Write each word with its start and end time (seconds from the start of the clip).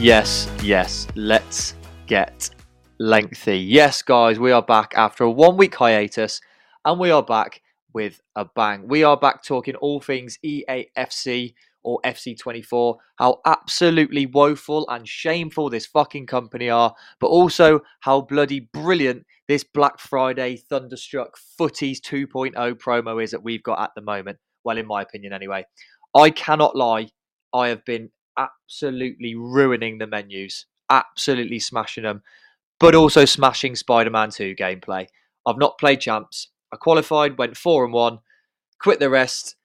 Yes, 0.00 0.50
yes, 0.62 1.06
let's 1.14 1.74
get 2.06 2.48
lengthy. 2.98 3.58
Yes, 3.58 4.00
guys, 4.00 4.40
we 4.40 4.50
are 4.50 4.62
back 4.62 4.94
after 4.96 5.24
a 5.24 5.30
one 5.30 5.58
week 5.58 5.74
hiatus 5.74 6.40
and 6.86 6.98
we 6.98 7.10
are 7.10 7.22
back 7.22 7.60
with 7.92 8.18
a 8.34 8.46
bang. 8.46 8.88
We 8.88 9.04
are 9.04 9.18
back 9.18 9.44
talking 9.44 9.74
all 9.74 10.00
things 10.00 10.38
EAFC 10.42 11.52
or 11.82 12.00
FC24, 12.06 12.96
how 13.16 13.42
absolutely 13.44 14.24
woeful 14.24 14.88
and 14.88 15.06
shameful 15.06 15.68
this 15.68 15.84
fucking 15.84 16.24
company 16.24 16.70
are, 16.70 16.94
but 17.20 17.26
also 17.26 17.80
how 18.00 18.22
bloody 18.22 18.60
brilliant 18.72 19.26
this 19.48 19.64
Black 19.64 20.00
Friday 20.00 20.56
Thunderstruck 20.56 21.36
Footies 21.60 22.00
2.0 22.00 22.54
promo 22.76 23.22
is 23.22 23.32
that 23.32 23.44
we've 23.44 23.62
got 23.62 23.78
at 23.78 23.90
the 23.94 24.00
moment. 24.00 24.38
Well, 24.64 24.78
in 24.78 24.86
my 24.86 25.02
opinion, 25.02 25.34
anyway. 25.34 25.66
I 26.16 26.30
cannot 26.30 26.74
lie, 26.74 27.08
I 27.52 27.68
have 27.68 27.84
been 27.84 28.10
absolutely 28.40 29.34
ruining 29.34 29.98
the 29.98 30.06
menus, 30.06 30.66
absolutely 30.88 31.58
smashing 31.58 32.04
them, 32.04 32.22
but 32.78 32.94
also 32.94 33.24
smashing 33.24 33.76
Spider 33.76 34.10
Man 34.10 34.30
2 34.30 34.54
gameplay. 34.54 35.06
I've 35.46 35.58
not 35.58 35.78
played 35.78 36.00
champs. 36.00 36.48
I 36.72 36.76
qualified, 36.76 37.38
went 37.38 37.56
4 37.56 37.84
and 37.84 37.92
1, 37.92 38.18
quit 38.78 39.00
the 39.00 39.10
rest, 39.10 39.56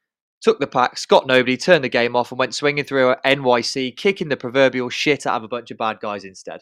took 0.41 0.59
the 0.59 0.67
packs, 0.67 1.05
got 1.05 1.27
nobody, 1.27 1.57
turned 1.57 1.83
the 1.83 1.89
game 1.89 2.15
off, 2.15 2.31
and 2.31 2.39
went 2.39 2.55
swinging 2.55 2.83
through 2.83 3.11
a 3.11 3.17
NYC, 3.25 3.95
kicking 3.95 4.29
the 4.29 4.37
proverbial 4.37 4.89
shit 4.89 5.25
out 5.25 5.37
of 5.37 5.43
a 5.43 5.47
bunch 5.47 5.71
of 5.71 5.77
bad 5.77 5.99
guys 5.99 6.23
instead. 6.23 6.61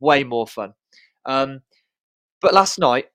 Way 0.00 0.24
more 0.24 0.46
fun. 0.46 0.74
Um, 1.26 1.62
but 2.40 2.54
last 2.54 2.78
night, 2.78 3.06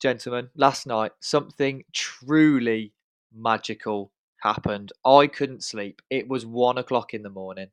gentlemen, 0.00 0.48
last 0.56 0.86
night, 0.86 1.12
something 1.20 1.84
truly 1.92 2.92
magical 3.34 4.12
happened. 4.42 4.92
I 5.04 5.28
couldn't 5.28 5.62
sleep. 5.62 6.02
It 6.10 6.28
was 6.28 6.44
one 6.44 6.78
o'clock 6.78 7.14
in 7.14 7.22
the 7.22 7.30
morning. 7.30 7.68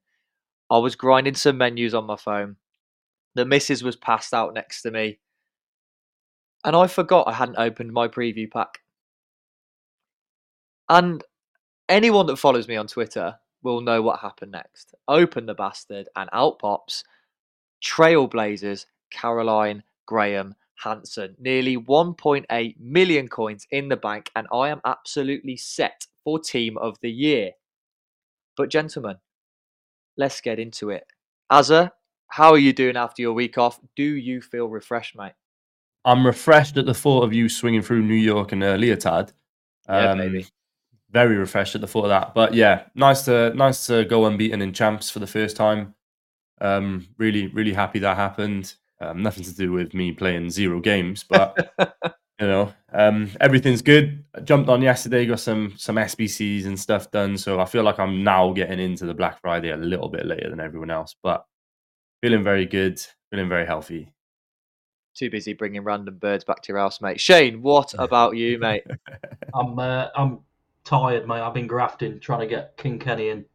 I 0.70 0.78
was 0.78 0.95
grinding 0.95 1.36
some 1.36 1.58
menus 1.58 1.94
on 1.94 2.06
my 2.06 2.16
phone. 2.16 2.58
The 3.36 3.45
missus 3.45 3.84
was 3.84 3.95
passed 3.95 4.34
out 4.34 4.53
next 4.53 4.81
to 4.84 4.92
me. 4.92 5.20
And 6.64 6.76
I 6.76 6.88
forgot 6.88 7.28
I 7.28 7.34
hadn't 7.34 7.58
opened 7.58 7.94
my 7.94 8.08
preview 8.08 8.52
pack. 8.52 8.80
And 10.89 11.23
anyone 11.88 12.26
that 12.28 12.38
follows 12.38 12.67
me 12.67 12.76
on 12.76 12.88
Twitter 12.88 13.36
will 13.64 13.81
know 13.81 14.02
what 14.02 14.20
happened 14.20 14.52
next. 14.52 14.94
Open 15.08 15.45
the 15.45 15.53
bastard, 15.53 16.08
and 16.16 16.30
out 16.34 16.59
pops 16.59 17.04
Trailblazers, 17.83 18.86
Caroline 19.11 19.83
Graham 20.06 20.56
Hansen. 20.76 21.36
Nearly 21.39 21.78
1.8 21.78 22.80
million 22.80 23.28
coins 23.28 23.67
in 23.72 23.89
the 23.89 23.98
bank, 23.98 24.31
and 24.36 24.48
I 24.52 24.70
am 24.70 24.81
absolutely 24.86 25.58
set 25.58 26.08
for 26.23 26.39
Team 26.39 26.78
of 26.78 26.98
the 27.02 27.11
Year. 27.11 27.52
But, 28.58 28.70
gentlemen, 28.70 29.17
let's 30.20 30.42
get 30.42 30.59
into 30.59 30.92
it. 30.92 31.06
Azza, 31.52 31.92
how 32.28 32.52
are 32.52 32.58
you 32.58 32.73
doing 32.73 32.98
after 32.98 33.23
your 33.23 33.34
week 33.34 33.58
off? 33.58 33.80
Do 33.95 34.03
you 34.03 34.42
feel 34.42 34.67
refreshed, 34.67 35.16
mate? 35.17 35.31
I'm 36.06 36.26
refreshed 36.26 36.78
at 36.78 36.86
the 36.86 36.94
thought 36.94 37.23
of 37.23 37.34
you 37.34 37.50
swinging 37.50 37.81
through 37.81 38.03
New 38.03 38.14
York 38.14 38.52
and 38.52 38.64
uh, 38.64 38.78
Leotard. 38.78 39.34
Um, 39.88 40.03
yeah, 40.03 40.14
maybe 40.14 40.45
very 41.11 41.38
refreshed 41.38 41.76
at 41.76 41.81
the 41.81 41.88
thought 41.88 42.06
of 42.06 42.09
that. 42.09 42.34
But 42.36 42.53
yeah, 42.53 42.84
nice 42.94 43.23
to 43.23 43.53
nice 43.56 43.88
to 43.88 44.06
go 44.06 44.26
unbeaten 44.26 44.61
in 44.61 44.73
champs 44.73 45.09
for 45.09 45.20
the 45.20 45.28
first 45.28 45.56
time. 45.56 45.95
Um, 46.61 47.08
really, 47.17 47.48
really 47.48 47.73
happy 47.73 48.00
that 48.00 48.17
happened. 48.17 48.76
Um, 49.02 49.23
nothing 49.23 49.44
to 49.45 49.56
do 49.56 49.72
with 49.72 49.94
me 49.94 50.11
playing 50.11 50.50
zero 50.50 50.81
games, 50.81 51.23
but 51.23 51.73
you 52.39 52.48
know, 52.48 52.73
um, 52.94 53.32
everything's 53.39 53.82
good. 53.82 54.23
I 54.36 54.42
jumped 54.42 54.70
on 54.70 54.82
yesterday, 54.82 55.26
got 55.26 55.39
some 55.39 55.73
some 55.77 55.95
SBCs 55.95 56.66
and 56.66 56.80
stuff 56.80 57.11
done, 57.11 57.38
so 57.38 57.60
I 57.60 57.66
feel 57.66 57.83
like 57.83 58.00
I'm 58.00 58.23
now 58.23 58.52
getting 58.54 58.80
into 58.80 59.05
the 59.05 59.14
Black 59.14 59.39
Friday 59.42 59.72
a 59.72 59.77
little 59.77 60.10
bit 60.10 60.26
later 60.26 60.50
than 60.50 60.60
everyone 60.60 60.89
else, 60.89 61.16
but 61.22 61.45
feeling 62.22 62.44
very 62.44 62.66
good, 62.66 63.02
feeling 63.30 63.50
very 63.50 63.66
healthy. 63.66 64.11
Too 65.14 65.30
busy 65.30 65.54
bringing 65.54 65.83
random 65.83 66.17
birds 66.17 66.44
back 66.44 66.61
to 66.64 66.72
your 66.72 66.80
house, 66.80 67.02
mate. 67.02 67.20
Shane, 67.20 67.61
what 67.61 67.94
about 68.00 68.36
you, 68.36 68.58
mate? 68.60 68.83
I'm 69.54 69.77
uh, 69.77 70.08
I'm 70.16 70.39
tired, 70.83 71.27
mate. 71.27 71.42
I've 71.42 71.54
been 71.54 71.67
grafting, 71.67 72.20
trying 72.20 72.42
to 72.42 72.48
get 72.48 72.77
King 72.77 73.00
Kenny 73.00 73.30
in. 73.30 73.45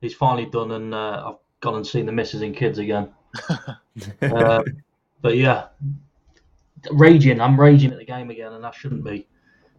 He's 0.00 0.14
finally 0.14 0.46
done, 0.46 0.72
and 0.72 0.94
uh, 0.94 1.24
I've 1.28 1.38
gone 1.60 1.76
and 1.76 1.86
seen 1.86 2.06
the 2.06 2.12
misses 2.12 2.42
and 2.42 2.54
kids 2.54 2.78
again. 2.78 3.10
uh, 4.22 4.62
but 5.22 5.36
yeah, 5.36 5.68
raging. 6.90 7.40
I'm 7.40 7.58
raging 7.58 7.92
at 7.92 7.98
the 7.98 8.04
game 8.04 8.30
again, 8.30 8.52
and 8.52 8.64
I 8.64 8.70
shouldn't 8.70 9.04
be 9.04 9.26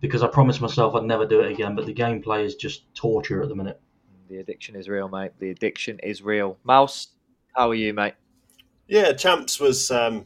because 0.02 0.24
I 0.24 0.28
promised 0.28 0.62
myself 0.62 0.96
I'd 0.96 1.04
never 1.04 1.26
do 1.26 1.42
it 1.42 1.52
again. 1.52 1.76
But 1.76 1.86
the 1.86 1.94
gameplay 1.94 2.44
is 2.44 2.56
just 2.56 2.94
torture 2.96 3.42
at 3.42 3.50
the 3.50 3.56
minute. 3.56 3.80
The 4.30 4.38
addiction 4.38 4.76
is 4.76 4.90
real, 4.90 5.08
mate. 5.08 5.32
The 5.40 5.52
addiction 5.52 6.00
is 6.00 6.22
real. 6.22 6.58
Mouse, 6.64 7.10
how 7.56 7.70
are 7.70 7.76
you, 7.76 7.94
mate? 7.94 8.16
Yeah, 8.88 9.14
champs 9.14 9.60
was. 9.60 9.92
Um, 9.92 10.26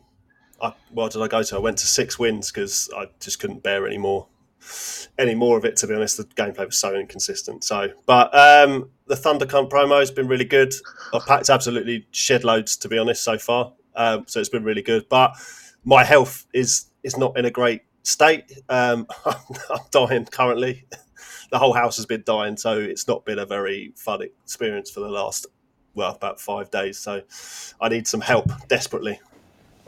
I, 0.62 0.74
well, 0.92 1.10
did 1.10 1.22
I 1.22 1.28
go 1.28 1.44
to? 1.44 1.56
I 1.56 1.60
went 1.60 1.78
to 1.80 1.88
six 1.88 2.20
wins 2.20 2.52
because 2.52 2.90
I 2.96 3.08
just 3.20 3.40
couldn't 3.40 3.64
bear 3.64 3.88
any 3.88 3.98
more 3.98 4.28
any 5.18 5.36
more 5.36 5.58
of 5.58 5.66
it. 5.66 5.76
To 5.78 5.88
be 5.88 5.94
honest, 5.94 6.18
the 6.18 6.26
gameplay 6.26 6.66
was 6.66 6.78
so 6.78 6.96
inconsistent. 6.96 7.64
So, 7.64 7.90
but 8.06 8.34
um, 8.36 8.90
the 9.08 9.16
Thundercunt 9.16 9.70
promo 9.70 10.00
has 10.00 10.12
been 10.12 10.28
really 10.28 10.46
good. 10.46 10.74
I've 11.14 11.26
packed 11.26 11.50
absolutely 11.50 12.08
shed 12.12 12.44
loads 12.44 12.78
to 12.78 12.90
be 12.90 12.98
honest 12.98 13.24
so 13.24 13.38
far. 13.38 13.74
Um, 13.96 14.26
so 14.28 14.40
it's 14.40 14.50
been 14.50 14.64
really 14.64 14.82
good. 14.82 15.08
But 15.10 15.36
my 15.84 16.04
health 16.04 16.46
is 16.54 16.88
is 17.04 17.18
not 17.18 17.38
in 17.38 17.46
a 17.46 17.52
great 17.52 17.82
state. 18.04 18.52
Um, 18.70 19.08
I'm 19.26 19.80
dying 19.92 20.26
currently. 20.26 20.86
The 21.52 21.58
whole 21.58 21.74
house 21.74 21.96
has 21.98 22.06
been 22.06 22.24
dying, 22.26 22.58
so 22.58 22.78
it's 22.78 23.08
not 23.08 23.26
been 23.26 23.40
a 23.40 23.46
very 23.46 23.94
fun 23.96 24.22
experience 24.22 24.92
for 24.92 25.00
the 25.00 25.10
last 25.10 25.48
well 25.96 26.14
about 26.14 26.40
five 26.40 26.70
days. 26.72 26.98
So 26.98 27.22
I 27.82 27.90
need 27.90 28.08
some 28.08 28.22
help 28.22 28.52
desperately. 28.68 29.20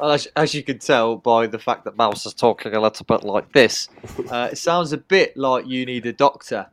As, 0.02 0.28
as 0.36 0.56
you 0.56 0.64
can 0.64 0.80
tell 0.80 1.16
by 1.16 1.46
the 1.46 1.60
fact 1.60 1.86
that 1.86 1.96
Mouse 1.96 2.26
is 2.26 2.34
talking 2.34 2.74
a 2.74 2.82
little 2.82 3.06
bit 3.06 3.24
like 3.24 3.52
this, 3.54 3.88
uh, 4.30 4.50
it 4.52 4.58
sounds 4.58 4.94
a 4.94 4.98
bit 4.98 5.38
like 5.38 5.68
you 5.68 5.86
need 5.86 6.06
a 6.08 6.14
doctor. 6.14 6.68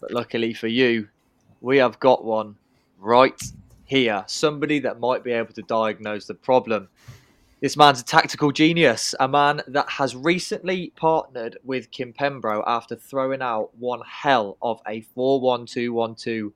But 0.00 0.10
luckily 0.10 0.54
for 0.54 0.66
you, 0.66 1.08
we 1.60 1.78
have 1.78 2.00
got 2.00 2.24
one 2.24 2.56
right 2.98 3.40
here. 3.84 4.24
Somebody 4.26 4.80
that 4.80 4.98
might 4.98 5.22
be 5.22 5.32
able 5.32 5.52
to 5.54 5.62
diagnose 5.62 6.26
the 6.26 6.34
problem. 6.34 6.88
This 7.60 7.76
man's 7.76 8.00
a 8.00 8.04
tactical 8.04 8.52
genius, 8.52 9.16
a 9.18 9.26
man 9.26 9.62
that 9.66 9.90
has 9.90 10.14
recently 10.14 10.92
partnered 10.94 11.58
with 11.64 11.90
Kimpembro 11.90 12.62
after 12.64 12.94
throwing 12.94 13.42
out 13.42 13.76
one 13.76 14.00
hell 14.08 14.56
of 14.62 14.80
a 14.86 15.00
4 15.00 15.40
1 15.40 15.66
2 15.66 15.92
1 15.92 16.14
2 16.14 16.54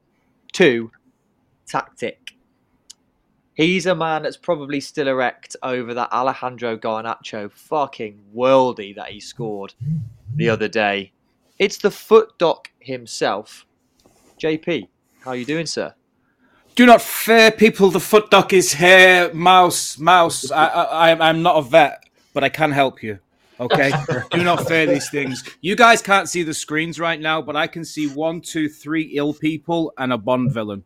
2 0.53 0.91
tactic. 1.67 2.37
He's 3.55 3.87
a 3.87 3.97
man 3.97 4.23
that's 4.23 4.37
probably 4.37 4.79
still 4.79 5.09
erect 5.09 5.57
over 5.65 5.93
that 5.93 6.13
Alejandro 6.13 6.77
Garnacho 6.77 7.51
fucking 7.51 8.23
worldy 8.33 8.95
that 8.95 9.09
he 9.09 9.19
scored 9.19 9.75
the 10.37 10.49
other 10.49 10.69
day. 10.69 11.11
It's 11.59 11.79
the 11.79 11.91
Fut 11.91 12.39
Doc 12.39 12.71
himself. 12.79 13.67
JP, 14.41 14.87
how 15.25 15.33
are 15.33 15.37
you 15.37 15.45
doing, 15.45 15.67
sir? 15.67 15.95
Do 16.75 16.87
not 16.87 17.03
fear, 17.03 17.51
people. 17.51 17.91
The 17.91 18.01
Fut 18.01 18.31
Doc 18.31 18.55
is 18.55 18.73
here. 18.73 19.33
Mouse, 19.35 19.99
mouse. 19.99 20.51
I, 20.51 20.67
I, 20.67 21.29
I'm 21.29 21.43
not 21.43 21.57
a 21.57 21.63
vet, 21.63 22.05
but 22.33 22.43
I 22.43 22.49
can 22.49 22.73
help 22.73 23.03
you. 23.03 23.19
Okay. 23.61 23.93
Do 24.31 24.43
not 24.43 24.67
fear 24.67 24.87
these 24.87 25.11
things. 25.11 25.45
You 25.61 25.77
guys 25.77 26.01
can't 26.01 26.31
see 26.31 26.43
the 26.43 26.55
screens 26.55 26.99
right 26.99 27.21
now, 27.21 27.43
but 27.43 27.57
I 27.57 27.67
can 27.67 27.85
see 27.85 28.09
one, 28.09 28.41
two, 28.41 28.71
three 28.71 29.13
ill 29.15 29.35
people 29.35 29.93
and 29.99 30.15
a 30.15 30.19
Bond 30.19 30.53
villain. 30.53 30.83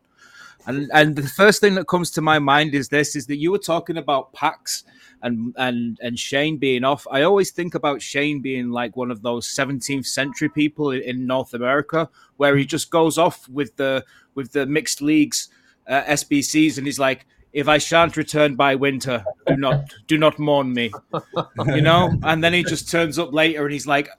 And 0.65 0.91
and 0.93 1.15
the 1.15 1.23
first 1.23 1.61
thing 1.61 1.75
that 1.75 1.87
comes 1.87 2.11
to 2.11 2.21
my 2.21 2.37
mind 2.37 2.75
is 2.75 2.89
this: 2.89 3.15
is 3.15 3.25
that 3.27 3.37
you 3.37 3.51
were 3.51 3.57
talking 3.57 3.95
about 3.95 4.33
packs 4.33 4.83
and 5.21 5.55
and 5.57 5.97
and 6.01 6.19
Shane 6.19 6.57
being 6.57 6.83
off. 6.83 7.07
I 7.09 7.21
always 7.21 7.51
think 7.51 7.75
about 7.75 8.01
Shane 8.01 8.41
being 8.41 8.71
like 8.71 8.97
one 8.97 9.09
of 9.09 9.21
those 9.21 9.47
17th 9.47 10.05
century 10.05 10.49
people 10.49 10.91
in 10.91 11.25
North 11.25 11.53
America, 11.53 12.09
where 12.35 12.57
he 12.57 12.63
hmm. 12.63 12.67
just 12.67 12.89
goes 12.91 13.17
off 13.17 13.47
with 13.47 13.73
the 13.77 14.03
with 14.35 14.51
the 14.51 14.65
mixed 14.65 15.01
leagues 15.01 15.47
uh, 15.87 16.03
SBCs, 16.03 16.77
and 16.77 16.85
he's 16.85 16.99
like, 16.99 17.25
"If 17.53 17.67
I 17.67 17.77
shan't 17.77 18.17
return 18.17 18.55
by 18.55 18.75
winter, 18.75 19.23
do 19.47 19.55
not 19.55 19.93
do 20.07 20.17
not 20.17 20.39
mourn 20.39 20.73
me," 20.73 20.91
you 21.67 21.81
know. 21.81 22.11
And 22.23 22.43
then 22.43 22.53
he 22.53 22.63
just 22.63 22.89
turns 22.89 23.17
up 23.19 23.33
later, 23.33 23.63
and 23.63 23.73
he's 23.73 23.87
like, 23.87 24.09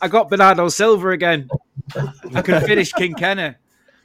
"I 0.00 0.08
got 0.08 0.30
Bernardo 0.30 0.68
Silva 0.68 1.10
again. 1.10 1.48
I 2.34 2.42
can 2.42 2.60
finish 2.66 2.92
King 2.92 3.14
Kenny." 3.14 3.54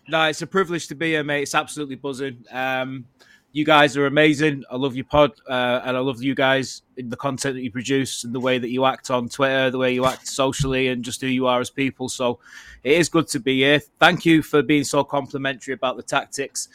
No, 0.08 0.26
it's 0.26 0.42
a 0.42 0.48
privilege 0.48 0.88
to 0.88 0.96
be 0.96 1.12
here, 1.12 1.24
mate. 1.24 1.44
It's 1.44 1.56
absolutely 1.56 1.96
buzzing. 1.96 2.44
Um, 2.52 3.06
you 3.54 3.64
guys 3.64 3.96
are 3.96 4.08
amazing. 4.08 4.64
I 4.70 4.76
love 4.76 4.96
your 4.96 5.06
pod, 5.06 5.32
uh, 5.48 5.82
and 5.86 5.96
I 5.96 6.00
love 6.00 6.22
you 6.24 6.34
guys 6.34 6.82
in 6.98 7.10
the 7.10 7.16
content 7.16 7.54
that 7.54 7.62
you 7.62 7.72
produce 7.72 8.24
and 8.24 8.34
the 8.34 8.40
way 8.40 8.58
that 8.58 8.70
you 8.70 8.84
act 8.84 9.12
on 9.12 9.30
Twitter, 9.30 9.70
the 9.70 9.78
way 9.78 9.94
you 9.94 10.06
act 10.06 10.28
socially, 10.28 10.88
and 10.88 11.06
just 11.06 11.22
who 11.22 11.28
you 11.28 11.46
are 11.46 11.62
as 11.62 11.70
people. 11.70 12.10
So 12.10 12.40
it 12.84 12.94
is 12.94 13.10
good 13.10 13.28
to 13.30 13.40
be 13.40 13.60
here. 13.60 13.80
Thank 14.00 14.26
you 14.26 14.42
for 14.42 14.64
being 14.64 14.84
so 14.84 15.04
complimentary 15.04 15.76
about 15.76 15.98
the 15.98 16.04
tactics. 16.04 16.68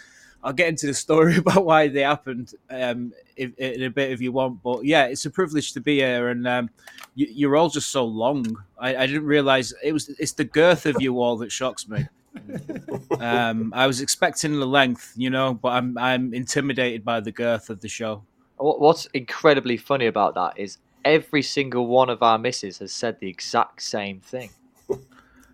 I'll 0.42 0.52
get 0.52 0.68
into 0.68 0.86
the 0.86 0.94
story 0.94 1.36
about 1.38 1.64
why 1.64 1.88
they 1.88 2.02
happened 2.02 2.54
um, 2.70 3.12
in, 3.36 3.54
in, 3.58 3.82
a 3.82 3.90
bit 3.90 4.12
if 4.12 4.20
you 4.20 4.32
want. 4.32 4.62
But 4.62 4.84
yeah, 4.84 5.06
it's 5.06 5.24
a 5.26 5.30
privilege 5.30 5.72
to 5.72 5.80
be 5.80 5.96
here, 5.96 6.28
and 6.28 6.46
um, 6.46 6.70
you, 7.14 7.50
are 7.50 7.56
all 7.56 7.68
just 7.68 7.90
so 7.90 8.04
long. 8.04 8.46
I, 8.78 8.96
I 8.96 9.06
didn't 9.06 9.26
realize 9.26 9.72
it 9.82 9.92
was. 9.92 10.08
It's 10.18 10.32
the 10.32 10.44
girth 10.44 10.86
of 10.86 11.00
you 11.00 11.20
all 11.20 11.36
that 11.38 11.50
shocks 11.50 11.88
me. 11.88 12.06
um, 13.20 13.72
I 13.74 13.86
was 13.86 14.00
expecting 14.00 14.58
the 14.58 14.66
length, 14.66 15.12
you 15.16 15.30
know, 15.30 15.54
but 15.54 15.70
I'm 15.70 15.98
I'm 15.98 16.32
intimidated 16.34 17.04
by 17.04 17.20
the 17.20 17.32
girth 17.32 17.70
of 17.70 17.80
the 17.80 17.88
show. 17.88 18.22
What's 18.58 19.06
incredibly 19.06 19.76
funny 19.76 20.06
about 20.06 20.34
that 20.34 20.58
is 20.58 20.78
every 21.04 21.42
single 21.42 21.86
one 21.86 22.10
of 22.10 22.22
our 22.22 22.38
misses 22.38 22.78
has 22.78 22.92
said 22.92 23.20
the 23.20 23.28
exact 23.28 23.82
same 23.82 24.20
thing. 24.20 24.50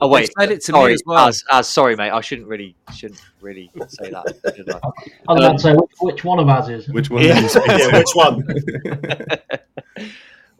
Oh 0.00 0.08
wait, 0.08 0.30
said 0.38 0.50
it 0.50 0.60
to 0.64 0.72
me 0.72 0.78
sorry, 0.78 0.92
as 0.94 1.02
well. 1.06 1.28
as, 1.28 1.44
as 1.50 1.68
sorry, 1.68 1.96
mate. 1.96 2.10
I 2.10 2.20
shouldn't 2.20 2.48
really 2.48 2.74
shouldn't 2.94 3.20
really 3.40 3.70
say 3.88 4.10
that. 4.10 4.54
should 4.56 4.68
I? 4.70 4.78
I 5.28 5.32
was 5.32 5.44
about 5.44 5.52
to 5.52 5.58
say 5.60 5.72
which, 5.74 5.90
which 6.00 6.24
one 6.24 6.38
of 6.40 6.48
us 6.48 6.68
is. 6.68 6.88
Which 6.88 7.10
one? 7.10 7.22
Yeah. 7.24 7.34
did 7.34 7.42
you 7.44 7.48
speak 7.48 7.66
yeah, 7.68 7.98
which 7.98 8.10
one? 8.14 8.44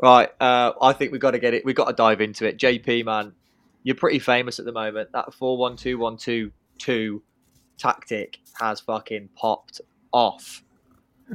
right, 0.03 0.31
uh, 0.41 0.73
I 0.81 0.93
think 0.93 1.13
we've 1.13 1.21
got 1.21 1.33
to 1.33 1.39
get 1.39 1.55
it. 1.55 1.65
We've 1.65 1.75
got 1.75 1.87
to 1.89 1.93
dive 1.95 2.21
into 2.21 2.47
it. 2.47 2.59
JP, 2.59 3.05
man, 3.05 3.33
you're 3.83 3.97
pretty 3.97 4.19
famous 4.19 4.59
at 4.59 4.65
the 4.65 4.73
moment. 4.73 5.11
That 5.13 5.35
four 5.35 5.57
one 5.59 5.77
two 5.77 5.99
one 5.99 6.17
two 6.17 6.53
two 6.79 7.23
tactic 7.79 8.39
has 8.61 8.81
fucking 8.81 9.31
popped 9.37 9.81
off. 10.13 10.63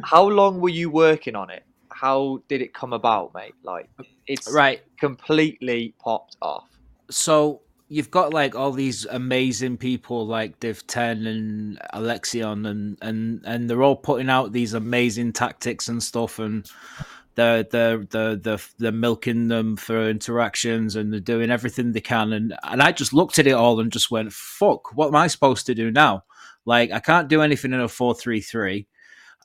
How 0.04 0.24
long 0.28 0.62
were 0.62 0.70
you 0.70 0.90
working 0.90 1.36
on 1.36 1.50
it? 1.50 1.64
How 1.92 2.42
did 2.48 2.62
it 2.62 2.74
come 2.74 2.94
about, 2.94 3.34
mate? 3.34 3.56
Like, 3.64 3.90
it's 4.28 4.50
Right. 4.52 4.82
completely 4.98 5.96
popped 6.00 6.38
off. 6.42 6.70
So 7.10 7.62
you've 7.90 8.12
got 8.12 8.34
like 8.34 8.56
all 8.56 8.72
these 8.72 9.06
amazing 9.06 9.76
people 9.76 10.26
like 10.26 10.60
Div 10.60 10.86
Ten 10.88 11.26
and 11.26 11.80
Alexion 11.92 12.66
and 12.66 12.98
and 13.02 13.42
and 13.46 13.70
they're 13.70 13.84
all 13.84 13.96
putting 13.96 14.30
out 14.30 14.54
these 14.54 14.74
amazing 14.76 15.34
tactics 15.34 15.88
and 15.88 16.02
stuff 16.02 16.38
and 16.40 16.70
they're 17.36 17.64
they're 17.64 18.06
they're 18.06 18.36
they're, 18.78 18.92
milking 18.92 19.48
them 19.48 19.76
for 19.76 20.08
interactions 20.10 20.96
and 20.96 21.12
they're 21.12 21.20
doing 21.20 21.50
everything 21.50 21.92
they 21.92 22.02
can. 22.02 22.32
And 22.32 22.56
and 22.64 22.82
I 22.82 22.92
just 22.92 23.12
looked 23.12 23.40
at 23.40 23.48
it 23.48 23.54
all 23.54 23.80
and 23.80 23.92
just 23.92 24.12
went 24.12 24.32
fuck 24.32 24.96
what 24.96 25.08
am 25.08 25.16
I 25.16 25.28
supposed 25.28 25.66
to 25.66 25.76
do 25.76 25.92
now? 25.92 26.24
Like 26.66 26.92
I 26.92 27.00
can't 27.00 27.28
do 27.28 27.42
anything 27.42 27.74
in 27.74 27.80
a 27.80 27.88
four 27.88 28.14
three 28.14 28.42
three. 28.42 28.88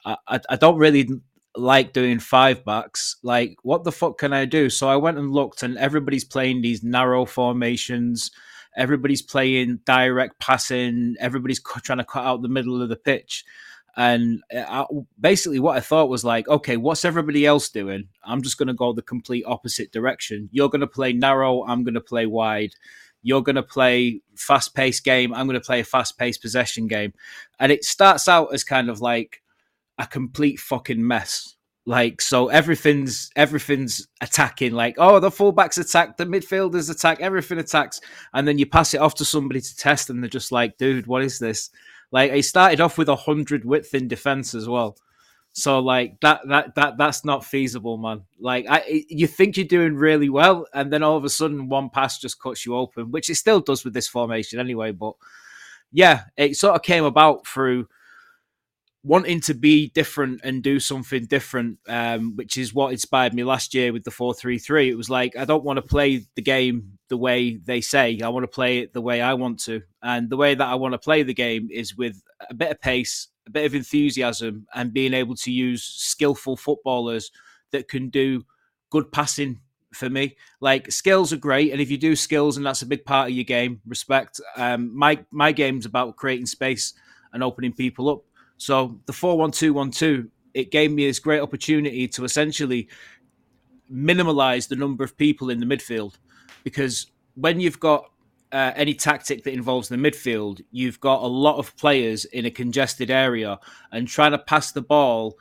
I 0.04 0.40
I 0.50 0.56
don't 0.56 0.76
really 0.76 1.08
like 1.56 1.92
doing 1.92 2.18
five 2.18 2.64
backs. 2.64 3.16
Like, 3.22 3.56
what 3.62 3.84
the 3.84 3.92
fuck 3.92 4.18
can 4.18 4.32
I 4.32 4.44
do? 4.44 4.70
So 4.70 4.88
I 4.88 4.96
went 4.96 5.18
and 5.18 5.30
looked, 5.30 5.62
and 5.62 5.78
everybody's 5.78 6.24
playing 6.24 6.62
these 6.62 6.82
narrow 6.82 7.24
formations. 7.24 8.30
Everybody's 8.76 9.22
playing 9.22 9.80
direct 9.84 10.40
passing. 10.40 11.16
Everybody's 11.20 11.60
trying 11.62 11.98
to 11.98 12.04
cut 12.04 12.24
out 12.24 12.42
the 12.42 12.48
middle 12.48 12.82
of 12.82 12.88
the 12.88 12.96
pitch. 12.96 13.44
And 13.96 14.42
uh, 14.52 14.64
I, 14.68 14.86
basically, 15.20 15.60
what 15.60 15.76
I 15.76 15.80
thought 15.80 16.08
was 16.08 16.24
like, 16.24 16.48
okay, 16.48 16.76
what's 16.76 17.04
everybody 17.04 17.46
else 17.46 17.68
doing? 17.68 18.08
I'm 18.24 18.42
just 18.42 18.58
going 18.58 18.66
to 18.68 18.74
go 18.74 18.92
the 18.92 19.02
complete 19.02 19.44
opposite 19.46 19.92
direction. 19.92 20.48
You're 20.50 20.68
going 20.68 20.80
to 20.80 20.88
play 20.88 21.12
narrow. 21.12 21.64
I'm 21.64 21.84
going 21.84 21.94
to 21.94 22.00
play 22.00 22.26
wide. 22.26 22.74
You're 23.22 23.42
going 23.42 23.56
to 23.56 23.62
play 23.62 24.20
fast 24.34 24.74
paced 24.74 25.04
game. 25.04 25.32
I'm 25.32 25.46
going 25.46 25.58
to 25.58 25.64
play 25.64 25.80
a 25.80 25.84
fast 25.84 26.18
paced 26.18 26.42
possession 26.42 26.88
game. 26.88 27.14
And 27.60 27.70
it 27.70 27.84
starts 27.84 28.26
out 28.26 28.52
as 28.52 28.64
kind 28.64 28.90
of 28.90 29.00
like 29.00 29.40
a 29.98 30.06
complete 30.06 30.58
fucking 30.58 31.06
mess. 31.06 31.56
Like 31.86 32.22
so, 32.22 32.48
everything's 32.48 33.30
everything's 33.36 34.08
attacking. 34.22 34.72
Like 34.72 34.94
oh, 34.96 35.20
the 35.20 35.28
fullbacks 35.28 35.78
attack, 35.78 36.16
the 36.16 36.24
midfielders 36.24 36.90
attack, 36.90 37.20
everything 37.20 37.58
attacks, 37.58 38.00
and 38.32 38.48
then 38.48 38.58
you 38.58 38.64
pass 38.64 38.94
it 38.94 39.00
off 39.00 39.14
to 39.16 39.24
somebody 39.24 39.60
to 39.60 39.76
test, 39.76 40.08
and 40.08 40.22
they're 40.22 40.30
just 40.30 40.50
like, 40.50 40.78
dude, 40.78 41.06
what 41.06 41.22
is 41.22 41.38
this? 41.38 41.68
Like 42.10 42.32
he 42.32 42.40
started 42.40 42.80
off 42.80 42.96
with 42.96 43.10
a 43.10 43.16
hundred 43.16 43.66
width 43.66 43.94
in 43.94 44.08
defense 44.08 44.54
as 44.54 44.66
well. 44.66 44.96
So 45.52 45.78
like 45.78 46.18
that 46.20 46.40
that 46.48 46.74
that 46.74 46.96
that's 46.96 47.24
not 47.24 47.44
feasible, 47.44 47.96
man. 47.98 48.22
Like 48.40 48.66
I, 48.68 49.04
you 49.08 49.26
think 49.26 49.56
you're 49.56 49.66
doing 49.66 49.94
really 49.94 50.28
well, 50.30 50.66
and 50.72 50.92
then 50.92 51.02
all 51.02 51.16
of 51.16 51.24
a 51.24 51.28
sudden 51.28 51.68
one 51.68 51.90
pass 51.90 52.18
just 52.18 52.40
cuts 52.40 52.64
you 52.64 52.76
open, 52.76 53.10
which 53.10 53.28
it 53.28 53.34
still 53.34 53.60
does 53.60 53.84
with 53.84 53.92
this 53.92 54.08
formation 54.08 54.58
anyway. 54.58 54.90
But 54.90 55.14
yeah, 55.92 56.22
it 56.36 56.56
sort 56.56 56.74
of 56.74 56.82
came 56.82 57.04
about 57.04 57.46
through 57.46 57.88
wanting 59.04 59.38
to 59.38 59.52
be 59.52 59.90
different 59.90 60.40
and 60.42 60.62
do 60.62 60.80
something 60.80 61.26
different, 61.26 61.78
um, 61.86 62.34
which 62.36 62.56
is 62.56 62.72
what 62.72 62.90
inspired 62.90 63.34
me 63.34 63.44
last 63.44 63.74
year 63.74 63.92
with 63.92 64.02
the 64.02 64.10
four 64.10 64.32
three 64.32 64.58
three. 64.58 64.88
It 64.88 64.96
was 64.96 65.10
like 65.10 65.36
I 65.36 65.44
don't 65.44 65.62
want 65.62 65.76
to 65.76 65.82
play 65.82 66.26
the 66.34 66.42
game 66.42 66.98
the 67.08 67.18
way 67.18 67.56
they 67.56 67.82
say. 67.82 68.18
I 68.24 68.30
want 68.30 68.44
to 68.44 68.48
play 68.48 68.78
it 68.78 68.94
the 68.94 69.02
way 69.02 69.20
I 69.20 69.34
want 69.34 69.60
to, 69.64 69.82
and 70.02 70.30
the 70.30 70.38
way 70.38 70.54
that 70.54 70.66
I 70.66 70.74
want 70.74 70.92
to 70.92 70.98
play 70.98 71.22
the 71.22 71.34
game 71.34 71.68
is 71.70 71.96
with 71.96 72.20
a 72.48 72.54
bit 72.54 72.70
of 72.70 72.80
pace, 72.80 73.28
a 73.46 73.50
bit 73.50 73.66
of 73.66 73.74
enthusiasm, 73.74 74.66
and 74.74 74.92
being 74.92 75.12
able 75.12 75.36
to 75.36 75.52
use 75.52 75.84
skillful 75.84 76.56
footballers 76.56 77.30
that 77.72 77.88
can 77.88 78.08
do 78.08 78.44
good 78.90 79.12
passing 79.12 79.60
for 79.92 80.08
me. 80.08 80.36
Like 80.60 80.90
skills 80.90 81.30
are 81.32 81.36
great, 81.36 81.72
and 81.72 81.80
if 81.80 81.90
you 81.90 81.98
do 81.98 82.16
skills 82.16 82.56
and 82.56 82.64
that's 82.64 82.82
a 82.82 82.86
big 82.86 83.04
part 83.04 83.28
of 83.28 83.36
your 83.36 83.44
game, 83.44 83.82
respect. 83.86 84.40
Um, 84.56 84.96
my 84.96 85.22
my 85.30 85.52
game's 85.52 85.84
about 85.84 86.16
creating 86.16 86.46
space 86.46 86.94
and 87.34 87.42
opening 87.42 87.74
people 87.74 88.08
up. 88.08 88.22
So 88.56 89.00
the 89.06 89.12
four 89.12 89.36
one 89.36 89.50
two 89.50 89.72
one 89.72 89.90
two 89.90 90.30
it 90.54 90.70
gave 90.70 90.92
me 90.92 91.06
this 91.06 91.18
great 91.18 91.40
opportunity 91.40 92.06
to 92.06 92.24
essentially 92.24 92.88
minimalize 93.92 94.68
the 94.68 94.76
number 94.76 95.02
of 95.02 95.16
people 95.16 95.50
in 95.50 95.58
the 95.58 95.66
midfield 95.66 96.14
because 96.62 97.10
when 97.34 97.60
you've 97.60 97.80
got 97.80 98.10
uh, 98.52 98.72
any 98.76 98.94
tactic 98.94 99.42
that 99.42 99.52
involves 99.52 99.88
the 99.88 99.96
midfield, 99.96 100.60
you've 100.70 101.00
got 101.00 101.22
a 101.22 101.26
lot 101.26 101.58
of 101.58 101.76
players 101.76 102.24
in 102.26 102.46
a 102.46 102.50
congested 102.50 103.10
area, 103.10 103.58
and 103.90 104.06
trying 104.06 104.30
to 104.30 104.38
pass 104.38 104.70
the 104.70 104.80
ball 104.80 105.34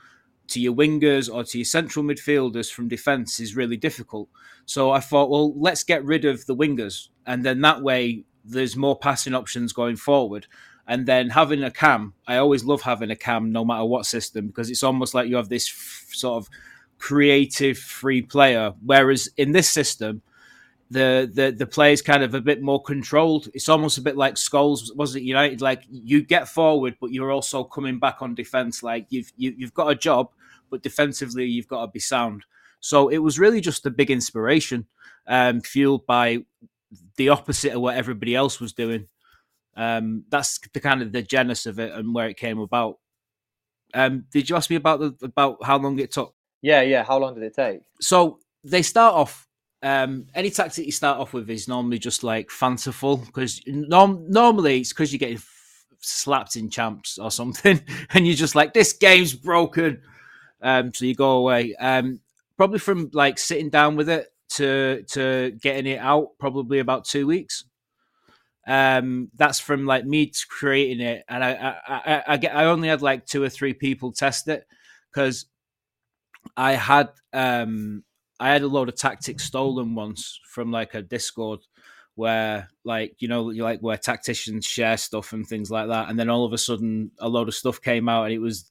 to 0.48 0.60
your 0.60 0.74
wingers 0.74 1.32
or 1.32 1.44
to 1.44 1.58
your 1.58 1.64
central 1.64 2.04
midfielders 2.04 2.70
from 2.70 2.88
defence 2.88 3.40
is 3.40 3.56
really 3.56 3.76
difficult. 3.76 4.28
So 4.66 4.90
I 4.90 5.00
thought, 5.00 5.30
well, 5.30 5.58
let's 5.58 5.84
get 5.84 6.04
rid 6.04 6.24
of 6.24 6.44
the 6.46 6.56
wingers, 6.56 7.08
and 7.24 7.44
then 7.44 7.60
that 7.60 7.82
way 7.82 8.24
there's 8.44 8.76
more 8.76 8.98
passing 8.98 9.34
options 9.34 9.72
going 9.72 9.96
forward. 9.96 10.46
And 10.86 11.06
then 11.06 11.30
having 11.30 11.62
a 11.62 11.70
cam, 11.70 12.14
I 12.26 12.36
always 12.36 12.64
love 12.64 12.82
having 12.82 13.10
a 13.10 13.16
cam, 13.16 13.52
no 13.52 13.64
matter 13.64 13.84
what 13.84 14.06
system, 14.06 14.48
because 14.48 14.70
it's 14.70 14.82
almost 14.82 15.14
like 15.14 15.28
you 15.28 15.36
have 15.36 15.48
this 15.48 15.68
f- 15.68 16.10
sort 16.12 16.42
of 16.42 16.50
creative 16.98 17.78
free 17.78 18.22
player. 18.22 18.74
Whereas 18.84 19.28
in 19.36 19.52
this 19.52 19.68
system, 19.68 20.22
the 20.90 21.30
the 21.32 21.50
the 21.50 21.66
player's 21.66 22.02
kind 22.02 22.22
of 22.22 22.34
a 22.34 22.40
bit 22.40 22.62
more 22.62 22.82
controlled. 22.82 23.48
It's 23.54 23.68
almost 23.68 23.98
a 23.98 24.02
bit 24.02 24.16
like 24.16 24.34
Scholes 24.34 24.94
was 24.94 25.16
it 25.16 25.22
United. 25.22 25.60
Like 25.60 25.82
you 25.90 26.22
get 26.22 26.48
forward, 26.48 26.96
but 27.00 27.10
you're 27.10 27.32
also 27.32 27.64
coming 27.64 27.98
back 27.98 28.20
on 28.20 28.34
defense. 28.34 28.82
Like 28.82 29.06
you've 29.08 29.32
you, 29.36 29.54
you've 29.56 29.74
got 29.74 29.88
a 29.88 29.94
job, 29.94 30.30
but 30.70 30.82
defensively 30.82 31.46
you've 31.46 31.68
got 31.68 31.80
to 31.82 31.90
be 31.90 32.00
sound. 32.00 32.44
So 32.80 33.08
it 33.08 33.18
was 33.18 33.38
really 33.38 33.62
just 33.62 33.86
a 33.86 33.90
big 33.90 34.10
inspiration, 34.10 34.86
um, 35.26 35.62
fueled 35.62 36.04
by 36.06 36.44
the 37.16 37.30
opposite 37.30 37.72
of 37.72 37.80
what 37.80 37.96
everybody 37.96 38.36
else 38.36 38.60
was 38.60 38.74
doing. 38.74 39.08
Um, 39.76 40.24
that's 40.28 40.58
the 40.72 40.80
kind 40.80 41.02
of 41.02 41.12
the 41.12 41.22
genesis 41.22 41.66
of 41.66 41.78
it 41.78 41.92
and 41.92 42.14
where 42.14 42.28
it 42.28 42.36
came 42.36 42.58
about. 42.58 42.98
Um, 43.92 44.24
did 44.32 44.48
you 44.50 44.56
ask 44.56 44.70
me 44.70 44.76
about 44.76 45.00
the 45.00 45.14
about 45.22 45.62
how 45.64 45.78
long 45.78 45.98
it 45.98 46.12
took? 46.12 46.34
Yeah, 46.62 46.82
yeah. 46.82 47.04
How 47.04 47.18
long 47.18 47.34
did 47.34 47.42
it 47.44 47.54
take? 47.54 47.80
So 48.00 48.40
they 48.62 48.82
start 48.82 49.14
off. 49.14 49.46
Um, 49.82 50.26
any 50.34 50.50
tactic 50.50 50.86
you 50.86 50.92
start 50.92 51.18
off 51.20 51.34
with 51.34 51.50
is 51.50 51.68
normally 51.68 51.98
just 51.98 52.24
like 52.24 52.50
fanciful 52.50 53.18
because 53.18 53.60
norm- 53.66 54.30
normally 54.30 54.80
it's 54.80 54.94
because 54.94 55.12
you're 55.12 55.18
getting 55.18 55.36
f- 55.36 55.84
slapped 56.00 56.56
in 56.56 56.70
champs 56.70 57.18
or 57.18 57.30
something, 57.30 57.80
and 58.10 58.26
you're 58.26 58.36
just 58.36 58.54
like 58.54 58.72
this 58.72 58.94
game's 58.94 59.34
broken. 59.34 60.00
Um, 60.62 60.94
so 60.94 61.04
you 61.04 61.14
go 61.14 61.32
away. 61.32 61.74
Um, 61.76 62.20
probably 62.56 62.78
from 62.78 63.10
like 63.12 63.38
sitting 63.38 63.70
down 63.70 63.96
with 63.96 64.08
it 64.08 64.32
to 64.50 65.04
to 65.10 65.52
getting 65.60 65.86
it 65.86 65.98
out, 65.98 66.30
probably 66.38 66.78
about 66.78 67.04
two 67.04 67.26
weeks. 67.26 67.64
Um, 68.66 69.30
that's 69.36 69.60
from 69.60 69.84
like 69.84 70.06
me 70.06 70.32
creating 70.48 71.00
it, 71.04 71.24
and 71.28 71.44
I 71.44 71.52
I, 71.52 71.94
I 71.94 72.22
I 72.28 72.36
get 72.36 72.56
I 72.56 72.64
only 72.64 72.88
had 72.88 73.02
like 73.02 73.26
two 73.26 73.42
or 73.42 73.48
three 73.48 73.74
people 73.74 74.12
test 74.12 74.48
it 74.48 74.66
because 75.12 75.46
I 76.56 76.72
had 76.72 77.10
um 77.32 78.04
I 78.40 78.50
had 78.50 78.62
a 78.62 78.68
load 78.68 78.88
of 78.88 78.96
tactics 78.96 79.44
stolen 79.44 79.94
once 79.94 80.40
from 80.52 80.70
like 80.70 80.94
a 80.94 81.02
Discord 81.02 81.60
where 82.16 82.68
like 82.84 83.16
you 83.18 83.28
know 83.28 83.50
you 83.50 83.62
like 83.62 83.80
where 83.80 83.96
tacticians 83.96 84.64
share 84.64 84.96
stuff 84.96 85.32
and 85.32 85.46
things 85.46 85.70
like 85.70 85.88
that 85.88 86.08
and 86.08 86.18
then 86.18 86.30
all 86.30 86.44
of 86.44 86.52
a 86.52 86.58
sudden 86.58 87.10
a 87.18 87.28
load 87.28 87.48
of 87.48 87.54
stuff 87.54 87.80
came 87.80 88.08
out 88.08 88.24
and 88.24 88.32
it 88.32 88.38
was 88.38 88.70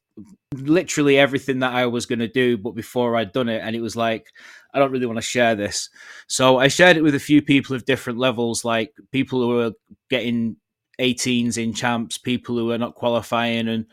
literally 0.56 1.18
everything 1.18 1.60
that 1.60 1.74
I 1.74 1.88
was 1.88 2.06
going 2.06 2.20
to 2.20 2.28
do 2.28 2.58
but 2.58 2.76
before 2.76 3.16
I'd 3.16 3.34
done 3.34 3.50
it 3.50 3.62
and 3.64 3.76
it 3.76 3.82
was 3.82 3.96
like 3.96 4.28
I 4.74 4.80
don't 4.80 4.92
really 4.92 5.06
want 5.06 5.18
to 5.18 5.22
share 5.22 5.56
this. 5.56 5.90
So 6.28 6.58
I 6.58 6.68
shared 6.68 6.98
it 6.98 7.04
with 7.04 7.16
a 7.16 7.20
few 7.20 7.42
people 7.42 7.76
of 7.76 7.86
different 7.86 8.20
levels 8.20 8.66
like 8.66 8.94
people 9.12 9.42
who 9.42 9.60
are 9.60 9.72
getting 10.10 10.58
18s 11.00 11.58
in 11.58 11.74
champs 11.74 12.18
people 12.18 12.56
who 12.56 12.72
are 12.72 12.78
not 12.78 12.96
qualifying 12.96 13.68
and 13.68 13.86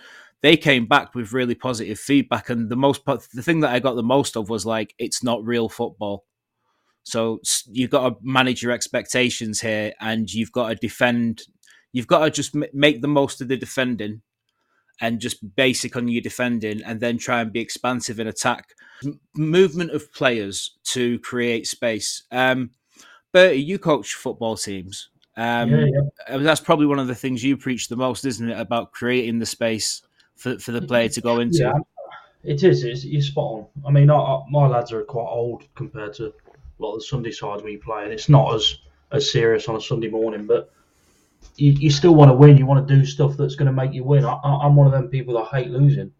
they 0.42 0.56
came 0.56 0.86
back 0.86 1.14
with 1.14 1.32
really 1.32 1.54
positive 1.54 1.98
feedback 1.98 2.50
and 2.50 2.68
the 2.68 2.76
most 2.76 3.04
the 3.04 3.42
thing 3.42 3.60
that 3.60 3.72
i 3.72 3.78
got 3.78 3.94
the 3.94 4.02
most 4.02 4.36
of 4.36 4.48
was 4.48 4.66
like 4.66 4.94
it's 4.98 5.22
not 5.22 5.44
real 5.44 5.68
football. 5.68 6.24
So 7.02 7.40
you've 7.66 7.90
got 7.90 8.08
to 8.08 8.16
manage 8.22 8.62
your 8.62 8.72
expectations 8.72 9.60
here 9.60 9.94
and 10.00 10.32
you've 10.32 10.52
got 10.52 10.68
to 10.68 10.74
defend 10.74 11.42
you've 11.92 12.06
got 12.06 12.24
to 12.24 12.30
just 12.30 12.54
make 12.72 13.00
the 13.00 13.08
most 13.08 13.40
of 13.40 13.48
the 13.48 13.56
defending 13.56 14.22
and 15.00 15.20
just 15.20 15.54
basic 15.56 15.96
on 15.96 16.08
your 16.08 16.22
defending 16.22 16.82
and 16.84 17.00
then 17.00 17.18
try 17.18 17.40
and 17.40 17.52
be 17.52 17.60
expansive 17.60 18.20
in 18.20 18.26
attack 18.26 18.74
movement 19.34 19.90
of 19.92 20.12
players 20.12 20.78
to 20.84 21.18
create 21.20 21.66
space 21.66 22.24
um 22.32 22.70
Bertie, 23.32 23.62
you 23.62 23.78
coach 23.78 24.14
football 24.14 24.56
teams 24.56 25.10
Um, 25.36 25.70
yeah, 25.70 25.86
yeah. 26.28 26.36
That's 26.38 26.60
probably 26.60 26.86
one 26.86 26.98
of 26.98 27.06
the 27.06 27.14
things 27.14 27.42
you 27.42 27.56
preach 27.56 27.88
the 27.88 27.96
most, 27.96 28.24
isn't 28.24 28.50
it? 28.50 28.58
About 28.58 28.92
creating 28.92 29.38
the 29.38 29.46
space 29.46 30.02
for, 30.36 30.58
for 30.58 30.72
the 30.72 30.82
player 30.82 31.08
to 31.08 31.20
go 31.20 31.38
into. 31.40 31.58
Yeah, 31.58 31.78
it 32.42 32.62
is. 32.62 32.84
It's, 32.84 33.04
you're 33.04 33.22
spot 33.22 33.44
on. 33.44 33.66
I 33.86 33.90
mean, 33.90 34.10
I, 34.10 34.16
I, 34.16 34.42
my 34.50 34.66
lads 34.66 34.92
are 34.92 35.02
quite 35.02 35.28
old 35.30 35.62
compared 35.76 36.14
to 36.14 36.26
a 36.26 36.32
lot 36.78 36.94
of 36.94 37.00
the 37.00 37.06
Sunday 37.06 37.30
sides 37.30 37.62
we 37.62 37.76
play, 37.76 38.04
and 38.04 38.12
it's 38.12 38.28
not 38.28 38.54
as 38.54 38.78
as 39.12 39.30
serious 39.30 39.68
on 39.68 39.76
a 39.76 39.80
Sunday 39.80 40.08
morning. 40.08 40.46
But 40.46 40.72
you, 41.56 41.72
you 41.72 41.90
still 41.90 42.14
want 42.14 42.30
to 42.30 42.34
win. 42.34 42.56
You 42.56 42.66
want 42.66 42.86
to 42.86 42.94
do 42.94 43.04
stuff 43.04 43.36
that's 43.36 43.54
going 43.54 43.66
to 43.66 43.72
make 43.72 43.92
you 43.92 44.04
win. 44.04 44.24
I, 44.24 44.38
I'm 44.42 44.76
one 44.76 44.86
of 44.86 44.92
them 44.92 45.08
people 45.08 45.34
that 45.34 45.46
hate 45.46 45.70
losing, 45.70 46.12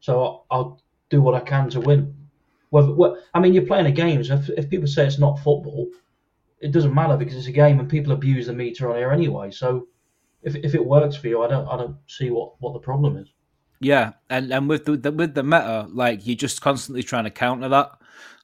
so 0.00 0.44
I, 0.50 0.54
I'll 0.54 0.82
do 1.10 1.22
what 1.22 1.34
I 1.34 1.40
can 1.40 1.70
to 1.70 1.80
win. 1.80 2.14
Whether, 2.70 2.92
what, 2.92 3.22
I 3.34 3.40
mean, 3.40 3.54
you're 3.54 3.66
playing 3.66 3.86
a 3.86 3.92
game. 3.92 4.22
So 4.22 4.34
if, 4.34 4.50
if 4.50 4.70
people 4.70 4.86
say 4.86 5.06
it's 5.06 5.18
not 5.18 5.38
football, 5.38 5.88
it 6.60 6.70
doesn't 6.70 6.94
matter 6.94 7.16
because 7.16 7.36
it's 7.36 7.46
a 7.46 7.52
game, 7.52 7.80
and 7.80 7.88
people 7.88 8.12
abuse 8.12 8.46
the 8.46 8.52
meta 8.52 8.88
on 8.88 8.96
here 8.96 9.10
anyway. 9.10 9.50
So 9.50 9.88
if, 10.42 10.54
if 10.56 10.74
it 10.74 10.84
works 10.84 11.16
for 11.16 11.28
you, 11.28 11.42
I 11.42 11.48
don't 11.48 11.66
I 11.68 11.76
don't 11.76 11.96
see 12.06 12.30
what, 12.30 12.60
what 12.60 12.72
the 12.72 12.78
problem 12.78 13.16
is. 13.16 13.28
Yeah, 13.80 14.12
and 14.28 14.52
and 14.52 14.68
with 14.68 14.84
the, 14.84 14.96
the 14.96 15.12
with 15.12 15.34
the 15.34 15.42
meta, 15.42 15.86
like 15.90 16.26
you're 16.26 16.36
just 16.36 16.60
constantly 16.60 17.02
trying 17.02 17.24
to 17.24 17.30
counter 17.30 17.68
that. 17.68 17.92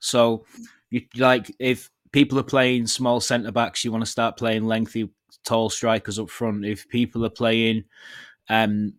So 0.00 0.44
you 0.90 1.02
like 1.16 1.54
if 1.59 1.90
people 2.12 2.38
are 2.38 2.44
playing 2.44 2.87
small 2.87 3.21
centre 3.21 3.52
backs, 3.52 3.85
you 3.85 3.90
want 3.90 4.04
to 4.04 4.11
start 4.11 4.37
playing 4.37 4.64
lengthy, 4.64 5.11
tall 5.44 5.70
strikers 5.70 6.18
up 6.18 6.30
front. 6.30 6.64
If 6.64 6.88
people 6.88 7.24
are 7.24 7.30
playing 7.30 7.84
um 8.48 8.94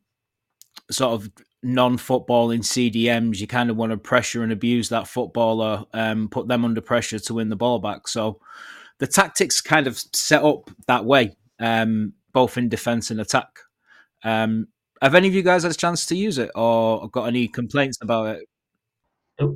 sort 0.91 1.13
of 1.13 1.31
non-footballing 1.63 2.59
CDMs, 2.59 3.39
you 3.39 3.47
kind 3.47 3.69
of 3.69 3.75
want 3.75 3.91
to 3.91 3.97
pressure 3.97 4.43
and 4.43 4.51
abuse 4.51 4.89
that 4.89 5.07
footballer, 5.07 5.83
um, 5.93 6.29
put 6.29 6.47
them 6.47 6.63
under 6.63 6.79
pressure 6.79 7.17
to 7.17 7.33
win 7.33 7.49
the 7.49 7.55
ball 7.55 7.79
back. 7.79 8.07
So 8.07 8.39
the 8.99 9.07
tactics 9.07 9.61
kind 9.61 9.87
of 9.87 9.97
set 10.13 10.43
up 10.43 10.69
that 10.87 11.05
way, 11.05 11.35
um, 11.59 12.13
both 12.33 12.57
in 12.57 12.69
defence 12.69 13.09
and 13.09 13.19
attack. 13.19 13.47
Um, 14.23 14.67
have 15.01 15.15
any 15.15 15.27
of 15.27 15.33
you 15.33 15.41
guys 15.41 15.63
had 15.63 15.71
a 15.71 15.75
chance 15.75 16.05
to 16.07 16.15
use 16.15 16.37
it, 16.37 16.51
or 16.55 17.09
got 17.09 17.25
any 17.25 17.47
complaints 17.47 17.97
about 18.01 18.37
it? 18.37 18.47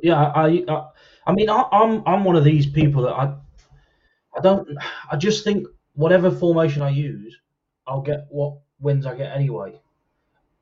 Yeah, 0.02 0.20
I, 0.20 0.64
I, 0.68 0.86
I 1.26 1.32
mean, 1.32 1.48
I, 1.48 1.64
I'm, 1.72 2.02
I'm 2.06 2.24
one 2.24 2.36
of 2.36 2.44
these 2.44 2.66
people 2.66 3.02
that 3.02 3.14
I, 3.14 3.34
I 4.36 4.40
don't, 4.42 4.68
I 5.10 5.16
just 5.16 5.44
think 5.44 5.66
whatever 5.94 6.30
formation 6.30 6.82
I 6.82 6.90
use, 6.90 7.36
I'll 7.86 8.02
get 8.02 8.26
what 8.30 8.58
wins 8.78 9.06
I 9.06 9.14
get 9.14 9.34
anyway. 9.34 9.80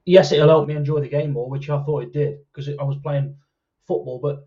Yes, 0.04 0.32
it'll 0.32 0.48
help 0.48 0.68
me 0.68 0.74
enjoy 0.74 1.00
the 1.00 1.08
game 1.08 1.32
more, 1.32 1.48
which 1.48 1.68
I 1.68 1.82
thought 1.82 2.04
it 2.04 2.12
did 2.12 2.38
because 2.52 2.68
I 2.68 2.82
was 2.82 2.96
playing 3.02 3.36
football. 3.86 4.18
But 4.18 4.44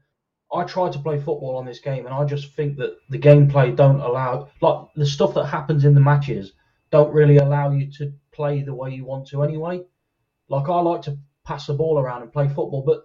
I 0.54 0.64
tried 0.64 0.94
to 0.94 1.00
play 1.00 1.18
football 1.18 1.56
on 1.58 1.66
this 1.66 1.80
game, 1.80 2.06
and 2.06 2.14
I 2.14 2.26
just 2.26 2.54
think 2.56 2.78
that 2.78 2.96
the 3.10 3.20
gameplay 3.20 3.76
don't 3.76 4.02
allow, 4.02 4.50
like 4.62 4.88
the 4.96 5.06
stuff 5.06 5.34
that 5.36 5.46
happens 5.46 5.86
in 5.86 5.94
the 5.94 6.02
matches, 6.02 6.54
don't 6.90 7.14
really 7.14 7.38
allow 7.38 7.72
you 7.72 7.92
to 7.94 8.12
play 8.32 8.62
the 8.62 8.74
way 8.74 8.92
you 8.92 9.06
want 9.06 9.28
to 9.28 9.44
anyway. 9.44 9.82
Like 10.50 10.68
I 10.68 10.80
like 10.82 11.04
to 11.04 11.18
pass 11.46 11.68
the 11.68 11.74
ball 11.74 12.00
around 12.00 12.24
and 12.24 12.34
play 12.34 12.48
football, 12.48 12.84
but 12.86 13.04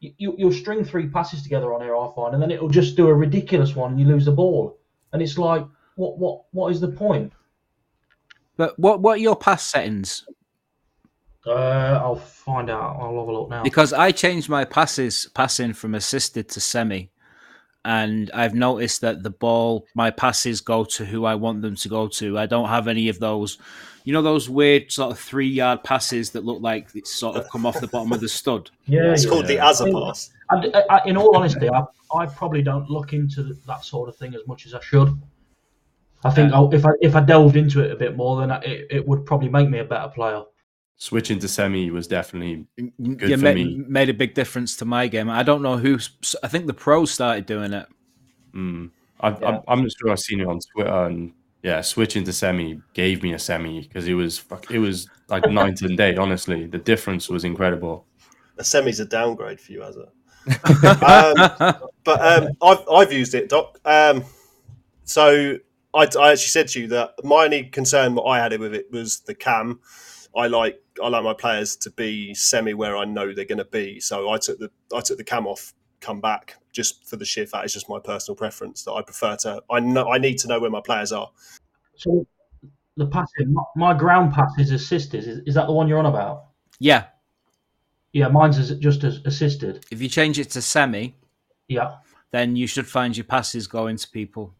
you, 0.00 0.34
you'll 0.36 0.52
string 0.52 0.84
three 0.84 1.08
passes 1.08 1.42
together 1.42 1.72
on 1.72 1.80
here, 1.80 1.96
I 1.96 2.08
find, 2.14 2.34
and 2.34 2.42
then 2.42 2.50
it'll 2.50 2.68
just 2.68 2.96
do 2.96 3.08
a 3.08 3.14
ridiculous 3.14 3.74
one 3.74 3.92
and 3.92 4.00
you 4.00 4.06
lose 4.06 4.24
the 4.24 4.32
ball. 4.32 4.78
And 5.12 5.22
it's 5.22 5.38
like, 5.38 5.66
what, 5.96 6.18
what, 6.18 6.44
what 6.52 6.72
is 6.72 6.80
the 6.80 6.88
point? 6.88 7.32
But 8.56 8.78
what 8.78 9.00
what 9.00 9.18
are 9.18 9.20
your 9.20 9.36
pass 9.36 9.64
settings? 9.64 10.26
Uh, 11.46 12.00
I'll 12.02 12.16
find 12.16 12.70
out. 12.70 12.96
I'll 12.98 13.18
have 13.18 13.28
a 13.28 13.32
look 13.32 13.50
now. 13.50 13.62
Because 13.62 13.92
I 13.92 14.12
changed 14.12 14.48
my 14.48 14.64
passes 14.64 15.28
passing 15.34 15.74
from 15.74 15.94
assisted 15.94 16.48
to 16.50 16.60
semi, 16.60 17.10
and 17.84 18.30
I've 18.32 18.54
noticed 18.54 19.02
that 19.02 19.22
the 19.22 19.30
ball, 19.30 19.86
my 19.94 20.10
passes 20.10 20.60
go 20.60 20.84
to 20.84 21.04
who 21.04 21.24
I 21.26 21.34
want 21.34 21.62
them 21.62 21.76
to 21.76 21.88
go 21.88 22.08
to. 22.08 22.38
I 22.38 22.46
don't 22.46 22.68
have 22.68 22.88
any 22.88 23.08
of 23.10 23.18
those, 23.18 23.58
you 24.04 24.14
know, 24.14 24.22
those 24.22 24.48
weird 24.48 24.90
sort 24.90 25.10
of 25.10 25.18
three 25.18 25.48
yard 25.48 25.84
passes 25.84 26.30
that 26.30 26.44
look 26.44 26.62
like 26.62 26.88
it's 26.94 27.14
sort 27.14 27.36
of 27.36 27.46
come 27.50 27.66
off 27.66 27.78
the 27.80 27.88
bottom 27.88 28.12
of 28.12 28.20
the 28.20 28.28
stud. 28.28 28.70
yeah, 28.86 29.12
It's 29.12 29.24
yeah. 29.24 29.30
called 29.30 29.46
the 29.46 29.56
Azza 29.56 29.92
pass. 29.92 30.30
And, 30.48 30.74
uh, 30.74 31.00
in 31.04 31.18
all 31.18 31.36
honesty, 31.36 31.68
I, 31.68 31.82
I 32.14 32.24
probably 32.24 32.62
don't 32.62 32.88
look 32.88 33.12
into 33.12 33.54
that 33.66 33.84
sort 33.84 34.08
of 34.08 34.16
thing 34.16 34.34
as 34.34 34.46
much 34.46 34.64
as 34.64 34.72
I 34.72 34.80
should. 34.80 35.20
I 36.24 36.30
think 36.30 36.52
I'll, 36.52 36.72
if 36.72 36.86
I 36.86 36.90
if 37.02 37.14
I 37.14 37.20
delved 37.20 37.56
into 37.56 37.80
it 37.80 37.92
a 37.92 37.96
bit 37.96 38.16
more, 38.16 38.40
then 38.40 38.50
I, 38.50 38.58
it, 38.60 38.86
it 38.90 39.06
would 39.08 39.26
probably 39.26 39.48
make 39.50 39.68
me 39.68 39.78
a 39.78 39.84
better 39.84 40.08
player. 40.08 40.42
Switching 40.96 41.38
to 41.40 41.48
semi 41.48 41.90
was 41.90 42.06
definitely 42.06 42.66
Good 42.76 43.28
yeah, 43.28 43.36
for 43.36 43.42
ma- 43.42 43.52
me. 43.52 43.84
made 43.86 44.08
a 44.08 44.14
big 44.14 44.32
difference 44.34 44.76
to 44.76 44.84
my 44.84 45.06
game. 45.08 45.28
I 45.28 45.42
don't 45.42 45.60
know 45.60 45.76
who. 45.76 45.98
I 46.42 46.48
think 46.48 46.66
the 46.66 46.72
pros 46.74 47.10
started 47.10 47.46
doing 47.46 47.72
it. 47.72 47.86
Mm. 48.54 48.90
I've, 49.20 49.40
Yeah. 49.40 49.48
I'm, 49.48 49.60
I'm 49.68 49.82
not 49.82 49.90
sure 50.00 50.10
I've 50.10 50.20
seen 50.20 50.40
it 50.40 50.46
on 50.46 50.60
Twitter, 50.72 51.04
and 51.06 51.32
yeah, 51.62 51.80
switching 51.80 52.24
to 52.24 52.32
semi 52.32 52.80
gave 52.94 53.22
me 53.22 53.32
a 53.34 53.38
semi 53.38 53.80
because 53.80 54.06
it 54.06 54.14
was 54.14 54.44
it 54.70 54.78
was 54.78 55.08
like 55.28 55.48
night 55.50 55.82
and 55.82 55.96
day. 55.96 56.16
Honestly, 56.16 56.66
the 56.66 56.78
difference 56.78 57.28
was 57.28 57.44
incredible. 57.44 58.06
A 58.58 58.64
semi's 58.64 59.00
a 59.00 59.04
downgrade 59.04 59.60
for 59.60 59.72
you, 59.72 59.80
Azza. 59.80 60.08
um, 61.74 61.90
but 62.04 62.20
um, 62.20 62.48
I've 62.62 62.88
I've 62.90 63.12
used 63.12 63.34
it, 63.34 63.48
Doc. 63.48 63.78
Um, 63.84 64.24
so 65.04 65.58
I, 65.94 66.02
I 66.18 66.32
actually 66.32 66.48
said 66.48 66.68
to 66.68 66.80
you 66.80 66.88
that 66.88 67.14
my 67.24 67.44
only 67.44 67.64
concern 67.64 68.14
what 68.14 68.24
I 68.24 68.38
had 68.38 68.58
with 68.58 68.74
it 68.74 68.90
was 68.90 69.20
the 69.20 69.34
cam. 69.34 69.80
I 70.36 70.48
like 70.48 70.80
I 71.02 71.08
like 71.08 71.22
my 71.24 71.34
players 71.34 71.76
to 71.76 71.90
be 71.90 72.34
semi 72.34 72.74
where 72.74 72.96
I 72.96 73.04
know 73.04 73.32
they're 73.32 73.44
going 73.44 73.58
to 73.58 73.64
be. 73.64 74.00
So 74.00 74.30
I 74.30 74.38
took 74.38 74.58
the 74.58 74.70
I 74.94 75.00
took 75.00 75.18
the 75.18 75.24
cam 75.24 75.46
off, 75.46 75.72
come 76.00 76.20
back 76.20 76.56
just 76.72 77.08
for 77.08 77.16
the 77.16 77.24
sheer 77.24 77.46
fact. 77.46 77.64
It's 77.66 77.74
just 77.74 77.88
my 77.88 78.00
personal 78.00 78.34
preference 78.36 78.82
that 78.84 78.92
I 78.92 79.02
prefer 79.02 79.36
to. 79.36 79.62
I 79.70 79.78
know 79.80 80.10
I 80.10 80.18
need 80.18 80.38
to 80.38 80.48
know 80.48 80.58
where 80.58 80.70
my 80.70 80.80
players 80.80 81.12
are. 81.12 81.30
So 81.96 82.26
the 82.96 83.06
passing, 83.06 83.52
my, 83.52 83.62
my 83.76 83.94
ground 83.96 84.32
pass 84.32 84.50
is 84.58 84.72
assisted. 84.72 85.24
Is, 85.24 85.38
is 85.46 85.54
that 85.54 85.66
the 85.66 85.72
one 85.72 85.86
you're 85.88 85.98
on 86.00 86.06
about? 86.06 86.46
Yeah, 86.80 87.04
Yeah, 88.12 88.26
mine's 88.28 88.58
is 88.58 88.76
just 88.78 89.04
as 89.04 89.20
assisted. 89.24 89.84
if 89.92 90.02
you 90.02 90.08
change 90.08 90.38
it 90.40 90.50
to 90.50 90.62
semi, 90.62 91.14
Yeah. 91.68 91.96
then 92.32 92.56
you 92.56 92.66
should 92.66 92.86
find 92.88 93.16
your 93.16 93.24
passes 93.24 93.66
going 93.68 93.96
to 93.96 94.08
people. 94.10 94.54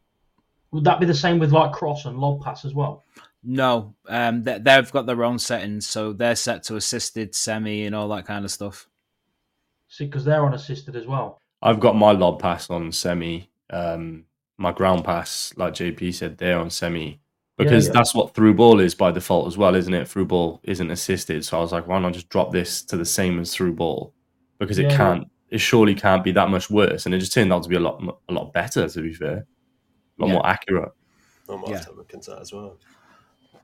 Would 0.74 0.82
that 0.84 0.98
be 0.98 1.06
the 1.06 1.14
same 1.14 1.38
with 1.38 1.52
like 1.52 1.70
cross 1.70 2.04
and 2.04 2.18
lob 2.18 2.42
pass 2.42 2.64
as 2.64 2.74
well? 2.74 3.04
No, 3.44 3.94
um, 4.08 4.42
they, 4.42 4.58
they've 4.58 4.90
got 4.90 5.06
their 5.06 5.22
own 5.22 5.38
settings, 5.38 5.86
so 5.86 6.12
they're 6.12 6.34
set 6.34 6.64
to 6.64 6.74
assisted, 6.74 7.32
semi, 7.32 7.86
and 7.86 7.94
all 7.94 8.08
that 8.08 8.26
kind 8.26 8.44
of 8.44 8.50
stuff. 8.50 8.88
See, 9.86 10.06
because 10.06 10.24
they're 10.24 10.44
on 10.44 10.52
assisted 10.52 10.96
as 10.96 11.06
well. 11.06 11.40
I've 11.62 11.78
got 11.78 11.94
my 11.94 12.10
lob 12.10 12.40
pass 12.40 12.70
on 12.70 12.90
semi. 12.90 13.48
Um, 13.70 14.24
my 14.58 14.72
ground 14.72 15.04
pass, 15.04 15.54
like 15.56 15.74
JP 15.74 16.12
said, 16.12 16.38
they're 16.38 16.58
on 16.58 16.70
semi 16.70 17.20
because 17.56 17.86
yeah. 17.86 17.92
that's 17.92 18.12
what 18.12 18.34
through 18.34 18.54
ball 18.54 18.80
is 18.80 18.96
by 18.96 19.12
default 19.12 19.46
as 19.46 19.56
well, 19.56 19.76
isn't 19.76 19.94
it? 19.94 20.08
Through 20.08 20.26
ball 20.26 20.60
isn't 20.64 20.90
assisted, 20.90 21.44
so 21.44 21.58
I 21.58 21.60
was 21.60 21.70
like, 21.70 21.86
why 21.86 22.00
not 22.00 22.14
just 22.14 22.28
drop 22.30 22.50
this 22.50 22.82
to 22.82 22.96
the 22.96 23.04
same 23.04 23.38
as 23.38 23.54
through 23.54 23.74
ball 23.74 24.12
because 24.58 24.78
it 24.78 24.90
Yeah. 24.90 24.96
can't, 24.96 25.30
it 25.50 25.58
surely 25.58 25.94
can't 25.94 26.24
be 26.24 26.32
that 26.32 26.50
much 26.50 26.68
worse, 26.68 27.06
and 27.06 27.14
it 27.14 27.18
just 27.20 27.32
turned 27.32 27.52
out 27.52 27.62
to 27.62 27.68
be 27.68 27.76
a 27.76 27.80
lot, 27.80 28.02
a 28.28 28.32
lot 28.32 28.52
better. 28.52 28.88
To 28.88 29.00
be 29.00 29.12
fair, 29.12 29.36
a 29.38 29.53
lot 30.18 30.26
Yeah. 30.28 30.32
more 30.34 30.46
accurate. 30.46 30.92
I 31.48 31.56
might 31.56 31.68
Yeah. 31.68 31.76
have 31.76 31.86
to 31.86 31.92
look 31.92 32.12
into 32.14 32.30
that 32.30 32.40
as 32.40 32.52
well. 32.52 32.76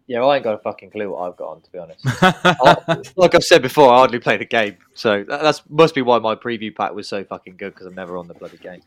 Yeah, 0.07 0.25
I 0.25 0.35
ain't 0.37 0.45
got 0.45 0.54
a 0.54 0.59
fucking 0.59 0.90
clue 0.90 1.11
what 1.11 1.21
I've 1.28 1.37
got 1.37 1.50
on, 1.50 1.61
to 1.61 1.71
be 1.71 1.78
honest. 1.78 2.00
I- 2.23 3.02
like 3.16 3.35
I've 3.35 3.45
said 3.45 3.62
before, 3.62 3.92
I 3.92 3.99
hardly 3.99 4.19
play 4.19 4.37
the 4.37 4.45
game, 4.45 4.76
so 4.95 5.23
that 5.28 5.40
that's 5.42 5.62
must 5.71 5.95
be 5.95 6.02
why 6.02 6.19
my 6.19 6.35
preview 6.35 6.75
pack 6.75 6.92
was 6.95 7.07
so 7.07 7.23
fucking 7.23 7.57
good 7.57 7.75
because 7.75 7.87
I'm 7.87 7.95
never 7.95 8.16
on 8.16 8.26
the 8.26 8.35
bloody 8.35 8.57
game. 8.57 8.83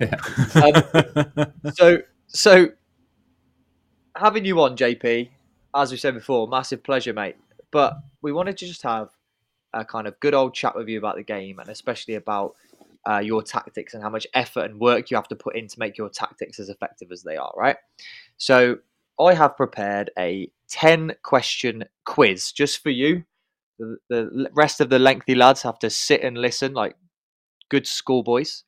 Um, 0.61 1.71
so, 1.73 1.99
so 2.27 2.67
having 4.15 4.45
you 4.45 4.59
on, 4.61 4.75
JP, 4.75 5.29
as 5.75 5.91
we 5.91 5.97
said 5.97 6.13
before, 6.13 6.47
massive 6.47 6.83
pleasure, 6.83 7.13
mate. 7.13 7.37
But 7.71 7.97
we 8.21 8.31
wanted 8.31 8.57
to 8.57 8.67
just 8.67 8.83
have 8.83 9.09
a 9.73 9.83
kind 9.83 10.07
of 10.07 10.19
good 10.19 10.33
old 10.35 10.53
chat 10.53 10.75
with 10.75 10.87
you 10.87 10.97
about 10.99 11.15
the 11.15 11.23
game 11.23 11.57
and 11.59 11.69
especially 11.69 12.15
about 12.15 12.55
uh, 13.09 13.19
your 13.19 13.43
tactics 13.43 13.93
and 13.93 14.03
how 14.03 14.09
much 14.09 14.27
effort 14.33 14.69
and 14.69 14.79
work 14.79 15.11
you 15.11 15.17
have 15.17 15.27
to 15.27 15.35
put 15.35 15.55
in 15.55 15.67
to 15.67 15.79
make 15.79 15.97
your 15.97 16.09
tactics 16.09 16.59
as 16.59 16.69
effective 16.69 17.11
as 17.11 17.23
they 17.23 17.35
are, 17.35 17.53
right? 17.55 17.77
So, 18.37 18.77
I 19.19 19.33
have 19.35 19.55
prepared 19.55 20.09
a 20.17 20.49
10 20.69 21.13
question 21.23 21.85
quiz 22.03 22.51
just 22.51 22.81
for 22.81 22.89
you. 22.89 23.23
The, 23.77 23.97
the 24.09 24.49
rest 24.53 24.81
of 24.81 24.89
the 24.89 24.99
lengthy 24.99 25.35
lads 25.35 25.61
have 25.61 25.79
to 25.79 25.89
sit 25.89 26.23
and 26.23 26.37
listen 26.37 26.73
like 26.73 26.95
good 27.69 27.85
schoolboys. 27.85 28.63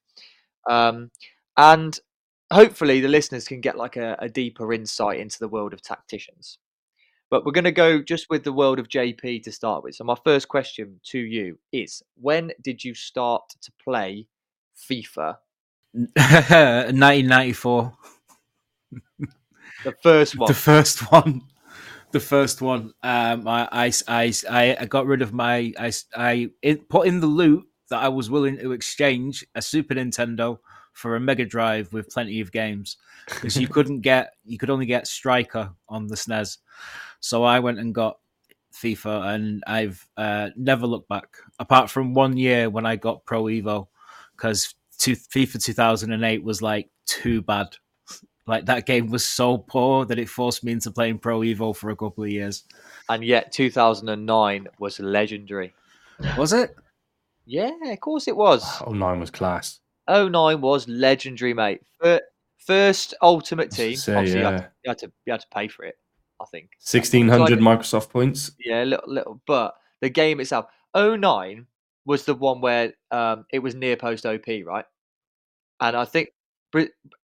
Um, 0.70 1.12
and 1.58 2.00
hopefully 2.52 3.00
the 3.00 3.08
listeners 3.08 3.48
can 3.48 3.62
get 3.62 3.78
like 3.78 3.98
a, 3.98 4.16
a 4.20 4.30
deeper 4.30 4.72
insight 4.74 5.20
into 5.20 5.40
the 5.40 5.48
world 5.48 5.74
of 5.74 5.82
tacticians. 5.82 6.60
But 7.30 7.46
we're 7.46 7.52
going 7.52 7.64
to 7.66 7.72
go 7.72 8.02
just 8.02 8.30
with 8.30 8.44
the 8.44 8.54
world 8.54 8.80
of 8.80 8.88
JP 8.88 9.44
to 9.44 9.52
start 9.52 9.84
with. 9.84 9.96
So 9.96 10.04
my 10.04 10.16
first 10.24 10.48
question 10.48 11.00
to 11.08 11.20
you 11.20 11.58
is: 11.72 12.04
When 12.16 12.52
did 12.62 12.84
you 12.84 12.94
start 12.94 13.44
to 13.62 13.72
play 13.84 14.28
FIFA? 14.90 15.38
1994, 16.16 17.94
The 19.84 19.92
first 20.04 20.38
one. 20.38 20.48
the 20.48 20.54
first 20.54 21.12
one. 21.12 21.42
The 22.12 22.20
first 22.20 22.62
one. 22.62 22.94
Um, 23.04 23.48
I, 23.48 23.68
I, 23.72 23.92
I, 24.08 24.34
I 24.50 24.78
I 24.82 24.86
got 24.86 25.06
rid 25.06 25.22
of 25.22 25.34
my. 25.34 25.74
I, 25.78 25.92
I 26.16 26.50
put 26.90 27.08
in 27.08 27.20
the 27.20 27.28
loot 27.28 27.66
that 27.90 28.02
I 28.04 28.10
was 28.10 28.30
willing 28.30 28.58
to 28.60 28.72
exchange 28.72 29.46
a 29.56 29.62
Super 29.62 29.96
Nintendo 29.96 30.60
for 30.96 31.16
a 31.16 31.20
Mega 31.20 31.46
Drive 31.46 31.92
with 31.94 32.10
plenty 32.10 32.40
of 32.42 32.52
games 32.52 32.98
because 33.28 33.58
you 33.58 33.68
couldn't 33.76 34.00
get 34.00 34.34
you 34.46 34.58
could 34.58 34.70
only 34.70 34.86
get 34.86 35.08
Striker 35.08 35.70
on 35.88 36.08
the 36.08 36.16
SNES. 36.16 36.58
So 37.20 37.44
I 37.44 37.60
went 37.60 37.80
and 37.80 37.94
got 37.94 38.18
FIFA, 38.74 39.36
and 39.36 39.64
I've 39.68 40.08
uh, 40.18 40.50
never 40.56 40.88
looked 40.88 41.10
back 41.10 41.38
apart 41.60 41.90
from 41.90 42.14
one 42.14 42.38
year 42.38 42.70
when 42.70 42.86
I 42.86 42.96
got 42.96 43.26
Pro 43.26 43.44
Evo 43.44 43.88
because 44.36 44.74
FIFA 45.00 45.64
2008 45.64 46.44
was 46.44 46.62
like 46.62 46.90
too 47.06 47.42
bad. 47.42 47.76
Like 48.48 48.66
that 48.68 48.86
game 48.86 49.10
was 49.10 49.26
so 49.26 49.58
poor 49.58 50.06
that 50.06 50.20
it 50.20 50.30
forced 50.30 50.64
me 50.64 50.72
into 50.72 50.92
playing 50.92 51.20
Pro 51.20 51.42
Evo 51.42 51.76
for 51.76 51.90
a 51.90 51.96
couple 51.96 52.24
of 52.24 52.30
years. 52.30 52.64
And 53.10 53.24
yet, 53.24 53.52
2009 53.52 54.68
was 54.80 55.00
legendary. 55.00 55.74
Was 56.38 56.54
it? 56.54 56.76
Yeah, 57.46 57.72
of 57.86 58.00
course 58.00 58.28
it 58.28 58.36
was. 58.36 58.64
Oh, 58.86 58.94
nine 58.94 59.20
was 59.20 59.32
class. 59.32 59.80
09 60.10 60.62
was 60.62 60.88
legendary, 60.88 61.54
mate. 61.54 61.82
First 62.66 63.14
Ultimate 63.22 63.72
Team. 63.72 63.96
Say, 63.96 64.16
Obviously, 64.16 64.40
you, 64.40 64.46
yeah. 64.46 64.52
had 64.52 64.58
to, 64.58 64.72
you, 64.84 64.90
had 64.90 64.98
to, 65.00 65.12
you 65.26 65.32
had 65.34 65.42
to 65.42 65.48
pay 65.54 65.68
for 65.68 65.86
it, 65.86 65.96
I 66.42 66.46
think. 66.46 66.72
Sixteen 66.80 67.28
hundred 67.28 67.60
Microsoft 67.60 68.10
points. 68.10 68.52
Yeah, 68.60 68.84
little, 68.84 69.14
little. 69.14 69.42
But 69.46 69.76
the 70.02 70.10
game 70.10 70.40
itself, 70.40 70.66
09 70.96 71.68
was 72.06 72.26
the 72.26 72.34
one 72.34 72.62
where 72.62 72.94
um, 73.12 73.46
it 73.52 73.60
was 73.60 73.76
near 73.76 73.98
post 73.98 74.26
OP, 74.26 74.48
right? 74.66 74.86
And 75.80 75.96
I 75.96 76.06
think, 76.06 76.30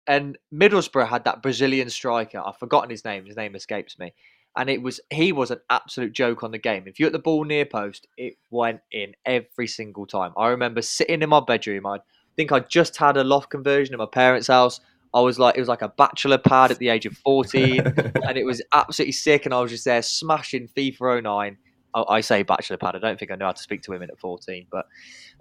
and 0.08 0.38
Middlesbrough 0.54 1.08
had 1.08 1.26
that 1.26 1.42
Brazilian 1.42 1.90
striker. 1.90 2.42
I've 2.46 2.58
forgotten 2.58 2.90
his 2.90 3.06
name. 3.06 3.26
His 3.26 3.38
name 3.38 3.56
escapes 3.56 3.98
me. 4.00 4.14
And 4.58 4.70
it 4.70 4.82
was 4.82 5.00
he 5.12 5.32
was 5.32 5.52
an 5.52 5.60
absolute 5.70 6.12
joke 6.12 6.44
on 6.44 6.52
the 6.52 6.58
game. 6.58 6.86
If 6.88 7.00
you 7.00 7.06
hit 7.06 7.14
the 7.14 7.20
ball 7.20 7.44
near 7.44 7.66
post, 7.66 8.08
it 8.18 8.34
went 8.50 8.82
in 8.92 9.14
every 9.26 9.68
single 9.68 10.08
time. 10.08 10.34
I 10.36 10.48
remember 10.48 10.82
sitting 10.82 11.22
in 11.22 11.30
my 11.30 11.40
bedroom. 11.40 11.86
I 11.86 12.00
think 12.36 12.52
I 12.52 12.60
just 12.62 12.98
had 12.98 13.18
a 13.18 13.24
loft 13.24 13.50
conversion 13.50 13.94
in 13.94 14.00
my 14.00 14.06
parents' 14.06 14.48
house. 14.48 14.80
I 15.14 15.22
was 15.22 15.40
like, 15.40 15.58
it 15.58 15.60
was 15.60 15.68
like 15.68 15.82
a 15.82 15.90
bachelor 15.90 16.38
pad 16.38 16.72
at 16.72 16.78
the 16.78 16.90
age 16.90 17.06
of 17.06 17.18
14, 17.18 17.80
and 17.88 18.38
it 18.38 18.46
was 18.46 18.62
absolutely 18.74 19.14
sick. 19.14 19.46
And 19.46 19.54
I 19.54 19.62
was 19.62 19.72
just 19.72 19.86
there 19.86 20.02
smashing 20.02 20.68
FIFA 20.76 21.24
09. 21.24 21.58
Oh, 21.96 22.06
I 22.08 22.22
say 22.22 22.44
bachelor 22.44 22.78
pad. 22.78 22.96
I 22.96 23.00
don't 23.00 23.18
think 23.18 23.32
I 23.32 23.36
know 23.36 23.46
how 23.46 23.54
to 23.54 23.62
speak 23.62 23.82
to 23.84 23.92
women 23.92 24.10
at 24.12 24.20
14. 24.20 24.68
But 24.72 24.86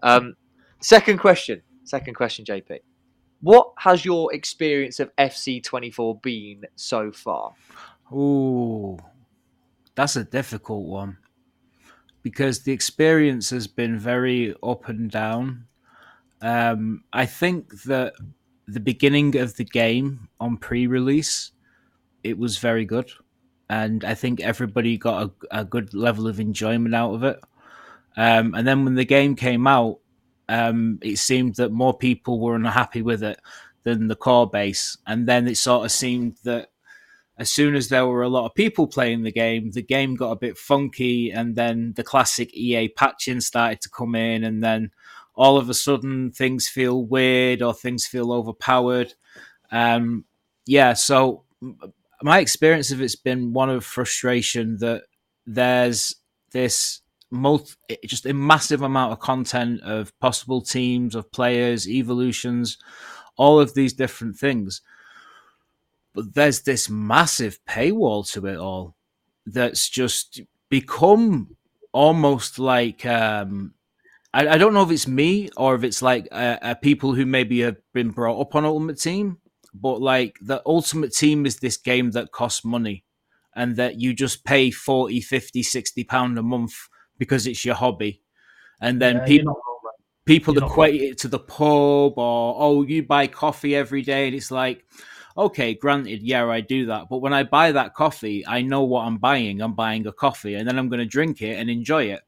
um, 0.02 0.34
second 0.80 1.18
question, 1.18 1.60
second 1.84 2.14
question, 2.14 2.44
JP. 2.44 2.78
What 3.40 3.72
has 3.78 4.04
your 4.04 4.34
experience 4.34 4.98
of 4.98 5.14
FC24 5.16 6.22
been 6.22 6.62
so 6.74 7.12
far? 7.12 7.52
Ooh, 8.12 8.98
that's 9.94 10.16
a 10.16 10.24
difficult 10.24 10.86
one 10.86 11.18
because 12.22 12.62
the 12.62 12.72
experience 12.72 13.50
has 13.50 13.66
been 13.66 13.98
very 13.98 14.54
up 14.62 14.88
and 14.88 15.10
down. 15.10 15.64
Um, 16.40 17.04
I 17.12 17.26
think 17.26 17.82
that 17.82 18.14
the 18.66 18.80
beginning 18.80 19.36
of 19.36 19.56
the 19.56 19.64
game 19.64 20.28
on 20.40 20.56
pre-release, 20.56 21.52
it 22.22 22.38
was 22.38 22.58
very 22.58 22.84
good, 22.84 23.10
and 23.70 24.04
I 24.04 24.14
think 24.14 24.40
everybody 24.40 24.96
got 24.98 25.30
a, 25.50 25.60
a 25.60 25.64
good 25.64 25.94
level 25.94 26.26
of 26.26 26.40
enjoyment 26.40 26.94
out 26.94 27.14
of 27.14 27.24
it. 27.24 27.40
Um, 28.16 28.54
and 28.54 28.66
then 28.66 28.84
when 28.84 28.94
the 28.94 29.04
game 29.04 29.36
came 29.36 29.66
out, 29.66 29.98
um, 30.48 30.98
it 31.02 31.18
seemed 31.18 31.56
that 31.56 31.72
more 31.72 31.96
people 31.96 32.40
were 32.40 32.56
unhappy 32.56 33.02
with 33.02 33.22
it 33.22 33.38
than 33.84 34.08
the 34.08 34.16
core 34.16 34.48
base, 34.48 34.98
and 35.06 35.26
then 35.26 35.48
it 35.48 35.56
sort 35.56 35.84
of 35.84 35.92
seemed 35.92 36.36
that 36.44 36.68
as 37.38 37.50
soon 37.50 37.76
as 37.76 37.88
there 37.88 38.06
were 38.06 38.22
a 38.22 38.28
lot 38.28 38.46
of 38.46 38.54
people 38.54 38.86
playing 38.86 39.22
the 39.22 39.32
game, 39.32 39.70
the 39.70 39.82
game 39.82 40.16
got 40.16 40.32
a 40.32 40.36
bit 40.36 40.58
funky, 40.58 41.30
and 41.30 41.54
then 41.54 41.92
the 41.96 42.02
classic 42.02 42.52
EA 42.52 42.88
patching 42.88 43.40
started 43.40 43.80
to 43.80 43.90
come 43.90 44.14
in, 44.14 44.44
and 44.44 44.62
then 44.62 44.90
all 45.38 45.56
of 45.56 45.70
a 45.70 45.74
sudden 45.74 46.30
things 46.30 46.68
feel 46.68 47.04
weird 47.04 47.62
or 47.62 47.72
things 47.72 48.06
feel 48.06 48.32
overpowered. 48.32 49.14
Um, 49.70 50.24
yeah, 50.66 50.92
so 50.92 51.44
my 52.22 52.40
experience 52.40 52.90
of 52.90 53.00
it's 53.00 53.16
been 53.16 53.52
one 53.52 53.70
of 53.70 53.84
frustration 53.84 54.76
that 54.78 55.04
there's 55.46 56.16
this 56.52 57.00
multi, 57.30 57.74
just 58.04 58.26
a 58.26 58.34
massive 58.34 58.82
amount 58.82 59.12
of 59.12 59.20
content 59.20 59.80
of 59.82 60.18
possible 60.18 60.60
teams 60.60 61.14
of 61.14 61.30
players, 61.32 61.88
evolutions, 61.88 62.76
all 63.36 63.60
of 63.60 63.72
these 63.74 63.94
different 63.94 64.36
things 64.36 64.82
but 66.18 66.34
there's 66.34 66.62
this 66.62 66.90
massive 66.90 67.60
paywall 67.64 68.28
to 68.32 68.44
it 68.46 68.56
all 68.56 68.96
that's 69.46 69.88
just 69.88 70.40
become 70.68 71.56
almost 71.92 72.58
like 72.58 73.06
um, 73.06 73.72
I, 74.34 74.48
I, 74.48 74.58
don't 74.58 74.74
know 74.74 74.82
if 74.82 74.90
it's 74.90 75.08
me 75.08 75.48
or 75.56 75.74
if 75.74 75.84
it's 75.84 76.02
like 76.02 76.28
uh, 76.30 76.58
uh, 76.60 76.74
people 76.74 77.14
who 77.14 77.24
maybe 77.24 77.60
have 77.60 77.76
been 77.94 78.10
brought 78.10 78.40
up 78.40 78.54
on 78.54 78.64
Ultimate 78.64 79.00
Team, 79.00 79.38
but 79.74 80.00
like 80.00 80.38
the 80.42 80.62
Ultimate 80.66 81.14
Team 81.14 81.46
is 81.46 81.56
this 81.56 81.76
game 81.76 82.10
that 82.12 82.32
costs 82.32 82.64
money 82.64 83.04
and 83.56 83.76
that 83.76 84.00
you 84.00 84.12
just 84.12 84.44
pay 84.44 84.70
40, 84.70 85.20
50, 85.20 85.62
60 85.62 86.04
pound 86.04 86.38
a 86.38 86.42
month 86.42 86.74
because 87.16 87.46
it's 87.46 87.64
your 87.64 87.74
hobby. 87.74 88.22
And 88.80 89.00
then 89.00 89.16
Yeah, 89.16 89.24
people 89.24 89.60
people 90.28 90.54
You're 90.54 90.66
equate 90.66 91.00
it 91.00 91.18
to 91.18 91.28
the 91.28 91.38
pub 91.38 92.18
or 92.18 92.54
oh 92.58 92.82
you 92.82 93.02
buy 93.02 93.26
coffee 93.28 93.74
every 93.74 94.02
day 94.02 94.26
and 94.26 94.36
it's 94.36 94.50
like 94.50 94.84
okay 95.38 95.72
granted 95.72 96.20
yeah 96.22 96.46
i 96.46 96.60
do 96.60 96.84
that 96.84 97.08
but 97.08 97.22
when 97.22 97.32
i 97.32 97.42
buy 97.42 97.72
that 97.72 97.94
coffee 97.94 98.46
i 98.46 98.60
know 98.60 98.82
what 98.82 99.06
i'm 99.06 99.16
buying. 99.16 99.62
I'm 99.62 99.72
buying 99.72 100.06
a 100.06 100.12
coffee 100.12 100.54
and 100.54 100.68
then 100.68 100.78
i'm 100.78 100.90
going 100.90 101.00
to 101.00 101.06
drink 101.06 101.40
it 101.40 101.58
and 101.58 101.70
enjoy 101.70 102.04
it 102.04 102.20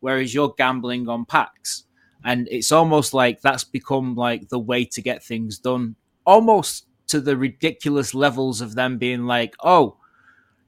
whereas 0.00 0.34
you're 0.34 0.54
gambling 0.56 1.08
on 1.08 1.24
packs 1.24 1.84
and 2.24 2.48
it's 2.50 2.72
almost 2.72 3.14
like 3.14 3.40
that's 3.40 3.64
become 3.64 4.14
like 4.14 4.48
the 4.48 4.58
way 4.58 4.84
to 4.84 5.02
get 5.02 5.24
things 5.24 5.58
done 5.58 5.94
almost 6.24 6.86
to 7.06 7.20
the 7.20 7.36
ridiculous 7.36 8.14
levels 8.14 8.60
of 8.60 8.74
them 8.74 8.98
being 8.98 9.24
like 9.24 9.54
oh 9.62 9.96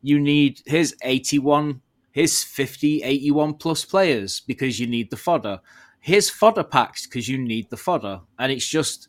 you 0.02 0.18
need 0.18 0.60
his 0.66 0.94
81 1.02 1.80
his 2.12 2.42
50 2.42 3.02
81 3.02 3.54
plus 3.54 3.84
players 3.84 4.40
because 4.40 4.80
you 4.80 4.86
need 4.86 5.10
the 5.10 5.16
fodder 5.16 5.60
here's 6.00 6.30
fodder 6.30 6.64
packs 6.64 7.06
because 7.06 7.28
you 7.28 7.38
need 7.38 7.70
the 7.70 7.76
fodder. 7.76 8.20
And 8.38 8.50
it's 8.50 8.66
just 8.66 9.08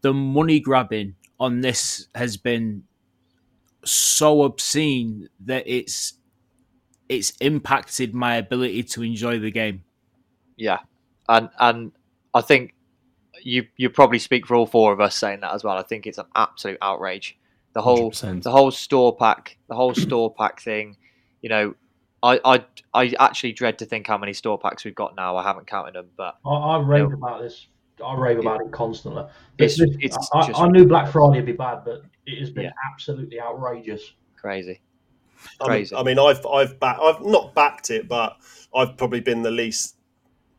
the 0.00 0.14
money 0.14 0.60
grabbing 0.60 1.16
on 1.38 1.60
this 1.60 2.06
has 2.14 2.36
been 2.36 2.84
so 3.84 4.42
obscene 4.42 5.28
that 5.40 5.64
it's 5.66 6.14
it's 7.10 7.32
impacted 7.40 8.14
my 8.14 8.36
ability 8.36 8.84
to 8.84 9.02
enjoy 9.02 9.38
the 9.40 9.50
game. 9.50 9.82
Yeah, 10.56 10.78
and 11.28 11.50
and 11.58 11.92
I 12.32 12.40
think 12.40 12.74
you 13.42 13.66
you 13.76 13.90
probably 13.90 14.18
speak 14.20 14.46
for 14.46 14.54
all 14.54 14.66
four 14.66 14.92
of 14.92 15.00
us 15.00 15.16
saying 15.16 15.40
that 15.40 15.52
as 15.52 15.64
well. 15.64 15.76
I 15.76 15.82
think 15.82 16.06
it's 16.06 16.18
an 16.18 16.26
absolute 16.36 16.78
outrage. 16.80 17.36
The 17.72 17.82
whole 17.82 18.10
100%. 18.10 18.42
the 18.42 18.50
whole 18.50 18.70
store 18.70 19.14
pack, 19.16 19.58
the 19.68 19.74
whole 19.74 19.94
store 20.06 20.32
pack 20.32 20.60
thing. 20.62 20.96
You 21.42 21.48
know, 21.48 21.74
I 22.22 22.40
I 22.44 22.64
I 22.94 23.14
actually 23.18 23.52
dread 23.52 23.78
to 23.80 23.86
think 23.86 24.06
how 24.06 24.16
many 24.16 24.32
store 24.32 24.58
packs 24.58 24.84
we've 24.84 24.94
got 24.94 25.16
now. 25.16 25.36
I 25.36 25.42
haven't 25.42 25.66
counted 25.66 25.94
them, 25.94 26.08
but 26.16 26.36
I, 26.46 26.50
I 26.50 26.78
rave 26.80 27.08
No. 27.10 27.16
about 27.16 27.42
this. 27.42 27.66
I 28.04 28.14
rave 28.16 28.38
about 28.38 28.60
it 28.62 28.70
constantly. 28.72 29.22
It's- 29.58 29.76
This- 29.78 29.96
it's 30.00 30.30
I, 30.32 30.46
just 30.46 30.58
I 30.60 30.68
knew 30.68 30.86
Black 30.86 31.12
Friday 31.12 31.36
would 31.38 31.44
be 31.46 31.52
bad, 31.52 31.84
but 31.84 32.02
it 32.24 32.38
has 32.38 32.50
been 32.50 32.64
Yeah. 32.64 32.72
absolutely 32.92 33.38
outrageous. 33.40 34.14
crazy. 34.36 34.80
I 35.60 35.68
mean, 35.68 35.86
I 35.96 36.02
mean, 36.02 36.18
I've 36.18 36.44
I've 36.46 36.78
back, 36.80 36.98
I've 37.00 37.20
not 37.20 37.54
backed 37.54 37.90
it, 37.90 38.08
but 38.08 38.36
I've 38.74 38.96
probably 38.96 39.20
been 39.20 39.42
the 39.42 39.50
least 39.50 39.96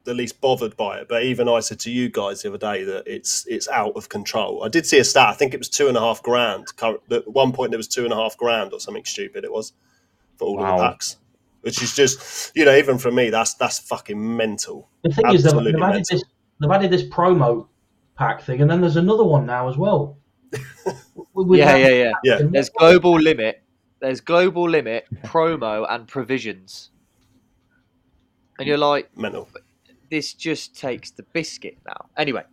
the 0.04 0.13
least 0.13 0.41
bothered 0.41 0.76
by 0.78 0.98
it. 1.00 1.08
But 1.08 1.24
even 1.24 1.48
I 1.48 1.60
said 1.60 1.80
to 1.82 1.91
you 1.91 2.10
guys 2.10 2.41
the 2.41 2.50
other 2.50 2.58
day 2.58 2.84
that 2.84 3.04
it's 3.06 3.46
it's 3.48 3.67
out 3.67 3.96
of 3.96 4.10
control. 4.10 4.63
I 4.63 4.70
did 4.70 4.86
see 4.86 5.00
a 5.00 5.04
stat. 5.04 5.30
I 5.30 5.34
think 5.34 5.54
it 5.54 5.58
was 5.58 5.70
two 5.70 5.88
and 5.88 5.98
a 5.98 6.00
half 6.00 6.22
grand. 6.24 6.67
At 7.12 7.28
one 7.28 7.52
point, 7.52 7.72
there 7.72 7.78
was 7.78 7.88
two 7.88 8.04
and 8.04 8.13
a 8.13 8.15
half 8.15 8.38
grand 8.38 8.74
or 8.74 8.80
something 8.80 9.06
stupid. 9.06 9.44
It 9.44 9.52
was 9.52 9.74
for 10.38 10.48
all 10.48 10.60
of 10.63 10.65
the 10.78 10.84
packs, 10.84 11.17
which 11.62 11.82
is 11.82 11.96
just 11.96 12.56
you 12.56 12.65
know 12.65 12.76
even 12.76 12.98
for 12.98 13.12
me 13.12 13.30
that's 13.30 13.54
that's 13.56 13.80
fucking 13.80 14.38
mental. 14.38 14.89
The 15.04 15.12
thing 15.12 15.34
is, 15.34 15.44
they've, 15.44 15.63
they've 15.63 15.82
added 15.82 16.06
this. 16.10 16.24
They've 16.60 16.72
added 16.72 16.91
this 16.91 17.04
promo 17.04 17.67
pack 18.15 18.41
thing, 18.41 18.62
and 18.62 18.70
then 18.70 18.82
there's 18.82 18.98
another 18.98 19.24
one 19.24 19.46
now 19.46 19.67
as 19.70 19.78
well. 19.78 20.17
Yeah, 21.36 21.76
yeah, 21.76 21.88
yeah. 21.89 22.12
Yeah. 22.24 22.39
There's 22.44 22.70
global 22.70 23.13
limit. 23.20 23.63
There's 24.02 24.20
global 24.20 24.68
limit, 24.68 25.06
promo, 25.24 25.86
and 25.90 26.08
provisions. 26.08 26.90
And 28.58 28.68
you're 28.68 28.78
like, 28.78 29.16
Mental. 29.16 29.48
this 30.10 30.34
just 30.34 30.76
takes 30.76 31.12
the 31.12 31.24
biscuit 31.34 31.78
now. 31.88 32.10
Anyway, 32.18 32.44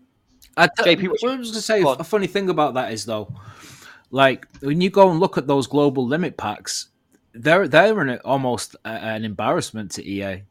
I 0.58 0.66
t- 0.66 0.82
JP, 0.82 1.08
what's 1.08 1.22
what 1.22 1.32
I 1.32 1.36
was 1.36 1.48
going 1.48 1.54
to 1.54 1.62
say, 1.62 1.82
go 1.82 1.92
a 1.92 2.04
funny 2.04 2.26
thing 2.26 2.50
about 2.50 2.74
that 2.74 2.92
is 2.92 3.06
though, 3.06 3.32
like 4.10 4.46
when 4.60 4.80
you 4.80 4.90
go 4.90 5.10
and 5.10 5.20
look 5.20 5.38
at 5.38 5.46
those 5.46 5.66
global 5.66 6.06
limit 6.06 6.36
packs, 6.36 6.88
they're 7.32 7.66
they're 7.66 7.98
an, 8.00 8.18
almost 8.24 8.76
an 8.84 9.24
embarrassment 9.24 9.90
to 9.92 10.06
EA 10.06 10.42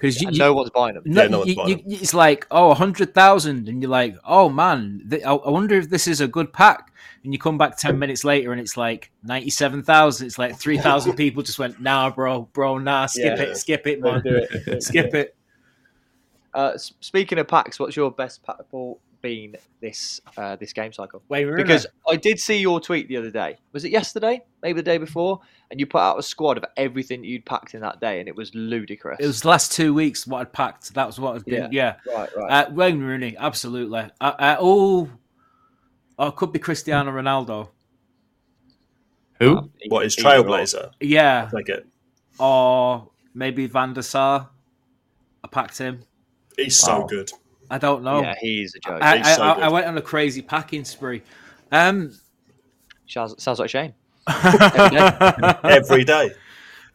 because 0.00 0.20
you, 0.20 0.28
and 0.28 0.36
you- 0.36 0.42
no 0.42 0.54
one's 0.54 0.70
buying 0.70 0.94
them. 0.94 1.02
No, 1.06 1.22
Yeah, 1.22 1.28
no 1.28 1.38
one's 1.38 1.50
you- 1.50 1.56
buying 1.56 1.68
you- 1.68 1.98
it's 2.00 2.14
like 2.14 2.46
oh, 2.50 2.70
a 2.70 2.74
hundred 2.74 3.12
thousand, 3.14 3.68
and 3.68 3.82
you're 3.82 3.90
like, 3.90 4.16
oh 4.24 4.48
man, 4.48 5.06
th- 5.10 5.22
I, 5.24 5.32
I 5.34 5.50
wonder 5.50 5.76
if 5.76 5.90
this 5.90 6.06
is 6.06 6.20
a 6.20 6.28
good 6.28 6.52
pack. 6.52 6.86
And 7.22 7.34
you 7.34 7.38
come 7.38 7.58
back 7.58 7.76
ten 7.76 7.98
minutes 7.98 8.24
later, 8.24 8.50
and 8.52 8.58
it's 8.60 8.78
like 8.78 9.10
ninety-seven 9.24 9.82
thousand. 9.82 10.26
It's 10.28 10.38
like 10.38 10.58
three 10.58 10.78
thousand 10.78 11.16
people 11.16 11.42
just 11.42 11.58
went, 11.58 11.78
nah, 11.78 12.08
bro, 12.08 12.48
bro, 12.54 12.78
nah, 12.78 13.04
skip 13.04 13.36
Yeah. 13.36 13.42
it, 13.44 13.56
skip 13.58 13.86
it, 13.86 14.00
Don't 14.00 14.24
man, 14.24 14.34
do 14.34 14.46
it. 14.50 14.82
skip 14.82 15.12
it. 15.14 15.36
Uh, 16.54 16.78
speaking 16.78 17.38
of 17.38 17.46
packs, 17.46 17.78
what's 17.78 17.94
your 17.94 18.10
best 18.10 18.42
pack, 18.42 18.56
Paul, 18.70 18.98
been 19.22 19.56
this 19.80 20.20
uh, 20.36 20.56
this 20.56 20.72
game 20.72 20.92
cycle. 20.92 21.22
Wait, 21.28 21.44
Rooney. 21.44 21.62
Because 21.62 21.86
I 22.08 22.16
did 22.16 22.38
see 22.40 22.58
your 22.58 22.80
tweet 22.80 23.08
the 23.08 23.16
other 23.16 23.30
day. 23.30 23.58
Was 23.72 23.84
it 23.84 23.90
yesterday? 23.90 24.42
Maybe 24.62 24.78
the 24.78 24.82
day 24.82 24.98
before? 24.98 25.40
And 25.70 25.78
you 25.78 25.86
put 25.86 26.00
out 26.00 26.18
a 26.18 26.22
squad 26.22 26.58
of 26.58 26.64
everything 26.76 27.24
you'd 27.24 27.44
packed 27.44 27.74
in 27.74 27.80
that 27.80 28.00
day, 28.00 28.20
and 28.20 28.28
it 28.28 28.34
was 28.34 28.54
ludicrous. 28.54 29.18
it 29.20 29.26
was 29.26 29.42
the 29.42 29.48
last 29.48 29.72
two 29.72 29.94
weeks 29.94 30.26
what 30.26 30.40
I'd 30.40 30.52
packed. 30.52 30.94
That 30.94 31.06
was 31.06 31.20
what 31.20 31.36
I'd 31.36 31.44
been. 31.44 31.72
Yeah. 31.72 31.96
right, 32.06 32.28
right. 32.36 32.66
Uh, 32.66 32.70
Wayne 32.72 33.00
Rooney, 33.00 33.36
absolutely. 33.38 34.08
Uh, 34.20 34.32
uh, 34.38 34.56
oh, 34.60 35.08
oh, 36.18 36.26
it 36.26 36.36
could 36.36 36.52
be 36.52 36.58
Cristiano 36.58 37.10
Ronaldo. 37.12 37.68
Who? 39.38 39.70
What 39.88 40.04
is 40.04 40.18
Either 40.18 40.40
or. 40.40 40.44
Trailblazer? 40.44 40.90
Yeah, 41.00 41.50
I 41.56 41.62
get. 41.62 41.86
or 42.38 43.08
maybe 43.34 43.66
Van 43.66 43.94
der 43.94 44.02
Sar. 44.02 44.50
I 45.42 45.48
packed 45.48 45.78
him. 45.78 46.00
He's 46.56 46.76
so 46.76 47.06
good. 47.06 47.30
I 47.70 47.78
don't 47.78 48.02
know. 48.02 48.20
Yeah, 48.20 48.34
he's 48.40 48.74
a 48.74 48.80
joke. 48.80 48.98
I, 49.00 49.20
I, 49.20 49.22
so 49.22 49.42
I. 49.42 49.52
I 49.52 49.68
went 49.68 49.86
on 49.86 49.96
a 49.96 50.02
crazy 50.02 50.42
packing 50.42 50.84
spree. 50.84 51.22
Um, 51.70 52.12
sounds, 53.06 53.40
sounds 53.42 53.60
like 53.60 53.70
Shane. 53.70 53.94
Every 55.64 56.04
day. 56.04 56.32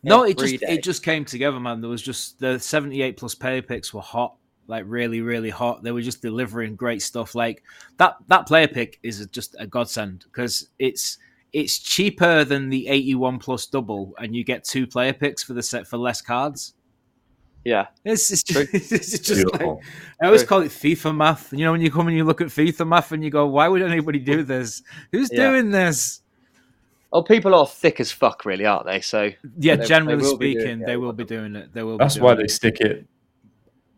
no, 0.03 0.23
it 0.23 0.37
just 0.37 0.59
day. 0.59 0.67
it 0.67 0.83
just 0.83 1.01
came 1.01 1.23
together, 1.23 1.59
man. 1.59 1.81
There 1.81 1.89
was 1.89 2.01
just 2.01 2.39
the 2.39 2.59
seventy-eight 2.59 3.17
plus 3.17 3.35
player 3.35 3.61
picks 3.61 3.93
were 3.93 4.01
hot, 4.01 4.35
like 4.67 4.83
really, 4.85 5.21
really 5.21 5.49
hot. 5.49 5.81
They 5.81 5.91
were 5.91 6.01
just 6.01 6.21
delivering 6.21 6.75
great 6.75 7.01
stuff. 7.01 7.35
Like 7.35 7.63
that 7.97 8.17
that 8.27 8.45
player 8.45 8.67
pick 8.67 8.99
is 9.01 9.25
just 9.27 9.55
a 9.57 9.65
godsend 9.65 10.25
because 10.25 10.69
it's 10.77 11.17
it's 11.53 11.79
cheaper 11.79 12.43
than 12.43 12.69
the 12.69 12.87
eighty-one 12.89 13.39
plus 13.39 13.65
double, 13.65 14.13
and 14.19 14.35
you 14.35 14.43
get 14.43 14.65
two 14.65 14.85
player 14.85 15.13
picks 15.13 15.41
for 15.41 15.53
the 15.53 15.63
set 15.63 15.87
for 15.87 15.97
less 15.97 16.21
cards. 16.21 16.73
Yeah, 17.65 17.87
It's, 18.05 18.31
it's 18.31 18.43
just, 18.43 18.73
it's 18.93 19.19
just 19.19 19.51
like, 19.53 19.61
I 20.21 20.25
always 20.27 20.41
True. 20.41 20.47
call 20.47 20.61
it 20.61 20.69
FIFA 20.71 21.15
math. 21.15 21.51
You 21.51 21.65
know, 21.65 21.71
when 21.71 21.81
you 21.81 21.89
come 21.91 22.07
and 22.07 22.15
you 22.15 22.23
look 22.23 22.39
at 22.39 22.47
FIFA 22.47 22.87
math 22.87 23.11
and 23.11 23.23
you 23.23 23.31
go, 23.31 23.47
why 23.47 23.67
would 23.67 23.81
anybody 23.81 24.19
do 24.19 24.43
this? 24.53 24.83
Who's 25.11 25.29
Yeah. 25.31 25.49
doing 25.49 25.71
this? 25.71 26.21
Oh, 27.11 27.23
people 27.23 27.55
are 27.55 27.65
thick 27.65 27.99
as 27.99 28.11
fuck, 28.11 28.45
really, 28.45 28.65
aren't 28.65 28.85
they? 28.85 29.01
So 29.01 29.31
Yeah, 29.57 29.75
They- 29.75 29.81
they 29.81 29.85
generally 29.87 30.21
will 30.21 30.37
be 30.37 30.53
doing 30.53 30.63
speaking, 30.65 30.79
they 30.85 30.95
will 30.97 31.13
be 31.13 31.23
doing 31.25 31.55
it. 31.55 31.73
They 31.73 31.81
will. 31.81 31.97
That's 31.97 32.15
be 32.15 32.21
why 32.21 32.31
doing 32.35 32.37
they 32.39 32.43
it. 32.45 32.51
stick 32.51 32.79
it 32.81 33.07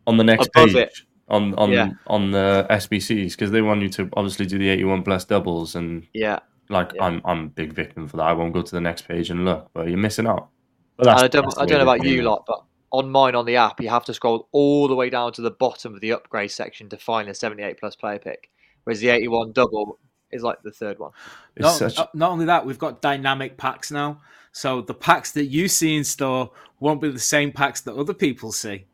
on 0.06 0.16
the 0.16 0.24
next 0.24 0.48
Above 0.56 0.68
page 0.70 0.76
it. 0.76 0.92
on 1.28 1.52
on 1.56 1.70
Yeah. 1.70 1.90
on 2.06 2.30
the 2.30 2.66
SBCs 2.70 3.32
because 3.32 3.50
they 3.50 3.60
want 3.60 3.82
you 3.82 3.90
to 3.90 4.08
obviously 4.14 4.46
do 4.46 4.56
the 4.58 4.68
81 4.70 5.02
plus 5.02 5.26
doubles 5.26 5.74
and 5.74 6.06
yeah, 6.14 6.38
like 6.70 6.92
Yeah. 6.94 7.04
I'm 7.04 7.20
I'm 7.26 7.44
a 7.44 7.48
big 7.48 7.74
victim 7.74 8.08
for 8.08 8.16
that. 8.16 8.22
I 8.22 8.32
won't 8.32 8.54
go 8.54 8.62
to 8.62 8.70
the 8.74 8.80
next 8.80 9.02
page 9.08 9.28
and 9.28 9.44
look, 9.44 9.68
but 9.74 9.88
you're 9.88 9.98
missing 9.98 10.26
out. 10.26 10.48
But 10.96 11.08
And 11.08 11.18
I 11.18 11.28
don't, 11.28 11.58
I 11.58 11.66
don't 11.66 11.78
know 11.78 11.82
about 11.92 12.02
you 12.06 12.20
it. 12.20 12.24
lot, 12.24 12.44
but 12.46 12.62
on 12.90 13.10
mine 13.10 13.34
on 13.34 13.44
the 13.44 13.56
app, 13.56 13.80
you 13.80 13.88
have 13.88 14.04
to 14.06 14.14
scroll 14.14 14.48
all 14.52 14.88
the 14.88 14.94
way 14.94 15.10
down 15.10 15.32
to 15.32 15.42
the 15.42 15.50
bottom 15.50 15.94
of 15.94 16.00
the 16.00 16.12
upgrade 16.12 16.50
section 16.50 16.88
to 16.88 16.96
find 16.96 17.28
the 17.28 17.34
78 17.34 17.78
plus 17.78 17.96
player 17.96 18.18
pick, 18.18 18.50
whereas 18.84 19.00
the 19.00 19.08
81 19.08 19.52
double 19.52 19.98
is 20.30 20.42
like 20.42 20.62
the 20.62 20.70
third 20.70 20.98
one. 20.98 21.12
Not, 21.58 21.70
such 21.70 21.98
not 22.14 22.30
only 22.30 22.46
that, 22.46 22.64
we've 22.64 22.78
got 22.78 23.02
dynamic 23.02 23.56
packs 23.56 23.90
now. 23.90 24.20
So 24.52 24.80
the 24.80 24.94
packs 24.94 25.32
that 25.32 25.46
you 25.46 25.68
see 25.68 25.96
in 25.96 26.04
store 26.04 26.50
won't 26.80 27.00
be 27.00 27.10
the 27.10 27.18
same 27.18 27.52
packs 27.52 27.80
that 27.82 27.94
other 27.94 28.14
people 28.14 28.52
see. 28.52 28.86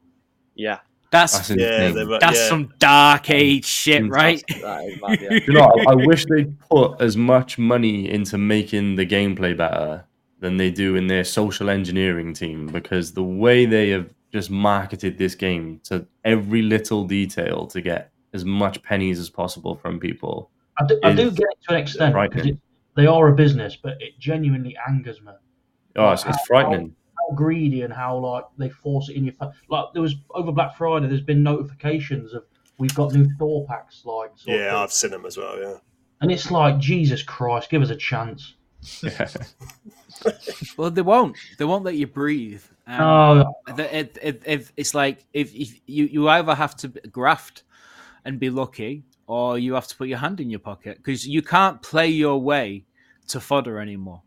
Yeah, 0.54 0.80
That's 1.11 1.33
that's 1.33 1.48
that's, 1.48 1.61
Yeah, 1.61 1.87
insane. 1.87 2.09
they're, 2.09 2.20
yeah. 2.20 2.48
some 2.48 2.72
dark 2.78 3.30
age 3.30 3.64
shit, 3.64 4.09
right? 4.09 4.42
that 4.61 4.85
is 4.85 5.00
mad. 5.00 5.20
Yeah. 5.20 5.33
you 5.46 5.52
know, 5.52 5.62
I, 5.62 5.92
I 5.92 5.94
wish 5.94 6.26
they 6.26 6.44
put 6.70 7.00
as 7.00 7.16
much 7.16 7.59
money 7.59 8.11
into 8.11 8.38
making 8.38 8.96
the 8.96 9.07
gameplay 9.07 9.57
better 9.57 10.04
than 10.40 10.56
they 10.56 10.70
do 10.70 10.96
in 10.96 11.06
their 11.06 11.24
social 11.24 11.70
engineering 11.70 12.32
team 12.34 12.66
because 12.66 13.12
the 13.12 13.22
way 13.22 13.66
they 13.66 13.90
have 13.90 14.08
just 14.32 14.50
marketed 14.50 15.16
this 15.16 15.34
game 15.34 15.80
to 15.84 16.06
every 16.24 16.60
little 16.62 17.04
detail 17.04 17.66
to 17.68 17.80
get 17.80 18.10
as 18.32 18.44
much 18.44 18.82
pennies 18.82 19.18
as 19.20 19.30
possible 19.30 19.74
from 19.76 19.98
people. 20.00 20.50
I 20.80 20.84
do, 20.86 20.98
I 21.04 21.12
do 21.14 21.30
get 21.30 21.46
it 21.50 21.58
to 21.68 21.74
an 21.74 21.80
extent 21.80 22.14
because 22.30 22.46
it, 22.48 22.58
they 22.96 23.06
are 23.06 23.28
a 23.28 23.34
business, 23.34 23.76
but 23.76 23.96
it 24.02 24.18
genuinely 24.18 24.76
angers 24.88 25.20
me 25.22 25.32
Oh, 25.96 26.10
it's, 26.10 26.24
it's 26.26 26.44
frightening. 26.46 26.96
how 27.16 27.34
greedy 27.36 27.82
and 27.82 27.92
how 27.94 28.16
like 28.18 28.44
they 28.58 28.68
force 28.68 29.08
it 29.08 29.14
in 29.14 29.24
your 29.24 29.34
face. 29.34 29.50
Like 29.68 29.84
there 29.92 30.02
was 30.02 30.16
over 30.30 30.50
Black 30.50 30.76
Friday, 30.76 31.06
there's 31.06 31.20
been 31.20 31.44
notifications 31.44 32.34
of 32.34 32.42
we've 32.78 32.94
got 32.96 33.12
new 33.14 33.32
store 33.36 33.64
packs, 33.68 34.02
like 34.04 34.32
Yeah. 34.44 34.76
I've 34.76 34.92
seen 34.92 35.12
them 35.12 35.24
as 35.24 35.36
well. 35.36 35.56
Yeah. 35.60 35.76
and 36.20 36.32
it's 36.32 36.50
like 36.50 36.78
Jesus 36.80 37.22
Christ, 37.22 37.70
give 37.70 37.82
us 37.82 37.90
a 37.90 37.96
chance. 37.96 38.54
Well, 40.76 40.90
they 40.90 41.02
won't. 41.02 41.36
They 41.58 41.64
won't 41.64 41.84
let 41.84 41.96
you 41.96 42.06
breathe. 42.06 42.62
Um, 42.86 42.98
No, 42.98 43.54
the- 43.76 43.96
it, 43.98 44.18
it, 44.22 44.42
it, 44.46 44.72
it's 44.76 44.94
like 44.94 45.26
if, 45.32 45.54
if 45.54 45.80
you, 45.86 46.04
you 46.06 46.28
either 46.28 46.54
have 46.54 46.76
to 46.76 46.88
graft 46.88 47.64
and 48.24 48.38
be 48.38 48.48
lucky, 48.50 49.02
or 49.26 49.58
you 49.58 49.74
have 49.74 49.86
to 49.88 49.96
put 49.96 50.08
your 50.08 50.18
hand 50.18 50.40
in 50.40 50.50
your 50.50 50.60
pocket 50.60 50.98
because 50.98 51.26
you 51.26 51.42
can't 51.42 51.80
play 51.82 52.08
your 52.08 52.40
way 52.40 52.84
to 53.28 53.40
fodder 53.40 53.78
anymore. 53.80 54.22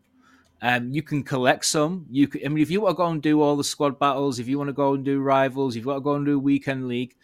Um, 0.60 0.92
you 0.92 1.02
can 1.02 1.22
collect 1.22 1.64
some. 1.64 2.04
You, 2.10 2.26
can, 2.28 2.44
I 2.44 2.48
mean, 2.48 2.62
if 2.62 2.70
you 2.70 2.80
want 2.80 2.96
to 2.96 2.96
go 2.96 3.06
and 3.08 3.22
do 3.22 3.40
all 3.40 3.56
the 3.56 3.64
squad 3.64 3.98
battles, 3.98 4.38
if 4.38 4.48
you 4.48 4.58
want 4.58 4.68
to 4.68 4.74
go 4.74 4.94
and 4.94 5.04
do 5.04 5.20
rivals, 5.20 5.76
if 5.76 5.82
you 5.82 5.88
want 5.88 5.98
to 5.98 6.04
go 6.04 6.14
and 6.14 6.26
do 6.26 6.38
weekend 6.38 6.88
league, 6.88 7.14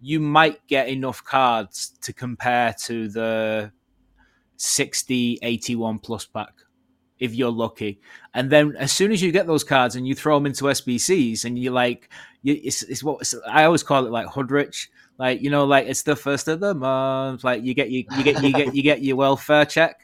you 0.00 0.20
might 0.20 0.66
get 0.66 0.88
enough 0.88 1.24
cards 1.24 1.94
to 2.02 2.12
compare 2.12 2.74
to 2.84 3.08
the 3.08 3.72
60, 4.56 5.38
81 5.42 5.98
plus 6.00 6.26
pack 6.26 6.52
if 7.22 7.36
you're 7.36 7.52
lucky. 7.52 8.00
And 8.34 8.50
then 8.50 8.74
as 8.76 8.90
soon 8.90 9.12
as 9.12 9.22
you 9.22 9.30
get 9.30 9.46
those 9.46 9.62
cards 9.62 9.94
and 9.94 10.06
you 10.06 10.12
throw 10.12 10.36
them 10.36 10.46
into 10.46 10.64
SBCs 10.64 11.44
and 11.44 11.56
you're 11.56 11.72
like, 11.72 12.10
you, 12.42 12.60
it's, 12.64 12.82
it's 12.82 13.04
what 13.04 13.20
it's, 13.20 13.32
I 13.48 13.62
always 13.62 13.84
call 13.84 14.04
it 14.04 14.10
like 14.10 14.26
Hudrich. 14.26 14.88
Like 15.18 15.40
you 15.40 15.48
know, 15.48 15.64
like 15.64 15.86
it's 15.86 16.02
the 16.02 16.16
first 16.16 16.48
of 16.48 16.58
the 16.58 16.74
month. 16.74 17.44
Like 17.44 17.62
you 17.62 17.74
get 17.74 17.90
you, 17.90 18.04
you 18.16 18.24
get 18.24 18.42
you 18.42 18.52
get 18.52 18.74
you 18.74 18.82
get 18.82 19.02
your 19.02 19.14
welfare 19.14 19.64
check. 19.64 20.00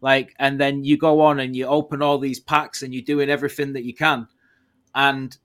Like 0.00 0.34
and 0.40 0.60
then 0.60 0.82
you 0.82 0.98
go 0.98 1.20
on 1.20 1.38
and 1.38 1.54
you 1.54 1.66
open 1.66 2.02
all 2.02 2.18
these 2.18 2.40
packs 2.40 2.82
and 2.82 2.92
you're 2.92 3.02
doing 3.02 3.30
everything 3.30 3.72
that 3.74 3.84
you 3.84 3.94
can, 3.94 4.26
and 4.96 5.36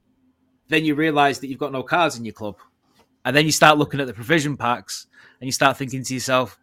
then 0.68 0.84
you 0.84 0.96
realize 0.96 1.40
that 1.40 1.48
you've 1.48 1.60
got 1.60 1.72
no 1.72 1.84
cards 1.84 2.18
in 2.18 2.26
your 2.26 2.34
club, 2.34 2.58
and 3.24 3.36
then 3.36 3.46
you 3.46 3.52
start 3.52 3.78
looking 3.78 4.00
at 4.00 4.08
the 4.08 4.14
provision 4.14 4.58
packs 4.58 5.06
and 5.40 5.48
you 5.48 5.52
start 5.52 5.78
thinking 5.78 6.04
to 6.04 6.14
yourself, 6.16 6.58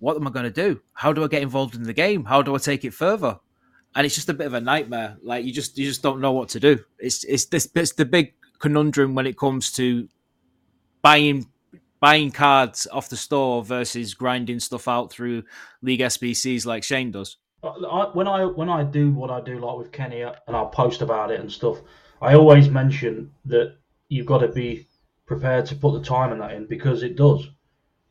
what 0.00 0.16
am 0.16 0.26
I 0.26 0.30
going 0.30 0.44
to 0.44 0.50
do? 0.50 0.80
How 0.92 1.12
do 1.12 1.22
I 1.22 1.28
get 1.28 1.42
involved 1.42 1.76
in 1.76 1.84
the 1.84 1.92
game? 1.92 2.24
How 2.24 2.42
do 2.42 2.54
I 2.54 2.58
take 2.58 2.84
it 2.84 2.92
further? 2.92 3.38
And 3.94 4.04
it's 4.04 4.14
just 4.14 4.28
a 4.28 4.34
bit 4.34 4.46
of 4.46 4.54
a 4.54 4.60
nightmare. 4.60 5.16
Like 5.22 5.44
you 5.44 5.52
just 5.52 5.78
you 5.78 5.86
just 5.86 6.02
don't 6.02 6.20
know 6.20 6.32
what 6.32 6.48
to 6.50 6.60
do. 6.60 6.78
It's 6.98 7.24
it's 7.24 7.46
this 7.46 7.68
it's 7.74 7.92
the 7.92 8.04
big 8.04 8.34
conundrum 8.58 9.14
when 9.14 9.26
it 9.26 9.38
comes 9.38 9.70
to 9.72 10.08
buying 11.02 11.46
buying 12.00 12.30
cards 12.30 12.86
off 12.90 13.10
the 13.10 13.16
store 13.16 13.62
versus 13.62 14.14
grinding 14.14 14.58
stuff 14.58 14.88
out 14.88 15.10
through 15.10 15.42
league 15.82 16.00
SBCs 16.00 16.66
like 16.66 16.82
Shane 16.82 17.10
does. 17.10 17.36
When 18.14 18.26
I 18.26 18.46
when 18.46 18.70
I 18.70 18.84
do 18.84 19.12
what 19.12 19.30
I 19.30 19.40
do, 19.40 19.58
like 19.58 19.76
with 19.76 19.92
Kenny, 19.92 20.22
and 20.22 20.56
I'll 20.56 20.68
post 20.68 21.02
about 21.02 21.30
it 21.30 21.40
and 21.40 21.52
stuff, 21.52 21.78
I 22.22 22.34
always 22.34 22.70
mention 22.70 23.32
that 23.44 23.76
you've 24.08 24.26
got 24.26 24.38
to 24.38 24.48
be 24.48 24.86
prepared 25.26 25.66
to 25.66 25.76
put 25.76 25.92
the 25.92 26.02
time 26.02 26.32
in 26.32 26.38
that 26.38 26.52
in 26.52 26.66
because 26.66 27.02
it 27.02 27.16
does. 27.16 27.48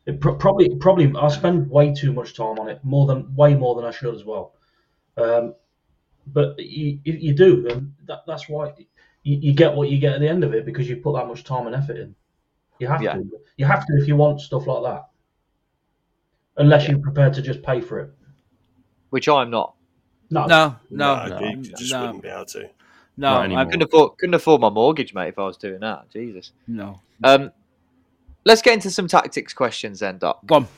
It 0.06 0.20
pr- 0.20 0.30
probably 0.32 0.74
probably 0.76 1.12
I 1.16 1.28
spend 1.28 1.70
way 1.70 1.94
too 1.94 2.12
much 2.12 2.34
time 2.34 2.58
on 2.58 2.68
it, 2.68 2.80
more 2.82 3.06
than 3.06 3.34
way 3.34 3.54
more 3.54 3.74
than 3.74 3.84
I 3.84 3.90
should 3.90 4.14
as 4.14 4.24
well. 4.24 4.54
Um, 5.16 5.54
but 6.26 6.58
you, 6.58 7.00
you 7.04 7.34
do, 7.34 7.66
and 7.68 7.94
that, 8.06 8.20
that's 8.26 8.48
why 8.48 8.72
you, 9.22 9.38
you 9.38 9.52
get 9.52 9.74
what 9.74 9.90
you 9.90 9.98
get 9.98 10.14
at 10.14 10.20
the 10.20 10.28
end 10.28 10.44
of 10.44 10.54
it 10.54 10.64
because 10.64 10.88
you 10.88 10.96
put 10.96 11.14
that 11.16 11.26
much 11.26 11.44
time 11.44 11.66
and 11.66 11.76
effort 11.76 11.96
in. 11.98 12.14
You 12.78 12.88
have 12.88 13.02
Yeah. 13.02 13.14
to. 13.14 13.30
You 13.56 13.66
have 13.66 13.86
to 13.86 13.92
if 14.00 14.08
you 14.08 14.16
want 14.16 14.40
stuff 14.40 14.66
like 14.66 14.82
that. 14.84 15.08
Unless 16.56 16.88
you're 16.88 16.98
prepared 16.98 17.34
to 17.34 17.42
just 17.42 17.62
pay 17.62 17.80
for 17.80 18.00
it. 18.00 18.10
Which 19.10 19.28
I'm 19.28 19.50
not. 19.50 19.74
No, 20.30 20.46
No, 20.46 20.76
no, 20.90 21.26
No, 21.26 21.26
no, 21.26 21.40
you 21.40 21.62
just 21.62 21.92
no, 21.92 22.00
wouldn't 22.02 22.22
be 22.22 22.28
able 22.28 22.44
to. 22.46 22.70
no, 23.16 23.40
I. 23.40 23.64
Couldn't 23.64 23.82
afford, 23.82 24.18
couldn't 24.18 24.34
afford 24.34 24.60
my 24.60 24.70
mortgage, 24.70 25.12
mate, 25.12 25.28
if 25.28 25.38
I 25.38 25.44
was 25.44 25.56
doing 25.56 25.80
that. 25.80 26.10
Jesus. 26.10 26.52
no. 26.68 27.00
Um, 27.22 27.50
let's 28.44 28.62
get 28.62 28.74
into 28.74 28.90
some 28.90 29.08
tactics 29.08 29.52
questions 29.52 30.00
then, 30.00 30.18
Doc. 30.18 30.40
Go 30.46 30.56
on. 30.56 30.68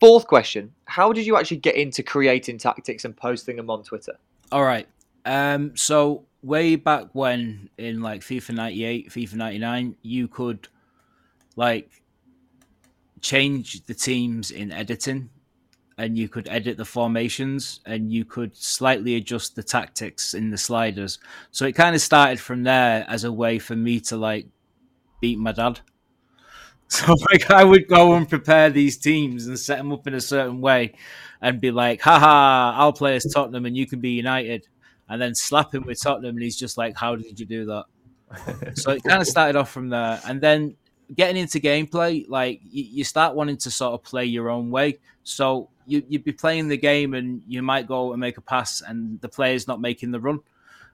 Fourth 0.00 0.26
question: 0.26 0.72
How 0.84 1.12
did 1.12 1.26
you 1.26 1.36
actually 1.36 1.58
get 1.58 1.76
into 1.76 2.02
creating 2.02 2.58
tactics 2.58 3.04
and 3.04 3.16
posting 3.16 3.56
them 3.56 3.70
on 3.70 3.82
Twitter? 3.82 4.18
All 4.52 4.64
right. 4.64 4.86
Um, 5.24 5.76
so 5.76 6.24
way 6.42 6.76
back 6.76 7.08
when 7.12 7.68
in 7.78 8.00
like 8.00 8.20
FIFA 8.20 8.54
98, 8.54 9.10
FIFA 9.10 9.34
99, 9.34 9.96
you 10.02 10.28
could 10.28 10.68
like 11.56 11.90
change 13.20 13.84
the 13.86 13.94
teams 13.94 14.50
in 14.50 14.70
editing 14.70 15.30
and 15.98 16.16
you 16.16 16.28
could 16.28 16.46
edit 16.48 16.76
the 16.76 16.84
formations 16.84 17.80
and 17.86 18.12
you 18.12 18.24
could 18.24 18.54
slightly 18.56 19.16
adjust 19.16 19.56
the 19.56 19.62
tactics 19.62 20.34
in 20.34 20.50
the 20.50 20.58
sliders. 20.58 21.18
So 21.50 21.64
it 21.64 21.72
kind 21.72 21.94
of 21.94 22.02
started 22.02 22.38
from 22.38 22.62
there 22.62 23.04
as 23.08 23.24
a 23.24 23.32
way 23.32 23.58
for 23.58 23.74
me 23.74 24.00
to 24.00 24.16
like 24.16 24.46
beat 25.20 25.38
my 25.38 25.52
dad. 25.52 25.80
So 26.88 27.16
like 27.32 27.50
I 27.50 27.64
would 27.64 27.88
go 27.88 28.14
and 28.14 28.28
prepare 28.28 28.70
these 28.70 28.96
teams 28.96 29.48
and 29.48 29.58
set 29.58 29.78
them 29.78 29.92
up 29.92 30.06
in 30.06 30.14
a 30.14 30.20
certain 30.20 30.60
way 30.60 30.94
and 31.40 31.60
be 31.60 31.72
like, 31.72 32.00
haha, 32.00 32.78
I'll 32.78 32.92
play 32.92 33.16
as 33.16 33.24
Tottenham 33.24 33.66
and 33.66 33.76
you 33.76 33.86
can 33.86 33.98
be 33.98 34.10
United. 34.10 34.68
And 35.08 35.20
then 35.20 35.34
slap 35.34 35.74
him 35.74 35.84
with 35.84 36.00
Tottenham 36.00 36.36
and 36.36 36.42
he's 36.42 36.56
just 36.56 36.78
like, 36.78 36.96
How 36.96 37.16
did 37.16 37.38
you 37.38 37.46
do 37.46 37.64
that? 37.66 37.84
so 38.74 38.92
it 38.92 39.02
kind 39.04 39.20
of 39.20 39.26
started 39.26 39.56
off 39.56 39.70
from 39.70 39.88
there. 39.88 40.20
And 40.26 40.40
then 40.40 40.76
getting 41.14 41.36
into 41.36 41.60
gameplay, 41.60 42.24
like 42.28 42.60
you, 42.64 42.84
you, 42.84 43.04
start 43.04 43.34
wanting 43.34 43.56
to 43.58 43.70
sort 43.70 43.94
of 43.94 44.02
play 44.02 44.24
your 44.24 44.50
own 44.50 44.70
way. 44.70 44.98
So 45.22 45.70
you 45.86 46.02
you'd 46.08 46.24
be 46.24 46.32
playing 46.32 46.68
the 46.68 46.76
game 46.76 47.14
and 47.14 47.42
you 47.46 47.62
might 47.62 47.86
go 47.86 48.12
and 48.12 48.20
make 48.20 48.38
a 48.38 48.40
pass 48.40 48.80
and 48.80 49.20
the 49.20 49.28
player's 49.28 49.68
not 49.68 49.80
making 49.80 50.10
the 50.10 50.20
run, 50.20 50.40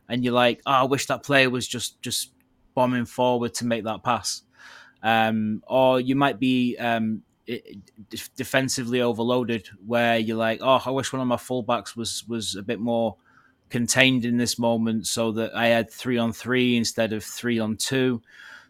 and 0.09 0.24
you're 0.24 0.35
like, 0.35 0.61
oh, 0.66 0.72
I 0.72 0.83
wish 0.85 1.07
that 1.07 1.22
player 1.22 1.48
was 1.48 1.66
just 1.66 2.00
just 2.02 2.33
bombing 2.74 3.07
forward 3.07 3.55
to 3.55 3.66
make 3.66 3.85
that 3.85 4.02
pass. 4.02 4.42
Um, 5.03 5.62
or 5.67 6.01
you 6.01 6.15
might 6.15 6.38
be 6.38 6.77
um, 6.79 7.23
defensively 8.37 9.01
overloaded, 9.01 9.69
where 9.87 10.19
you're 10.19 10.37
like, 10.37 10.61
oh, 10.62 10.83
I 10.85 10.91
wish 10.91 11.12
one 11.12 11.23
of 11.23 11.29
my 11.29 11.37
fullbacks 11.37 11.97
was 11.97 12.27
was 12.29 12.57
a 12.57 12.62
bit 12.62 12.81
more 12.81 13.17
contained 13.69 14.25
in 14.25 14.37
this 14.37 14.59
moment, 14.59 15.07
so 15.07 15.33
that 15.33 15.55
I 15.55 15.69
had 15.69 15.91
three 15.91 16.19
on 16.19 16.33
three 16.33 16.77
instead 16.77 17.12
of 17.12 17.25
three 17.25 17.59
on 17.59 17.77
two. 17.77 18.23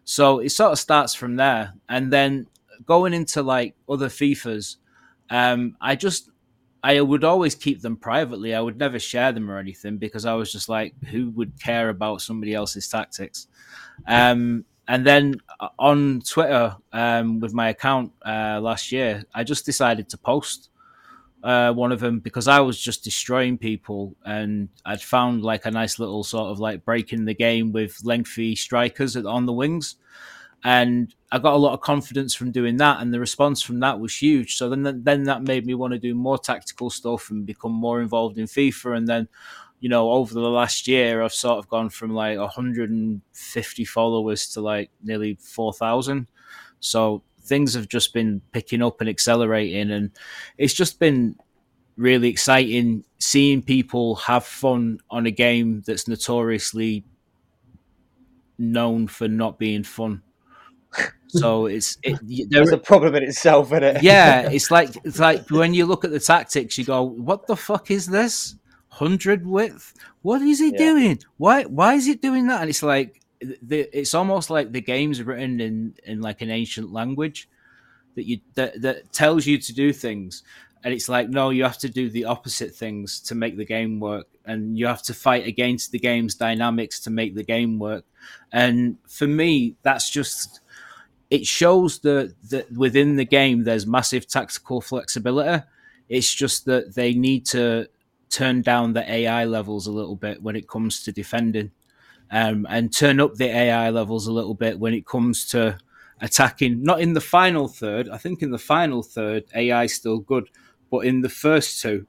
So 0.05 0.39
it 0.39 0.49
sort 0.49 0.71
of 0.71 0.79
starts 0.79 1.13
from 1.13 1.35
there, 1.35 1.73
and 1.87 2.11
then 2.11 2.47
going 2.85 3.13
into 3.13 3.41
like 3.41 3.75
other 3.87 4.09
FIFA's, 4.09 4.77
um, 5.29 5.77
I 5.79 5.95
just 5.95 6.29
I 6.83 6.99
would 6.99 7.23
always 7.23 7.55
keep 7.55 7.81
them 7.81 7.95
privately. 7.95 8.53
I 8.53 8.59
would 8.59 8.77
never 8.77 8.99
share 8.99 9.31
them 9.31 9.49
or 9.49 9.57
anything 9.57 9.97
because 9.97 10.25
I 10.25 10.33
was 10.33 10.51
just 10.51 10.67
like, 10.67 10.93
who 11.05 11.29
would 11.29 11.61
care 11.61 11.87
about 11.87 12.21
somebody 12.21 12.53
else's 12.53 12.89
tactics? 12.89 13.47
Um, 14.05 14.65
and 14.87 15.05
then 15.05 15.35
uh, 15.59 15.69
on 15.79 16.21
Twitter 16.21 16.75
um, 16.91 17.39
with 17.39 17.53
my 17.53 17.69
account 17.69 18.11
uh, 18.25 18.59
last 18.61 18.91
year, 18.91 19.23
I 19.33 19.43
just 19.43 19.65
decided 19.65 20.09
to 20.09 20.17
post 20.17 20.69
uh, 21.43 21.73
one 21.73 21.91
of 21.91 21.99
them 21.99 22.19
because 22.19 22.47
I 22.47 22.59
was 22.61 22.79
just 22.79 23.03
destroying 23.03 23.57
people, 23.57 24.15
and 24.25 24.69
I'd 24.85 25.01
found 25.01 25.43
like 25.43 25.65
a 25.65 25.71
nice 25.71 25.99
little 25.99 26.23
sort 26.23 26.51
of 26.51 26.59
like 26.59 26.85
breaking 26.85 27.25
the 27.25 27.33
game 27.33 27.71
with 27.71 27.99
lengthy 28.03 28.55
strikers 28.55 29.15
on 29.15 29.45
the 29.45 29.53
wings, 29.53 29.95
and 30.63 31.13
I 31.31 31.39
got 31.39 31.55
a 31.55 31.57
lot 31.57 31.73
of 31.73 31.81
confidence 31.81 32.35
from 32.35 32.51
doing 32.51 32.77
that, 32.77 33.01
and 33.01 33.13
the 33.13 33.19
response 33.19 33.61
from 33.61 33.79
that 33.81 33.99
was 33.99 34.15
huge. 34.15 34.55
So 34.55 34.69
then, 34.69 35.03
then 35.03 35.23
that 35.23 35.43
made 35.43 35.65
me 35.65 35.73
want 35.73 35.93
to 35.93 35.99
do 35.99 36.15
more 36.15 36.37
tactical 36.37 36.89
stuff 36.89 37.31
and 37.31 37.45
become 37.45 37.73
more 37.73 38.01
involved 38.01 38.37
in 38.37 38.45
FIFA. 38.45 38.97
And 38.97 39.07
then, 39.07 39.27
you 39.83 39.89
know, 39.89 40.11
over 40.11 40.33
the 40.33 40.39
last 40.39 40.87
year, 40.87 41.21
I've 41.21 41.33
sort 41.33 41.59
of 41.59 41.67
gone 41.67 41.89
from 41.89 42.13
like 42.13 42.37
150 42.37 43.83
followers 43.83 44.47
to 44.53 44.61
like 44.61 44.89
nearly 45.03 45.37
4,000. 45.41 46.25
So 46.79 47.21
things 47.41 47.73
have 47.73 47.89
just 47.89 48.13
been 48.13 48.41
picking 48.53 48.81
up 48.81 49.01
and 49.01 49.09
accelerating, 49.09 49.91
and 49.91 50.11
it's 50.57 50.73
just 50.73 51.01
been 51.01 51.35
really 51.97 52.29
exciting 52.29 53.03
seeing 53.19 53.61
people 53.61 54.15
have 54.15 54.45
fun 54.45 54.99
on 55.09 55.25
a 55.25 55.31
game 55.31 55.83
that's 55.85 56.07
notoriously 56.07 57.03
known 58.57 59.05
for 59.07 59.27
not 59.27 59.59
being 59.59 59.83
fun 59.83 60.23
so 61.27 61.65
it's 61.65 61.97
it, 62.03 62.19
there's 62.49 62.71
a 62.71 62.77
problem 62.77 63.15
in 63.15 63.23
itself, 63.23 63.67
isn't 63.73 63.83
it? 63.83 64.03
yeah, 64.03 64.49
it's 64.51 64.71
like 64.71 64.95
it's 65.03 65.19
like 65.19 65.49
when 65.49 65.73
you 65.73 65.85
look 65.85 66.05
at 66.05 66.11
the 66.11 66.19
tactics, 66.19 66.77
you 66.77 66.85
go, 66.85 67.03
"What 67.03 67.47
the 67.47 67.55
fuck 67.55 67.91
is 67.91 68.05
this? 68.05 68.55
Hundred 68.93 69.45
width? 69.45 69.93
What 70.21 70.41
is 70.41 70.61
it 70.61 70.73
yeah. 70.73 70.85
doing? 70.85 71.19
Why 71.37 71.63
why 71.63 71.95
is 71.95 72.07
it 72.07 72.21
doing 72.21 72.47
that?" 72.47 72.61
And 72.61 72.69
it's 72.69 72.83
like 72.83 73.21
the, 73.41 73.89
it's 73.91 74.13
almost 74.13 74.49
like 74.49 74.71
the 74.71 74.81
game's 74.81 75.21
written 75.21 75.59
in 75.59 75.95
in 76.03 76.21
like 76.21 76.41
an 76.41 76.49
ancient 76.49 76.91
language 76.91 77.49
that 78.15 78.27
you 78.27 78.39
that, 78.55 78.81
that 78.81 79.11
tells 79.11 79.45
you 79.45 79.57
to 79.57 79.73
do 79.73 79.91
things 79.91 80.43
and 80.83 80.93
it's 80.93 81.09
like 81.09 81.29
no 81.29 81.49
you 81.49 81.63
have 81.63 81.79
to 81.79 81.89
do 81.89 82.09
the 82.09 82.25
opposite 82.25 82.75
things 82.75 83.19
to 83.19 83.33
make 83.33 83.57
the 83.57 83.65
game 83.65 83.99
work 83.99 84.27
and 84.45 84.77
you 84.77 84.85
have 84.85 85.01
to 85.01 85.13
fight 85.13 85.47
against 85.47 85.91
the 85.91 85.97
game's 85.97 86.35
dynamics 86.35 86.99
to 86.99 87.09
make 87.09 87.33
the 87.33 87.43
game 87.43 87.79
work 87.79 88.05
and 88.51 88.97
for 89.07 89.25
me 89.25 89.75
that's 89.81 90.09
just 90.11 90.61
it 91.33 91.47
shows 91.47 91.97
that 92.01 92.35
that 92.51 92.71
within 92.71 93.15
the 93.15 93.25
game 93.25 93.63
there's 93.63 93.87
massive 93.87 94.27
tactical 94.27 94.81
flexibility. 94.81 95.63
It's 96.07 96.31
just 96.31 96.65
that 96.65 96.93
they 96.93 97.15
need 97.15 97.47
to 97.47 97.87
turn 98.33 98.61
down 98.61 98.93
the 98.93 99.09
AI 99.11 99.45
levels 99.45 99.87
a 99.87 99.91
little 99.91 100.15
bit 100.15 100.41
when 100.41 100.55
it 100.55 100.67
comes 100.67 101.03
to 101.03 101.11
defending, 101.11 101.71
um, 102.31 102.65
and 102.69 102.95
turn 102.95 103.19
up 103.19 103.35
the 103.35 103.45
AI 103.49 103.89
levels 103.91 104.27
a 104.27 104.33
little 104.33 104.55
bit 104.55 104.79
when 104.79 104.93
it 104.93 105.05
comes 105.05 105.45
to 105.47 105.77
attacking. 106.21 106.83
Not 106.83 107.01
in 107.01 107.13
the 107.13 107.21
final 107.21 107.67
third. 107.67 108.09
I 108.09 108.17
think 108.17 108.41
in 108.41 108.51
the 108.51 108.57
final 108.57 109.03
third, 109.03 109.43
AI 109.55 109.85
is 109.85 109.93
still 109.93 110.19
good, 110.19 110.49
but 110.91 110.99
in 110.99 111.21
the 111.21 111.29
first 111.29 111.81
two, 111.81 112.07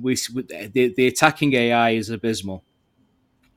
we 0.00 0.14
the, 0.16 0.94
the 0.96 1.06
attacking 1.06 1.54
AI 1.54 1.90
is 1.90 2.10
abysmal, 2.10 2.64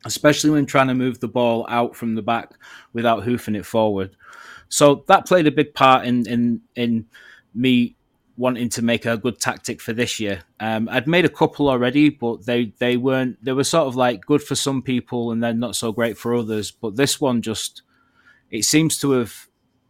especially 0.06 0.52
when 0.52 0.66
trying 0.66 0.88
to 0.88 0.96
move 0.96 1.20
the 1.20 1.28
ball 1.28 1.66
out 1.70 1.96
from 1.96 2.16
the 2.16 2.22
back 2.22 2.52
without 2.94 3.24
hoofing 3.24 3.56
it 3.56 3.66
forward. 3.66 4.16
So 4.70 5.04
that 5.08 5.28
played 5.28 5.48
a 5.48 5.52
big 5.52 5.74
part 5.74 6.06
in 6.06 6.28
in 6.28 6.62
in 6.76 7.08
me 7.54 7.95
wanting 8.38 8.70
to 8.70 8.82
make 8.82 9.06
a 9.06 9.18
good 9.18 9.40
tactic 9.40 9.80
for 9.82 9.94
this 9.94 10.20
year. 10.20 10.42
Um, 10.60 10.90
I'd 10.90 11.08
made 11.08 11.26
a 11.26 11.30
couple 11.30 11.70
already, 11.70 12.10
but 12.10 12.46
they 12.46 12.74
they 12.80 12.98
weren't. 12.98 13.44
They 13.44 13.54
were 13.54 13.64
sort 13.64 13.88
of 13.88 13.96
like 13.96 14.26
good 14.26 14.44
for 14.44 14.56
some 14.56 14.82
people 14.82 15.32
and 15.32 15.44
then 15.44 15.60
not 15.60 15.76
so 15.76 15.92
great 15.92 16.18
for 16.18 16.36
others. 16.36 16.72
But 16.72 16.96
this 16.96 17.22
one 17.22 17.42
just 17.42 17.82
it 18.52 18.64
seems 18.66 19.00
to 19.00 19.12
have 19.12 19.48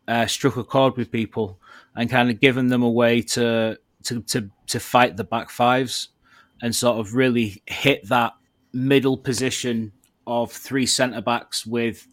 uh, 0.08 0.26
struck 0.28 0.58
a 0.58 0.64
chord 0.64 0.98
with 0.98 1.12
people 1.12 1.60
and 1.96 2.10
kind 2.10 2.30
of 2.30 2.40
given 2.40 2.68
them 2.68 2.84
a 2.84 2.90
way 2.90 3.22
to 3.22 3.78
to 4.04 4.22
to 4.22 4.50
to 4.68 4.80
fight 4.80 5.18
the 5.18 5.24
back 5.24 5.50
fives 5.50 6.10
and 6.62 6.76
sort 6.76 7.00
of 7.00 7.16
really 7.16 7.62
hit 7.66 8.08
that 8.08 8.34
middle 8.74 9.18
position 9.18 9.92
of 10.28 10.52
three 10.52 10.86
centre 10.86 11.22
backs 11.22 11.66
with 11.66 12.08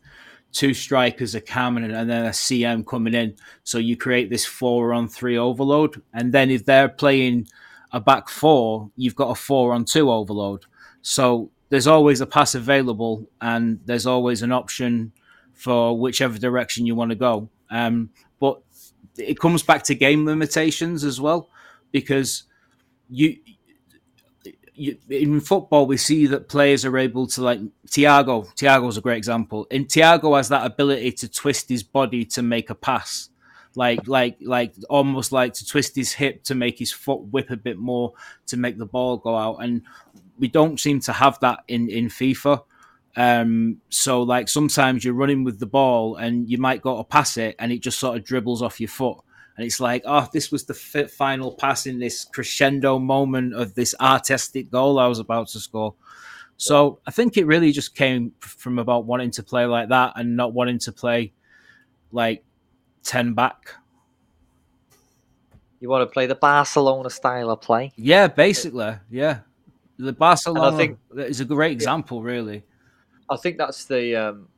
two 0.53 0.75
strikers, 0.75 1.35
a 1.35 1.41
cam, 1.41 1.77
and 1.77 2.11
then 2.11 2.27
a 2.27 2.31
CM 2.31 2.87
coming 2.87 3.15
in. 3.15 3.35
So 3.65 3.79
you 3.79 3.97
create 3.97 4.31
this 4.31 4.45
four 4.45 4.93
on 4.93 5.09
three 5.09 5.39
overload. 5.39 6.03
And 6.13 6.33
then 6.33 6.51
if 6.51 6.65
they're 6.65 6.89
playing 6.89 7.49
a 7.93 8.01
back 8.01 8.29
four, 8.29 8.91
you've 8.97 9.17
got 9.17 9.31
a 9.31 9.35
four 9.35 9.73
on 9.73 9.85
two 9.85 10.11
overload. 10.11 10.65
So 11.01 11.51
there's 11.71 11.87
always 11.87 12.21
a 12.21 12.27
pass 12.27 12.55
available, 12.55 13.27
and 13.41 13.81
there's 13.87 14.07
always 14.07 14.43
an 14.43 14.53
option 14.53 15.13
for 15.55 15.99
whichever 15.99 16.39
direction 16.39 16.87
you 16.87 16.95
want 16.95 17.11
to 17.11 17.17
go. 17.17 17.49
Um, 17.71 18.11
but 18.39 18.61
it 19.17 19.39
comes 19.39 19.63
back 19.63 19.83
to 19.85 19.95
game 19.95 20.27
limitations 20.27 21.03
as 21.03 21.21
well, 21.21 21.49
because 21.91 22.45
you 23.09 23.37
in 24.75 25.41
football, 25.41 25.87
we 25.87 25.97
see 25.97 26.27
that 26.27 26.49
players 26.49 26.85
are 26.85 26.97
able 26.97 27.27
to 27.29 27.43
like 27.43 27.61
Thiago. 27.87 28.47
Thiago's 28.55 28.97
a 28.97 29.03
great 29.03 29.19
example. 29.19 29.67
And 29.71 29.87
Thiago 29.87 30.37
has 30.37 30.49
that 30.49 30.65
ability 30.65 31.13
to 31.13 31.29
twist 31.29 31.69
his 31.69 31.83
body 31.83 32.25
to 32.27 32.43
make 32.43 32.71
a 32.71 32.75
pass, 32.75 33.29
like 33.75 34.07
like 34.07 34.39
like 34.41 34.75
almost 34.89 35.31
like 35.31 35.53
to 35.55 35.67
twist 35.67 35.95
his 35.95 36.13
hip 36.13 36.43
to 36.45 36.55
make 36.55 36.79
his 36.79 36.93
foot 36.93 37.21
whip 37.21 37.51
a 37.51 37.57
bit 37.57 37.79
more 37.79 38.15
to 38.47 38.57
make 38.57 38.79
the 38.79 38.87
ball 38.87 39.19
go 39.19 39.37
out. 39.37 39.57
And 39.57 39.83
we 40.39 40.49
don't 40.49 40.81
seem 40.81 41.01
to 41.01 41.13
have 41.13 41.39
that 41.41 41.61
in 41.69 41.91
in 41.91 42.09
FIFA. 42.09 42.63
Um, 43.15 43.83
so 43.91 44.23
like 44.23 44.49
sometimes 44.49 45.05
you're 45.05 45.13
running 45.13 45.45
with 45.45 45.61
the 45.61 45.67
ball 45.67 46.17
and 46.17 46.49
you 46.49 46.57
might 46.57 46.81
go 46.81 46.97
to 46.97 47.05
pass 47.05 47.37
it 47.37 47.57
and 47.59 47.71
it 47.71 47.81
just 47.81 47.99
sort 47.99 48.17
of 48.17 48.25
dribbles 48.25 48.63
off 48.63 48.81
your 48.81 48.89
foot 48.89 49.19
and 49.57 49.67
it's 49.67 49.81
like, 49.81 50.03
oh, 50.07 50.29
this 50.33 50.51
was 50.51 50.65
the 50.65 50.75
final 50.75 51.53
pass 51.53 51.87
in 51.87 51.99
this 51.99 52.25
crescendo 52.25 52.99
moment 52.99 53.55
of 53.55 53.75
this 53.75 53.95
artistic 54.01 54.71
goal 54.71 54.99
I 54.99 55.07
was 55.07 55.19
about 55.19 55.49
to 55.49 55.61
score. 55.61 55.95
So 56.57 57.01
I 57.07 57.11
think 57.11 57.37
it 57.37 57.45
really 57.45 57.73
just 57.73 57.95
came 57.95 58.33
from 58.41 58.79
about 58.79 59.05
wanting 59.05 59.31
to 59.33 59.43
play 59.43 59.67
like 59.67 59.89
that 59.89 60.15
and 60.17 60.37
not 60.37 60.55
wanting 60.55 60.79
to 60.81 60.93
play 60.93 61.33
like 62.13 62.45
ten 63.03 63.35
back. 63.35 63.75
You 65.81 65.89
want 65.89 66.09
to 66.09 66.13
play 66.13 66.27
the 66.27 66.37
Barcelona 66.37 67.11
style 67.11 67.51
of 67.51 67.61
play? 67.61 67.93
Yeah, 67.97 68.29
basically, 68.29 68.95
yeah. 69.11 69.41
The 69.99 70.13
Barcelona 70.13 70.75
I 70.75 70.77
think, 70.77 70.99
is 71.17 71.41
a 71.41 71.45
great 71.45 71.73
example, 71.73 72.23
really. 72.23 72.63
I 73.29 73.37
think 73.37 73.59
that's 73.59 73.85
the 73.85 74.15
um, 74.15 74.49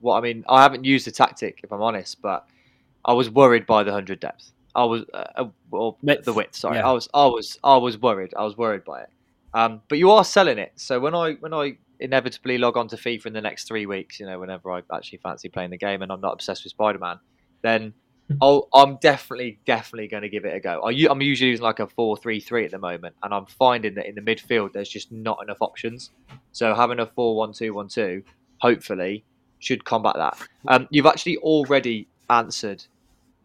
what 0.00 0.18
I 0.18 0.20
mean. 0.20 0.44
I 0.48 0.62
haven't 0.62 0.84
used 0.84 1.06
the 1.06 1.10
tactic, 1.10 1.60
if 1.64 1.72
I'm 1.72 1.80
honest, 1.80 2.20
but 2.20 2.46
I 3.06 3.12
was 3.12 3.30
worried 3.30 3.66
by 3.66 3.84
the 3.84 3.92
hundred 3.92 4.20
depth. 4.20 4.52
I 4.74 4.84
was, 4.84 5.04
uh, 5.14 5.24
uh 5.36 5.48
or 5.70 5.96
width. 6.02 6.24
the 6.24 6.34
width. 6.34 6.56
Sorry, 6.56 6.76
yeah. 6.76 6.88
I 6.88 6.92
was, 6.92 7.08
I 7.14 7.26
was, 7.26 7.58
I 7.64 7.76
was 7.76 7.96
worried. 7.96 8.34
I 8.36 8.44
was 8.44 8.58
worried 8.58 8.84
by 8.84 9.02
it. 9.02 9.10
Um, 9.54 9.80
but 9.88 9.96
you 9.98 10.10
are 10.10 10.24
selling 10.24 10.58
it. 10.58 10.72
So 10.76 11.00
when 11.00 11.14
I 11.14 11.34
when 11.34 11.54
I 11.54 11.78
inevitably 11.98 12.58
log 12.58 12.76
on 12.76 12.88
to 12.88 12.96
FIFA 12.96 13.26
in 13.26 13.32
the 13.32 13.40
next 13.40 13.66
three 13.66 13.86
weeks, 13.86 14.20
you 14.20 14.26
know, 14.26 14.38
whenever 14.38 14.70
I 14.70 14.82
actually 14.92 15.18
fancy 15.18 15.48
playing 15.48 15.70
the 15.70 15.78
game 15.78 16.02
and 16.02 16.12
I'm 16.12 16.20
not 16.20 16.34
obsessed 16.34 16.64
with 16.64 16.72
Spider 16.72 16.98
Man, 16.98 17.18
then 17.62 17.94
I'll, 18.42 18.68
I'm 18.74 18.96
definitely 18.96 19.60
definitely 19.64 20.08
going 20.08 20.24
to 20.24 20.28
give 20.28 20.44
it 20.44 20.54
a 20.54 20.60
go. 20.60 20.82
I, 20.82 20.90
am 21.10 21.22
usually 21.22 21.50
using 21.50 21.64
like 21.64 21.78
a 21.78 21.86
four 21.86 22.16
three 22.16 22.40
three 22.40 22.64
at 22.64 22.72
the 22.72 22.78
moment, 22.78 23.14
and 23.22 23.32
I'm 23.32 23.46
finding 23.46 23.94
that 23.94 24.06
in 24.06 24.14
the 24.14 24.20
midfield 24.20 24.72
there's 24.72 24.88
just 24.88 25.12
not 25.12 25.38
enough 25.42 25.58
options. 25.60 26.10
So 26.52 26.74
having 26.74 26.98
a 26.98 27.06
four 27.06 27.36
one 27.36 27.52
two 27.52 27.72
one 27.72 27.88
two, 27.88 28.24
hopefully, 28.60 29.24
should 29.58 29.84
combat 29.84 30.16
that. 30.16 30.38
Um, 30.68 30.88
you've 30.90 31.06
actually 31.06 31.36
already 31.38 32.08
answered 32.28 32.84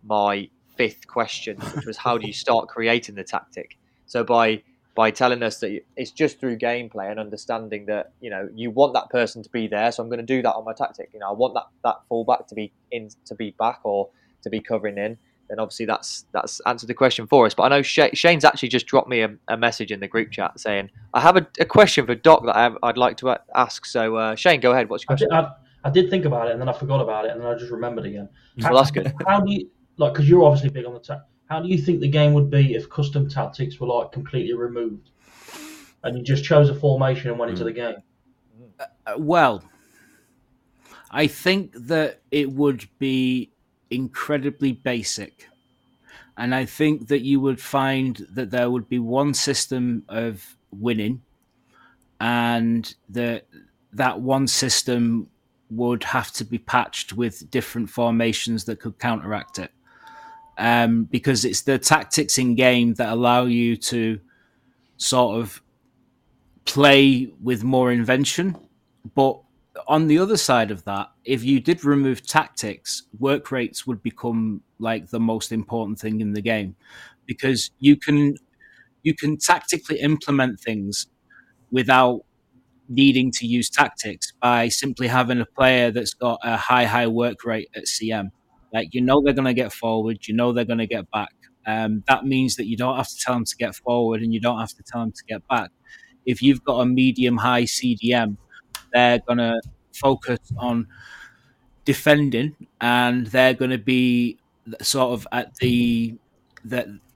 my 0.04 0.50
fifth 0.76 1.08
question, 1.08 1.58
which 1.58 1.86
was 1.86 1.98
how 1.98 2.18
do 2.18 2.28
you 2.28 2.34
start 2.34 2.68
creating 2.68 3.16
the 3.16 3.24
tactic? 3.24 3.78
So 4.06 4.24
by 4.24 4.64
by 4.94 5.10
telling 5.10 5.42
us 5.42 5.60
that 5.62 5.82
it's 5.96 6.12
just 6.12 6.40
through 6.40 6.58
gameplay 6.58 7.10
and 7.10 7.20
understanding 7.20 7.86
that 7.86 8.12
you 8.20 8.30
know 8.30 8.50
you 8.54 8.72
want 8.72 8.94
that 8.94 9.10
person 9.10 9.42
to 9.44 9.50
be 9.50 9.68
there, 9.68 9.92
so 9.92 10.04
I'm 10.04 10.10
going 10.10 10.20
to 10.20 10.26
do 10.26 10.42
that 10.42 10.54
on 10.54 10.66
my 10.66 10.74
tactic. 10.74 11.10
You 11.14 11.20
know, 11.20 11.30
I 11.30 11.34
want 11.34 11.54
that 11.54 11.68
that 11.84 11.98
fullback 12.10 12.48
to 12.48 12.56
be 12.56 12.72
in 12.92 13.10
to 13.26 13.36
be 13.36 13.56
back 13.58 13.80
or 13.84 14.10
to 14.44 14.50
be 14.50 14.60
covering 14.60 14.98
in, 14.98 15.18
then 15.52 15.60
obviously 15.60 15.86
that's 15.86 16.26
that's 16.32 16.62
answered 16.66 16.88
the 16.88 16.94
question 16.94 17.28
for 17.28 17.46
us. 17.46 17.54
But 17.54 17.64
I 17.64 17.70
know 17.70 17.82
Shane's 17.82 18.46
actually 18.46 18.70
just 18.70 18.88
dropped 18.88 19.10
me 19.10 19.22
a, 19.22 19.36
a 19.50 19.58
message 19.58 19.92
in 19.92 20.00
the 20.00 20.08
group 20.08 20.32
chat 20.32 20.58
saying 20.60 20.90
I 21.14 21.20
have 21.20 21.36
a, 21.36 21.46
a 21.60 21.66
question 21.66 22.06
for 22.06 22.16
Doc 22.16 22.46
that 22.46 22.56
I 22.56 22.70
would 22.88 22.98
like 22.98 23.18
to 23.18 23.38
ask. 23.54 23.86
So 23.86 24.16
uh, 24.16 24.36
Shane, 24.36 24.62
go 24.62 24.72
ahead. 24.72 24.90
What's 24.90 25.04
your 25.04 25.08
question? 25.08 25.28
I 25.32 25.42
did, 25.42 25.50
I, 25.84 25.90
I 25.90 25.92
did, 25.92 26.10
think 26.10 26.24
about 26.24 26.48
it 26.48 26.52
and 26.52 26.62
then 26.62 26.70
I 26.70 26.74
forgot 26.74 27.02
about 27.02 27.26
it 27.26 27.32
and 27.32 27.42
then 27.42 27.48
I 27.48 27.56
just 27.56 27.72
remembered 27.72 28.06
again. 28.06 28.30
How, 28.62 28.72
well, 28.72 28.82
that's 28.82 28.92
good. 28.92 29.14
How 29.28 29.42
do 29.42 29.52
you 29.52 29.70
like? 29.98 30.14
Because 30.14 30.30
you're 30.30 30.44
obviously 30.44 30.70
big 30.70 30.86
on 30.86 30.94
the 30.94 31.00
ta- 31.00 31.24
How 31.50 31.62
do 31.62 31.68
you 31.68 31.78
think 31.78 32.00
the 32.00 32.10
game 32.10 32.34
would 32.34 32.50
be 32.50 32.76
if 32.76 32.90
custom 32.90 33.30
tactics 33.30 33.80
were 33.80 33.88
like 33.88 34.12
completely 34.12 34.54
removed 34.54 35.10
and 36.04 36.18
you 36.18 36.24
just 36.24 36.44
chose 36.44 36.70
a 36.70 36.76
formation 36.76 37.30
and 37.30 37.40
went 37.40 37.52
into 37.52 37.64
the 37.64 37.72
game? 37.72 37.96
Uh, 38.80 39.16
well, 39.18 39.64
I 41.12 41.28
think 41.28 41.74
that 41.76 42.22
it 42.32 42.52
would 42.52 42.88
be 42.98 43.52
incredibly 43.90 44.72
basic. 44.72 45.48
And 46.38 46.56
I 46.56 46.66
think 46.66 47.10
that 47.10 47.22
you 47.22 47.40
would 47.42 47.62
find 47.62 48.26
that 48.34 48.50
there 48.50 48.72
would 48.72 48.88
be 48.88 49.00
one 49.00 49.34
system 49.34 50.04
of 50.08 50.58
winning, 50.72 51.22
and 52.20 52.96
that 53.10 53.46
that 53.94 54.22
one 54.22 54.48
system 54.48 55.28
would 55.70 56.04
have 56.04 56.32
to 56.32 56.46
be 56.46 56.58
patched 56.58 57.14
with 57.14 57.50
different 57.52 57.90
formations 57.90 58.64
that 58.66 58.80
could 58.80 58.98
counteract 58.98 59.60
it. 59.60 59.72
Um, 60.62 61.06
because 61.06 61.44
it's 61.44 61.62
the 61.64 61.80
tactics 61.80 62.38
in 62.38 62.56
game 62.56 62.94
that 62.96 63.10
allow 63.10 63.46
you 63.46 63.76
to 63.78 64.20
sort 64.98 65.40
of 65.42 65.62
play 66.66 67.32
with 67.42 67.64
more 67.64 67.92
invention, 67.92 68.56
but 69.16 69.40
on 69.88 70.08
the 70.08 70.20
other 70.20 70.38
side 70.38 70.70
of 70.72 70.84
that, 70.84 71.10
if 71.26 71.44
you 71.44 71.60
did 71.60 71.84
remove 71.84 72.26
tactics, 72.26 73.04
work 73.20 73.52
rates 73.52 73.88
would 73.88 74.04
become 74.04 74.62
like 74.80 75.10
the 75.10 75.20
most 75.20 75.52
important 75.52 76.00
thing 76.00 76.22
in 76.22 76.34
the 76.34 76.42
game 76.42 76.76
because 77.26 77.72
you 77.80 77.96
can 77.96 78.36
you 79.04 79.16
can 79.16 79.38
tactically 79.38 80.00
implement 80.00 80.60
things 80.60 81.08
without 81.72 82.22
needing 82.90 83.32
to 83.32 83.48
use 83.48 83.70
tactics 83.70 84.34
by 84.42 84.68
simply 84.70 85.08
having 85.08 85.42
a 85.42 85.46
player 85.46 85.92
that's 85.92 86.14
got 86.16 86.40
a 86.44 86.58
high 86.58 86.86
high 86.86 87.08
work 87.08 87.46
rate 87.46 87.70
at 87.76 87.86
CM. 87.88 88.32
Like 88.74 88.94
you 88.94 89.02
know 89.02 89.22
they're 89.22 89.34
going 89.34 89.46
to 89.46 89.54
get 89.54 89.74
forward, 89.74 90.28
you 90.28 90.36
know 90.36 90.54
they're 90.54 90.66
going 90.66 90.80
to 90.80 90.88
get 90.88 91.10
back. 91.12 91.34
Um, 91.68 92.04
that 92.08 92.26
means 92.26 92.56
that 92.56 92.66
you 92.66 92.76
don't 92.76 92.98
have 92.98 93.10
to 93.10 93.18
tell 93.18 93.36
them 93.36 93.46
to 93.46 93.56
get 93.56 93.76
forward 93.76 94.22
and 94.22 94.34
you 94.34 94.40
don't 94.40 94.60
have 94.60 94.74
to 94.74 94.84
tell 94.84 95.02
them 95.02 95.12
to 95.12 95.24
get 95.28 95.48
back. 95.48 95.70
If 96.26 96.42
you've 96.42 96.64
got 96.64 96.80
a 96.80 96.86
medium 96.86 97.38
high 97.38 97.64
CDM 97.64 98.38
they're 98.94 99.20
going 99.20 99.38
to 99.38 99.62
focus 99.94 100.40
on 100.58 100.88
defending 101.86 102.56
and 102.80 103.28
they're 103.28 103.54
going 103.54 103.72
to 103.72 103.78
be 103.78 104.38
sort 104.82 105.14
of 105.14 105.28
at 105.32 105.56
the 105.56 106.16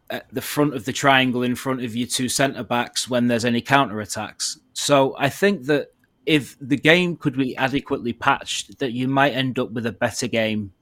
at 0.10 0.26
the 0.32 0.42
front 0.42 0.74
of 0.76 0.86
the 0.86 0.94
triangle 0.94 1.44
in 1.44 1.56
front 1.56 1.84
of 1.84 1.96
your 1.96 2.08
two 2.08 2.30
centre 2.30 2.64
backs 2.64 3.10
when 3.10 3.28
there's 3.28 3.46
any 3.46 3.62
counter 3.62 4.00
attacks. 4.02 4.60
So 4.74 5.16
I 5.18 5.30
think 5.30 5.66
that 5.66 5.90
if 6.26 6.58
the 6.60 6.78
game 6.78 7.18
could 7.18 7.38
be 7.38 7.56
adequately 7.56 8.14
patched, 8.14 8.80
that 8.80 8.94
you 8.94 9.08
might 9.08 9.34
end 9.34 9.60
up 9.60 9.72
with 9.72 9.86
a 9.86 9.92
better 9.92 10.28
game 10.28 10.74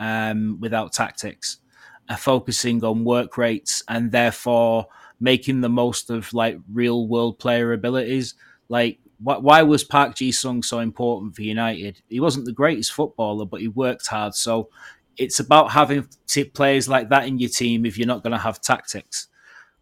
um, 0.00 0.58
without 0.60 0.92
tactics, 0.92 1.58
uh, 2.08 2.16
focusing 2.16 2.82
on 2.82 3.04
work 3.04 3.38
rates 3.38 3.84
and 3.86 4.10
therefore 4.10 4.88
making 5.20 5.60
the 5.60 5.68
most 5.68 6.10
of 6.10 6.32
like 6.32 6.58
real 6.72 7.06
world 7.06 7.38
player 7.38 7.72
abilities. 7.72 8.34
Like 8.68 8.98
why, 9.22 9.36
why 9.36 9.62
was 9.62 9.84
Park 9.84 10.16
Ji 10.16 10.32
Sung 10.32 10.62
so 10.62 10.80
important 10.80 11.36
for 11.36 11.42
United? 11.42 12.00
He 12.08 12.18
wasn't 12.18 12.46
the 12.46 12.52
greatest 12.52 12.92
footballer, 12.92 13.44
but 13.44 13.60
he 13.60 13.68
worked 13.68 14.06
hard. 14.06 14.34
So 14.34 14.70
it's 15.18 15.38
about 15.38 15.70
having 15.70 16.08
players 16.54 16.88
like 16.88 17.10
that 17.10 17.28
in 17.28 17.38
your 17.38 17.50
team 17.50 17.84
if 17.84 17.98
you're 17.98 18.06
not 18.06 18.22
going 18.22 18.32
to 18.32 18.38
have 18.38 18.60
tactics. 18.60 19.28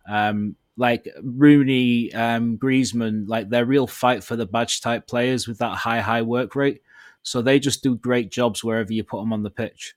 Um, 0.09 0.57
like 0.77 1.09
Rooney, 1.23 2.13
um, 2.15 2.57
Griezmann, 2.57 3.29
like 3.29 3.49
they're 3.49 3.65
real 3.65 3.87
fight 3.87 4.25
for 4.25 4.37
the 4.37 4.47
badge 4.47 4.81
type 4.81 5.07
players 5.07 5.47
with 5.47 5.59
that 5.59 5.77
high, 5.77 6.01
high 6.01 6.23
work 6.23 6.55
rate. 6.57 6.83
So 7.23 7.43
they 7.43 7.59
just 7.59 7.83
do 7.83 7.97
great 7.97 8.31
jobs 8.31 8.65
wherever 8.65 8.93
you 8.93 9.05
put 9.05 9.19
them 9.21 9.33
on 9.33 9.43
the 9.43 9.51
pitch. 9.51 9.95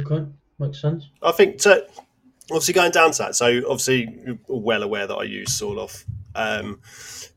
Okay, 0.00 0.26
makes 0.58 0.80
sense. 0.80 1.08
I 1.22 1.32
think 1.32 1.58
to, 1.62 1.86
obviously 2.50 2.74
going 2.74 2.92
down 2.92 3.12
to 3.12 3.18
that. 3.18 3.36
So 3.36 3.58
obviously 3.68 4.20
you're 4.24 4.38
well 4.48 4.82
aware 4.82 5.06
that 5.06 5.14
I 5.16 5.24
use 5.24 5.50
Sorloth 5.50 6.04
um, 6.38 6.80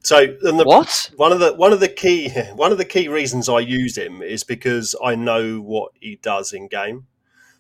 so 0.03 0.27
the, 0.41 0.63
what 0.63 1.09
one 1.15 1.31
of 1.31 1.39
the 1.39 1.53
one 1.53 1.73
of 1.73 1.79
the 1.79 1.87
key 1.87 2.29
one 2.55 2.71
of 2.71 2.77
the 2.77 2.85
key 2.85 3.07
reasons 3.07 3.49
I 3.49 3.59
use 3.59 3.97
him 3.97 4.21
is 4.21 4.43
because 4.43 4.95
I 5.03 5.15
know 5.15 5.59
what 5.59 5.91
he 5.99 6.17
does 6.21 6.53
in 6.53 6.67
game, 6.67 7.07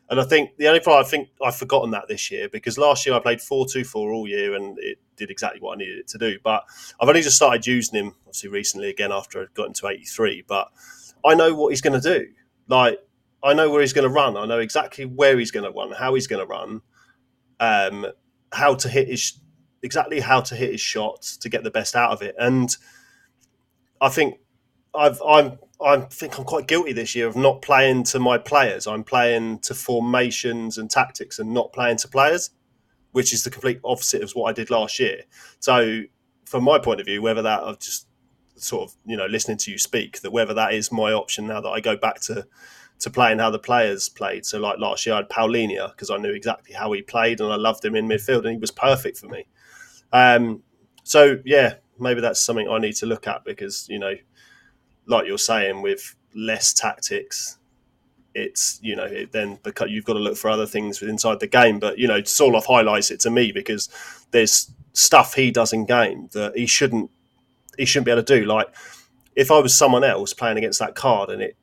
and 0.09 0.19
I 0.19 0.23
think 0.23 0.57
the 0.57 0.67
only 0.67 0.81
problem 0.81 1.03
I 1.03 1.09
think 1.09 1.29
I've 1.43 1.55
forgotten 1.55 1.91
that 1.91 2.07
this 2.07 2.29
year 2.29 2.47
because 2.47 2.77
last 2.77 3.05
year 3.05 3.15
I 3.15 3.19
played 3.19 3.41
4 3.41 3.65
2 3.67 3.83
4 3.83 4.11
all 4.11 4.27
year 4.27 4.55
and 4.55 4.77
it 4.79 4.99
did 5.15 5.31
exactly 5.31 5.59
what 5.61 5.73
I 5.73 5.77
needed 5.77 5.99
it 5.99 6.07
to 6.09 6.17
do. 6.19 6.37
But 6.43 6.63
I've 6.99 7.09
only 7.09 7.21
just 7.21 7.37
started 7.37 7.65
using 7.65 7.99
him 7.99 8.15
obviously 8.27 8.49
recently 8.49 8.89
again 8.89 9.11
after 9.11 9.41
I 9.41 9.45
got 9.55 9.67
into 9.67 9.87
eighty 9.87 10.05
three. 10.05 10.43
But 10.45 10.67
I 11.25 11.33
know 11.33 11.55
what 11.55 11.69
he's 11.69 11.81
going 11.81 11.99
to 11.99 12.19
do. 12.19 12.27
Like 12.67 12.99
I 13.43 13.53
know 13.53 13.69
where 13.69 13.81
he's 13.81 13.93
going 13.93 14.07
to 14.07 14.13
run. 14.13 14.37
I 14.37 14.45
know 14.45 14.59
exactly 14.59 15.05
where 15.05 15.37
he's 15.39 15.51
going 15.51 15.65
to 15.65 15.77
run, 15.77 15.91
how 15.91 16.13
he's 16.13 16.27
going 16.27 16.41
to 16.41 16.45
run, 16.45 16.81
um, 17.59 18.07
how 18.53 18.75
to 18.75 18.89
hit 18.89 19.07
his 19.07 19.39
exactly 19.83 20.19
how 20.19 20.41
to 20.41 20.55
hit 20.55 20.71
his 20.71 20.81
shots 20.81 21.37
to 21.37 21.49
get 21.49 21.63
the 21.63 21.71
best 21.71 21.95
out 21.95 22.11
of 22.11 22.21
it. 22.21 22.35
And 22.37 22.75
I 23.99 24.09
think 24.09 24.39
I've 24.93 25.21
I'm 25.21 25.57
I 25.83 25.97
think 25.97 26.37
I'm 26.37 26.45
quite 26.45 26.67
guilty 26.67 26.93
this 26.93 27.15
year 27.15 27.27
of 27.27 27.35
not 27.35 27.61
playing 27.61 28.03
to 28.05 28.19
my 28.19 28.37
players. 28.37 28.85
I'm 28.85 29.03
playing 29.03 29.59
to 29.59 29.73
formations 29.73 30.77
and 30.77 30.89
tactics 30.89 31.39
and 31.39 31.53
not 31.53 31.73
playing 31.73 31.97
to 31.97 32.07
players, 32.07 32.51
which 33.11 33.33
is 33.33 33.43
the 33.43 33.49
complete 33.49 33.79
opposite 33.83 34.21
of 34.21 34.31
what 34.31 34.49
I 34.49 34.53
did 34.53 34.69
last 34.69 34.99
year. 34.99 35.23
So 35.59 36.03
from 36.45 36.63
my 36.63 36.77
point 36.77 36.99
of 36.99 37.07
view, 37.07 37.21
whether 37.21 37.41
that 37.41 37.63
I've 37.63 37.79
just 37.79 38.07
sort 38.55 38.89
of, 38.89 38.95
you 39.05 39.17
know, 39.17 39.25
listening 39.25 39.57
to 39.57 39.71
you 39.71 39.79
speak, 39.79 40.21
that 40.21 40.31
whether 40.31 40.53
that 40.53 40.73
is 40.73 40.91
my 40.91 41.11
option 41.13 41.47
now 41.47 41.61
that 41.61 41.69
I 41.69 41.79
go 41.79 41.97
back 41.97 42.21
to 42.21 42.45
to 43.01 43.09
playing 43.09 43.39
how 43.39 43.49
the 43.49 43.59
players 43.59 44.09
played. 44.09 44.45
So 44.45 44.59
like 44.59 44.79
last 44.79 45.05
year 45.05 45.15
I 45.15 45.17
had 45.19 45.29
Palhinha 45.29 45.91
because 45.91 46.09
I 46.09 46.17
knew 46.17 46.31
exactly 46.31 46.73
how 46.73 46.91
he 46.91 47.01
played 47.01 47.41
and 47.41 47.51
I 47.51 47.55
loved 47.55 47.83
him 47.83 47.95
in 47.95 48.07
midfield 48.07 48.45
and 48.45 48.51
he 48.51 48.57
was 48.57 48.71
perfect 48.71 49.17
for 49.17 49.27
me. 49.27 49.45
Um, 50.13 50.63
so 51.03 51.39
yeah, 51.43 51.75
maybe 51.99 52.21
that's 52.21 52.39
something 52.39 52.69
I 52.69 52.79
need 52.79 52.95
to 52.97 53.05
look 53.05 53.27
at 53.27 53.43
because 53.43 53.87
you 53.89 53.99
know, 53.99 54.15
like 55.07 55.27
you're 55.27 55.37
saying, 55.37 55.81
with 55.81 56.15
less 56.35 56.73
tactics, 56.73 57.57
it's 58.33 58.79
you 58.81 58.95
know 58.95 59.03
it 59.03 59.31
then 59.31 59.59
because 59.63 59.89
you've 59.89 60.05
got 60.05 60.13
to 60.13 60.19
look 60.19 60.37
for 60.37 60.49
other 60.49 60.67
things 60.67 61.01
inside 61.01 61.39
the 61.39 61.47
game. 61.47 61.79
But 61.79 61.97
you 61.97 62.07
know, 62.07 62.21
Sorloth 62.21 62.65
highlights 62.65 63.11
it 63.11 63.19
to 63.21 63.29
me 63.31 63.51
because 63.51 63.89
there's 64.31 64.71
stuff 64.93 65.33
he 65.33 65.51
does 65.51 65.73
in 65.73 65.85
game 65.85 66.29
that 66.33 66.55
he 66.55 66.65
shouldn't 66.65 67.09
he 67.77 67.85
shouldn't 67.85 68.05
be 68.05 68.11
able 68.11 68.23
to 68.23 68.39
do. 68.39 68.45
Like 68.45 68.67
if 69.35 69.49
I 69.49 69.59
was 69.59 69.75
someone 69.75 70.03
else 70.03 70.33
playing 70.33 70.57
against 70.57 70.79
that 70.79 70.95
card 70.95 71.29
and 71.29 71.41
it 71.41 71.55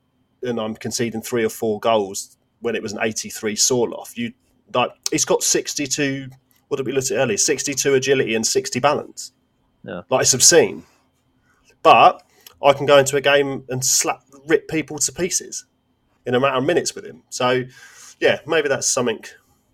and 0.43 0.59
I'm 0.59 0.75
conceding 0.75 1.21
three 1.21 1.43
or 1.43 1.49
four 1.49 1.79
goals 1.79 2.37
when 2.61 2.75
it 2.75 2.83
was 2.83 2.93
an 2.93 2.99
83 3.01 3.55
Sorloth, 3.55 4.17
you 4.17 4.33
like 4.73 4.91
he's 5.11 5.25
got 5.25 5.43
62 5.43 6.29
what 6.69 6.77
did 6.77 6.85
we 6.85 6.93
look 6.93 7.03
at 7.05 7.11
earlier? 7.11 7.37
62 7.37 7.95
agility 7.95 8.35
and 8.35 8.45
60 8.45 8.79
balance. 8.79 9.33
Yeah. 9.83 10.01
Like 10.09 10.21
it's 10.21 10.33
obscene. 10.33 10.83
But 11.83 12.23
I 12.63 12.73
can 12.73 12.85
go 12.85 12.97
into 12.97 13.17
a 13.17 13.21
game 13.21 13.65
and 13.69 13.83
slap, 13.83 14.23
rip 14.47 14.67
people 14.67 14.97
to 14.99 15.11
pieces 15.11 15.65
in 16.25 16.35
a 16.35 16.39
matter 16.39 16.57
of 16.57 16.63
minutes 16.63 16.93
with 16.93 17.05
him. 17.05 17.23
So, 17.29 17.63
yeah, 18.19 18.39
maybe 18.45 18.69
that's 18.69 18.87
something 18.87 19.23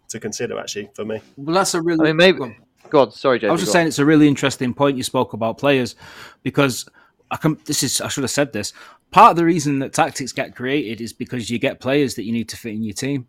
to 0.09 0.19
consider 0.19 0.57
actually 0.57 0.89
for 0.93 1.03
me. 1.03 1.21
Well, 1.35 1.55
that's 1.55 1.73
a 1.73 1.81
really. 1.81 2.09
I 2.09 2.13
mean, 2.13 2.17
maybe. 2.17 2.57
God, 2.89 3.13
sorry, 3.13 3.39
James. 3.39 3.49
I 3.49 3.51
was 3.51 3.61
just 3.61 3.73
saying 3.73 3.87
it's 3.87 3.99
a 3.99 4.05
really 4.05 4.27
interesting 4.27 4.73
point 4.73 4.95
you 4.95 5.03
spoke 5.03 5.33
about 5.33 5.57
players 5.57 5.95
because 6.43 6.85
I 7.31 7.37
can. 7.37 7.57
This 7.65 7.83
is 7.83 8.01
I 8.01 8.07
should 8.07 8.23
have 8.23 8.31
said 8.31 8.53
this. 8.53 8.73
Part 9.11 9.31
of 9.31 9.37
the 9.37 9.45
reason 9.45 9.79
that 9.79 9.93
tactics 9.93 10.31
get 10.31 10.55
created 10.55 11.01
is 11.01 11.13
because 11.13 11.49
you 11.49 11.59
get 11.59 11.79
players 11.79 12.15
that 12.15 12.23
you 12.23 12.31
need 12.31 12.49
to 12.49 12.57
fit 12.57 12.73
in 12.73 12.83
your 12.83 12.93
team 12.93 13.27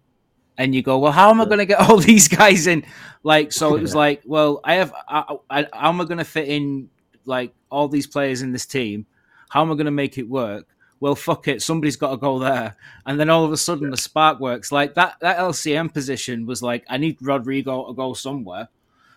and 0.58 0.74
you 0.74 0.82
go, 0.82 0.98
well, 0.98 1.12
how 1.12 1.30
am 1.30 1.40
I 1.40 1.44
going 1.44 1.58
to 1.58 1.66
get 1.66 1.80
all 1.88 1.98
these 1.98 2.28
guys 2.28 2.66
in? 2.66 2.84
Like, 3.22 3.52
so 3.52 3.76
it 3.76 3.82
was 3.82 3.94
like, 3.94 4.22
well, 4.24 4.60
I 4.64 4.74
have, 4.74 4.92
I, 5.08 5.36
I, 5.50 5.66
how 5.72 5.88
am 5.90 6.00
I 6.00 6.04
going 6.04 6.18
to 6.18 6.24
fit 6.24 6.48
in 6.48 6.88
like 7.24 7.52
all 7.70 7.88
these 7.88 8.06
players 8.06 8.42
in 8.42 8.52
this 8.52 8.66
team? 8.66 9.06
How 9.48 9.62
am 9.62 9.70
I 9.70 9.74
going 9.74 9.86
to 9.86 9.90
make 9.90 10.18
it 10.18 10.28
work? 10.28 10.66
Well, 10.98 11.14
fuck 11.14 11.46
it, 11.48 11.60
somebody's 11.60 11.96
got 11.96 12.10
to 12.12 12.16
go 12.16 12.38
there, 12.38 12.74
and 13.04 13.20
then 13.20 13.28
all 13.28 13.44
of 13.44 13.52
a 13.52 13.56
sudden 13.58 13.90
the 13.90 13.98
spark 13.98 14.40
works. 14.40 14.72
Like 14.72 14.94
that, 14.94 15.16
that 15.20 15.36
LCM 15.36 15.92
position 15.92 16.46
was 16.46 16.62
like, 16.62 16.86
I 16.88 16.96
need 16.96 17.18
Rodrigo 17.20 17.86
to 17.86 17.92
go 17.92 18.14
somewhere, 18.14 18.68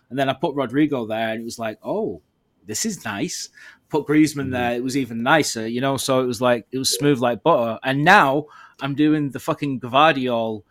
and 0.09 0.19
then 0.19 0.27
I 0.27 0.33
put 0.33 0.55
Rodrigo 0.55 1.05
there, 1.05 1.29
and 1.29 1.39
it 1.41 1.45
was 1.45 1.57
like, 1.57 1.79
oh, 1.81 2.21
this 2.65 2.85
is 2.85 3.05
nice. 3.05 3.47
Put 3.89 4.07
Griezmann 4.07 4.43
mm-hmm. 4.43 4.51
there, 4.51 4.73
it 4.73 4.83
was 4.83 4.95
even 4.95 5.23
nicer, 5.23 5.67
you 5.67 5.81
know. 5.81 5.97
So 5.97 6.21
it 6.21 6.25
was 6.25 6.41
like 6.41 6.67
it 6.71 6.77
was 6.77 6.95
smooth 6.95 7.19
like 7.19 7.43
butter. 7.43 7.79
And 7.83 8.03
now 8.03 8.45
I'm 8.81 8.95
doing 8.95 9.31
the 9.31 9.39
fucking 9.39 9.79
Gvardiol 9.79 10.63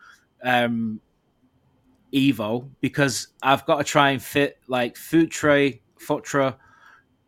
um, 0.43 1.01
Evo 2.13 2.69
because 2.81 3.29
I've 3.43 3.67
got 3.67 3.79
to 3.79 3.85
try 3.85 4.11
and 4.11 4.23
fit 4.23 4.59
like 4.69 4.97
Futre, 4.97 5.81
Futra, 6.01 6.57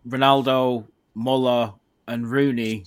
Ronaldo, 0.09 0.87
Muller, 1.15 1.75
and 2.07 2.31
Rooney 2.31 2.87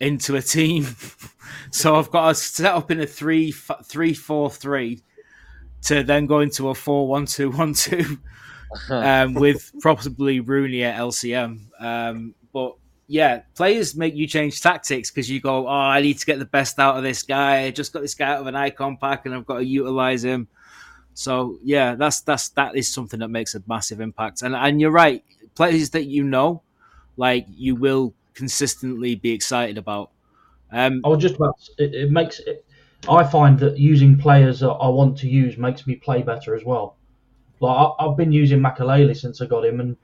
into 0.00 0.36
a 0.36 0.42
team. 0.42 0.86
so 1.70 1.96
I've 1.96 2.10
got 2.10 2.28
to 2.28 2.34
set 2.34 2.72
up 2.72 2.90
in 2.90 3.00
a 3.00 3.06
three 3.06 3.52
three 3.52 4.14
four 4.14 4.50
three 4.50 5.02
to 5.86 6.02
then 6.02 6.26
go 6.26 6.40
into 6.40 6.68
a 6.68 6.74
4 6.74 7.06
1 7.08 7.26
2 7.26 7.50
1 7.50 7.74
2 7.74 8.18
um, 8.90 9.34
with 9.34 9.72
probably 9.80 10.40
Rooney 10.40 10.84
at 10.84 10.98
LCM. 10.98 11.66
Um, 11.80 12.34
but 12.52 12.76
yeah, 13.08 13.42
players 13.54 13.94
make 13.94 14.14
you 14.14 14.26
change 14.26 14.60
tactics 14.60 15.10
because 15.10 15.30
you 15.30 15.40
go, 15.40 15.66
oh, 15.66 15.70
I 15.70 16.00
need 16.00 16.18
to 16.18 16.26
get 16.26 16.38
the 16.38 16.44
best 16.44 16.78
out 16.78 16.96
of 16.96 17.02
this 17.02 17.22
guy. 17.22 17.62
I 17.62 17.70
just 17.70 17.92
got 17.92 18.02
this 18.02 18.14
guy 18.14 18.32
out 18.32 18.40
of 18.40 18.46
an 18.46 18.56
icon 18.56 18.96
pack 18.96 19.26
and 19.26 19.34
I've 19.34 19.46
got 19.46 19.58
to 19.58 19.64
utilize 19.64 20.24
him. 20.24 20.48
So 21.14 21.58
yeah, 21.62 21.94
that's 21.94 22.20
that's 22.20 22.50
that 22.50 22.76
is 22.76 22.92
something 22.92 23.20
that 23.20 23.28
makes 23.28 23.54
a 23.54 23.62
massive 23.66 24.00
impact. 24.00 24.42
And 24.42 24.54
and 24.54 24.80
you're 24.80 24.90
right, 24.90 25.24
players 25.54 25.90
that 25.90 26.04
you 26.04 26.24
know, 26.24 26.62
like 27.16 27.46
you 27.48 27.74
will 27.74 28.12
consistently 28.34 29.14
be 29.14 29.32
excited 29.32 29.78
about. 29.78 30.10
Um, 30.70 31.00
I 31.04 31.08
was 31.08 31.22
just 31.22 31.36
about. 31.36 31.56
It, 31.78 31.94
it 31.94 32.10
makes. 32.10 32.40
It, 32.40 32.64
I 33.08 33.24
find 33.24 33.58
that 33.60 33.78
using 33.78 34.18
players 34.18 34.60
that 34.60 34.70
I 34.70 34.88
want 34.88 35.16
to 35.18 35.28
use 35.28 35.56
makes 35.56 35.86
me 35.86 35.96
play 35.96 36.22
better 36.22 36.54
as 36.54 36.64
well. 36.64 36.96
Like 37.60 37.92
I, 37.98 38.04
have 38.04 38.16
been 38.16 38.32
using 38.32 38.60
Makelele 38.60 39.16
since 39.16 39.40
I 39.40 39.46
got 39.46 39.64
him, 39.64 39.80
and 39.80 39.96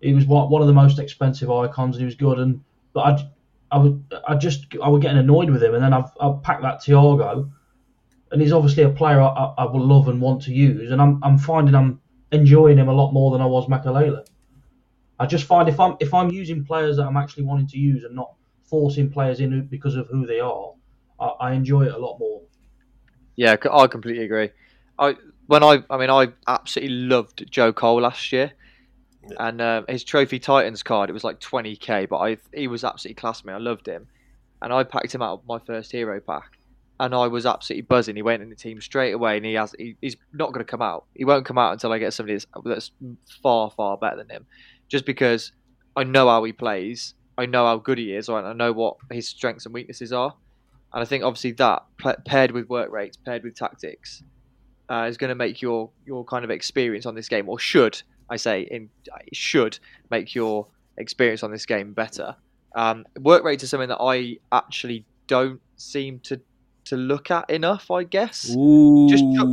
he 0.00 0.12
was 0.12 0.26
one, 0.26 0.60
of 0.60 0.66
the 0.66 0.72
most 0.72 0.98
expensive 0.98 1.50
icons. 1.50 1.96
And 1.96 2.02
he 2.02 2.06
was 2.06 2.14
good, 2.14 2.38
and 2.38 2.62
but 2.92 3.00
I, 3.00 3.30
I 3.76 3.78
would, 3.78 4.04
I 4.26 4.34
just, 4.34 4.66
I 4.82 4.88
was 4.88 5.00
getting 5.00 5.18
annoyed 5.18 5.50
with 5.50 5.62
him, 5.62 5.74
and 5.74 5.82
then 5.82 5.92
I've, 5.92 6.10
I've 6.20 6.42
packed 6.42 6.62
that 6.62 6.80
Thiago, 6.80 7.50
and 8.32 8.42
he's 8.42 8.52
obviously 8.52 8.82
a 8.82 8.90
player 8.90 9.20
I, 9.20 9.54
I, 9.58 9.64
will 9.64 9.86
love 9.86 10.08
and 10.08 10.20
want 10.20 10.42
to 10.42 10.52
use, 10.52 10.90
and 10.90 11.00
I'm, 11.00 11.22
I'm 11.22 11.38
finding 11.38 11.74
I'm 11.74 12.00
enjoying 12.32 12.78
him 12.78 12.88
a 12.88 12.92
lot 12.92 13.12
more 13.12 13.30
than 13.32 13.40
I 13.40 13.46
was 13.46 13.68
Makelele. 13.68 14.24
I 15.18 15.26
just 15.26 15.44
find 15.44 15.68
if 15.68 15.78
I'm 15.78 15.96
if 16.00 16.14
I'm 16.14 16.30
using 16.30 16.64
players 16.64 16.96
that 16.96 17.06
I'm 17.06 17.16
actually 17.16 17.44
wanting 17.44 17.66
to 17.68 17.78
use 17.78 18.04
and 18.04 18.14
not 18.16 18.34
forcing 18.64 19.10
players 19.10 19.40
in 19.40 19.66
because 19.66 19.94
of 19.96 20.06
who 20.08 20.26
they 20.26 20.40
are, 20.40 20.72
I, 21.18 21.26
I 21.26 21.52
enjoy 21.52 21.82
it 21.82 21.92
a 21.92 21.98
lot 21.98 22.18
more. 22.18 22.42
Yeah, 23.36 23.56
I 23.72 23.86
completely 23.86 24.24
agree. 24.24 24.50
I 24.98 25.16
when 25.50 25.64
I 25.64 25.82
I 25.90 25.96
mean 25.96 26.10
I 26.10 26.28
absolutely 26.46 26.94
loved 26.94 27.44
Joe 27.50 27.72
Cole 27.72 28.02
last 28.02 28.30
year, 28.30 28.52
yeah. 29.28 29.48
and 29.48 29.60
uh, 29.60 29.82
his 29.88 30.04
Trophy 30.04 30.38
Titans 30.38 30.84
card 30.84 31.10
it 31.10 31.12
was 31.12 31.24
like 31.24 31.40
20k, 31.40 32.08
but 32.08 32.18
I 32.18 32.36
he 32.54 32.68
was 32.68 32.84
absolutely 32.84 33.20
class 33.20 33.44
me. 33.44 33.52
I 33.52 33.58
loved 33.58 33.88
him, 33.88 34.06
and 34.62 34.72
I 34.72 34.84
packed 34.84 35.12
him 35.12 35.22
out 35.22 35.40
of 35.40 35.46
my 35.48 35.58
first 35.58 35.90
hero 35.90 36.20
pack, 36.20 36.52
and 37.00 37.12
I 37.12 37.26
was 37.26 37.46
absolutely 37.46 37.82
buzzing. 37.82 38.14
He 38.14 38.22
went 38.22 38.44
in 38.44 38.48
the 38.48 38.54
team 38.54 38.80
straight 38.80 39.10
away, 39.10 39.38
and 39.38 39.44
he 39.44 39.54
has 39.54 39.74
he, 39.76 39.96
he's 40.00 40.16
not 40.32 40.52
going 40.52 40.64
to 40.64 40.70
come 40.70 40.82
out. 40.82 41.06
He 41.16 41.24
won't 41.24 41.44
come 41.44 41.58
out 41.58 41.72
until 41.72 41.92
I 41.92 41.98
get 41.98 42.12
somebody 42.12 42.34
that's, 42.34 42.46
that's 42.64 42.92
far 43.42 43.72
far 43.72 43.96
better 43.96 44.18
than 44.18 44.28
him 44.28 44.46
just 44.86 45.04
because 45.04 45.50
I 45.96 46.04
know 46.04 46.28
how 46.28 46.44
he 46.44 46.52
plays, 46.52 47.14
I 47.36 47.46
know 47.46 47.66
how 47.66 47.78
good 47.78 47.98
he 47.98 48.14
is, 48.14 48.28
right? 48.28 48.44
I 48.44 48.52
know 48.52 48.72
what 48.72 48.98
his 49.10 49.26
strengths 49.26 49.66
and 49.66 49.74
weaknesses 49.74 50.12
are, 50.12 50.32
and 50.92 51.02
I 51.02 51.04
think 51.04 51.24
obviously 51.24 51.52
that 51.52 51.82
paired 52.24 52.52
with 52.52 52.68
work 52.68 52.92
rates, 52.92 53.16
paired 53.16 53.42
with 53.42 53.56
tactics, 53.56 54.22
uh, 54.90 55.06
is 55.08 55.16
going 55.16 55.28
to 55.28 55.34
make 55.34 55.62
your 55.62 55.90
your 56.04 56.24
kind 56.24 56.44
of 56.44 56.50
experience 56.50 57.06
on 57.06 57.14
this 57.14 57.28
game, 57.28 57.48
or 57.48 57.58
should 57.58 58.02
I 58.28 58.36
say, 58.36 58.62
in 58.62 58.90
should 59.32 59.78
make 60.10 60.34
your 60.34 60.66
experience 60.96 61.42
on 61.42 61.50
this 61.50 61.64
game 61.64 61.92
better. 61.92 62.36
Um, 62.74 63.06
work 63.18 63.44
rates 63.44 63.62
is 63.62 63.70
something 63.70 63.88
that 63.88 64.00
I 64.00 64.38
actually 64.52 65.04
don't 65.26 65.60
seem 65.76 66.18
to 66.20 66.40
to 66.86 66.96
look 66.96 67.30
at 67.30 67.48
enough. 67.48 67.90
I 67.90 68.02
guess. 68.04 68.50
Ooh. 68.56 69.08
Just 69.08 69.24
chuck, 69.36 69.48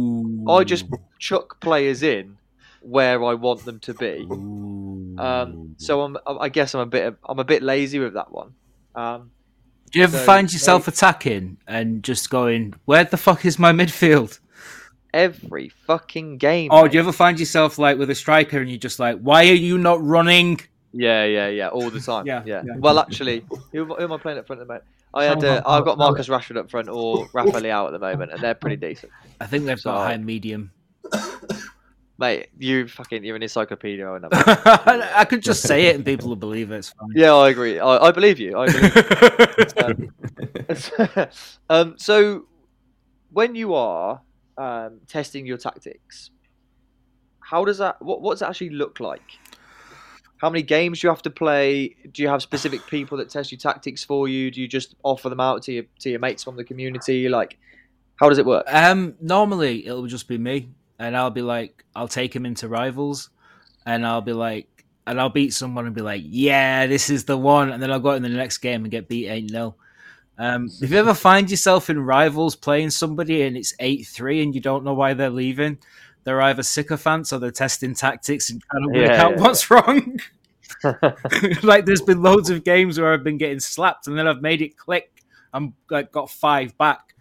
I 0.50 0.64
just 0.64 0.86
chuck 1.20 1.60
players 1.62 2.04
in 2.04 2.38
where 2.82 3.24
I 3.24 3.34
want 3.34 3.66
them 3.66 3.80
to 3.82 3.94
be. 3.94 4.26
Um, 5.20 5.76
so 5.78 6.02
I'm, 6.02 6.18
I 6.26 6.50
guess 6.50 6.74
I'm 6.74 6.82
a 6.82 6.86
bit, 6.86 7.16
I'm 7.28 7.40
a 7.40 7.44
bit 7.44 7.64
lazy 7.64 8.00
with 8.00 8.14
that 8.14 8.32
one. 8.32 8.54
Um, 8.96 9.32
Do 9.92 10.00
you 10.00 10.04
ever 10.04 10.18
so 10.18 10.24
find 10.24 10.52
yourself 10.52 10.86
they, 10.86 10.92
attacking 10.92 11.58
and 11.68 12.04
just 12.04 12.30
going, 12.30 12.76
"Where 12.86 13.04
the 13.04 13.18
fuck 13.18 13.46
is 13.46 13.60
my 13.60 13.72
midfield?" 13.72 14.40
Every 15.18 15.70
fucking 15.70 16.38
game. 16.38 16.70
Oh, 16.72 16.84
mate. 16.84 16.92
do 16.92 16.98
you 16.98 17.00
ever 17.00 17.12
find 17.12 17.40
yourself 17.40 17.80
like 17.80 17.98
with 17.98 18.12
a 18.12 18.16
striker 18.16 18.60
and 18.60 18.70
you're 18.70 18.78
just 18.78 19.00
like, 19.00 19.18
"Why 19.18 19.50
are 19.50 19.54
you 19.54 19.80
not 19.80 20.00
running?" 20.06 20.60
Yeah, 20.94 21.26
yeah, 21.26 21.48
yeah, 21.48 21.70
all 21.70 21.90
the 21.90 22.00
time. 22.12 22.28
yeah, 22.28 22.44
yeah, 22.46 22.62
yeah. 22.64 22.76
Well, 22.78 23.00
actually, 23.00 23.44
who, 23.72 23.86
who, 23.86 24.00
am 24.00 24.14
I 24.14 24.18
playing 24.18 24.38
up 24.38 24.46
front 24.46 24.62
at 24.62 24.68
the 24.68 24.74
moment? 24.74 24.86
I 25.16 25.24
had, 25.24 25.44
uh, 25.44 25.64
I've 25.66 25.86
got 25.86 25.98
Marcus 25.98 26.28
Rashford 26.28 26.58
up 26.58 26.70
front 26.70 26.88
or 26.88 27.28
Rafa 27.34 27.50
Leao 27.50 27.88
at 27.88 27.94
the 27.94 28.00
moment, 28.00 28.32
and 28.32 28.42
they're 28.42 28.54
pretty 28.54 28.76
decent. 28.76 29.12
I 29.42 29.48
think 29.48 29.66
they've 29.66 29.80
so, 29.80 29.90
got 29.90 30.06
high 30.06 30.18
medium. 30.18 30.72
Mate, 32.20 32.50
you 32.60 32.88
fucking 32.88 33.24
you're 33.24 33.36
an 33.36 33.42
encyclopedia. 33.42 34.06
Or 34.06 34.18
another. 34.18 34.36
I 34.46 35.26
could 35.26 35.42
just 35.42 35.64
say 35.64 35.88
it 35.88 35.96
and 35.96 36.06
people 36.06 36.30
will 36.30 36.36
believe 36.36 36.72
it. 36.72 36.78
It's 36.78 36.90
fine. 36.90 37.10
Yeah, 37.16 37.34
I 37.34 37.50
agree. 37.50 37.80
I, 37.80 38.08
I 38.08 38.12
believe 38.12 38.40
you. 38.40 38.56
I 38.56 38.68
believe 38.68 38.96
you. 39.90 40.12
um, 41.00 41.28
um, 41.72 41.96
so, 41.98 42.46
when 43.32 43.56
you 43.56 43.74
are 43.74 44.22
um, 44.58 45.00
testing 45.08 45.46
your 45.46 45.58
tactics, 45.58 46.32
how 47.40 47.66
does 47.66 47.78
that? 47.78 48.02
What 48.02 48.22
what 48.22 48.34
does 48.34 48.42
it 48.42 48.50
actually 48.50 48.72
look 48.72 49.00
like? 49.00 49.38
How 50.38 50.50
many 50.50 50.62
games 50.62 51.02
do 51.02 51.08
you 51.08 51.10
have 51.10 51.24
to 51.24 51.32
play? 51.32 51.96
Do 52.12 52.22
you 52.22 52.30
have 52.30 52.42
specific 52.42 52.86
people 52.90 53.18
that 53.18 53.30
test 53.30 53.52
your 53.52 53.60
tactics 53.60 54.04
for 54.04 54.28
you? 54.28 54.52
Do 54.52 54.62
you 54.62 54.68
just 54.68 54.96
offer 55.04 55.30
them 55.30 55.40
out 55.40 55.64
to 55.64 55.72
your 55.72 55.84
to 56.00 56.10
your 56.10 56.20
mates 56.20 56.44
from 56.44 56.56
the 56.56 56.64
community? 56.64 57.30
Like, 57.30 57.58
how 58.18 58.30
does 58.30 58.38
it 58.38 58.46
work? 58.46 58.66
Um, 58.68 59.16
normally 59.22 59.86
it'll 59.86 60.08
just 60.08 60.28
be 60.28 60.38
me 60.38 60.70
and 61.00 61.16
I'll 61.16 61.30
be 61.30 61.42
like, 61.42 61.84
I'll 61.96 62.08
take 62.08 62.36
him 62.36 62.46
into 62.46 62.68
rivals, 62.68 63.30
and 63.86 64.06
I'll 64.06 64.22
be 64.22 64.34
like, 64.34 64.68
and 65.06 65.20
I'll 65.22 65.30
beat 65.30 65.54
someone 65.54 65.86
and 65.86 65.96
be 65.96 66.02
like, 66.02 66.24
yeah, 66.26 66.88
this 66.88 67.10
is 67.10 67.26
the 67.26 67.38
one, 67.38 67.72
and 67.72 67.82
then 67.82 67.92
I'll 67.92 68.00
go 68.00 68.12
in 68.12 68.24
the 68.24 68.30
next 68.30 68.58
game 68.60 68.84
and 68.84 68.92
get 68.92 69.08
beat 69.08 69.30
eight 69.30 69.50
0 69.50 69.76
um, 70.38 70.70
if 70.82 70.92
you 70.92 70.98
ever 70.98 71.14
find 71.14 71.50
yourself 71.50 71.90
in 71.90 72.00
rivals 72.00 72.56
playing 72.56 72.92
somebody 72.92 73.44
and 73.44 73.58
it's 73.58 73.74
eight 73.80 74.06
three 74.08 74.42
and 74.44 74.54
you 74.54 74.62
don't 74.62 74.84
know 74.84 74.94
why 74.94 75.14
they're 75.14 75.30
leaving, 75.30 75.80
they're 76.24 76.42
either 76.42 76.64
sycophants 76.64 77.34
or 77.34 77.40
they're 77.40 77.52
testing 77.52 77.96
tactics 77.96 78.50
and 78.50 78.62
trying 78.64 78.84
to 78.84 79.00
work 79.00 79.10
yeah, 79.10 79.24
out 79.24 79.32
yeah. 79.38 79.42
what's 79.42 79.72
wrong. 79.72 80.20
like 81.64 81.86
there's 81.86 82.02
been 82.02 82.22
loads 82.22 82.50
of 82.50 82.64
games 82.64 83.00
where 83.00 83.14
I've 83.14 83.24
been 83.24 83.38
getting 83.38 83.60
slapped 83.60 84.08
and 84.08 84.18
then 84.18 84.28
I've 84.28 84.42
made 84.42 84.62
it 84.62 84.78
click. 84.78 85.24
I'm 85.54 85.74
like 85.90 86.12
got 86.12 86.30
five 86.30 86.78
back 86.78 87.16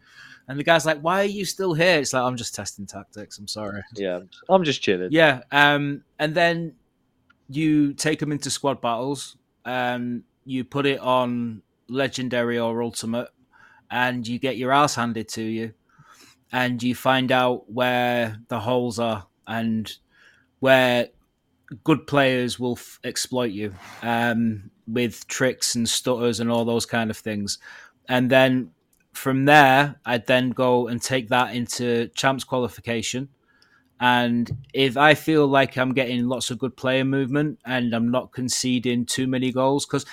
and 0.48 0.58
the 0.58 0.64
guy's 0.64 0.86
like, 0.86 1.00
"Why 1.00 1.20
are 1.20 1.24
you 1.24 1.44
still 1.44 1.74
here?" 1.74 1.98
It's 1.98 2.12
like, 2.12 2.22
"I'm 2.22 2.36
just 2.36 2.54
testing 2.54 2.86
tactics. 2.86 3.38
I'm 3.38 3.48
sorry." 3.48 3.82
Yeah, 3.94 4.20
I'm 4.48 4.64
just 4.64 4.82
chilling. 4.82 5.10
Yeah, 5.10 5.40
um, 5.50 6.04
and 6.18 6.34
then 6.34 6.74
you 7.48 7.94
take 7.94 8.20
them 8.20 8.32
into 8.32 8.50
squad 8.50 8.80
battles. 8.80 9.36
Um, 9.64 10.22
you 10.44 10.64
put 10.64 10.86
it 10.86 11.00
on 11.00 11.62
legendary 11.88 12.58
or 12.58 12.82
ultimate, 12.82 13.28
and 13.90 14.26
you 14.26 14.38
get 14.38 14.56
your 14.56 14.72
ass 14.72 14.94
handed 14.96 15.28
to 15.28 15.42
you, 15.42 15.72
and 16.52 16.82
you 16.82 16.94
find 16.94 17.32
out 17.32 17.70
where 17.70 18.38
the 18.48 18.60
holes 18.60 18.98
are 18.98 19.26
and 19.46 19.92
where 20.60 21.08
good 21.84 22.06
players 22.06 22.58
will 22.58 22.76
f- 22.78 23.00
exploit 23.04 23.50
you 23.50 23.74
um, 24.02 24.70
with 24.86 25.26
tricks 25.26 25.74
and 25.74 25.88
stutters 25.88 26.40
and 26.40 26.50
all 26.50 26.64
those 26.64 26.86
kind 26.86 27.10
of 27.10 27.16
things. 27.16 27.58
And 28.08 28.30
then 28.30 28.70
from 29.12 29.46
there, 29.46 29.96
I'd 30.04 30.26
then 30.26 30.50
go 30.50 30.88
and 30.88 31.02
take 31.02 31.28
that 31.28 31.54
into 31.56 32.08
champs 32.14 32.44
qualification. 32.44 33.28
And 33.98 34.58
if 34.74 34.96
I 34.96 35.14
feel 35.14 35.46
like 35.46 35.76
I'm 35.76 35.94
getting 35.94 36.28
lots 36.28 36.50
of 36.50 36.58
good 36.58 36.76
player 36.76 37.04
movement 37.04 37.58
and 37.64 37.94
I'm 37.94 38.10
not 38.10 38.30
conceding 38.30 39.06
too 39.06 39.26
many 39.26 39.52
goals, 39.52 39.86
because 39.86 40.04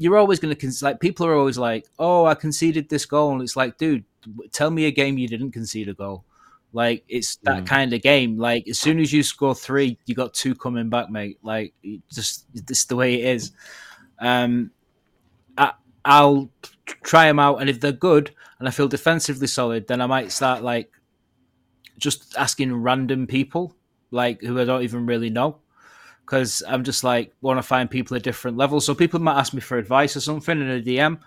you're 0.00 0.16
always 0.16 0.40
going 0.40 0.56
to 0.56 0.72
like 0.82 0.98
people 0.98 1.26
are 1.26 1.36
always 1.36 1.58
like, 1.58 1.86
"Oh, 1.98 2.24
I 2.24 2.34
conceded 2.34 2.88
this 2.88 3.04
goal," 3.04 3.32
and 3.32 3.42
it's 3.42 3.54
like, 3.54 3.76
dude, 3.76 4.02
tell 4.50 4.70
me 4.70 4.86
a 4.86 4.90
game 4.90 5.18
you 5.18 5.28
didn't 5.28 5.52
concede 5.52 5.90
a 5.90 5.94
goal. 5.94 6.24
Like 6.72 7.04
it's 7.06 7.36
that 7.42 7.64
mm. 7.64 7.66
kind 7.66 7.92
of 7.92 8.00
game. 8.00 8.38
Like 8.38 8.66
as 8.66 8.78
soon 8.78 8.98
as 8.98 9.12
you 9.12 9.22
score 9.22 9.54
three, 9.54 9.98
you 10.06 10.14
got 10.14 10.32
two 10.32 10.54
coming 10.54 10.88
back, 10.88 11.10
mate. 11.10 11.38
Like 11.42 11.74
just 12.10 12.46
this 12.66 12.86
the 12.86 12.96
way 12.96 13.20
it 13.20 13.34
is. 13.34 13.52
Um, 14.18 14.70
I, 15.58 15.74
I'll 16.02 16.48
try 16.86 17.26
them 17.26 17.38
out, 17.38 17.60
and 17.60 17.68
if 17.68 17.78
they're 17.78 17.92
good 17.92 18.34
and 18.58 18.66
I 18.66 18.70
feel 18.70 18.88
defensively 18.88 19.48
solid, 19.48 19.86
then 19.86 20.00
I 20.00 20.06
might 20.06 20.32
start 20.32 20.62
like 20.62 20.90
just 21.98 22.34
asking 22.38 22.74
random 22.74 23.26
people, 23.26 23.76
like 24.10 24.40
who 24.40 24.58
I 24.58 24.64
don't 24.64 24.82
even 24.82 25.04
really 25.04 25.28
know, 25.28 25.58
because 26.30 26.62
I'm 26.68 26.84
just 26.84 27.02
like 27.02 27.32
want 27.40 27.58
to 27.58 27.62
find 27.62 27.90
people 27.90 28.16
at 28.16 28.22
different 28.22 28.56
levels. 28.56 28.86
So 28.86 28.94
people 28.94 29.18
might 29.18 29.38
ask 29.38 29.52
me 29.52 29.60
for 29.60 29.78
advice 29.78 30.16
or 30.16 30.20
something 30.20 30.60
in 30.60 30.70
a 30.70 30.80
DM, 30.80 31.18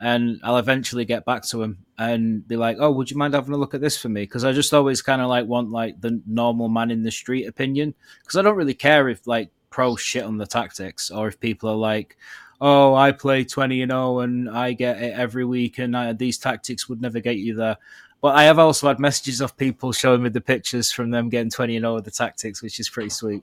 and 0.00 0.38
I'll 0.44 0.58
eventually 0.58 1.06
get 1.06 1.24
back 1.24 1.44
to 1.44 1.56
them 1.56 1.78
and 1.96 2.46
be 2.46 2.56
like, 2.56 2.76
"Oh, 2.78 2.90
would 2.90 3.10
you 3.10 3.16
mind 3.16 3.32
having 3.32 3.54
a 3.54 3.56
look 3.56 3.72
at 3.72 3.80
this 3.80 3.96
for 3.96 4.10
me?" 4.10 4.24
Because 4.24 4.44
I 4.44 4.52
just 4.52 4.74
always 4.74 5.00
kind 5.00 5.22
of 5.22 5.28
like 5.28 5.46
want 5.46 5.70
like 5.70 5.98
the 6.02 6.20
normal 6.26 6.68
man 6.68 6.90
in 6.90 7.04
the 7.04 7.10
street 7.10 7.46
opinion, 7.46 7.94
because 8.22 8.36
I 8.38 8.42
don't 8.42 8.56
really 8.56 8.74
care 8.74 9.08
if 9.08 9.26
like 9.26 9.50
pro 9.70 9.96
shit 9.96 10.24
on 10.24 10.36
the 10.36 10.46
tactics 10.46 11.10
or 11.10 11.26
if 11.26 11.40
people 11.40 11.70
are 11.70 11.74
like, 11.74 12.16
oh, 12.60 12.94
I 12.94 13.12
play 13.12 13.44
20 13.44 13.82
and 13.82 13.90
0 13.90 14.20
and 14.20 14.48
I 14.48 14.72
get 14.72 15.02
it 15.02 15.14
every 15.14 15.44
week 15.44 15.78
and 15.78 15.96
I, 15.96 16.12
these 16.12 16.38
tactics 16.38 16.88
would 16.88 17.00
never 17.00 17.18
get 17.18 17.38
you 17.38 17.54
there. 17.56 17.78
But 18.20 18.36
I 18.36 18.44
have 18.44 18.58
also 18.58 18.88
had 18.88 18.98
messages 18.98 19.42
of 19.42 19.56
people 19.56 19.92
showing 19.92 20.22
me 20.22 20.30
the 20.30 20.40
pictures 20.40 20.90
from 20.90 21.10
them 21.10 21.28
getting 21.28 21.50
20 21.50 21.76
and 21.76 21.82
0 21.82 21.96
with 21.96 22.04
the 22.04 22.10
tactics, 22.10 22.62
which 22.62 22.80
is 22.80 22.88
pretty 22.88 23.10
sweet. 23.10 23.42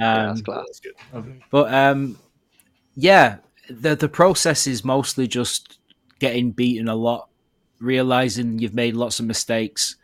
Um, 0.00 0.06
yeah, 0.06 0.26
that's, 0.26 0.42
class. 0.42 0.64
that's 0.66 0.80
good. 0.80 1.42
But 1.50 1.74
um, 1.74 2.18
yeah, 2.94 3.38
the 3.68 3.94
the 3.94 4.08
process 4.08 4.66
is 4.66 4.84
mostly 4.84 5.28
just 5.28 5.78
getting 6.18 6.52
beaten 6.52 6.88
a 6.88 6.94
lot, 6.94 7.28
realizing 7.80 8.58
you've 8.58 8.74
made 8.74 8.94
lots 8.94 9.20
of 9.20 9.26
mistakes, 9.26 9.96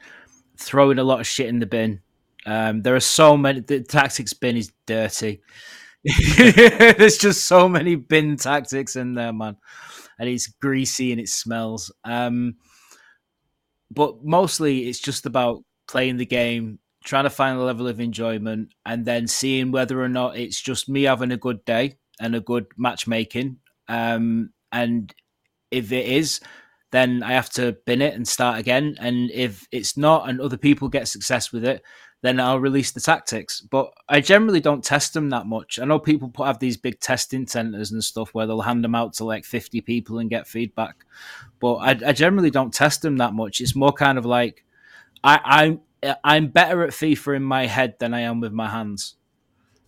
throwing 0.56 0.98
a 0.98 1.04
lot 1.04 1.20
of 1.20 1.26
shit 1.26 1.48
in 1.48 1.58
the 1.58 1.66
bin. 1.66 2.00
Um, 2.46 2.82
there 2.82 2.94
are 2.94 3.00
so 3.00 3.36
many. 3.36 3.60
The 3.60 3.82
tactics 3.82 4.32
bin 4.32 4.56
is 4.56 4.72
dirty. 4.86 5.40
There's 6.36 7.18
just 7.18 7.44
so 7.44 7.68
many 7.68 7.96
bin 7.96 8.36
tactics 8.36 8.94
in 8.94 9.14
there, 9.14 9.32
man, 9.32 9.56
and 10.18 10.28
it's 10.28 10.46
greasy 10.46 11.10
and 11.10 11.20
it 11.20 11.28
smells. 11.28 11.92
Um, 12.04 12.56
but 13.90 14.24
mostly, 14.24 14.88
it's 14.88 15.00
just 15.00 15.26
about 15.26 15.64
playing 15.88 16.16
the 16.16 16.26
game, 16.26 16.78
trying 17.06 17.24
to 17.24 17.30
find 17.30 17.56
a 17.56 17.62
level 17.62 17.86
of 17.86 18.00
enjoyment, 18.00 18.74
and 18.84 19.04
then 19.04 19.26
seeing 19.26 19.70
whether 19.70 20.02
or 20.02 20.08
not 20.08 20.36
it's 20.36 20.60
just 20.60 20.88
me 20.88 21.04
having 21.04 21.30
a 21.30 21.36
good 21.36 21.64
day 21.64 21.94
and 22.20 22.34
a 22.34 22.40
good 22.40 22.66
matchmaking. 22.76 23.58
Um, 23.88 24.50
and 24.72 25.14
if 25.70 25.92
it 25.92 26.06
is, 26.06 26.40
then 26.90 27.22
I 27.22 27.32
have 27.32 27.50
to 27.50 27.76
bin 27.86 28.02
it 28.02 28.14
and 28.14 28.26
start 28.26 28.58
again. 28.58 28.96
And 28.98 29.30
if 29.30 29.66
it's 29.70 29.96
not, 29.96 30.28
and 30.28 30.40
other 30.40 30.56
people 30.56 30.88
get 30.88 31.06
success 31.06 31.52
with 31.52 31.64
it, 31.64 31.82
then 32.22 32.40
I'll 32.40 32.58
release 32.58 32.90
the 32.90 33.00
tactics. 33.00 33.60
But 33.60 33.92
I 34.08 34.20
generally 34.20 34.60
don't 34.60 34.82
test 34.82 35.14
them 35.14 35.30
that 35.30 35.46
much. 35.46 35.78
I 35.78 35.84
know 35.84 36.00
people 36.00 36.28
put, 36.28 36.46
have 36.46 36.58
these 36.58 36.76
big 36.76 36.98
testing 36.98 37.46
centers 37.46 37.92
and 37.92 38.02
stuff 38.02 38.34
where 38.34 38.46
they'll 38.46 38.62
hand 38.62 38.82
them 38.82 38.96
out 38.96 39.12
to 39.14 39.24
like 39.24 39.44
50 39.44 39.80
people 39.82 40.18
and 40.18 40.28
get 40.28 40.48
feedback. 40.48 40.96
But 41.60 41.74
I, 41.76 41.90
I 42.08 42.12
generally 42.12 42.50
don't 42.50 42.74
test 42.74 43.02
them 43.02 43.18
that 43.18 43.32
much. 43.32 43.60
It's 43.60 43.76
more 43.76 43.92
kind 43.92 44.18
of 44.18 44.26
like 44.26 44.64
I, 45.22 45.78
I'm 46.06 46.16
I'm 46.24 46.46
better 46.48 46.82
at 46.84 46.90
FIFA 46.90 47.36
in 47.36 47.42
my 47.42 47.66
head 47.66 47.94
than 47.98 48.14
I 48.14 48.20
am 48.20 48.40
with 48.40 48.52
my 48.52 48.68
hands. 48.68 49.14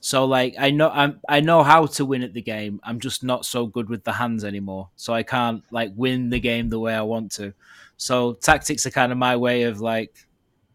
So 0.00 0.24
like 0.26 0.54
I 0.58 0.70
know 0.70 0.90
I'm 0.90 1.20
I 1.28 1.40
know 1.40 1.62
how 1.62 1.86
to 1.86 2.04
win 2.04 2.22
at 2.22 2.32
the 2.34 2.42
game. 2.42 2.80
I'm 2.84 3.00
just 3.00 3.24
not 3.24 3.44
so 3.44 3.66
good 3.66 3.88
with 3.88 4.04
the 4.04 4.12
hands 4.12 4.44
anymore. 4.44 4.90
So 4.96 5.12
I 5.12 5.22
can't 5.24 5.62
like 5.70 5.90
win 5.96 6.30
the 6.30 6.38
game 6.40 6.68
the 6.70 6.78
way 6.78 6.94
I 6.94 7.02
want 7.02 7.32
to. 7.32 7.52
So 7.96 8.34
tactics 8.34 8.86
are 8.86 8.90
kind 8.90 9.10
of 9.12 9.18
my 9.18 9.36
way 9.36 9.64
of 9.64 9.80
like 9.80 10.14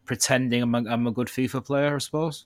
pretending 0.04 0.62
I'm 0.62 0.74
a, 0.74 0.84
I'm 0.90 1.06
a 1.06 1.10
good 1.12 1.28
FIFA 1.28 1.64
player, 1.64 1.94
I 1.94 1.98
suppose. 1.98 2.44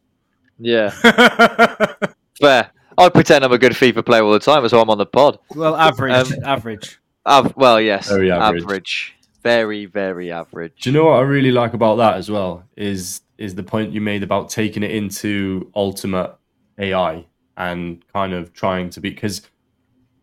Yeah, 0.60 0.90
fair. 2.40 2.70
I 2.96 3.08
pretend 3.10 3.44
I'm 3.44 3.52
a 3.52 3.58
good 3.58 3.72
FIFA 3.72 4.04
player 4.04 4.22
all 4.24 4.32
the 4.32 4.38
time, 4.40 4.68
so 4.68 4.80
I'm 4.80 4.90
on 4.90 4.98
the 4.98 5.06
pod. 5.06 5.38
well, 5.54 5.76
average, 5.76 6.32
Um, 6.32 6.44
average. 6.44 6.98
Av- 7.26 7.54
well, 7.56 7.80
yes, 7.80 8.08
Very 8.08 8.30
average. 8.32 8.62
average, 8.64 9.14
very, 9.48 9.86
very 9.86 10.30
average. 10.30 10.82
Do 10.82 10.90
you 10.90 10.96
know 10.96 11.06
what 11.06 11.18
I 11.18 11.22
really 11.22 11.50
like 11.52 11.72
about 11.72 11.96
that 11.96 12.14
as 12.16 12.30
well? 12.30 12.64
Is 12.76 13.22
is 13.38 13.54
the 13.54 13.62
point 13.62 13.92
you 13.92 14.00
made 14.00 14.22
about 14.22 14.50
taking 14.50 14.82
it 14.82 14.90
into 14.90 15.70
ultimate 15.74 16.34
AI 16.78 17.24
and 17.56 18.04
kind 18.12 18.32
of 18.34 18.52
trying 18.52 18.90
to 18.90 19.00
be 19.00 19.10
because, 19.10 19.42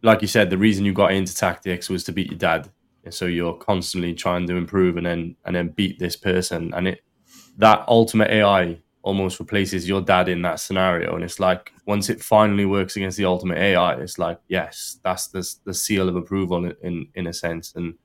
like 0.03 0.21
you 0.21 0.27
said, 0.27 0.49
the 0.49 0.57
reason 0.57 0.85
you 0.85 0.93
got 0.93 1.11
into 1.11 1.33
tactics 1.33 1.89
was 1.89 2.03
to 2.03 2.11
beat 2.11 2.29
your 2.29 2.37
dad, 2.37 2.69
and 3.03 3.13
so 3.13 3.25
you're 3.25 3.55
constantly 3.55 4.13
trying 4.13 4.45
to 4.47 4.55
improve 4.55 4.97
and 4.97 5.05
then 5.05 5.35
and 5.45 5.55
then 5.55 5.69
beat 5.69 5.97
this 5.97 6.15
person, 6.15 6.73
and 6.73 6.87
it 6.87 7.01
that 7.57 7.83
ultimate 7.87 8.29
AI 8.29 8.79
almost 9.01 9.39
replaces 9.39 9.87
your 9.87 10.01
dad 10.01 10.27
in 10.29 10.41
that 10.43 10.59
scenario, 10.59 11.15
and 11.15 11.23
it's 11.23 11.39
like 11.39 11.71
once 11.87 12.09
it 12.09 12.21
finally 12.21 12.65
works 12.65 12.95
against 12.95 13.17
the 13.17 13.25
ultimate 13.25 13.57
AI, 13.57 13.95
it's 13.95 14.19
like 14.19 14.39
yes, 14.47 14.99
that's 15.03 15.27
the 15.27 15.43
the 15.63 15.73
seal 15.73 16.09
of 16.09 16.15
approval 16.15 16.65
in 16.65 16.75
in, 16.83 17.07
in 17.15 17.27
a 17.27 17.33
sense, 17.33 17.73
and 17.75 17.95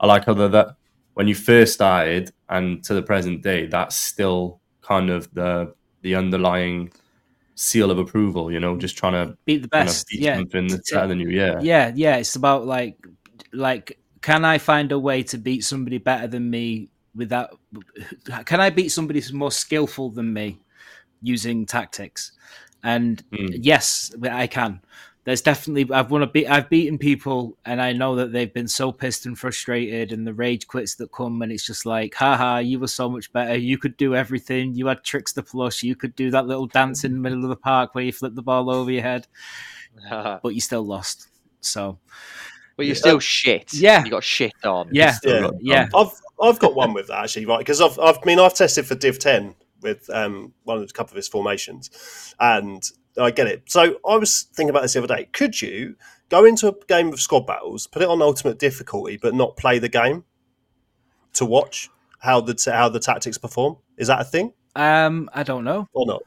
I 0.00 0.06
like 0.06 0.24
how 0.26 0.34
that 0.34 0.76
when 1.14 1.28
you 1.28 1.34
first 1.34 1.74
started 1.74 2.32
and 2.48 2.82
to 2.84 2.94
the 2.94 3.02
present 3.02 3.42
day, 3.42 3.66
that's 3.66 3.96
still 3.96 4.60
kind 4.82 5.10
of 5.10 5.32
the 5.34 5.74
the 6.02 6.14
underlying 6.14 6.92
seal 7.54 7.90
of 7.90 7.98
approval. 7.98 8.50
You 8.52 8.60
know, 8.60 8.76
just 8.76 8.96
trying 8.98 9.12
to 9.12 9.36
Beat 9.44 9.62
the 9.62 9.68
kind 9.68 9.82
of 9.82 9.94
best. 9.94 10.06
Yeah. 10.12 10.36
something 10.36 10.66
that's 10.66 10.90
better 10.92 11.06
than 11.08 11.20
you. 11.20 11.28
Yeah, 11.30 11.60
yeah 11.62 11.92
yeah 11.94 12.16
it's 12.16 12.36
about 12.36 12.66
like 12.66 12.96
like 13.52 13.98
can 14.20 14.44
i 14.44 14.58
find 14.58 14.90
a 14.90 14.98
way 14.98 15.22
to 15.22 15.38
beat 15.38 15.62
somebody 15.64 15.98
better 15.98 16.26
than 16.26 16.50
me 16.50 16.88
without 17.14 17.58
can 18.46 18.60
i 18.60 18.70
beat 18.70 18.88
somebody 18.88 19.20
who's 19.20 19.32
more 19.32 19.52
skillful 19.52 20.10
than 20.10 20.32
me 20.32 20.58
using 21.22 21.64
tactics 21.66 22.32
and 22.82 23.22
Mm. 23.30 23.58
yes 23.60 24.12
i 24.30 24.46
can 24.48 24.80
there's 25.24 25.42
definitely 25.42 25.92
i've 25.94 26.10
won 26.10 26.22
a 26.22 26.26
beat 26.26 26.46
i've 26.46 26.68
beaten 26.68 26.98
people 26.98 27.56
and 27.64 27.80
i 27.80 27.92
know 27.92 28.14
that 28.16 28.32
they've 28.32 28.52
been 28.52 28.68
so 28.68 28.92
pissed 28.92 29.26
and 29.26 29.38
frustrated 29.38 30.12
and 30.12 30.26
the 30.26 30.34
rage 30.34 30.66
quits 30.66 30.94
that 30.94 31.12
come 31.12 31.42
and 31.42 31.50
it's 31.50 31.66
just 31.66 31.86
like 31.86 32.14
haha 32.14 32.58
you 32.58 32.78
were 32.78 32.86
so 32.86 33.08
much 33.08 33.32
better 33.32 33.56
you 33.56 33.78
could 33.78 33.96
do 33.96 34.14
everything 34.14 34.74
you 34.74 34.86
had 34.86 35.02
tricks 35.02 35.32
to 35.32 35.42
flush 35.42 35.82
you 35.82 35.96
could 35.96 36.14
do 36.14 36.30
that 36.30 36.46
little 36.46 36.66
dance 36.66 37.04
in 37.04 37.12
the 37.12 37.18
middle 37.18 37.42
of 37.42 37.48
the 37.48 37.56
park 37.56 37.94
where 37.94 38.04
you 38.04 38.12
flip 38.12 38.34
the 38.34 38.42
ball 38.42 38.70
over 38.70 38.90
your 38.90 39.02
head 39.02 39.26
but 40.08 40.40
but 40.42 40.54
you 40.54 40.60
still 40.60 40.84
lost 40.84 41.28
so 41.60 41.98
but 42.76 42.86
you're 42.86 42.94
still 42.94 43.20
shit. 43.20 43.72
Yeah. 43.72 44.04
you 44.04 44.10
got 44.10 44.24
shit 44.24 44.52
on. 44.64 44.88
yeah 44.92 45.12
Still 45.12 45.56
Yeah. 45.60 45.88
Yeah. 45.92 45.98
I've 45.98 46.10
I've 46.42 46.58
got 46.58 46.74
one 46.74 46.92
with 46.92 47.06
that 47.08 47.22
actually, 47.24 47.46
right? 47.46 47.58
Because 47.58 47.80
I've 47.80 47.98
I've 47.98 48.18
I 48.18 48.26
mean 48.26 48.38
I've 48.38 48.54
tested 48.54 48.86
for 48.86 48.94
Div 48.94 49.18
Ten 49.18 49.54
with 49.80 50.08
um 50.10 50.52
one 50.64 50.78
of 50.78 50.82
a 50.82 50.86
couple 50.88 51.12
of 51.12 51.16
his 51.16 51.28
formations, 51.28 52.34
and 52.40 52.82
I 53.18 53.30
get 53.30 53.46
it. 53.46 53.62
So 53.66 53.98
I 54.08 54.16
was 54.16 54.42
thinking 54.54 54.70
about 54.70 54.82
this 54.82 54.94
the 54.94 55.02
other 55.02 55.14
day. 55.16 55.28
Could 55.32 55.60
you 55.62 55.96
go 56.30 56.44
into 56.44 56.68
a 56.68 56.74
game 56.88 57.12
of 57.12 57.20
squad 57.20 57.46
battles, 57.46 57.86
put 57.86 58.02
it 58.02 58.08
on 58.08 58.20
ultimate 58.22 58.58
difficulty, 58.58 59.16
but 59.16 59.34
not 59.34 59.56
play 59.56 59.78
the 59.78 59.88
game 59.88 60.24
to 61.34 61.44
watch 61.44 61.90
how 62.20 62.40
the 62.40 62.58
how 62.72 62.88
the 62.88 63.00
tactics 63.00 63.38
perform? 63.38 63.76
Is 63.96 64.08
that 64.08 64.20
a 64.20 64.24
thing 64.24 64.52
Um, 64.74 65.30
I 65.32 65.42
don't 65.42 65.64
know. 65.64 65.88
or 65.92 66.06
not? 66.06 66.22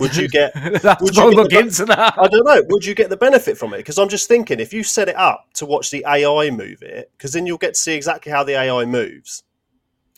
Would 0.00 0.16
you 0.16 0.28
get- 0.28 0.54
would 1.00 1.16
you 1.16 1.30
look 1.30 1.50
the- 1.50 1.60
into 1.60 1.84
that. 1.86 2.14
I 2.18 2.26
don't 2.28 2.44
know. 2.44 2.62
Would 2.68 2.84
you 2.84 2.94
get 2.94 3.08
the 3.10 3.16
benefit 3.16 3.56
from 3.56 3.72
it? 3.74 3.78
Because 3.78 3.98
I'm 3.98 4.08
just 4.08 4.28
thinking, 4.28 4.60
if 4.60 4.72
you 4.72 4.82
set 4.82 5.08
it 5.08 5.16
up 5.16 5.46
to 5.54 5.66
watch 5.66 5.90
the 5.90 6.04
AI 6.06 6.50
move 6.50 6.82
it, 6.82 7.10
because 7.16 7.32
then 7.32 7.46
you'll 7.46 7.58
get 7.58 7.74
to 7.74 7.80
see 7.80 7.94
exactly 7.94 8.30
how 8.30 8.44
the 8.44 8.52
AI 8.54 8.84
moves, 8.84 9.44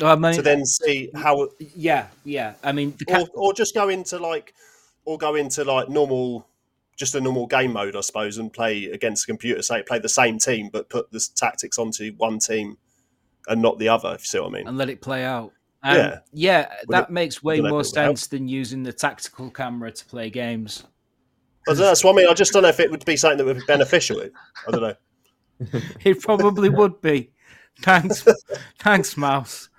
I 0.03 0.17
mean, 0.17 0.35
to 0.35 0.43
then 0.43 0.65
see 0.67 1.11
how 1.15 1.49
yeah, 1.59 2.09
yeah. 2.25 2.55
I 2.65 2.73
mean, 2.73 2.95
the 2.99 3.29
or, 3.35 3.49
or 3.49 3.53
just 3.53 3.75
go 3.75 3.89
into 3.91 4.19
like 4.19 4.55
or 5.11 5.19
go 5.19 5.35
into 5.35 5.65
like 5.65 5.89
normal 5.89 6.47
just 6.97 7.15
a 7.15 7.21
normal 7.21 7.47
game 7.47 7.73
mode 7.73 7.97
i 7.97 8.01
suppose 8.01 8.39
and 8.39 8.53
play 8.53 8.85
against 8.87 9.25
a 9.25 9.27
computer 9.27 9.61
say 9.63 9.83
play 9.83 9.99
the 9.99 10.09
same 10.09 10.39
team 10.39 10.69
but 10.73 10.89
put 10.89 11.11
the 11.11 11.29
tactics 11.35 11.79
onto 11.79 12.13
one 12.17 12.39
team 12.39 12.77
and 13.49 13.61
not 13.61 13.79
the 13.79 13.89
other 13.89 14.15
if 14.15 14.21
you 14.21 14.27
see 14.27 14.39
what 14.39 14.49
i 14.49 14.51
mean 14.53 14.69
and 14.69 14.79
let 14.79 14.89
it 14.89 15.01
play 15.01 15.25
out. 15.25 15.53
Um, 15.83 15.97
Yeah. 15.97 16.19
yeah, 16.33 16.69
Would 16.87 16.95
that 16.95 17.05
it- 17.05 17.11
makes 17.11 17.43
way 17.43 17.57
don't 17.57 17.63
know 17.65 17.69
if 17.69 17.71
more 17.71 17.81
it 17.81 17.87
would 17.87 17.97
help. 18.05 18.19
sense 18.19 18.27
than 18.29 18.47
using 18.49 18.83
the 18.83 18.93
tactical 18.93 19.51
camera 19.51 19.91
to 19.91 20.05
play 20.05 20.29
games. 20.29 20.85
I 21.67 21.71
don't 21.73 21.79
know, 21.81 21.87
that's 21.87 22.05
what 22.05 22.13
i 22.13 22.17
mean 22.17 22.29
i 22.29 22.35
just 22.35 22.53
don't 22.53 22.63
know 22.65 22.69
if 22.69 22.81
it 22.81 22.91
would 22.91 23.05
be 23.07 23.17
something 23.17 23.39
that 23.39 23.45
would 23.47 23.57
be 23.59 23.65
beneficial 23.67 24.21
i 24.21 24.71
don't 24.71 24.83
know 24.83 24.95
It 26.05 26.21
probably 26.21 26.69
would 26.69 27.01
be. 27.01 27.31
Thanks, 27.83 28.27
thanks, 28.79 29.17
mouse. 29.17 29.70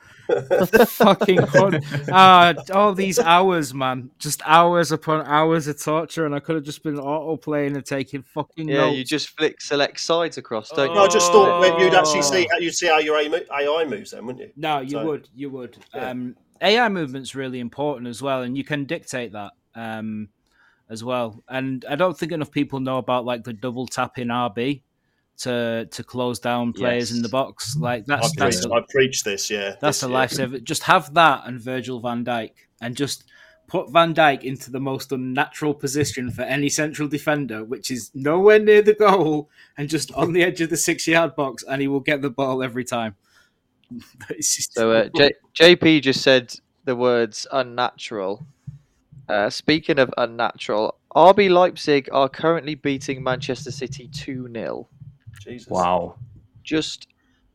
Fucking 0.88 1.46
fun. 1.48 1.80
Ah, 2.12 2.54
all 2.74 2.94
these 2.94 3.20
hours, 3.20 3.74
man. 3.74 4.10
Just 4.20 4.42
hours 4.46 4.92
upon 4.92 5.26
hours 5.26 5.68
of 5.68 5.82
torture, 5.82 6.26
and 6.26 6.34
I 6.36 6.40
could 6.40 6.56
have 6.56 6.64
just 6.64 6.84
been 6.84 6.98
auto 7.00 7.38
playing 7.38 7.76
and 7.76 7.86
taking 7.86 8.24
fucking 8.24 8.68
Yeah, 8.70 8.78
notes. 8.78 8.98
you 8.98 9.04
just 9.06 9.30
flick 9.38 9.62
select 9.62 10.00
sides 10.00 10.38
across, 10.38 10.70
don't 10.70 10.90
you 10.90 10.96
no, 10.96 11.04
i 11.04 11.08
just 11.08 11.32
thought 11.32 11.62
maybe 11.62 11.84
you'd 11.84 11.94
actually 11.94 12.20
Oh. 12.20 12.22
see 12.24 12.48
you'd 12.60 12.74
see 12.76 12.88
how 12.88 13.00
your 13.00 13.18
ai 13.18 13.86
moves 13.86 14.12
then 14.12 14.26
wouldn't 14.26 14.46
you 14.46 14.52
No, 14.56 14.80
you 14.82 14.90
So- 14.92 15.06
would, 15.06 15.30
you 15.36 15.50
would. 15.50 15.78
Yeah. 15.94 16.10
Um, 16.10 16.36
AI 16.62 16.90
movement's 16.90 17.34
really 17.36 17.60
important 17.60 18.08
as 18.08 18.22
well, 18.22 18.44
and 18.44 18.56
you 18.58 18.64
can 18.64 18.86
dictate 18.86 19.32
that 19.32 19.52
um, 19.76 20.30
as 20.90 21.04
well. 21.04 21.42
And 21.50 21.84
I 21.90 21.96
don't 21.96 22.18
think 22.18 22.32
enough 22.32 22.52
people 22.52 22.80
know 22.80 22.98
about 23.00 23.26
like 23.26 23.44
the 23.44 23.54
double 23.54 23.88
tap 23.88 24.18
in 24.20 24.28
RB 24.28 24.82
to 25.44 25.88
to 25.92 26.04
close 26.04 26.40
down 26.40 26.74
players 26.74 27.12
in 27.12 27.22
the 27.22 27.30
box. 27.30 27.76
Like 27.78 28.04
I 28.04 28.06
that's 28.08 28.36
that's 28.36 28.62
preach, 28.62 28.72
a, 28.72 28.76
I 28.76 28.86
preach 28.90 29.24
this 29.24 29.50
yeah 29.50 29.76
that's 29.82 30.02
this 30.02 30.04
a 30.04 30.08
year. 30.10 30.18
lifesaver. 30.18 30.64
Just 30.64 30.84
have 30.84 31.14
that 31.16 31.44
and 31.46 31.60
Virgil 31.60 32.00
Van 32.00 32.24
Dijk, 32.26 32.52
and 32.82 32.96
just 32.96 33.24
put 33.68 33.90
Van 33.92 34.14
Dijk 34.14 34.44
into 34.44 34.70
the 34.70 34.80
most 34.80 35.12
unnatural 35.12 35.74
position 35.74 36.30
for 36.30 36.42
any 36.42 36.68
central 36.70 37.08
defender, 37.08 37.64
which 37.64 37.90
is 37.90 38.12
nowhere 38.14 38.60
near 38.60 38.82
the 38.82 38.94
goal 38.94 39.50
and 39.78 39.88
just 39.90 40.12
on 40.14 40.34
the 40.34 40.44
edge 40.44 40.60
of 40.62 40.70
the 40.70 40.78
six 40.78 41.08
yard 41.08 41.36
box, 41.36 41.64
and 41.70 41.82
he 41.82 41.88
will 41.88 42.02
get 42.02 42.22
the 42.22 42.30
ball 42.30 42.62
every 42.64 42.84
time. 42.84 43.16
Just- 44.38 44.74
So 44.74 44.92
uh, 44.92 45.10
J- 45.16 45.34
JP 45.56 46.02
just 46.04 46.22
said 46.22 46.54
the 46.86 46.96
words 46.96 47.46
unnatural. 47.52 48.46
Uh, 49.30 49.50
speaking 49.50 50.00
of 50.00 50.14
unnatural, 50.18 50.96
RB 51.16 51.50
Leipzig 51.50 52.10
are 52.12 52.28
currently 52.28 52.76
beating 52.76 53.24
Manchester 53.24 53.72
City 53.72 54.08
2 54.10 54.50
0. 54.54 54.88
Jesus. 55.40 55.68
Wow. 55.70 56.16
Just, 56.64 57.08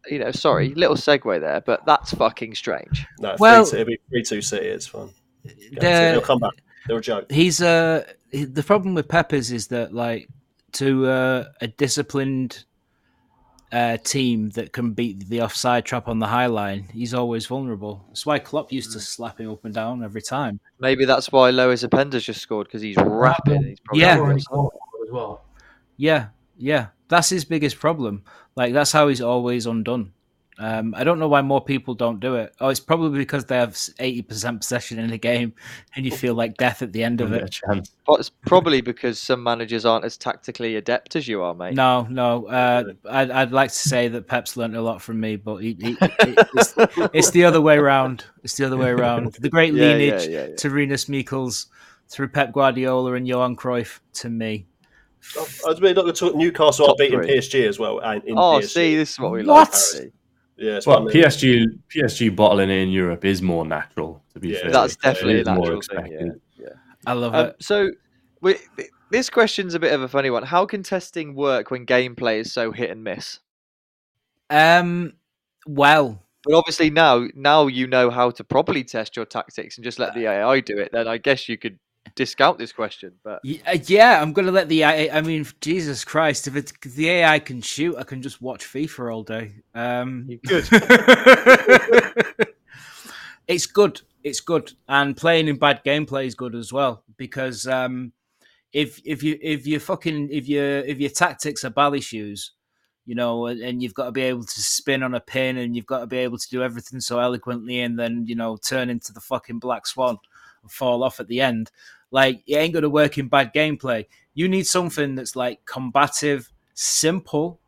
you 0.08 0.18
know, 0.18 0.30
sorry, 0.32 0.74
little 0.74 0.96
segue 0.96 1.40
there, 1.40 1.60
but 1.60 1.84
that's 1.86 2.12
fucking 2.14 2.54
strange. 2.54 3.06
no 3.20 3.36
Well- 3.38 3.62
well, 3.64 3.74
it'll 3.74 3.84
be 3.84 3.98
3-2 4.12 4.42
city 4.42 4.66
it's 4.66 4.86
fun. 4.86 5.10
Guarantee 5.44 5.74
The- 5.76 5.80
they'll 5.80 6.20
come 6.20 6.38
back 6.40 6.52
they're 6.88 6.98
a 6.98 7.00
joke 7.00 7.30
he's 7.30 7.60
uh 7.60 8.04
he- 8.30 8.44
the 8.44 8.62
problem 8.62 8.94
with 8.94 9.08
Peppers 9.08 9.50
is 9.52 9.68
that 9.68 9.92
like 9.94 10.28
to 10.72 11.06
uh, 11.06 11.44
a 11.60 11.66
disciplined 11.68 12.64
uh, 13.72 13.96
team 13.98 14.50
that 14.50 14.72
can 14.72 14.92
beat 14.92 15.28
the 15.28 15.40
offside 15.42 15.84
trap 15.84 16.06
on 16.06 16.18
the 16.18 16.26
high 16.26 16.46
line, 16.46 16.86
he's 16.92 17.12
always 17.14 17.46
vulnerable. 17.46 18.04
That's 18.08 18.24
why 18.26 18.38
Klopp 18.38 18.70
used 18.72 18.92
to 18.92 19.00
slap 19.00 19.40
him 19.40 19.50
up 19.50 19.64
and 19.64 19.74
down 19.74 20.04
every 20.04 20.22
time. 20.22 20.60
Maybe 20.78 21.04
that's 21.04 21.32
why 21.32 21.50
Lois 21.50 21.82
Openda's 21.82 22.24
just 22.24 22.40
scored 22.40 22.66
because 22.68 22.82
he's 22.82 22.96
rapid. 22.98 23.62
He's 23.62 23.78
Yeah. 23.92 24.32
As 24.34 24.46
well. 25.10 25.44
Yeah, 25.96 26.28
yeah, 26.58 26.88
that's 27.09 27.28
his 27.30 27.44
biggest 27.44 27.78
problem. 27.78 28.24
Like 28.57 28.72
that's 28.72 28.92
how 28.92 29.09
he's 29.09 29.20
always 29.20 29.66
undone. 29.66 30.12
Um, 30.59 30.94
I 30.96 31.04
don't 31.04 31.18
know 31.18 31.28
why 31.28 31.42
more 31.42 31.62
people 31.62 31.94
don't 31.94 32.18
do 32.18 32.36
it. 32.36 32.54
Oh, 32.61 32.68
it's 32.68 32.80
probably 32.80 33.18
because 33.18 33.44
they 33.44 33.57
have 33.57 33.78
eighty 33.98 34.22
percent 34.22 34.61
possession 34.62 34.98
in 34.98 35.12
a 35.12 35.18
game, 35.18 35.54
and 35.96 36.04
you 36.07 36.11
feel 36.11 36.34
like 36.34 36.57
death 36.57 36.80
at 36.80 36.92
the 36.92 37.04
end 37.04 37.20
of 37.20 37.32
it 37.32 37.61
a 37.68 37.82
But 38.07 38.20
it's 38.20 38.30
probably 38.30 38.80
because 38.80 39.20
some 39.20 39.42
managers 39.42 39.84
aren't 39.84 40.07
as 40.07 40.16
tactically 40.16 40.76
adept 40.76 41.14
as 41.14 41.28
you 41.28 41.42
are, 41.42 41.54
mate. 41.54 41.74
No, 41.74 42.07
no. 42.09 42.46
Uh, 42.46 42.84
I'd, 43.09 43.30
I'd 43.30 43.52
like 43.52 43.70
to 43.70 43.78
say 43.78 44.09
that 44.09 44.28
Pep's 44.28 44.57
learned 44.57 44.76
a 44.76 44.82
lot 44.82 45.02
from 45.02 45.20
me, 45.20 45.36
but 45.36 45.57
he, 45.57 45.76
he, 45.78 45.96
it's, 46.00 46.74
it's 47.12 47.30
the 47.32 47.44
other 47.44 47.61
way 47.61 47.76
around. 47.76 48.24
It's 48.42 48.57
the 48.57 48.64
other 48.64 48.78
way 48.78 48.88
around. 48.90 49.34
The 49.34 49.50
great 49.50 49.74
Yeah, 49.74 49.88
lineage 49.88 50.26
yeah, 50.26 50.40
yeah, 50.40 50.46
yeah. 50.48 50.57
to 50.57 50.70
Rinus 50.70 51.07
Michels 51.09 51.66
through 52.09 52.28
Pep 52.28 52.52
Guardiola 52.52 53.14
and 53.14 53.28
Johan 53.28 53.57
Cruyff 53.57 54.00
to 54.14 54.30
me. 54.30 54.66
I 55.36 55.68
was 55.68 55.80
really 55.80 55.94
not 55.94 56.02
going 56.02 56.14
to 56.14 56.20
talk 56.20 56.34
Newcastle 56.34 56.88
are 56.90 56.94
beating 56.96 57.20
three. 57.22 57.36
PSG 57.36 57.66
as 57.68 57.78
well. 57.78 57.98
and 58.00 58.22
In 58.24 58.36
Oh, 58.38 58.58
PSG. 58.60 58.68
see, 58.68 58.96
this 58.96 59.12
is 59.12 59.20
what 59.20 59.32
we 59.32 59.42
What? 59.42 59.58
like 59.58 59.70
to 59.72 59.76
see. 59.76 60.10
yeah, 60.56 60.72
that's 60.74 60.86
Well, 60.86 61.04
what 61.04 61.10
I 61.10 61.14
mean. 61.14 61.24
PSG 61.24 61.66
PSG 61.94 62.34
bottling 62.36 62.70
it 62.70 62.74
in 62.78 62.88
Europe 62.90 63.24
is 63.24 63.42
more 63.42 63.64
natural. 63.66 64.22
To 64.34 64.40
be 64.40 64.50
Yeah, 64.50 64.60
fair, 64.62 64.70
That's 64.70 64.96
definitely 64.96 65.38
a 65.38 65.40
is 65.40 65.46
more 65.46 65.56
natural 65.56 65.80
thing. 65.82 65.98
expected. 65.98 66.40
Yeah. 66.58 66.68
I 67.06 67.12
love 67.12 67.34
Um, 67.34 67.46
it. 67.46 67.56
so, 67.60 67.90
we, 68.40 68.56
this 69.10 69.30
question's 69.30 69.74
a 69.74 69.78
bit 69.78 69.92
of 69.92 70.02
a 70.02 70.08
funny 70.08 70.30
one. 70.30 70.42
How 70.42 70.66
can 70.66 70.82
testing 70.82 71.34
work 71.34 71.70
when 71.70 71.86
gameplay 71.86 72.40
is 72.40 72.52
so 72.52 72.72
hit 72.72 72.90
and 72.90 73.02
miss? 73.04 73.40
Um, 74.50 75.14
well, 75.66 76.22
But 76.44 76.54
obviously 76.54 76.90
now, 76.90 77.26
now 77.34 77.66
you 77.66 77.86
know 77.86 78.10
how 78.10 78.30
to 78.30 78.44
properly 78.44 78.84
test 78.84 79.16
your 79.16 79.24
tactics 79.24 79.76
and 79.76 79.84
just 79.84 79.98
let 79.98 80.14
the 80.14 80.26
AI 80.26 80.60
do 80.60 80.78
it. 80.78 80.90
Then 80.92 81.08
I 81.08 81.18
guess 81.18 81.48
you 81.48 81.56
could 81.58 81.78
discount 82.14 82.59
this 82.59 82.72
question. 82.72 83.12
But 83.22 83.40
uh, 83.66 83.78
yeah, 83.86 84.20
I'm 84.20 84.32
gonna 84.32 84.52
let 84.52 84.68
the 84.68 84.82
AI. 84.82 85.11
I 85.12 85.20
mean, 85.20 85.46
Jesus 85.61 86.04
Christ, 86.04 86.46
if, 86.46 86.57
it, 86.57 86.72
if 86.84 86.94
the 86.94 87.11
AI 87.11 87.38
can 87.38 87.61
shoot, 87.61 87.96
I 87.96 88.04
can 88.04 88.22
just 88.22 88.40
watch 88.40 88.64
FIFA 88.64 89.12
all 89.12 89.22
day. 89.22 89.54
Um, 89.74 90.26
you 90.28 90.38
could. 90.38 90.68
it's 93.48 93.66
good. 93.66 94.00
It's 94.22 94.40
good, 94.40 94.72
and 94.88 95.16
playing 95.16 95.48
in 95.48 95.57
bad 95.57 95.82
gameplay 95.84 96.26
is 96.26 96.34
good 96.34 96.54
as 96.54 96.72
well 96.72 97.04
because 97.16 97.66
um, 97.66 98.12
if 98.72 99.00
if 99.04 99.22
you 99.22 99.38
if 99.40 99.66
you 99.66 99.78
fucking 99.80 100.28
if 100.30 100.48
you 100.48 100.62
if 100.62 100.98
your 100.98 101.11
tactics 101.11 101.64
are 101.64 101.70
bally 101.70 102.00
shoes, 102.00 102.52
you 103.07 103.14
know, 103.14 103.46
and, 103.46 103.61
and 103.61 103.82
you've 103.82 103.94
got 103.94 104.07
to 104.07 104.12
be 104.12 104.22
able 104.22 104.44
to 104.44 104.61
spin 104.61 105.02
on 105.02 105.14
a 105.14 105.20
pin, 105.20 105.57
and 105.59 105.74
you've 105.74 105.86
got 105.86 106.00
to 106.00 106.07
be 106.07 106.18
able 106.18 106.38
to 106.38 106.48
do 106.50 106.62
everything 106.62 107.00
so 107.00 107.18
eloquently, 107.18 107.80
and 107.80 107.98
then 107.98 108.24
you 108.26 108.34
know 108.34 108.57
turn 108.57 108.90
into 108.90 109.12
the 109.12 109.20
fucking 109.20 109.59
black 109.61 109.86
swan 109.86 110.18
and 110.62 110.70
fall 110.70 111.02
off 111.02 111.20
at 111.20 111.28
the 111.28 111.40
end. 111.40 111.70
Like 112.16 112.42
it 112.46 112.54
ain't 112.56 112.72
to 112.72 112.88
work 112.88 113.18
in 113.18 113.28
bad 113.28 113.52
gameplay. 113.52 114.06
You 114.32 114.48
need 114.48 114.66
something 114.66 115.16
that's 115.16 115.36
like 115.36 115.62
combative, 115.66 116.50
simple, 116.72 117.60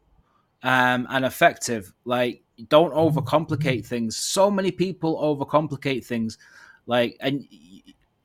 um, 0.62 1.06
and 1.10 1.26
effective. 1.26 1.92
Like 2.06 2.42
don't 2.70 2.94
overcomplicate 2.94 3.84
things. 3.84 4.16
So 4.16 4.50
many 4.50 4.70
people 4.70 5.20
overcomplicate 5.20 6.02
things. 6.02 6.38
Like 6.86 7.18
and 7.20 7.44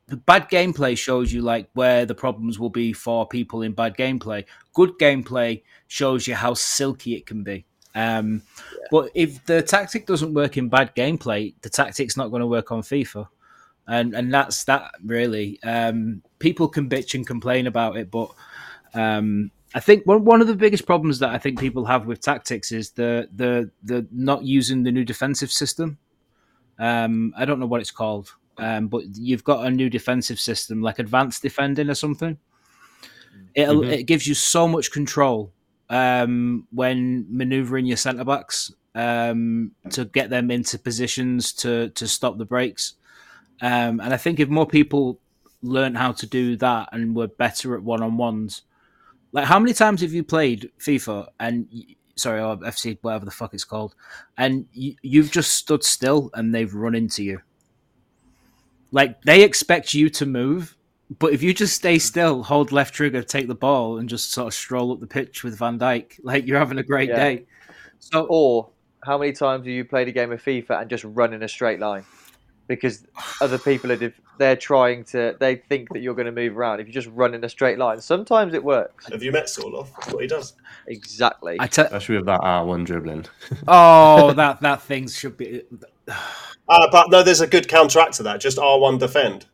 the 0.07 0.15
bad 0.15 0.49
gameplay 0.49 0.97
shows 0.97 1.33
you 1.33 1.41
like 1.41 1.67
where 1.73 2.05
the 2.05 2.15
problems 2.15 2.57
will 2.57 2.69
be 2.69 2.93
for 2.93 3.27
people 3.27 3.61
in 3.61 3.73
bad 3.73 3.97
gameplay. 3.97 4.45
Good 4.73 4.91
gameplay 5.01 5.61
shows 5.89 6.25
you 6.25 6.35
how 6.35 6.53
silky 6.53 7.15
it 7.15 7.25
can 7.25 7.43
be. 7.43 7.65
Um, 7.95 8.43
But 8.91 9.11
if 9.13 9.45
the 9.45 9.61
tactic 9.61 10.07
doesn't 10.07 10.33
work 10.33 10.55
in 10.55 10.69
bad 10.69 10.95
gameplay, 10.95 11.53
the 11.61 11.69
tactic's 11.69 12.15
not 12.15 12.29
going 12.29 12.39
to 12.39 12.47
work 12.47 12.71
on 12.71 12.81
FIFA. 12.81 13.27
And 13.87 14.13
and 14.13 14.33
that's 14.33 14.63
that 14.65 14.91
really. 15.03 15.61
Um, 15.63 16.21
people 16.39 16.67
can 16.67 16.89
bitch 16.89 17.13
and 17.15 17.27
complain 17.27 17.67
about 17.67 17.97
it, 17.97 18.09
but 18.09 18.31
um, 18.93 19.51
I 19.75 19.79
think 19.79 20.05
one 20.05 20.23
one 20.23 20.41
of 20.41 20.47
the 20.47 20.55
biggest 20.55 20.85
problems 20.85 21.19
that 21.19 21.31
I 21.31 21.37
think 21.37 21.59
people 21.59 21.85
have 21.85 22.05
with 22.05 22.21
tactics 22.21 22.71
is 22.71 22.91
the 22.91 23.27
the 23.35 23.69
the 23.83 24.07
not 24.11 24.43
using 24.43 24.83
the 24.83 24.91
new 24.91 25.03
defensive 25.03 25.51
system. 25.51 25.97
Um, 26.79 27.33
I 27.37 27.45
don't 27.45 27.59
know 27.59 27.65
what 27.65 27.81
it's 27.81 27.91
called, 27.91 28.33
um, 28.57 28.87
but 28.87 29.03
you've 29.15 29.43
got 29.43 29.65
a 29.65 29.69
new 29.69 29.89
defensive 29.89 30.39
system 30.39 30.81
like 30.81 30.99
advanced 30.99 31.41
defending 31.41 31.89
or 31.89 31.95
something. 31.95 32.37
It 33.55 33.67
Mhm. 33.67 33.91
it 33.91 34.03
gives 34.03 34.27
you 34.27 34.33
so 34.33 34.67
much 34.67 34.91
control 34.91 35.51
um, 35.89 36.67
when 36.71 37.25
manoeuvring 37.29 37.85
your 37.85 37.97
centre 37.97 38.23
backs 38.23 38.71
um, 38.95 39.71
to 39.89 40.05
get 40.05 40.29
them 40.29 40.49
into 40.51 40.79
positions 40.79 41.53
to 41.53 41.89
to 41.89 42.07
stop 42.07 42.37
the 42.37 42.45
breaks. 42.45 42.93
Um, 43.63 44.01
and 44.01 44.13
I 44.13 44.17
think 44.17 44.41
if 44.41 44.49
more 44.49 44.67
people 44.67 45.21
learn 45.61 45.95
how 45.95 46.11
to 46.11 46.27
do 46.27 46.57
that 46.57 46.89
and 46.91 47.15
were 47.15 47.27
better 47.27 47.75
at 47.75 47.81
one 47.81 48.03
on 48.03 48.17
ones, 48.17 48.63
like 49.31 49.45
how 49.45 49.57
many 49.57 49.73
times 49.73 50.01
have 50.01 50.11
you 50.11 50.21
played 50.23 50.69
FIFA 50.79 51.29
and 51.39 51.67
sorry, 52.17 52.41
or 52.41 52.57
FC, 52.57 52.97
whatever 53.01 53.23
the 53.23 53.31
fuck 53.31 53.53
it's 53.53 53.63
called, 53.63 53.95
and 54.37 54.67
you, 54.73 54.95
you've 55.01 55.31
just 55.31 55.53
stood 55.53 55.81
still 55.81 56.29
and 56.33 56.53
they've 56.53 56.73
run 56.73 56.93
into 56.93 57.23
you? 57.23 57.39
Like 58.91 59.21
they 59.21 59.43
expect 59.43 59.93
you 59.93 60.09
to 60.09 60.25
move, 60.25 60.75
but 61.19 61.31
if 61.31 61.41
you 61.41 61.53
just 61.53 61.73
stay 61.73 61.99
still, 61.99 62.43
hold 62.43 62.73
left 62.73 62.93
trigger, 62.93 63.23
take 63.23 63.47
the 63.47 63.55
ball, 63.55 63.97
and 63.97 64.09
just 64.09 64.33
sort 64.33 64.47
of 64.47 64.53
stroll 64.53 64.91
up 64.91 64.99
the 64.99 65.07
pitch 65.07 65.41
with 65.41 65.57
Van 65.57 65.79
Dijk, 65.79 66.19
like 66.23 66.45
you're 66.45 66.59
having 66.59 66.79
a 66.79 66.83
great 66.83 67.09
Yeah. 67.09 67.15
day. 67.15 67.45
So 67.99 68.27
or 68.29 68.69
how 69.05 69.17
many 69.17 69.31
times 69.31 69.61
have 69.61 69.67
you 69.67 69.85
played 69.85 70.09
a 70.09 70.11
game 70.11 70.33
of 70.33 70.43
FIFA 70.43 70.81
and 70.81 70.89
just 70.89 71.05
run 71.05 71.33
in 71.33 71.43
a 71.43 71.47
straight 71.47 71.79
line? 71.79 72.03
Because 72.67 73.05
other 73.41 73.57
people 73.57 73.91
are 73.91 73.97
def- 73.97 74.19
they're 74.37 74.55
trying 74.55 75.03
to 75.05 75.35
they 75.39 75.55
think 75.55 75.89
that 75.93 75.99
you're 75.99 76.15
going 76.15 76.27
to 76.27 76.31
move 76.31 76.57
around. 76.57 76.79
If 76.79 76.87
you 76.87 76.93
just 76.93 77.09
run 77.09 77.33
in 77.33 77.43
a 77.43 77.49
straight 77.49 77.77
line, 77.77 77.99
sometimes 77.99 78.53
it 78.53 78.63
works. 78.63 79.09
Have 79.11 79.21
you 79.21 79.31
met 79.31 79.45
Sorloth? 79.45 79.89
That's 79.99 80.13
what 80.13 80.21
he 80.21 80.27
does. 80.27 80.53
Exactly. 80.87 81.57
I 81.59 81.67
tell, 81.67 81.85
Especially 81.85 82.17
with 82.17 82.25
that 82.27 82.41
R1 82.41 82.85
dribbling. 82.85 83.25
oh, 83.67 84.33
that 84.33 84.61
that 84.61 84.81
thing 84.81 85.07
should 85.07 85.37
be. 85.37 85.63
Uh, 86.07 86.87
but 86.91 87.09
no, 87.09 87.21
there's 87.21 87.41
a 87.41 87.47
good 87.47 87.67
counteract 87.67 88.13
to 88.15 88.23
that. 88.23 88.39
Just 88.39 88.57
R1 88.57 88.99
defend. 88.99 89.45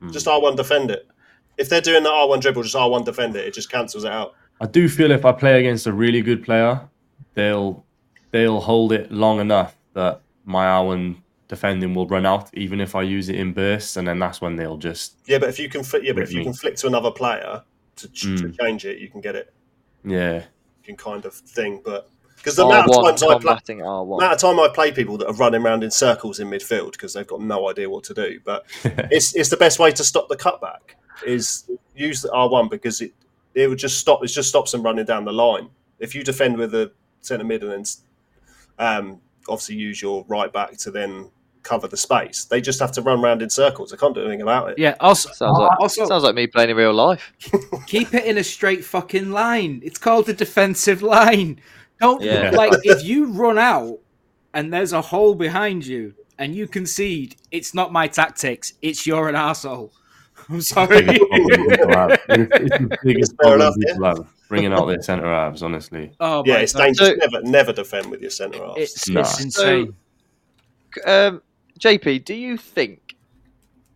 Hmm. 0.00 0.10
Just 0.10 0.26
R1 0.26 0.56
defend 0.56 0.90
it. 0.90 1.08
If 1.56 1.70
they're 1.70 1.80
doing 1.80 2.02
the 2.02 2.10
R1 2.10 2.40
dribble, 2.42 2.62
just 2.62 2.76
R1 2.76 3.04
defend 3.04 3.34
it. 3.36 3.46
It 3.46 3.54
just 3.54 3.70
cancels 3.70 4.04
it 4.04 4.12
out. 4.12 4.34
I 4.60 4.66
do 4.66 4.88
feel 4.88 5.10
if 5.10 5.24
I 5.24 5.32
play 5.32 5.58
against 5.58 5.86
a 5.86 5.92
really 5.92 6.22
good 6.22 6.42
player, 6.42 6.80
they'll 7.34 7.84
they'll 8.30 8.60
hold 8.60 8.92
it 8.92 9.10
long 9.10 9.40
enough 9.40 9.76
that 9.94 10.20
my 10.44 10.66
R1 10.66 11.16
defending 11.48 11.94
will 11.94 12.06
run 12.06 12.26
out, 12.26 12.50
even 12.54 12.80
if 12.80 12.94
I 12.94 13.02
use 13.02 13.28
it 13.28 13.36
in 13.36 13.52
bursts, 13.52 13.96
and 13.96 14.06
then 14.08 14.18
that's 14.18 14.40
when 14.40 14.56
they'll 14.56 14.76
just 14.76 15.16
Yeah, 15.26 15.38
but 15.38 15.48
if 15.48 15.58
you 15.58 15.68
can 15.68 15.82
flick, 15.82 16.02
yeah, 16.04 16.12
but 16.12 16.22
if 16.24 16.32
you 16.32 16.38
me. 16.38 16.44
can 16.44 16.54
flick 16.54 16.76
to 16.76 16.86
another 16.86 17.10
player 17.10 17.62
to, 17.96 18.08
ch- 18.08 18.22
to 18.22 18.28
Mm. 18.48 18.58
change 18.60 18.84
it, 18.84 18.98
you 18.98 19.08
can 19.08 19.20
get 19.20 19.34
it. 19.36 19.52
yeah. 20.04 20.36
You 20.84 20.94
can 20.94 20.96
kind 20.96 21.24
of 21.24 21.34
thing, 21.34 21.82
but 21.84 22.08
because 22.36 22.54
the 22.56 22.64
amount 22.64 22.88
of 22.88 23.04
times 23.04 23.22
I 23.24 23.26
play, 23.26 23.38
combating 23.56 23.78
R1. 23.80 24.18
amount 24.18 24.32
of 24.34 24.38
time 24.38 24.60
I 24.60 24.68
play 24.72 24.92
people 24.92 25.16
that 25.18 25.26
are 25.26 25.32
running 25.34 25.62
around 25.62 25.82
in 25.82 25.90
circles 25.90 26.38
in 26.38 26.48
midfield 26.48 26.92
because 26.92 27.12
they've 27.12 27.26
got 27.26 27.40
no 27.40 27.68
idea 27.68 27.90
what 27.90 28.04
to 28.04 28.14
do. 28.14 28.38
But 28.44 28.66
it's 28.84 29.34
it's 29.34 29.48
the 29.48 29.56
best 29.56 29.80
way 29.80 29.90
to 29.90 30.04
stop 30.04 30.28
the 30.28 30.36
cutback 30.36 30.94
is 31.26 31.68
use 31.96 32.22
the 32.22 32.30
R 32.32 32.48
one 32.48 32.68
because 32.68 33.00
it 33.00 33.12
it 33.54 33.66
would 33.68 33.78
just 33.78 33.98
stop. 33.98 34.22
It 34.22 34.28
just 34.28 34.48
stops 34.48 34.70
them 34.70 34.82
running 34.84 35.06
down 35.06 35.24
the 35.24 35.32
line. 35.32 35.70
If 35.98 36.14
you 36.14 36.22
defend 36.22 36.56
with 36.56 36.70
the 36.70 36.92
centre 37.22 37.44
mid 37.44 37.64
and 37.64 37.72
then 37.72 37.84
um, 38.78 39.20
obviously 39.48 39.74
use 39.76 40.00
your 40.00 40.24
right 40.28 40.52
back 40.52 40.76
to 40.76 40.90
then 40.92 41.30
cover 41.66 41.88
the 41.88 41.96
space, 41.96 42.44
they 42.44 42.60
just 42.60 42.78
have 42.80 42.92
to 42.92 43.02
run 43.02 43.20
around 43.22 43.42
in 43.42 43.50
circles. 43.50 43.92
I 43.92 43.96
can't 43.96 44.14
do 44.14 44.20
anything 44.22 44.40
about 44.42 44.70
it. 44.70 44.78
Yeah. 44.78 44.94
Also, 45.00 45.30
Sounds 45.32 45.58
like 45.58 45.78
also 45.80 46.06
sounds 46.06 46.22
like 46.24 46.34
me 46.34 46.46
playing 46.46 46.70
in 46.70 46.76
real 46.76 46.94
life. 46.94 47.32
keep 47.86 48.14
it 48.14 48.24
in 48.24 48.38
a 48.38 48.44
straight 48.44 48.84
fucking 48.84 49.30
line. 49.30 49.80
It's 49.84 49.98
called 49.98 50.28
a 50.28 50.32
defensive 50.32 51.02
line. 51.02 51.60
Don't 52.00 52.22
Yeah. 52.22 52.50
like 52.54 52.72
if 52.84 53.04
you 53.04 53.26
run 53.32 53.58
out 53.58 53.98
and 54.54 54.72
there's 54.72 54.92
a 54.92 55.00
hole 55.02 55.34
behind 55.34 55.84
you 55.86 56.14
and 56.38 56.54
you 56.54 56.66
concede. 56.68 57.36
It's 57.50 57.74
not 57.74 57.92
my 57.92 58.06
tactics. 58.08 58.72
It's 58.82 59.06
you're 59.06 59.28
an 59.28 59.34
asshole. 59.34 59.92
I'm 60.48 60.60
sorry. 60.60 61.02
Biggest 61.02 61.20
problem 61.30 61.68
people 61.68 61.88
have. 61.88 62.10
It's, 62.10 62.52
it's 62.52 62.78
the 62.78 62.98
biggest 63.02 63.32
Fair 63.42 63.58
problem 63.58 63.60
enough, 63.60 63.74
yeah. 63.78 63.92
people. 64.14 64.28
Bringing 64.48 64.72
out 64.72 64.86
their 64.86 65.02
centre 65.02 65.26
halves, 65.26 65.62
honestly. 65.64 66.12
oh 66.20 66.44
Yeah, 66.46 66.58
it's 66.58 66.72
God. 66.72 66.84
dangerous. 66.84 67.08
So- 67.08 67.14
never 67.16 67.42
never 67.42 67.72
defend 67.72 68.10
with 68.12 68.20
your 68.20 68.30
centre 68.30 68.58
half. 68.64 68.76
It's, 68.78 69.08
Nah. 69.08 69.20
it's 69.22 69.42
insane. 69.42 69.94
Um, 71.04 71.42
JP, 71.78 72.24
do 72.24 72.34
you 72.34 72.56
think, 72.56 73.16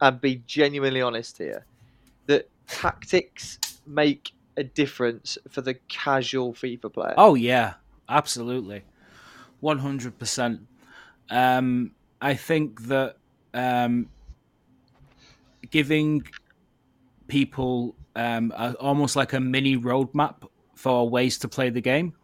and 0.01 0.21
be 0.21 0.43
genuinely 0.47 1.01
honest 1.01 1.39
here, 1.39 1.65
that 2.27 2.49
tactics 2.67 3.59
make 3.87 4.33
a 4.57 4.65
difference 4.65 5.39
for 5.49 5.61
the 5.63 5.75
casual 5.89 6.53
FIFA 6.53 6.93
player? 6.93 7.15
Oh 7.17 7.35
yeah, 7.35 7.75
absolutely, 8.09 8.83
one 9.61 9.79
hundred 9.79 10.19
percent. 10.19 10.61
Um, 11.31 11.93
I 12.21 12.35
think 12.35 12.83
that 12.83 13.17
um, 13.55 14.09
giving 15.71 16.25
people 17.29 17.95
um, 18.17 18.53
a, 18.57 18.75
almost 18.75 19.17
like 19.17 19.33
a 19.33 19.41
mini 19.41 19.77
roadmap 19.77 20.49
for 20.75 21.09
ways 21.09 21.39
to 21.39 21.49
play 21.49 21.71
the 21.71 21.81
game, 21.81 22.15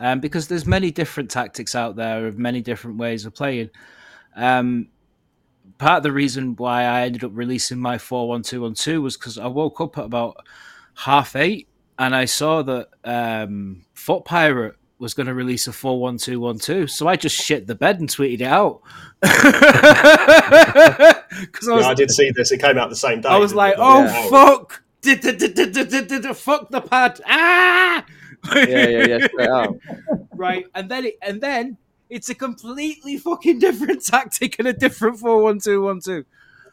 um, 0.00 0.20
because 0.20 0.48
there's 0.48 0.66
many 0.66 0.90
different 0.90 1.30
tactics 1.30 1.74
out 1.74 1.96
there 1.96 2.26
of 2.26 2.38
many 2.38 2.60
different 2.60 2.96
ways 2.96 3.26
of 3.26 3.34
playing. 3.34 3.70
Um, 4.38 4.88
part 5.78 5.98
of 5.98 6.02
the 6.04 6.12
reason 6.12 6.54
why 6.56 6.84
I 6.84 7.02
ended 7.02 7.24
up 7.24 7.32
releasing 7.34 7.78
my 7.78 7.98
four 7.98 8.28
one 8.28 8.42
two 8.42 8.62
one 8.62 8.74
two 8.74 9.02
was 9.02 9.16
because 9.16 9.36
I 9.38 9.46
woke 9.48 9.80
up 9.80 9.98
at 9.98 10.04
about 10.04 10.36
half 10.94 11.34
eight 11.36 11.68
and 11.98 12.14
I 12.16 12.24
saw 12.26 12.62
that 12.62 12.88
um, 13.04 13.84
Foot 13.94 14.24
Pirate 14.24 14.76
was 15.00 15.14
going 15.14 15.26
to 15.28 15.34
release 15.34 15.66
a 15.68 15.72
41212. 15.72 16.90
So 16.90 17.06
I 17.06 17.14
just 17.14 17.36
shit 17.36 17.66
the 17.68 17.74
bed 17.76 18.00
and 18.00 18.08
tweeted 18.08 18.40
it 18.40 18.42
out. 18.42 18.80
Because 21.40 21.68
I 21.68 21.72
was 21.74 21.84
Yeah, 21.84 21.90
I 21.90 21.94
did 21.94 22.10
see 22.10 22.30
this. 22.32 22.50
It 22.52 22.60
came 22.60 22.78
out 22.78 22.88
the 22.90 22.96
same 22.96 23.20
day. 23.20 23.28
I 23.28 23.36
was 23.38 23.54
like, 23.54 23.74
oh 23.78 24.04
Yeah. 24.04 24.28
fuck, 24.30 24.82
did- 25.02 25.20
did- 25.20 25.38
did- 25.54 26.36
fuck 26.36 26.68
the 26.70 26.80
pad, 26.80 27.20
ah, 27.26 28.04
Yeah, 28.54 28.66
yeah, 28.88 29.06
yeah. 29.06 29.26
Straight 29.26 29.48
out. 29.48 29.76
right, 30.34 30.66
and 30.74 30.88
then 30.90 31.04
it, 31.06 31.14
and 31.22 31.40
then 31.40 31.76
it's 32.10 32.28
a 32.28 32.34
completely 32.34 33.16
fucking 33.18 33.58
different 33.58 34.04
tactic 34.06 34.58
and 34.58 34.68
a 34.68 34.72
different 34.72 35.18
four 35.18 35.42
one 35.42 35.58
two 35.58 35.82
one 35.82 36.00
two. 36.00 36.24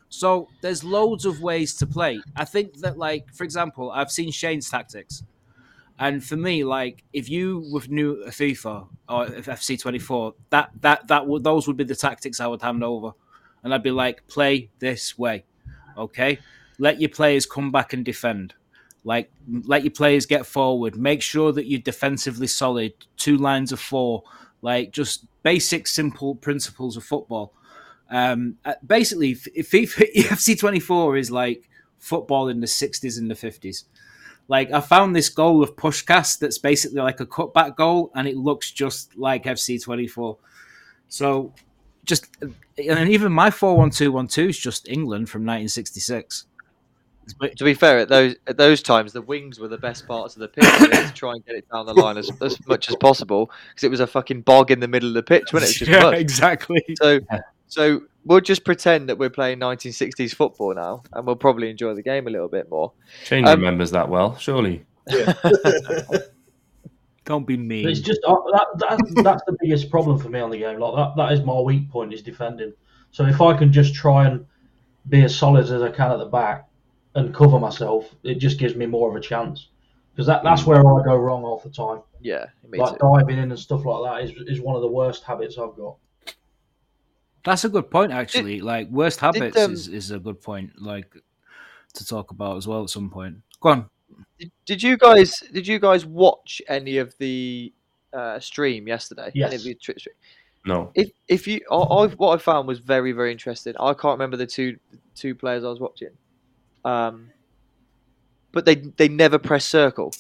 So 0.10 0.48
there's 0.62 0.84
loads 0.84 1.26
of 1.26 1.42
ways 1.42 1.76
to 1.76 1.88
play. 1.88 2.22
I 2.36 2.46
think 2.46 2.78
that, 2.80 2.98
like, 2.98 3.34
for 3.34 3.44
example, 3.44 3.92
I've 3.92 4.12
seen 4.12 4.32
Shane's 4.32 4.70
tactics, 4.70 5.24
and 6.00 6.24
for 6.24 6.38
me, 6.38 6.64
like, 6.64 7.04
if 7.14 7.30
you 7.30 7.68
with 7.72 7.90
new 7.90 8.24
FIFA 8.28 8.88
or 9.10 9.26
FC 9.28 9.80
twenty 9.80 10.00
four, 10.00 10.36
that 10.52 10.72
that 10.82 11.08
that 11.08 11.24
those 11.42 11.68
would 11.68 11.78
be 11.78 11.84
the 11.84 11.96
tactics 11.96 12.40
I 12.40 12.48
would 12.48 12.62
hand 12.62 12.84
over, 12.84 13.12
and 13.64 13.74
I'd 13.74 13.84
be 13.84 13.92
like, 13.92 14.28
play 14.28 14.70
this 14.80 15.18
way, 15.18 15.46
okay? 15.98 16.40
Let 16.78 17.00
your 17.00 17.10
players 17.10 17.46
come 17.46 17.72
back 17.72 17.94
and 17.94 18.04
defend. 18.06 18.54
Like, 19.04 19.32
let 19.48 19.84
your 19.84 19.92
players 19.92 20.26
get 20.26 20.46
forward. 20.46 20.98
Make 20.98 21.22
sure 21.22 21.52
that 21.52 21.68
you're 21.68 21.80
defensively 21.80 22.48
solid. 22.48 22.94
Two 23.18 23.38
lines 23.38 23.72
of 23.72 23.80
four. 23.80 24.24
Like, 24.66 24.90
just 24.92 25.26
basic, 25.44 25.86
simple 25.86 26.34
principles 26.34 26.98
of 26.98 27.04
football. 27.04 27.54
Um, 28.10 28.58
uh, 28.66 28.74
basically, 28.84 29.30
if 29.30 29.48
if 29.54 29.70
FIFA 29.70 30.12
FC 30.16 30.58
24 30.58 31.18
is 31.18 31.30
like 31.30 31.70
football 32.00 32.50
in 32.50 32.62
the 32.62 32.68
60s 32.68 33.20
and 33.20 33.30
the 33.30 33.36
50s. 33.36 33.84
Like, 34.48 34.72
I 34.72 34.82
found 34.82 35.16
this 35.16 35.30
goal 35.30 35.62
of 35.62 35.76
Puskás 35.76 36.40
that's 36.40 36.58
basically 36.58 37.00
like 37.00 37.20
a 37.20 37.28
cutback 37.28 37.76
goal, 37.76 38.12
and 38.16 38.28
it 38.28 38.38
looks 38.38 38.72
just 38.72 39.16
like 39.16 39.44
FC 39.44 39.80
24. 39.80 40.38
So, 41.10 41.54
just 42.04 42.26
and 42.42 43.10
even 43.10 43.32
my 43.32 43.52
41212 43.52 44.50
is 44.50 44.58
just 44.58 44.88
England 44.88 45.30
from 45.30 45.42
1966. 45.42 46.46
But 47.40 47.58
To 47.58 47.64
be 47.64 47.74
fair, 47.74 48.00
at 48.00 48.10
those 48.10 48.36
at 48.48 48.58
those 48.58 48.82
times, 48.82 49.14
the 49.14 49.22
wings 49.22 49.60
were 49.60 49.68
the 49.68 49.78
best 49.78 50.08
parts 50.08 50.36
of 50.36 50.42
the 50.42 50.48
pitch. 50.48 50.64
To 50.66 51.12
try 51.14 51.34
and 51.34 51.46
get 51.46 51.56
it 51.56 51.66
down 51.72 51.86
the 51.86 51.94
line 51.94 52.18
as, 52.18 52.30
as 52.42 52.66
much 52.68 52.90
as 52.90 52.96
possible 52.98 53.52
because 53.70 53.84
it 53.84 53.90
was 53.90 54.00
a 54.00 54.08
fucking 54.08 54.42
bog 54.42 54.72
in 54.72 54.80
the 54.80 54.88
middle 54.88 55.10
of 55.10 55.16
the 55.16 55.24
pitch, 55.24 55.52
wasn't 55.52 55.72
it? 55.72 55.76
It 55.76 55.82
was 55.82 55.90
just 55.90 55.92
yeah, 55.92 56.04
mud. 56.04 56.14
exactly. 56.16 56.84
So, 57.02 57.20
so 57.68 58.02
we'll 58.26 58.42
just 58.42 58.64
pretend 58.64 59.10
that 59.10 59.18
we're 59.18 59.30
playing 59.30 59.60
1960s 59.60 60.36
football 60.36 60.74
now, 60.74 61.04
and 61.14 61.26
we'll 61.26 61.36
probably 61.36 61.70
enjoy 61.70 61.94
the 61.94 62.04
game 62.04 62.28
a 62.28 62.30
little 62.30 62.48
bit 62.48 62.70
more. 62.70 62.92
Shane 63.24 63.48
Um, 63.48 63.60
remembers 63.60 63.92
that 63.92 64.10
well, 64.10 64.38
surely. 64.38 64.86
Yeah. 65.08 65.34
Don't 67.26 67.48
be 67.48 67.56
But 67.56 67.66
mean. 67.66 67.90
It's 67.90 68.02
just 68.02 68.22
uh, 68.26 68.36
that, 68.54 68.68
that 68.78 69.24
that's 69.24 69.44
the 69.46 69.58
biggest 69.60 69.90
problem 69.90 70.20
for 70.20 70.30
me 70.30 70.40
on 70.40 70.52
the 70.52 70.60
game. 70.60 70.80
Like 70.80 70.96
that, 70.96 71.16
that 71.18 71.34
is 71.34 71.42
my 71.42 71.60
weak 71.60 71.90
point 71.90 72.14
is 72.14 72.22
defending. 72.22 72.74
So 73.12 73.26
if 73.26 73.42
I 73.42 73.58
can 73.58 73.72
just 73.72 73.96
try 73.96 74.28
and 74.28 74.46
be 75.10 75.24
as 75.24 75.36
solid 75.36 75.66
as 75.66 75.82
I 75.82 75.90
can 75.90 76.12
at 76.12 76.18
the 76.18 76.26
back 76.26 76.65
and 77.16 77.34
cover 77.34 77.60
myself, 77.60 78.14
it 78.24 78.36
just 78.36 78.60
gives 78.60 78.76
me 78.76 78.86
more 78.86 79.10
of 79.10 79.16
a 79.16 79.20
chance. 79.20 79.70
Because 80.12 80.28
that, 80.28 80.44
that's 80.44 80.66
where 80.66 80.80
I 80.80 81.04
go 81.04 81.18
wrong 81.18 81.44
all 81.44 81.60
the 81.60 81.70
time. 81.70 82.02
Yeah, 82.22 82.46
me 82.70 82.80
Like 82.80 83.00
too. 83.00 83.18
diving 83.18 83.38
in 83.38 83.52
and 83.52 83.60
stuff 83.60 83.84
like 83.86 84.04
that 84.04 84.24
is, 84.30 84.48
is 84.48 84.62
one 84.62 84.76
of 84.76 84.82
the 84.82 84.88
worst 84.88 85.24
habits 85.24 85.58
I've 85.58 85.76
got. 85.76 85.98
That's 87.44 87.66
a 87.66 87.70
good 87.70 87.92
point, 87.92 88.12
actually. 88.12 88.62
like 88.62 88.90
worst 88.90 89.20
habits 89.20 89.58
um, 89.58 89.74
is, 89.74 89.88
is 89.88 90.12
a 90.12 90.20
good 90.20 90.42
point, 90.42 90.82
like 90.82 91.14
to 91.94 92.06
talk 92.06 92.32
about 92.32 92.58
as 92.58 92.68
well 92.68 92.84
at 92.84 92.90
some 92.90 93.10
point. 93.10 93.38
Go 93.60 93.70
on. 93.70 93.90
Did, 94.40 94.52
did 94.66 94.84
you 94.84 94.98
guys 94.98 95.44
did 95.52 95.68
you 95.68 95.80
guys 95.80 96.06
watch 96.06 96.62
any 96.68 96.98
of 96.98 97.14
the 97.18 97.74
uh, 98.14 98.40
stream 98.40 98.88
yesterday? 98.88 99.32
Yes. 99.34 99.48
Any 99.48 99.56
of 99.58 99.64
the 99.64 99.76
Twitch 99.76 100.00
stream? 100.00 100.16
No. 100.66 100.92
If 100.96 101.12
if 101.28 101.48
you, 101.48 101.62
I, 101.72 101.76
I 101.76 102.08
what 102.08 102.34
I 102.34 102.38
found 102.38 102.68
was 102.68 102.80
very 102.80 103.12
very 103.12 103.32
interesting. 103.32 103.74
I 103.80 103.94
can't 103.94 104.18
remember 104.18 104.38
the 104.38 104.48
two 104.48 104.78
two 105.14 105.36
players 105.36 105.64
I 105.64 105.70
was 105.70 105.80
watching, 105.80 106.10
um, 106.86 107.32
but 108.52 108.66
they 108.66 108.76
they 108.76 109.10
never 109.10 109.38
press 109.38 109.66
circle. 109.66 110.14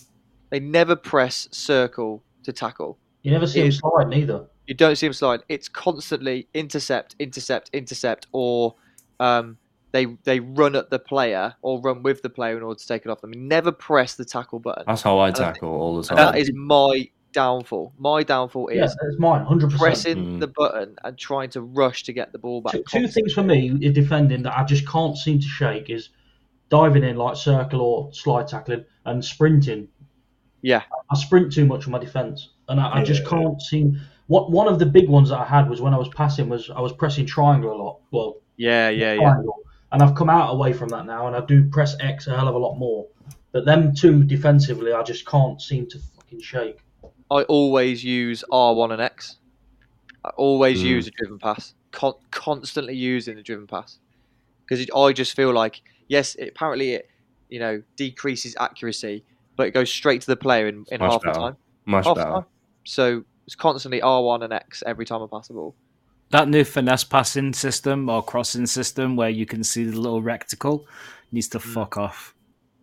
They 0.49 0.59
never 0.59 0.95
press 0.95 1.47
circle 1.51 2.23
to 2.43 2.51
tackle. 2.53 2.97
You 3.23 3.31
never 3.31 3.47
see 3.47 3.61
him 3.61 3.67
It- 3.67 3.73
slide 3.73 4.07
neither. 4.09 4.45
You 4.67 4.73
don't 4.73 4.95
see 4.95 5.05
them 5.07 5.13
slide. 5.13 5.41
It's 5.47 5.69
constantly 5.69 6.47
intercept, 6.55 7.15
intercept, 7.19 7.69
intercept, 7.71 8.25
or 8.31 8.75
um, 9.19 9.57
they 9.91 10.05
they 10.23 10.39
run 10.39 10.75
at 10.75 10.89
the 10.89 10.97
player 10.99 11.53
or 11.61 11.79
run 11.81 12.01
with 12.03 12.21
the 12.23 12.29
player 12.29 12.57
in 12.57 12.63
order 12.63 12.79
to 12.79 12.87
take 12.87 13.05
it 13.05 13.09
off 13.09 13.21
them. 13.21 13.31
Never 13.47 13.71
press 13.71 14.15
the 14.15 14.25
tackle 14.25 14.59
button. 14.59 14.83
That's 14.87 15.03
how 15.03 15.19
I 15.19 15.27
don't 15.29 15.37
think- 15.37 15.53
tackle 15.55 15.69
all 15.69 15.95
the 15.97 16.03
time. 16.03 16.17
That 16.17 16.37
is 16.37 16.51
my 16.53 17.07
downfall. 17.31 17.93
My 17.99 18.23
downfall 18.23 18.69
Yeah, 18.71 18.85
is 18.85 18.95
that's 19.01 19.19
mine, 19.19 19.45
hundred 19.45 19.67
percent. 19.71 19.81
pressing 19.81 20.17
Mm. 20.17 20.39
the 20.39 20.47
button 20.47 20.95
and 21.03 21.17
trying 21.17 21.49
to 21.51 21.61
rush 21.61 22.03
to 22.03 22.13
get 22.13 22.31
the 22.31 22.39
ball 22.39 22.61
back. 22.61 22.73
Two, 22.73 22.83
two 22.87 23.07
things 23.07 23.33
for 23.33 23.43
me 23.43 23.67
in 23.69 23.93
defending 23.93 24.41
that 24.43 24.57
I 24.57 24.63
just 24.63 24.87
can't 24.87 25.15
seem 25.17 25.39
to 25.39 25.47
shake 25.47 25.89
is 25.89 26.09
diving 26.69 27.03
in 27.03 27.15
like 27.17 27.35
circle 27.35 27.81
or 27.81 28.13
slide 28.13 28.47
tackling 28.47 28.85
and 29.05 29.23
sprinting. 29.23 29.87
Yeah. 30.61 30.81
I 31.11 31.15
sprint 31.15 31.51
too 31.53 31.65
much 31.65 31.85
on 31.85 31.91
my 31.91 31.99
defence, 31.99 32.49
and 32.69 32.79
I, 32.79 32.97
I 32.99 33.03
just 33.03 33.23
Yeah. 33.23 33.29
can't 33.29 33.61
seem. 33.61 33.99
What 34.27 34.51
one 34.51 34.67
of 34.67 34.79
the 34.79 34.85
big 34.85 35.07
ones 35.07 35.29
that 35.29 35.39
I 35.39 35.45
had 35.45 35.69
was 35.69 35.81
when 35.81 35.93
I 35.93 35.97
was 35.97 36.09
passing 36.09 36.49
was 36.49 36.69
I 36.71 36.81
was 36.81 36.91
pressing 36.93 37.25
triangle 37.27 37.71
a 37.71 37.79
lot. 37.81 37.99
Well, 38.11 38.37
Yeah, 38.57 38.89
yeah, 38.89 39.13
yeah. 39.13 39.35
and 39.91 40.01
I've 40.01 40.15
come 40.15 40.29
out 40.29 40.51
away 40.53 40.73
from 40.73 40.89
that 40.89 41.05
now, 41.05 41.27
and 41.27 41.35
I 41.35 41.41
do 41.45 41.69
press 41.69 41.95
X 41.99 42.25
a 42.27 42.35
hell 42.35 42.47
of 42.47 42.55
a 42.55 42.57
lot 42.57 42.75
more. 42.77 43.05
But 43.51 43.65
them 43.65 43.93
two 43.93 44.23
defensively, 44.23 44.91
I 44.91 45.03
just 45.03 45.25
can't 45.27 45.61
seem 45.61 45.85
to 45.87 45.99
fucking 45.99 46.41
shake. 46.41 46.79
I 47.31 47.43
always 47.43 48.03
use 48.03 48.43
R1 48.51 48.91
and 48.91 49.01
X. 49.01 49.37
I 50.23 50.29
always 50.29 50.81
Mm. 50.81 50.85
use 50.87 51.07
a 51.07 51.11
driven 51.11 51.37
pass. 51.39 51.75
Con- 51.91 52.13
constantly 52.31 52.95
using 52.95 53.35
the 53.35 53.43
driven 53.43 53.67
pass 53.67 53.99
because 54.67 54.85
I 54.95 55.13
just 55.13 55.33
feel 55.35 55.53
like 55.53 55.81
yes, 56.07 56.35
it, 56.35 56.49
apparently 56.49 56.93
it 56.93 57.09
you 57.49 57.59
know 57.59 57.81
decreases 57.95 58.55
accuracy, 58.59 59.23
but 59.55 59.67
it 59.67 59.71
goes 59.71 59.91
straight 59.91 60.21
to 60.21 60.27
the 60.27 60.35
player 60.35 60.67
in, 60.67 60.85
in 60.91 60.99
Much 60.99 61.11
half 61.11 61.21
the 61.21 61.31
time. 61.31 61.57
Much 61.85 62.05
Half 62.05 62.15
the 62.15 62.21
better. 62.21 62.33
time. 62.33 62.45
So 62.83 63.23
it's 63.45 63.55
constantly 63.55 64.01
R1 64.01 64.43
and 64.43 64.53
X 64.53 64.83
every 64.85 65.05
time 65.05 65.21
I 65.21 65.27
pass 65.31 65.47
the 65.47 65.53
ball. 65.53 65.75
That 66.31 66.49
new 66.49 66.63
finesse 66.63 67.03
passing 67.03 67.53
system 67.53 68.09
or 68.09 68.23
crossing 68.23 68.65
system 68.65 69.15
where 69.15 69.29
you 69.29 69.45
can 69.45 69.63
see 69.63 69.85
the 69.85 69.99
little 69.99 70.21
recticle 70.21 70.85
needs 71.31 71.47
to 71.49 71.59
mm. 71.59 71.73
fuck 71.73 71.97
off. 71.97 72.34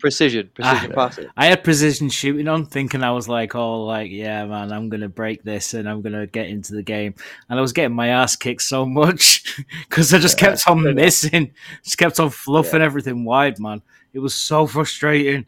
Precision, 0.02 0.50
precision 0.52 0.90
Ah. 0.90 0.94
passing. 0.94 1.26
I 1.36 1.46
had 1.46 1.62
precision 1.62 2.08
shooting 2.10 2.48
on, 2.48 2.66
thinking 2.66 3.04
I 3.04 3.12
was 3.12 3.28
like, 3.28 3.54
oh, 3.54 3.84
like, 3.84 4.10
yeah, 4.10 4.44
man, 4.44 4.72
I'm 4.72 4.88
gonna 4.88 5.08
break 5.08 5.44
this 5.44 5.74
and 5.74 5.88
I'm 5.88 6.02
gonna 6.02 6.26
get 6.26 6.48
into 6.48 6.74
the 6.74 6.82
game. 6.82 7.14
And 7.48 7.56
I 7.56 7.62
was 7.62 7.72
getting 7.72 7.94
my 7.94 8.08
ass 8.08 8.34
kicked 8.34 8.62
so 8.62 8.84
much 8.84 9.44
because 9.88 10.12
I 10.12 10.18
just 10.18 10.36
kept 10.36 10.66
on 10.66 10.82
missing, 10.96 11.52
just 11.84 11.98
kept 11.98 12.18
on 12.18 12.30
fluffing 12.30 12.82
everything 12.82 13.24
wide, 13.24 13.60
man. 13.60 13.80
It 14.12 14.18
was 14.18 14.34
so 14.34 14.66
frustrating, 14.66 15.46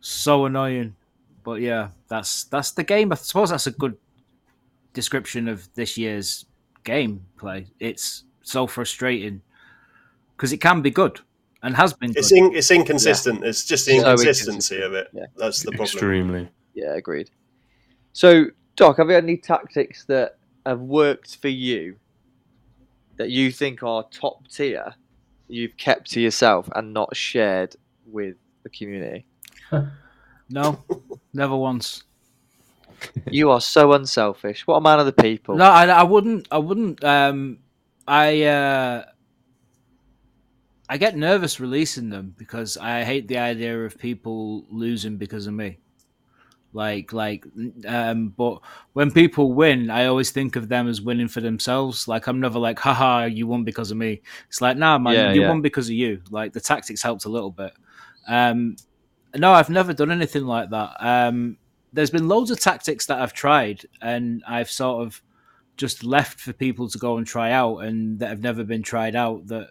so 0.00 0.46
annoying. 0.46 0.96
But 1.44 1.60
yeah, 1.60 1.88
that's 2.08 2.44
that's 2.44 2.70
the 2.70 2.82
game. 2.82 3.12
I 3.12 3.16
suppose 3.16 3.50
that's 3.50 3.66
a 3.66 3.72
good 3.72 3.98
description 4.94 5.48
of 5.48 5.68
this 5.74 5.98
year's 5.98 6.46
gameplay. 6.84 7.66
It's 7.78 8.24
so 8.42 8.66
frustrating 8.66 9.42
because 10.34 10.50
it 10.54 10.62
can 10.62 10.80
be 10.80 10.90
good 10.90 11.20
and 11.62 11.76
has 11.76 11.92
been. 11.92 12.12
It's 12.16 12.32
in, 12.32 12.54
it's 12.54 12.70
inconsistent. 12.70 13.44
It's 13.44 13.64
just 13.64 13.86
the 13.86 14.00
So 14.00 14.10
inconsistency 14.10 14.80
of 14.80 14.94
it. 14.94 15.08
Yeah. 15.12 15.26
That's 15.36 15.62
the 15.62 15.70
problem. 15.70 15.84
Extremely. 15.84 16.48
Yeah, 16.74 16.94
agreed. 16.94 17.30
So, 18.12 18.46
Doc, 18.76 18.96
have 18.98 19.08
you 19.08 19.14
had 19.14 19.24
any 19.24 19.36
tactics 19.36 20.04
that 20.04 20.38
have 20.66 20.80
worked 20.80 21.36
for 21.36 21.48
you 21.48 21.96
that 23.16 23.30
you 23.30 23.52
think 23.52 23.82
are 23.82 24.04
top 24.10 24.48
tier, 24.48 24.94
you've 25.48 25.76
kept 25.76 26.10
to 26.12 26.20
yourself 26.20 26.68
and 26.74 26.92
not 26.92 27.14
shared 27.14 27.76
with 28.06 28.36
the 28.62 28.70
community? 28.70 29.26
No, 30.52 30.82
never 31.32 31.56
once. 31.56 32.02
You 33.30 33.50
are 33.50 33.62
so 33.62 33.94
unselfish. 33.94 34.66
What 34.66 34.76
a 34.76 34.80
man 34.82 35.00
of 35.00 35.06
the 35.06 35.12
people. 35.12 35.56
No, 35.56 35.64
I, 35.64 35.86
I 35.86 36.02
wouldn't. 36.02 36.48
I 36.50 36.58
wouldn't. 36.58 37.02
Um, 37.02 37.60
I 38.06 38.42
uh, 38.42 39.04
I 40.90 40.96
get 40.96 41.16
nervous 41.16 41.60
releasing 41.60 42.10
them 42.10 42.34
because 42.36 42.76
I 42.76 43.04
hate 43.04 43.28
the 43.28 43.38
idea 43.38 43.84
of 43.84 43.96
people 43.96 44.64
losing 44.68 45.18
because 45.18 45.46
of 45.46 45.54
me. 45.54 45.78
Like, 46.72 47.12
like, 47.12 47.44
um, 47.86 48.30
but 48.30 48.60
when 48.92 49.12
people 49.12 49.52
win, 49.52 49.88
I 49.88 50.06
always 50.06 50.32
think 50.32 50.56
of 50.56 50.68
them 50.68 50.88
as 50.88 51.00
winning 51.00 51.28
for 51.28 51.40
themselves. 51.40 52.08
Like, 52.08 52.26
I'm 52.26 52.40
never 52.40 52.58
like, 52.58 52.80
haha, 52.80 53.26
you 53.26 53.46
won 53.46 53.62
because 53.62 53.92
of 53.92 53.98
me. 53.98 54.20
It's 54.48 54.60
like, 54.60 54.76
nah, 54.76 54.98
man, 54.98 55.14
Yeah, 55.14 55.32
you 55.32 55.42
yeah. 55.42 55.48
won 55.48 55.62
because 55.62 55.86
of 55.88 55.94
you. 55.94 56.22
Like, 56.28 56.52
the 56.52 56.60
tactics 56.60 57.02
helped 57.02 57.24
a 57.24 57.28
little 57.28 57.52
bit. 57.52 57.72
Um, 58.26 58.74
no, 59.36 59.52
I've 59.52 59.70
never 59.70 59.92
done 59.92 60.10
anything 60.10 60.44
like 60.44 60.70
that. 60.70 60.96
Um, 60.98 61.56
there's 61.92 62.10
been 62.10 62.26
loads 62.26 62.50
of 62.50 62.58
tactics 62.58 63.06
that 63.06 63.20
I've 63.20 63.32
tried, 63.32 63.86
and 64.02 64.42
I've 64.44 64.70
sort 64.70 65.06
of 65.06 65.22
just 65.76 66.02
left 66.02 66.40
for 66.40 66.52
people 66.52 66.88
to 66.88 66.98
go 66.98 67.16
and 67.16 67.26
try 67.26 67.52
out, 67.52 67.78
and 67.78 68.18
that 68.18 68.28
have 68.28 68.42
never 68.42 68.64
been 68.64 68.82
tried 68.82 69.14
out 69.14 69.46
that 69.48 69.70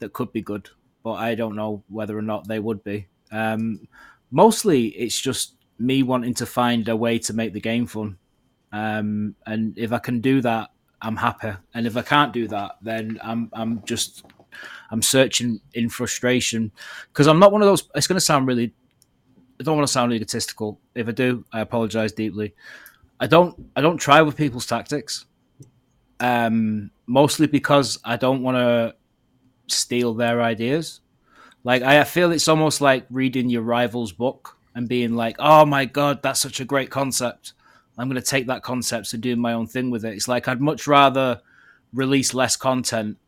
that 0.00 0.12
could 0.12 0.32
be 0.32 0.42
good, 0.42 0.68
but 1.02 1.12
I 1.12 1.34
don't 1.34 1.56
know 1.56 1.82
whether 1.88 2.16
or 2.18 2.22
not 2.22 2.48
they 2.48 2.58
would 2.58 2.82
be. 2.84 3.06
Um, 3.30 3.86
mostly, 4.30 4.88
it's 4.88 5.18
just 5.18 5.54
me 5.78 6.02
wanting 6.02 6.34
to 6.34 6.46
find 6.46 6.88
a 6.88 6.96
way 6.96 7.18
to 7.20 7.32
make 7.32 7.52
the 7.52 7.60
game 7.60 7.86
fun. 7.86 8.18
Um, 8.72 9.34
and 9.46 9.76
if 9.78 9.92
I 9.92 9.98
can 9.98 10.20
do 10.20 10.40
that, 10.42 10.70
I'm 11.02 11.16
happy. 11.16 11.52
And 11.74 11.86
if 11.86 11.96
I 11.96 12.02
can't 12.02 12.32
do 12.32 12.46
that, 12.48 12.76
then 12.82 13.18
I'm 13.22 13.50
I'm 13.52 13.82
just 13.84 14.24
I'm 14.90 15.02
searching 15.02 15.60
in 15.74 15.88
frustration 15.88 16.72
because 17.08 17.26
I'm 17.26 17.38
not 17.38 17.52
one 17.52 17.62
of 17.62 17.66
those. 17.66 17.88
It's 17.94 18.06
going 18.06 18.16
to 18.16 18.24
sound 18.24 18.46
really. 18.46 18.74
I 19.58 19.62
don't 19.62 19.76
want 19.76 19.86
to 19.86 19.92
sound 19.92 20.12
egotistical. 20.12 20.80
If 20.94 21.08
I 21.08 21.12
do, 21.12 21.44
I 21.52 21.60
apologize 21.60 22.12
deeply. 22.12 22.54
I 23.18 23.26
don't. 23.26 23.54
I 23.76 23.80
don't 23.80 23.98
try 23.98 24.22
with 24.22 24.36
people's 24.36 24.66
tactics. 24.66 25.26
Um, 26.20 26.90
mostly 27.06 27.46
because 27.46 27.98
I 28.04 28.16
don't 28.16 28.42
want 28.42 28.56
to 28.56 28.94
steal 29.72 30.14
their 30.14 30.42
ideas. 30.42 31.00
Like 31.64 31.82
I 31.82 32.04
feel 32.04 32.32
it's 32.32 32.48
almost 32.48 32.80
like 32.80 33.06
reading 33.10 33.50
your 33.50 33.62
rival's 33.62 34.12
book 34.12 34.56
and 34.74 34.88
being 34.88 35.14
like, 35.14 35.36
"Oh 35.38 35.66
my 35.66 35.84
god, 35.84 36.22
that's 36.22 36.40
such 36.40 36.60
a 36.60 36.64
great 36.64 36.90
concept." 36.90 37.52
I'm 37.98 38.08
going 38.08 38.22
to 38.22 38.26
take 38.26 38.46
that 38.46 38.62
concept 38.62 39.12
and 39.12 39.22
do 39.22 39.36
my 39.36 39.52
own 39.52 39.66
thing 39.66 39.90
with 39.90 40.06
it. 40.06 40.14
It's 40.14 40.28
like 40.28 40.48
I'd 40.48 40.60
much 40.60 40.86
rather 40.86 41.42
release 41.92 42.32
less 42.32 42.56
content 42.56 43.18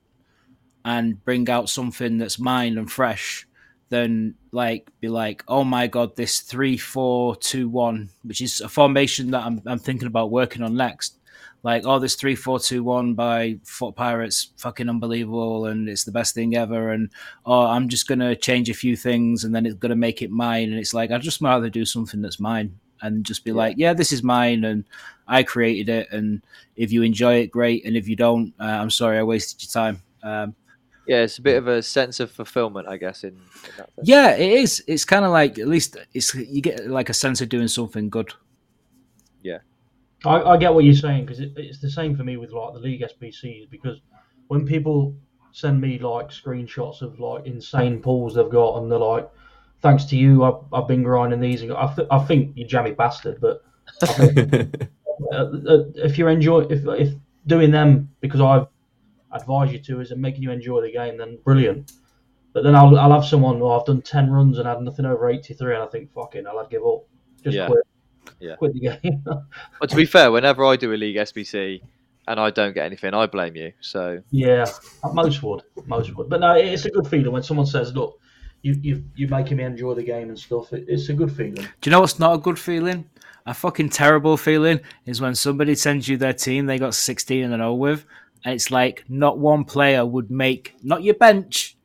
and 0.84 1.22
bring 1.24 1.49
out 1.51 1.68
something 1.68 2.16
that's 2.18 2.38
mine 2.38 2.78
and 2.78 2.90
fresh 2.90 3.47
than 3.90 4.34
like 4.51 4.88
be 5.01 5.09
like, 5.09 5.45
oh 5.47 5.64
my 5.64 5.86
god, 5.86 6.16
this 6.16 6.40
three 6.40 6.78
four 6.78 7.36
two 7.36 7.68
one, 7.68 8.09
which 8.22 8.40
is 8.40 8.62
a 8.62 8.68
formation 8.68 9.30
that 9.32 9.45
I'm 9.45 9.61
I'm 9.66 9.78
thinking 9.78 10.09
about 10.09 10.30
working 10.30 10.62
on 10.62 10.74
next. 10.74 11.18
Like, 11.63 11.85
oh, 11.87 11.99
this 11.99 12.17
three 12.17 12.35
four 12.35 12.59
two 12.59 12.83
one 12.83 13.15
by 13.15 13.59
Foot 13.65 13.95
Pirates, 13.95 14.51
fucking 14.57 14.89
unbelievable, 14.89 15.67
and 15.67 15.89
it's 15.89 16.05
the 16.05 16.13
best 16.13 16.35
thing 16.35 16.57
ever. 16.57 16.91
And 16.91 17.11
oh, 17.47 17.67
I'm 17.67 17.89
just 17.89 18.09
gonna 18.09 18.35
change 18.35 18.69
a 18.69 18.75
few 18.75 18.97
things, 18.97 19.45
and 19.45 19.55
then 19.55 19.67
it's 19.67 19.77
gonna 19.77 19.97
make 19.97 20.23
it 20.23 20.31
mine. 20.31 20.71
And 20.71 20.79
it's 20.79 20.95
like 20.95 21.11
I'd 21.11 21.23
just 21.23 21.41
rather 21.41 21.71
do 21.71 21.85
something 21.85 22.21
that's 22.21 22.41
mine 22.41 22.79
and 23.03 23.25
just 23.25 23.45
be 23.45 23.51
yeah. 23.51 23.57
like, 23.57 23.77
yeah, 23.79 23.93
this 23.93 24.13
is 24.13 24.23
mine, 24.23 24.65
and 24.65 24.85
I 25.29 25.43
created 25.43 25.89
it, 25.89 26.09
and 26.11 26.43
if 26.77 26.93
you 26.93 27.03
enjoy 27.03 27.41
it, 27.41 27.51
great, 27.51 27.85
and 27.85 27.97
if 27.97 28.09
you 28.09 28.17
don't, 28.17 28.55
uh, 28.59 28.65
I'm 28.65 28.91
sorry, 28.91 29.19
I 29.19 29.23
wasted 29.23 29.63
your 29.63 29.71
time. 29.71 30.03
Um, 30.23 30.55
yeah, 31.07 31.23
it's 31.23 31.39
a 31.39 31.43
bit 31.43 31.59
of 31.59 31.67
a 31.67 31.83
sense 31.83 32.21
of 32.21 32.31
fulfillment, 32.31 32.89
I 32.89 32.97
guess. 32.97 33.25
In, 33.25 33.31
in 33.31 33.73
that 33.77 33.91
yeah, 34.05 34.37
it 34.37 34.53
is. 34.53 34.83
It's 34.87 35.05
kind 35.05 35.25
of 35.25 35.33
like 35.33 35.59
at 35.59 35.67
least 35.67 35.97
it's 36.15 36.35
you 36.35 36.63
get 36.63 36.87
like 36.89 37.09
a 37.09 37.15
sense 37.15 37.41
of 37.41 37.49
doing 37.49 37.69
something 37.69 38.09
good. 38.09 38.33
Yeah, 39.43 39.59
I, 40.25 40.43
I 40.43 40.57
get 40.57 40.73
what 40.73 40.85
you're 40.85 40.95
saying 40.95 41.25
because 41.25 41.41
it, 41.41 41.53
it's 41.57 41.81
the 41.81 41.91
same 41.91 42.16
for 42.16 42.25
me 42.25 42.37
with 42.37 42.53
like 42.53 42.75
the 42.75 42.81
league 42.81 43.03
SBCs 43.03 43.70
because 43.70 44.01
when 44.49 44.66
people 44.66 45.14
send 45.53 45.81
me 45.81 45.99
like 45.99 46.29
screenshots 46.29 47.03
of 47.03 47.18
like 47.20 47.47
insane 47.47 48.01
pulls 48.01 48.35
they've 48.35 48.49
got 48.49 48.79
and 48.79 48.91
they're 48.91 48.99
like 48.99 49.29
thanks 49.83 50.05
to 50.05 50.16
you, 50.16 50.45
I've, 50.45 50.62
I've 50.73 50.89
been 50.89 51.03
grinding 51.03 51.41
these. 51.41 51.62
And 51.62 51.73
I, 51.73 51.93
th- 51.93 52.09
I 52.11 52.20
think 52.20 52.57
you 52.57 52.64
jammy 52.64 52.93
bastard, 52.93 53.41
but 53.41 53.62
think, 54.16 54.39
uh, 55.33 55.37
uh, 55.37 55.85
if 55.97 56.16
you're 56.16 56.31
enjoy 56.31 56.61
if 56.61 56.87
if 56.87 57.14
doing 57.47 57.70
them 57.70 58.09
because 58.20 58.41
I've 58.41 58.68
advised 59.33 59.73
you 59.73 59.81
to 59.81 60.01
is 60.01 60.12
making 60.16 60.43
you 60.43 60.51
enjoy 60.51 60.81
the 60.83 60.93
game, 60.93 61.18
then 61.18 61.39
brilliant. 61.45 61.93
But 62.53 62.64
then 62.64 62.75
I'll, 62.77 62.97
I'll 62.99 63.12
have 63.12 63.25
someone 63.25 63.59
who 63.59 63.68
I've 63.68 63.85
done 63.85 64.03
ten 64.03 64.31
runs 64.31 64.59
and 64.59 64.68
had 64.68 64.81
nothing 64.81 65.05
over 65.05 65.29
eighty 65.29 65.55
three, 65.55 65.75
and 65.75 65.83
I 65.83 65.87
think 65.87 66.12
fucking 66.12 66.47
I'll 66.47 66.66
give 66.68 66.87
up. 66.87 67.05
Just 67.43 67.57
Yeah. 67.57 67.66
quit. 67.66 67.85
Yeah. 68.41 68.57
Quit 68.57 68.75
the 68.75 68.81
game. 68.81 69.25
but 69.81 69.91
to 69.91 69.97
be 69.97 70.05
fair, 70.05 70.31
whenever 70.33 70.64
I 70.64 70.77
do 70.77 70.93
a 70.93 70.97
league 70.97 71.16
SBC 71.16 71.81
and 72.29 72.41
I 72.41 72.51
don't 72.51 72.75
get 72.75 72.87
anything, 72.87 73.14
I 73.14 73.27
blame 73.27 73.57
you. 73.57 73.73
So 73.81 74.23
yeah, 74.31 74.66
most 75.12 75.43
would, 75.43 75.62
most 75.87 76.14
would. 76.16 76.29
But 76.29 76.41
no, 76.41 76.55
it's 76.55 76.85
a 76.85 76.91
good 76.91 77.07
feeling 77.07 77.33
when 77.33 77.43
someone 77.43 77.66
says, 77.66 77.95
"Look, 77.95 78.18
you 78.62 78.77
you 78.81 79.05
you're 79.14 79.29
making 79.29 79.59
me 79.59 79.64
enjoy 79.64 79.95
the 79.95 80.03
game 80.03 80.29
and 80.29 80.39
stuff." 80.39 80.73
It, 80.73 80.85
it's 80.89 81.09
a 81.09 81.14
good 81.14 81.33
feeling. 81.33 81.55
Do 81.55 81.66
you 81.85 81.91
know 81.91 82.01
what's 82.01 82.18
not 82.18 82.35
a 82.35 82.39
good 82.39 82.59
feeling? 82.59 83.09
A 83.45 83.55
fucking 83.55 83.89
terrible 83.89 84.37
feeling 84.37 84.81
is 85.05 85.20
when 85.20 85.35
somebody 85.35 85.75
sends 85.75 86.07
you 86.07 86.16
their 86.16 86.33
team 86.33 86.66
they 86.66 86.79
got 86.79 86.95
16 86.95 87.43
and 87.45 87.53
0 87.53 87.75
with, 87.75 88.05
and 88.45 88.55
it's 88.55 88.70
like 88.70 89.05
not 89.09 89.39
one 89.39 89.64
player 89.64 90.07
would 90.07 90.31
make, 90.31 90.77
not 90.85 91.03
your 91.03 91.14
bench, 91.14 91.77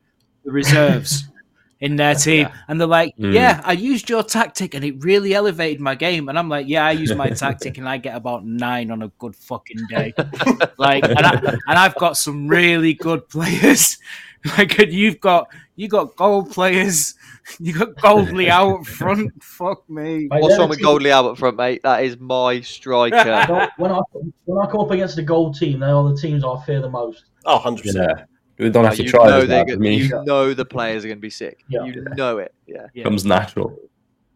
the 0.44 0.52
reserves 0.52 1.24
in 1.80 1.96
their 1.96 2.14
team. 2.14 2.48
And 2.66 2.80
they're 2.80 2.88
like, 2.88 3.16
Mm. 3.16 3.34
yeah, 3.34 3.60
I 3.64 3.72
used 3.72 4.10
your 4.10 4.22
tactic 4.22 4.74
and 4.74 4.84
it 4.84 5.02
really 5.04 5.34
elevated 5.34 5.80
my 5.80 5.94
game. 5.94 6.28
And 6.28 6.38
I'm 6.38 6.48
like, 6.48 6.66
yeah, 6.68 6.84
I 6.86 6.90
use 6.92 7.14
my 7.14 7.28
tactic 7.30 7.78
and 7.78 7.88
I 7.88 7.98
get 7.98 8.16
about 8.16 8.44
nine 8.44 8.90
on 8.90 9.02
a 9.02 9.08
good 9.18 9.36
fucking 9.36 9.86
day. 9.88 10.12
like, 10.78 11.04
and, 11.04 11.18
I, 11.26 11.40
and 11.68 11.78
I've 11.78 11.94
got 11.96 12.16
some 12.16 12.48
really 12.48 12.94
good 12.94 13.28
players. 13.28 13.98
Like, 14.56 14.78
and 14.78 14.92
you've 14.92 15.18
got 15.20 15.48
you 15.74 15.88
got 15.88 16.14
gold 16.14 16.52
players. 16.52 17.14
You 17.58 17.72
got 17.76 17.94
Goldley 17.96 18.48
out 18.48 18.86
front. 18.86 19.42
Fuck 19.42 19.88
me. 19.90 20.28
Mate, 20.30 20.42
what's 20.42 20.56
wrong 20.58 20.68
with 20.68 20.78
team- 20.78 20.86
Goldley 20.86 21.10
Albert 21.10 21.36
front, 21.38 21.56
mate? 21.56 21.80
That 21.82 22.04
is 22.04 22.18
my 22.20 22.60
striker. 22.60 23.46
When 23.48 23.90
when 23.90 23.90
I 23.92 24.00
when 24.44 24.64
I 24.66 24.70
come 24.70 24.80
up 24.80 24.90
against 24.92 25.16
the 25.16 25.22
gold 25.22 25.58
team, 25.58 25.80
they 25.80 25.86
are 25.86 26.08
the 26.08 26.16
teams 26.16 26.44
I 26.44 26.54
fear 26.64 26.80
the 26.80 26.90
most. 26.90 27.24
Oh, 27.46 27.58
100%. 27.58 27.94
Yeah. 27.94 28.24
We 28.58 28.70
don't 28.70 28.84
have 28.84 28.96
to 28.96 29.02
you 29.04 29.08
try 29.08 29.26
know 29.28 29.40
this 29.40 29.48
they're 29.48 29.64
now. 29.64 29.64
Gonna, 29.64 29.78
me, 29.78 29.96
you 29.96 30.24
know 30.24 30.52
the 30.54 30.64
players 30.64 31.04
are 31.04 31.08
going 31.08 31.18
to 31.18 31.22
be 31.22 31.30
sick. 31.30 31.64
Yeah. 31.68 31.84
You 31.84 32.04
know 32.16 32.38
it. 32.38 32.54
Yeah. 32.66 32.86
Yeah. 32.94 33.04
comes 33.04 33.24
natural. 33.24 33.78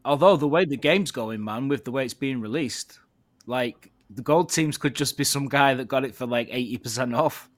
Although 0.04 0.36
the 0.36 0.48
way 0.48 0.64
the 0.64 0.76
game's 0.76 1.10
going, 1.10 1.42
man, 1.44 1.68
with 1.68 1.84
the 1.84 1.90
way 1.92 2.04
it's 2.04 2.14
being 2.14 2.40
released, 2.40 2.98
like 3.46 3.90
the 4.10 4.22
gold 4.22 4.50
teams 4.52 4.76
could 4.78 4.94
just 4.94 5.16
be 5.16 5.24
some 5.24 5.48
guy 5.48 5.74
that 5.74 5.88
got 5.88 6.04
it 6.04 6.14
for 6.14 6.26
like 6.26 6.48
eighty 6.50 6.76
percent 6.78 7.14
off. 7.14 7.48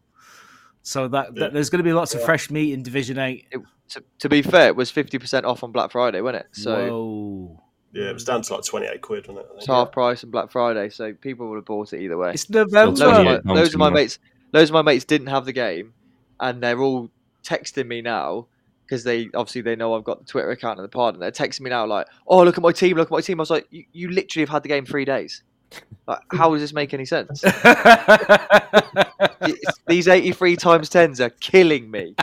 So 0.83 1.09
that, 1.09 1.35
Yeah. 1.35 1.41
that 1.45 1.53
there's 1.55 1.71
going 1.71 1.79
to 1.79 1.85
be 1.85 1.93
lots 1.93 2.15
of 2.15 2.23
fresh 2.23 2.51
meat 2.51 2.73
in 2.73 2.83
Division 2.83 3.19
Eight. 3.19 3.47
To, 3.91 4.03
to 4.21 4.29
be 4.29 4.43
fair, 4.43 4.69
it 4.69 4.77
was 4.77 4.91
fifty 4.91 5.19
percent 5.19 5.45
off 5.47 5.63
on 5.65 5.73
Black 5.73 5.91
Friday, 5.93 6.21
wasn't 6.21 6.45
it? 6.45 6.49
So 6.53 6.89
Whoa. 6.91 7.61
Yeah, 7.93 8.11
it 8.11 8.13
was 8.13 8.25
down 8.25 8.43
to 8.43 8.55
like 8.55 8.65
28 8.65 9.01
quid, 9.03 9.29
wasn't 9.29 9.47
it? 9.47 9.51
I 9.53 9.57
it's 9.57 9.67
half 9.67 9.93
price 9.93 10.25
on 10.25 10.31
Black 10.31 10.51
Friday, 10.51 10.89
so 10.91 11.13
people 11.13 11.49
would 11.51 11.57
have 11.57 11.65
bought 11.65 11.93
it 11.93 12.01
either 12.01 12.17
way. 12.19 12.33
It's 12.33 12.43
Still 12.43 12.67
Loads 12.69 12.99
November. 12.99 13.37
of, 13.37 13.45
my, 13.45 13.55
loads 13.55 13.73
of 13.73 13.79
my 13.79 13.89
mates, 13.89 14.19
loads 14.53 14.71
of 14.71 14.75
my 14.75 14.83
mates 14.83 15.05
didn't 15.05 15.29
have 15.29 15.45
the 15.45 15.53
game, 15.53 15.95
and 16.41 16.63
they're 16.63 16.81
all 16.81 17.11
texting 17.43 17.87
me 17.87 18.03
now 18.03 18.47
because 18.87 19.05
they 19.05 19.29
obviously 19.35 19.63
they 19.63 19.77
know 19.77 19.95
I've 19.95 20.05
got 20.05 20.21
the 20.21 20.25
Twitter 20.27 20.51
account 20.51 20.79
and 20.79 20.85
the 20.85 20.89
pod, 20.91 21.15
and 21.15 21.23
they're 21.23 21.31
texting 21.31 21.63
me 21.63 21.71
now 21.71 21.87
like, 21.87 22.07
"Oh, 22.27 22.43
look 22.43 22.57
at 22.59 22.63
my 22.63 22.73
team! 22.73 22.97
Look 22.97 23.09
at 23.09 23.13
my 23.13 23.21
team!" 23.21 23.41
I 23.41 23.43
was 23.43 23.51
like, 23.51 23.67
"You, 23.71 23.85
you 23.93 24.09
literally 24.11 24.43
have 24.43 24.51
had 24.51 24.63
the 24.63 24.69
game 24.69 24.85
three 24.87 25.05
days. 25.05 25.43
Like, 26.07 26.21
how 26.33 26.53
does 26.53 26.61
this 26.61 26.73
make 26.73 26.95
any 26.95 27.05
sense? 27.05 27.41
These 29.87 30.09
eighty-three 30.09 30.57
times 30.57 30.89
tens 30.89 31.21
are 31.21 31.31
killing 31.31 31.91
me. 31.91 32.15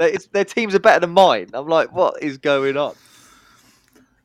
It's- 0.00 0.28
their 0.32 0.44
teams 0.44 0.74
are 0.74 0.78
better 0.80 1.00
than 1.00 1.10
mine. 1.10 1.48
I'm 1.52 1.66
like, 1.66 1.92
what 1.92 2.22
is 2.22 2.38
going 2.38 2.76
on? 2.76 2.94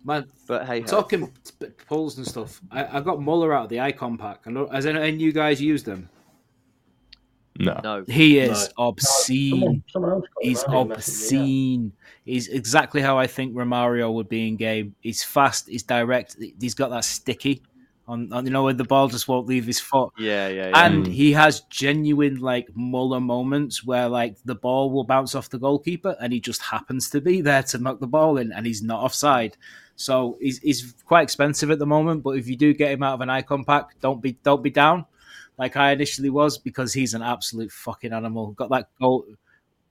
man, 0.03 0.25
But 0.47 0.65
hey, 0.67 0.81
talking 0.81 1.31
p- 1.59 1.67
pulls 1.87 2.17
and 2.17 2.27
stuff. 2.27 2.61
I, 2.71 2.97
I 2.97 3.01
got 3.01 3.21
Muller 3.21 3.53
out 3.53 3.63
of 3.63 3.69
the 3.69 3.79
icon 3.79 4.17
pack. 4.17 4.41
I 4.45 4.51
know, 4.51 4.67
has 4.67 4.85
any, 4.85 4.99
any 4.99 5.09
of 5.15 5.21
you 5.21 5.31
guys 5.31 5.61
used 5.61 5.85
them? 5.85 6.09
No. 7.57 7.79
no. 7.83 8.03
He 8.07 8.39
is 8.39 8.65
Someone, 8.75 8.87
obscene. 8.89 9.83
someone 9.87 10.11
else 10.11 10.25
got 10.33 10.43
it, 10.43 10.47
He's 10.47 10.63
I 10.63 10.71
didn't 10.71 10.87
message 10.89 11.31
me, 11.31 11.37
yeah. 11.37 11.43
obscene. 11.45 11.91
He's 12.25 12.47
exactly 12.49 13.01
how 13.01 13.17
I 13.17 13.27
think 13.27 13.53
Romario 13.55 14.13
would 14.13 14.27
be 14.29 14.47
in 14.47 14.55
game. 14.57 14.95
He's 15.01 15.23
fast. 15.23 15.69
He's 15.69 15.83
direct. 15.83 16.35
He's 16.59 16.73
got 16.73 16.89
that 16.89 17.05
sticky 17.05 17.61
on, 18.07 18.31
on 18.33 18.45
you 18.45 18.51
know, 18.51 18.63
where 18.63 18.73
the 18.73 18.83
ball 18.83 19.07
just 19.07 19.27
won't 19.27 19.47
leave 19.47 19.65
his 19.65 19.79
foot. 19.79 20.11
Yeah, 20.17 20.47
yeah, 20.49 20.67
yeah. 20.69 20.85
And 20.85 21.05
Mm. 21.05 21.11
he 21.11 21.31
has 21.33 21.61
genuine 21.69 22.37
like 22.37 22.67
Muller 22.75 23.19
moments 23.19 23.85
where 23.85 24.09
like 24.09 24.37
the 24.43 24.55
ball 24.55 24.91
will 24.91 25.03
bounce 25.05 25.33
off 25.35 25.49
the 25.49 25.57
goalkeeper 25.59 26.15
and 26.19 26.33
he 26.33 26.39
just 26.39 26.61
happens 26.61 27.09
to 27.11 27.21
be 27.21 27.41
there 27.41 27.63
to 27.63 27.77
knock 27.77 27.99
the 27.99 28.07
ball 28.07 28.37
in 28.37 28.51
and 28.51 28.65
he's 28.65 28.81
not 28.83 29.01
offside. 29.03 29.55
So 29.95 30.37
he's, 30.41 30.57
he's 30.59 30.93
quite 31.05 31.21
expensive 31.23 31.71
at 31.71 31.79
the 31.79 31.85
moment, 31.85 32.21
but 32.21 32.31
if 32.31 32.47
you 32.47 32.57
do 32.57 32.73
get 32.73 32.91
him 32.91 33.01
out 33.01 33.13
of 33.13 33.21
an 33.21 33.29
icon 33.29 33.63
pack, 33.63 33.99
don't 34.01 34.21
be 34.21 34.33
don't 34.43 34.61
be 34.61 34.69
down 34.71 35.05
like 35.57 35.77
I 35.77 35.91
initially 35.91 36.29
was 36.29 36.57
because 36.57 36.93
he's 36.93 37.13
an 37.13 37.21
absolute 37.21 37.71
fucking 37.71 38.13
animal. 38.13 38.51
Got 38.51 38.69
that 38.69 38.89
goal, 38.99 39.25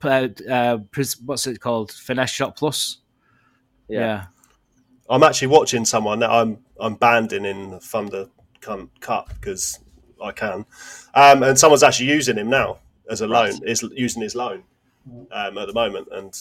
uh, 0.03 0.27
uh, 0.49 0.77
what's 1.25 1.47
it 1.47 1.59
called? 1.59 1.91
Finesse 1.91 2.31
shot 2.31 2.55
plus. 2.55 2.97
Yeah. 3.87 3.99
Yeah. 3.99 4.25
I'm 5.09 5.23
actually 5.23 5.49
watching 5.49 5.85
someone 5.85 6.19
that 6.19 6.31
I'm 6.31 6.59
I'm 6.79 6.95
banding 6.95 7.45
in 7.45 7.71
the 7.71 7.79
Thunder 7.79 8.27
Cup 8.61 9.29
because 9.35 9.79
I 10.23 10.31
can, 10.31 10.65
um, 11.13 11.43
and 11.43 11.57
someone's 11.57 11.83
actually 11.83 12.07
using 12.07 12.37
him 12.37 12.49
now 12.49 12.79
as 13.09 13.21
a 13.21 13.27
loan. 13.27 13.59
Is 13.65 13.83
using 13.95 14.23
his 14.23 14.33
loan 14.33 14.63
um, 15.31 15.57
at 15.57 15.67
the 15.67 15.73
moment, 15.73 16.07
and 16.11 16.33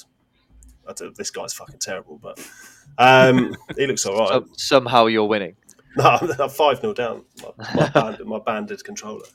I 0.88 0.92
don't, 0.94 1.14
this 1.14 1.30
guy's 1.30 1.52
fucking 1.52 1.78
terrible, 1.78 2.18
but 2.22 2.38
um, 2.96 3.54
he 3.76 3.86
looks 3.86 4.06
all 4.06 4.18
right. 4.18 4.28
So, 4.28 4.46
somehow 4.56 5.06
you're 5.06 5.26
winning. 5.26 5.56
No, 5.96 6.18
I'm 6.40 6.48
five 6.48 6.80
0 6.80 6.92
down. 6.94 7.24
My, 7.42 7.50
my, 7.74 7.88
band, 7.88 8.24
my 8.24 8.38
banded 8.38 8.82
controller. 8.84 9.24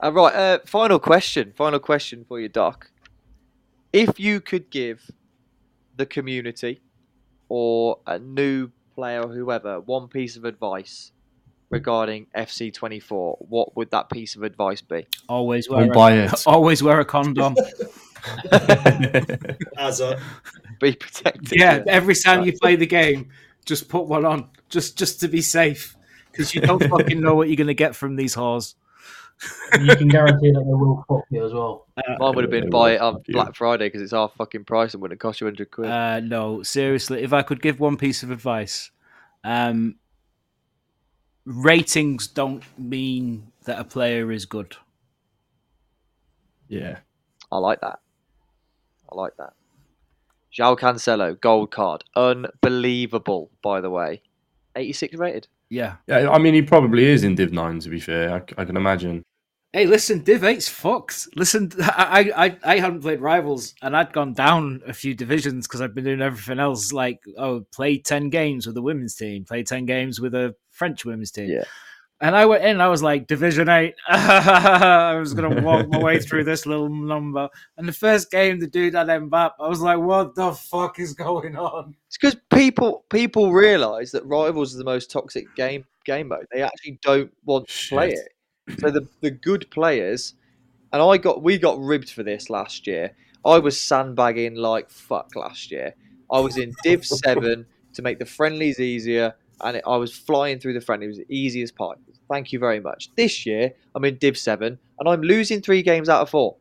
Uh, 0.00 0.12
right. 0.12 0.32
Uh, 0.32 0.58
final 0.64 1.00
question. 1.00 1.52
Final 1.56 1.80
question 1.80 2.24
for 2.28 2.38
you, 2.38 2.48
Doc. 2.48 2.88
If 3.92 4.20
you 4.20 4.40
could 4.40 4.70
give 4.70 5.10
the 5.96 6.06
community 6.06 6.80
or 7.48 7.98
a 8.06 8.16
new 8.16 8.70
player 8.94 9.22
or 9.22 9.28
whoever 9.34 9.80
one 9.80 10.06
piece 10.06 10.36
of 10.36 10.44
advice 10.44 11.10
regarding 11.70 12.26
FC24, 12.36 13.36
what 13.48 13.76
would 13.76 13.90
that 13.90 14.08
piece 14.08 14.36
of 14.36 14.44
advice 14.44 14.80
be? 14.82 15.04
Always 15.28 15.68
wear 15.68 15.80
Don't 15.80 15.90
a, 15.90 15.94
buy 15.94 16.12
it. 16.12 16.32
always 16.46 16.80
wear 16.80 17.00
a 17.00 17.04
condom. 17.04 17.56
As 19.76 20.00
a 20.00 20.20
Be 20.80 20.94
protected. 20.94 21.58
yeah, 21.58 21.82
every 21.88 22.14
time 22.14 22.44
you 22.44 22.52
play 22.56 22.76
the 22.76 22.86
game, 22.86 23.30
just 23.68 23.88
put 23.88 24.06
one 24.06 24.24
on, 24.24 24.48
just 24.68 24.98
just 24.98 25.20
to 25.20 25.28
be 25.28 25.42
safe. 25.42 25.94
because 26.32 26.54
you 26.54 26.60
don't 26.60 26.82
fucking 26.88 27.20
know 27.20 27.34
what 27.34 27.48
you're 27.48 27.56
gonna 27.56 27.74
get 27.74 27.94
from 27.94 28.16
these 28.16 28.34
whores. 28.34 28.74
you 29.80 29.94
can 29.94 30.08
guarantee 30.08 30.50
that 30.50 30.64
they 30.64 30.74
will 30.74 31.04
fuck 31.08 31.24
you 31.30 31.44
as 31.44 31.52
well. 31.52 31.86
Mine 32.18 32.34
would 32.34 32.42
have 32.44 32.50
been 32.50 32.64
will 32.64 32.70
buy 32.70 32.92
it 32.92 33.00
on. 33.00 33.22
Black 33.28 33.54
Friday 33.54 33.86
because 33.86 34.02
it's 34.02 34.12
half 34.12 34.34
fucking 34.34 34.64
price 34.64 34.94
and 34.94 35.02
wouldn't 35.02 35.20
cost 35.20 35.40
you 35.40 35.46
hundred 35.46 35.70
quid. 35.70 35.88
Uh, 35.90 36.20
no, 36.20 36.62
seriously, 36.62 37.22
if 37.22 37.32
I 37.32 37.42
could 37.42 37.62
give 37.62 37.78
one 37.78 37.96
piece 37.96 38.22
of 38.22 38.30
advice, 38.30 38.90
um, 39.44 39.96
ratings 41.44 42.26
don't 42.26 42.64
mean 42.78 43.52
that 43.64 43.78
a 43.78 43.84
player 43.84 44.32
is 44.32 44.44
good. 44.46 44.76
Yeah. 46.68 46.98
I 47.50 47.58
like 47.58 47.80
that. 47.80 48.00
I 49.10 49.14
like 49.14 49.36
that. 49.38 49.54
João 50.56 50.78
Cancelo, 50.78 51.40
gold 51.40 51.70
card, 51.70 52.04
unbelievable. 52.16 53.50
By 53.62 53.80
the 53.80 53.90
way, 53.90 54.22
eighty-six 54.76 55.14
rated. 55.16 55.48
Yeah. 55.70 55.96
Yeah, 56.06 56.30
I 56.30 56.38
mean, 56.38 56.54
he 56.54 56.62
probably 56.62 57.04
is 57.04 57.24
in 57.24 57.34
Div 57.34 57.52
9, 57.52 57.80
to 57.80 57.88
be 57.90 58.00
fair. 58.00 58.34
I, 58.34 58.60
I 58.60 58.64
can 58.64 58.76
imagine. 58.76 59.22
Hey, 59.72 59.84
listen, 59.84 60.22
Div 60.22 60.40
8's 60.40 60.68
fucked. 60.68 61.28
Listen, 61.36 61.70
I, 61.80 62.32
I, 62.34 62.58
I 62.64 62.78
hadn't 62.78 63.02
played 63.02 63.20
Rivals 63.20 63.74
and 63.82 63.94
I'd 63.94 64.12
gone 64.12 64.32
down 64.32 64.80
a 64.86 64.94
few 64.94 65.14
divisions 65.14 65.66
because 65.66 65.82
I'd 65.82 65.94
been 65.94 66.04
doing 66.04 66.22
everything 66.22 66.58
else. 66.58 66.92
Like, 66.92 67.20
oh, 67.36 67.66
play 67.72 67.98
10 67.98 68.30
games 68.30 68.66
with 68.66 68.76
a 68.78 68.82
women's 68.82 69.14
team, 69.14 69.44
play 69.44 69.62
10 69.62 69.84
games 69.84 70.20
with 70.20 70.34
a 70.34 70.54
French 70.70 71.04
women's 71.04 71.30
team. 71.30 71.50
Yeah. 71.50 71.64
And 72.20 72.34
I 72.34 72.46
went 72.46 72.64
in, 72.64 72.80
I 72.80 72.88
was 72.88 73.00
like, 73.00 73.28
Division 73.28 73.68
8. 73.68 73.94
I 74.08 75.14
was 75.16 75.34
going 75.34 75.54
to 75.54 75.62
walk 75.62 75.88
my 75.88 76.02
way 76.02 76.18
through 76.18 76.44
this 76.44 76.66
little 76.66 76.88
number. 76.88 77.48
And 77.76 77.86
the 77.86 77.92
first 77.92 78.32
game, 78.32 78.58
the 78.58 78.66
dude 78.66 78.94
had 78.94 79.06
Mbappe. 79.06 79.52
I 79.60 79.68
was 79.68 79.80
like, 79.80 80.00
what 80.00 80.34
the 80.34 80.52
fuck 80.52 80.98
is 80.98 81.14
going 81.14 81.56
on? 81.56 81.94
It's 82.08 82.18
because 82.18 82.36
people 82.52 83.04
people 83.08 83.52
realise 83.52 84.10
that 84.12 84.26
Rivals 84.26 84.72
is 84.72 84.78
the 84.78 84.84
most 84.84 85.12
toxic 85.12 85.54
game 85.54 85.84
game 86.04 86.28
mode. 86.28 86.46
They 86.52 86.62
actually 86.62 86.98
don't 87.02 87.32
want 87.44 87.68
to 87.68 87.88
play 87.88 88.10
it. 88.10 88.80
So 88.80 88.90
the 88.90 89.06
the 89.20 89.30
good 89.30 89.70
players, 89.70 90.34
and 90.92 91.00
I 91.00 91.18
got 91.18 91.42
we 91.42 91.56
got 91.56 91.78
ribbed 91.78 92.10
for 92.10 92.24
this 92.24 92.50
last 92.50 92.86
year. 92.86 93.14
I 93.44 93.58
was 93.58 93.78
sandbagging 93.80 94.56
like 94.56 94.90
fuck 94.90 95.36
last 95.36 95.70
year. 95.70 95.94
I 96.30 96.40
was 96.40 96.58
in 96.58 96.74
Div 96.82 97.06
seven 97.06 97.66
to 97.94 98.02
make 98.02 98.18
the 98.18 98.26
friendlies 98.26 98.80
easier, 98.80 99.34
and 99.60 99.76
it, 99.78 99.84
I 99.86 99.96
was 99.96 100.16
flying 100.16 100.58
through 100.60 100.74
the 100.74 100.80
front. 100.80 101.02
It 101.02 101.08
was 101.08 101.20
easy 101.28 101.62
as 101.62 101.72
pie. 101.72 101.94
Thank 102.30 102.52
you 102.52 102.58
very 102.58 102.80
much. 102.80 103.10
This 103.16 103.46
year 103.46 103.72
I'm 103.94 104.04
in 104.04 104.16
Div 104.16 104.36
seven, 104.36 104.78
and 104.98 105.08
I'm 105.08 105.22
losing 105.22 105.60
three 105.60 105.82
games 105.82 106.08
out 106.08 106.22
of 106.22 106.30
four. 106.30 106.56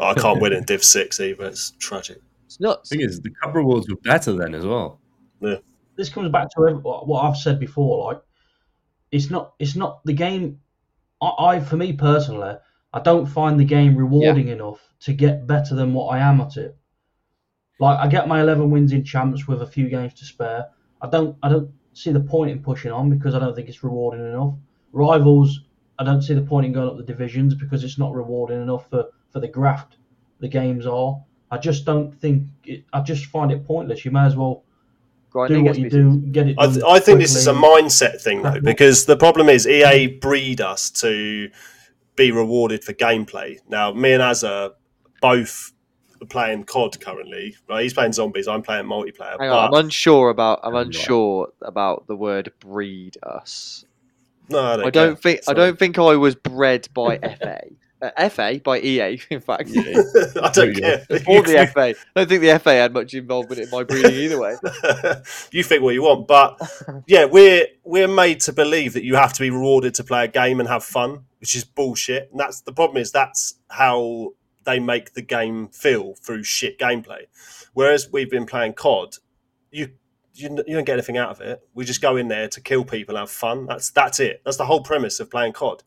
I 0.00 0.14
can't 0.14 0.40
win 0.40 0.52
in 0.52 0.64
Div 0.64 0.82
Six 0.82 1.20
either. 1.20 1.46
It's 1.46 1.72
tragic. 1.78 2.20
It's 2.46 2.60
nuts. 2.60 2.90
The 2.90 2.96
thing 2.96 3.06
is, 3.06 3.20
the 3.20 3.30
cup 3.42 3.54
rewards 3.54 3.88
were 3.88 3.96
better 3.96 4.32
then 4.32 4.54
as 4.54 4.66
well. 4.66 5.00
Yeah. 5.40 5.56
this 5.96 6.08
comes 6.08 6.30
back 6.30 6.48
to 6.50 6.80
what 6.82 7.22
I've 7.22 7.36
said 7.36 7.58
before. 7.60 8.12
Like, 8.12 8.22
it's 9.10 9.30
not 9.30 9.54
it's 9.58 9.76
not 9.76 10.04
the 10.04 10.12
game. 10.12 10.60
I, 11.20 11.32
I 11.38 11.60
for 11.60 11.76
me 11.76 11.92
personally, 11.92 12.56
I 12.92 13.00
don't 13.00 13.26
find 13.26 13.58
the 13.58 13.64
game 13.64 13.96
rewarding 13.96 14.48
enough 14.48 14.80
to 15.00 15.12
get 15.12 15.46
better 15.46 15.74
than 15.74 15.94
what 15.94 16.08
I 16.08 16.18
am 16.18 16.40
at 16.40 16.56
it. 16.56 16.76
Like, 17.78 17.98
I 17.98 18.08
get 18.08 18.28
my 18.28 18.40
eleven 18.40 18.70
wins 18.70 18.92
in 18.92 19.04
champs 19.04 19.46
with 19.46 19.62
a 19.62 19.66
few 19.66 19.88
games 19.88 20.14
to 20.14 20.24
spare. 20.24 20.66
I 21.00 21.08
don't 21.08 21.36
I 21.42 21.48
don't 21.48 21.70
see 21.96 22.12
the 22.12 22.20
point 22.20 22.50
in 22.50 22.62
pushing 22.62 22.92
on 22.92 23.08
because 23.08 23.34
I 23.34 23.38
don't 23.38 23.56
think 23.56 23.68
it's 23.68 23.82
rewarding 23.82 24.24
enough. 24.24 24.54
Rivals, 24.92 25.60
I 25.98 26.04
don't 26.04 26.20
see 26.20 26.34
the 26.34 26.42
point 26.42 26.66
in 26.66 26.72
going 26.72 26.88
up 26.88 26.98
the 26.98 27.02
divisions 27.02 27.54
because 27.54 27.84
it's 27.84 27.98
not 27.98 28.14
rewarding 28.14 28.62
enough 28.62 28.88
for 28.90 29.06
for 29.30 29.40
the 29.40 29.48
graft 29.48 29.96
the 30.40 30.48
games 30.48 30.86
are. 30.86 31.18
I 31.50 31.56
just 31.56 31.86
don't 31.86 32.12
think 32.12 32.44
it, 32.64 32.84
I 32.92 33.00
just 33.00 33.26
find 33.26 33.50
it 33.50 33.66
pointless. 33.66 34.04
You 34.04 34.10
may 34.10 34.26
as 34.26 34.36
well 34.36 34.62
Grinding 35.30 35.64
do 35.64 35.64
what 35.64 35.78
you 35.78 35.90
do, 35.90 36.18
get 36.18 36.48
it 36.48 36.56
I, 36.58 36.66
th- 36.66 36.84
I 36.86 36.98
think 36.98 37.18
this 37.20 37.34
is 37.34 37.46
a 37.46 37.52
mindset 37.52 38.20
thing 38.20 38.42
though, 38.42 38.60
because 38.60 39.06
the 39.06 39.16
problem 39.16 39.48
is 39.48 39.66
EA 39.66 40.06
breed 40.06 40.60
us 40.60 40.90
to 41.02 41.50
be 42.14 42.30
rewarded 42.30 42.84
for 42.84 42.92
gameplay. 42.92 43.58
Now, 43.68 43.92
me 43.92 44.12
and 44.12 44.22
Azza 44.22 44.72
both 45.20 45.72
are 45.72 45.75
playing 46.26 46.64
COD 46.64 47.00
currently. 47.00 47.56
Right, 47.68 47.82
he's 47.82 47.94
playing 47.94 48.12
zombies. 48.12 48.48
I'm 48.48 48.62
playing 48.62 48.86
multiplayer. 48.86 49.38
Hang 49.40 49.50
on, 49.50 49.70
but 49.70 49.76
I'm 49.78 49.84
unsure 49.86 50.30
about. 50.30 50.60
I'm 50.62 50.74
Right. 50.74 50.86
unsure 50.86 51.48
about 51.62 52.06
the 52.06 52.16
word 52.16 52.52
"breed 52.60 53.16
us." 53.22 53.84
no, 54.48 54.60
I 54.60 54.76
don't, 54.76 54.86
I 54.86 54.90
don't 54.90 55.08
care. 55.14 55.16
think. 55.16 55.40
I 55.48 55.52
don't 55.54 55.78
think 55.78 55.98
I 55.98 56.14
was 56.16 56.34
bred 56.34 56.88
by 56.94 57.18
FA. 57.40 57.60
Uh, 58.02 58.28
FA 58.28 58.60
by 58.62 58.78
EA, 58.78 59.18
in 59.30 59.40
fact. 59.40 59.70
Yeah. 59.70 59.82
I 60.42 60.50
don't 60.52 60.74
care. 60.76 61.06
Or 61.26 61.42
the 61.42 61.68
FA. 61.72 61.80
I 61.80 61.94
don't 62.14 62.28
think 62.28 62.42
the 62.42 62.58
FA 62.58 62.74
had 62.74 62.92
much 62.92 63.14
involvement 63.14 63.58
in 63.58 63.70
my 63.70 63.84
breeding 63.84 64.12
either 64.12 64.38
way. 64.38 64.54
you 65.50 65.62
think 65.62 65.82
what 65.82 65.94
you 65.94 66.02
want, 66.02 66.28
but 66.28 66.60
yeah, 67.06 67.24
we're 67.24 67.66
we're 67.84 68.06
made 68.06 68.40
to 68.40 68.52
believe 68.52 68.92
that 68.92 69.02
you 69.02 69.14
have 69.14 69.32
to 69.32 69.40
be 69.40 69.48
rewarded 69.48 69.94
to 69.94 70.04
play 70.04 70.24
a 70.24 70.28
game 70.28 70.60
and 70.60 70.68
have 70.68 70.84
fun, 70.84 71.24
which 71.40 71.56
is 71.56 71.64
bullshit. 71.64 72.28
And 72.30 72.38
that's 72.38 72.60
the 72.60 72.72
problem 72.72 72.98
is 72.98 73.12
that's 73.12 73.54
how 73.70 74.34
they 74.66 74.78
make 74.78 75.14
the 75.14 75.22
game 75.22 75.68
feel 75.68 76.14
through 76.16 76.44
shit 76.44 76.78
gameplay. 76.78 77.22
Whereas 77.72 78.10
we've 78.12 78.30
been 78.30 78.44
playing 78.44 78.74
COD, 78.74 79.16
you 79.70 79.92
you, 80.34 80.50
you 80.66 80.74
don't 80.74 80.84
get 80.84 80.92
anything 80.92 81.16
out 81.16 81.30
of 81.30 81.40
it. 81.40 81.66
We 81.74 81.86
just 81.86 82.02
go 82.02 82.16
in 82.16 82.28
there 82.28 82.46
to 82.48 82.60
kill 82.60 82.84
people 82.84 83.16
have 83.16 83.30
fun. 83.30 83.66
That's 83.66 83.90
that's 83.90 84.20
it. 84.20 84.42
That's 84.44 84.58
the 84.58 84.66
whole 84.66 84.82
premise 84.82 85.18
of 85.20 85.30
playing 85.30 85.54
COD. 85.54 85.82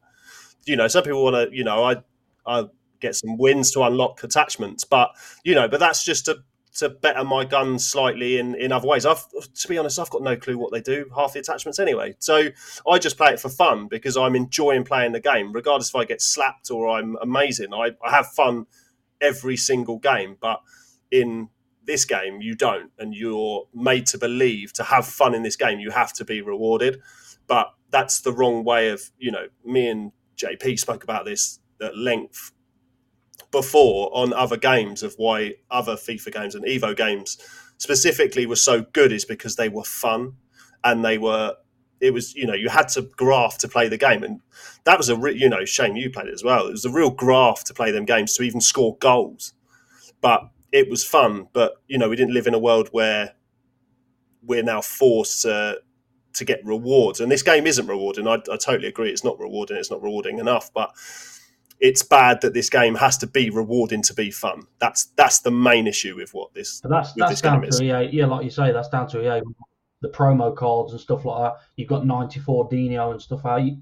You 0.65 0.75
know, 0.75 0.87
some 0.87 1.03
people 1.03 1.23
want 1.23 1.35
to. 1.35 1.55
You 1.55 1.63
know, 1.63 1.83
I 1.83 1.97
I 2.45 2.65
get 2.99 3.15
some 3.15 3.37
wins 3.37 3.71
to 3.71 3.83
unlock 3.83 4.23
attachments, 4.23 4.83
but 4.83 5.11
you 5.43 5.53
know, 5.53 5.67
but 5.67 5.79
that's 5.79 6.03
just 6.03 6.25
to 6.25 6.37
to 6.79 6.89
better 6.89 7.23
my 7.23 7.45
guns 7.45 7.85
slightly 7.85 8.39
in 8.39 8.55
in 8.55 8.71
other 8.71 8.87
ways. 8.87 9.05
I've 9.05 9.23
to 9.29 9.67
be 9.67 9.77
honest, 9.77 9.99
I've 9.99 10.09
got 10.09 10.21
no 10.21 10.35
clue 10.35 10.57
what 10.57 10.71
they 10.71 10.81
do 10.81 11.09
half 11.15 11.33
the 11.33 11.39
attachments 11.39 11.79
anyway. 11.79 12.15
So 12.19 12.49
I 12.89 12.99
just 12.99 13.17
play 13.17 13.31
it 13.31 13.39
for 13.39 13.49
fun 13.49 13.87
because 13.87 14.17
I'm 14.17 14.35
enjoying 14.35 14.83
playing 14.83 15.11
the 15.11 15.19
game, 15.19 15.51
regardless 15.51 15.89
if 15.89 15.95
I 15.95 16.05
get 16.05 16.21
slapped 16.21 16.71
or 16.71 16.87
I'm 16.89 17.17
amazing. 17.21 17.73
I, 17.73 17.91
I 18.03 18.11
have 18.11 18.27
fun 18.27 18.65
every 19.21 19.57
single 19.57 19.97
game, 19.97 20.37
but 20.39 20.61
in 21.11 21.49
this 21.83 22.05
game 22.05 22.41
you 22.41 22.55
don't, 22.55 22.91
and 22.97 23.13
you're 23.13 23.67
made 23.73 24.05
to 24.07 24.17
believe 24.17 24.73
to 24.73 24.83
have 24.83 25.05
fun 25.05 25.35
in 25.35 25.43
this 25.43 25.55
game 25.55 25.79
you 25.79 25.91
have 25.91 26.13
to 26.13 26.25
be 26.25 26.41
rewarded. 26.41 27.01
But 27.47 27.73
that's 27.89 28.21
the 28.21 28.31
wrong 28.31 28.63
way 28.63 28.89
of 28.89 29.01
you 29.17 29.31
know. 29.31 29.47
Me 29.65 29.89
and 29.89 30.11
JP 30.37 30.79
spoke 30.79 31.03
about 31.03 31.25
this 31.25 31.59
at 31.81 31.97
length 31.97 32.51
before 33.51 34.09
on 34.13 34.33
other 34.33 34.57
games 34.57 35.03
of 35.03 35.15
why 35.17 35.55
other 35.71 35.95
FIFA 35.95 36.33
games 36.33 36.55
and 36.55 36.65
Evo 36.65 36.95
games 36.95 37.37
specifically 37.77 38.45
were 38.45 38.55
so 38.55 38.81
good 38.93 39.11
is 39.11 39.25
because 39.25 39.55
they 39.55 39.69
were 39.69 39.83
fun 39.83 40.33
and 40.83 41.03
they 41.03 41.17
were 41.17 41.55
it 42.01 42.13
was 42.13 42.33
you 42.35 42.45
know 42.45 42.53
you 42.53 42.69
had 42.69 42.87
to 42.89 43.01
graft 43.01 43.59
to 43.61 43.67
play 43.67 43.87
the 43.87 43.97
game. 43.97 44.23
And 44.23 44.41
that 44.85 44.97
was 44.97 45.09
a 45.09 45.17
re- 45.17 45.35
you 45.35 45.49
know 45.49 45.65
shame 45.65 45.95
you 45.95 46.09
played 46.09 46.27
it 46.27 46.33
as 46.33 46.43
well. 46.43 46.67
It 46.67 46.71
was 46.71 46.85
a 46.85 46.91
real 46.91 47.11
graft 47.11 47.67
to 47.67 47.73
play 47.73 47.91
them 47.91 48.05
games 48.05 48.35
to 48.35 48.43
even 48.43 48.61
score 48.61 48.97
goals. 48.97 49.53
But 50.21 50.49
it 50.71 50.89
was 50.89 51.03
fun. 51.03 51.47
But 51.53 51.81
you 51.87 51.97
know 51.97 52.09
we 52.09 52.15
didn't 52.15 52.33
live 52.33 52.47
in 52.47 52.53
a 52.53 52.59
world 52.59 52.89
where 52.91 53.33
we're 54.43 54.63
now 54.63 54.81
forced 54.81 55.41
to 55.41 55.81
to 56.33 56.45
get 56.45 56.65
rewards. 56.65 57.19
And 57.19 57.31
this 57.31 57.43
game 57.43 57.67
isn't 57.67 57.87
rewarding. 57.87 58.27
I, 58.27 58.35
I 58.35 58.57
totally 58.57 58.87
agree. 58.87 59.09
It's 59.09 59.23
not 59.23 59.39
rewarding. 59.39 59.77
It's 59.77 59.91
not 59.91 60.01
rewarding 60.01 60.39
enough. 60.39 60.71
But 60.73 60.91
it's 61.79 62.03
bad 62.03 62.41
that 62.41 62.53
this 62.53 62.69
game 62.69 62.95
has 62.95 63.17
to 63.17 63.27
be 63.27 63.49
rewarding 63.49 64.01
to 64.03 64.13
be 64.13 64.31
fun. 64.31 64.67
That's 64.79 65.05
that's 65.15 65.39
the 65.39 65.51
main 65.51 65.87
issue 65.87 66.15
with 66.15 66.33
what 66.33 66.53
this. 66.53 66.81
But 66.81 66.89
that's 66.89 67.13
that's 67.13 67.31
this 67.31 67.41
game 67.41 67.53
down 67.53 67.63
is. 67.65 67.77
to 67.79 67.83
EA. 67.83 68.09
Yeah, 68.11 68.25
like 68.25 68.43
you 68.43 68.49
say, 68.49 68.71
that's 68.71 68.89
down 68.89 69.07
to 69.09 69.21
EA. 69.21 69.41
The 70.01 70.09
promo 70.09 70.55
cards 70.55 70.91
and 70.91 71.01
stuff 71.01 71.25
like 71.25 71.41
that. 71.41 71.59
You've 71.75 71.89
got 71.89 72.05
94 72.05 72.67
Dino 72.69 73.11
and 73.11 73.21
stuff 73.21 73.45
out. 73.45 73.63
You, 73.63 73.77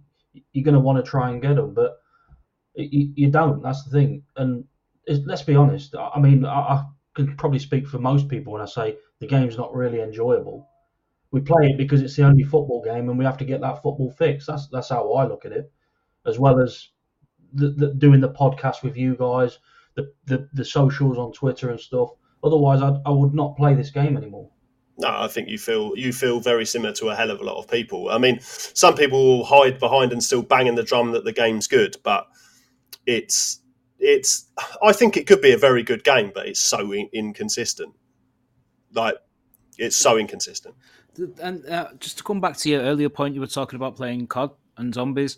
you're 0.51 0.63
going 0.63 0.73
to 0.73 0.79
want 0.79 1.03
to 1.03 1.09
try 1.09 1.29
and 1.29 1.41
get 1.41 1.55
them, 1.55 1.73
but 1.73 1.97
you, 2.75 3.11
you 3.15 3.31
don't. 3.31 3.61
That's 3.61 3.83
the 3.83 3.91
thing. 3.91 4.23
And 4.35 4.65
let's 5.07 5.43
be 5.43 5.55
honest. 5.55 5.95
I 5.95 6.19
mean, 6.19 6.45
I, 6.45 6.59
I 6.59 6.85
can 7.15 7.35
probably 7.35 7.59
speak 7.59 7.87
for 7.87 7.99
most 7.99 8.29
people 8.29 8.53
when 8.53 8.61
I 8.61 8.65
say 8.65 8.97
the 9.19 9.27
game's 9.27 9.57
not 9.57 9.73
really 9.73 10.01
enjoyable. 10.01 10.67
We 11.31 11.41
play 11.41 11.67
it 11.67 11.77
because 11.77 12.01
it's 12.01 12.15
the 12.15 12.23
only 12.23 12.43
football 12.43 12.81
game, 12.83 13.09
and 13.09 13.17
we 13.17 13.25
have 13.25 13.37
to 13.39 13.45
get 13.45 13.61
that 13.61 13.81
football 13.81 14.11
fixed. 14.11 14.47
That's 14.47 14.67
that's 14.67 14.89
how 14.89 15.11
I 15.13 15.27
look 15.27 15.45
at 15.45 15.51
it, 15.51 15.71
as 16.25 16.39
well 16.39 16.61
as 16.61 16.89
the, 17.53 17.69
the, 17.69 17.93
doing 17.93 18.19
the 18.19 18.29
podcast 18.29 18.83
with 18.83 18.97
you 18.97 19.15
guys, 19.15 19.59
the, 19.95 20.11
the 20.25 20.49
the 20.53 20.65
socials 20.65 21.17
on 21.17 21.31
Twitter 21.33 21.69
and 21.69 21.79
stuff. 21.79 22.09
Otherwise, 22.43 22.81
I, 22.81 22.97
I 23.05 23.09
would 23.09 23.33
not 23.33 23.57
play 23.57 23.73
this 23.73 23.89
game 23.89 24.15
anymore. 24.15 24.49
No, 24.99 25.09
I 25.09 25.27
think 25.27 25.47
you 25.47 25.57
feel 25.57 25.93
you 25.95 26.11
feel 26.11 26.39
very 26.39 26.65
similar 26.65 26.93
to 26.93 27.09
a 27.09 27.15
hell 27.15 27.29
of 27.29 27.39
a 27.39 27.43
lot 27.43 27.57
of 27.57 27.69
people. 27.69 28.09
I 28.09 28.17
mean, 28.17 28.39
some 28.41 28.95
people 28.95 29.23
will 29.23 29.45
hide 29.45 29.79
behind 29.79 30.11
and 30.11 30.23
still 30.23 30.41
banging 30.41 30.75
the 30.75 30.83
drum 30.83 31.11
that 31.11 31.23
the 31.23 31.33
game's 31.33 31.67
good, 31.67 31.97
but 32.03 32.27
it's 33.05 33.61
it's. 33.99 34.47
I 34.81 34.93
think 34.93 35.15
it 35.15 35.27
could 35.27 35.41
be 35.41 35.51
a 35.51 35.57
very 35.57 35.83
good 35.83 36.03
game, 36.03 36.31
but 36.33 36.47
it's 36.47 36.59
so 36.59 36.91
in, 36.91 37.09
inconsistent. 37.13 37.93
Like 38.93 39.17
it's 39.77 39.95
so 39.95 40.17
inconsistent. 40.17 40.75
And 41.41 41.65
uh, 41.67 41.89
just 41.99 42.17
to 42.19 42.23
come 42.23 42.41
back 42.41 42.57
to 42.57 42.69
your 42.69 42.81
earlier 42.81 43.09
point, 43.09 43.35
you 43.35 43.41
were 43.41 43.47
talking 43.47 43.77
about 43.77 43.95
playing 43.95 44.27
COD 44.27 44.51
and 44.77 44.93
zombies, 44.93 45.37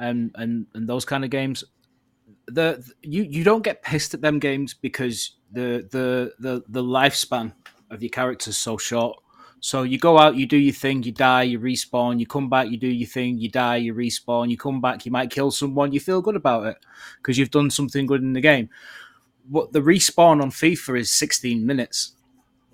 and 0.00 0.32
and 0.34 0.66
and 0.74 0.88
those 0.88 1.04
kind 1.04 1.24
of 1.24 1.30
games. 1.30 1.62
The 2.48 2.82
you 3.02 3.22
you 3.22 3.44
don't 3.44 3.62
get 3.62 3.82
pissed 3.82 4.14
at 4.14 4.22
them 4.22 4.40
games 4.40 4.74
because 4.74 5.36
the 5.52 5.86
the 5.92 6.32
the 6.40 6.64
the 6.68 6.82
lifespan 6.82 7.52
of 7.90 8.02
your 8.02 8.10
character 8.10 8.50
is 8.50 8.56
so 8.56 8.76
short. 8.76 9.16
So 9.62 9.82
you 9.82 9.98
go 9.98 10.18
out, 10.18 10.36
you 10.36 10.46
do 10.46 10.56
your 10.56 10.72
thing, 10.72 11.02
you 11.02 11.12
die, 11.12 11.42
you 11.42 11.60
respawn, 11.60 12.18
you 12.18 12.26
come 12.26 12.48
back, 12.48 12.70
you 12.70 12.78
do 12.78 12.88
your 12.88 13.06
thing, 13.06 13.36
you 13.36 13.50
die, 13.50 13.76
you 13.76 13.92
respawn, 13.94 14.48
you 14.48 14.56
come 14.56 14.80
back, 14.80 15.04
you 15.04 15.12
might 15.12 15.28
kill 15.30 15.50
someone, 15.50 15.92
you 15.92 16.00
feel 16.00 16.22
good 16.22 16.34
about 16.34 16.64
it 16.66 16.78
because 17.18 17.36
you've 17.36 17.50
done 17.50 17.68
something 17.68 18.06
good 18.06 18.22
in 18.22 18.32
the 18.32 18.40
game. 18.40 18.70
What 19.50 19.72
the 19.74 19.80
respawn 19.80 20.40
on 20.42 20.50
FIFA 20.50 21.00
is 21.00 21.10
16 21.10 21.66
minutes. 21.66 22.14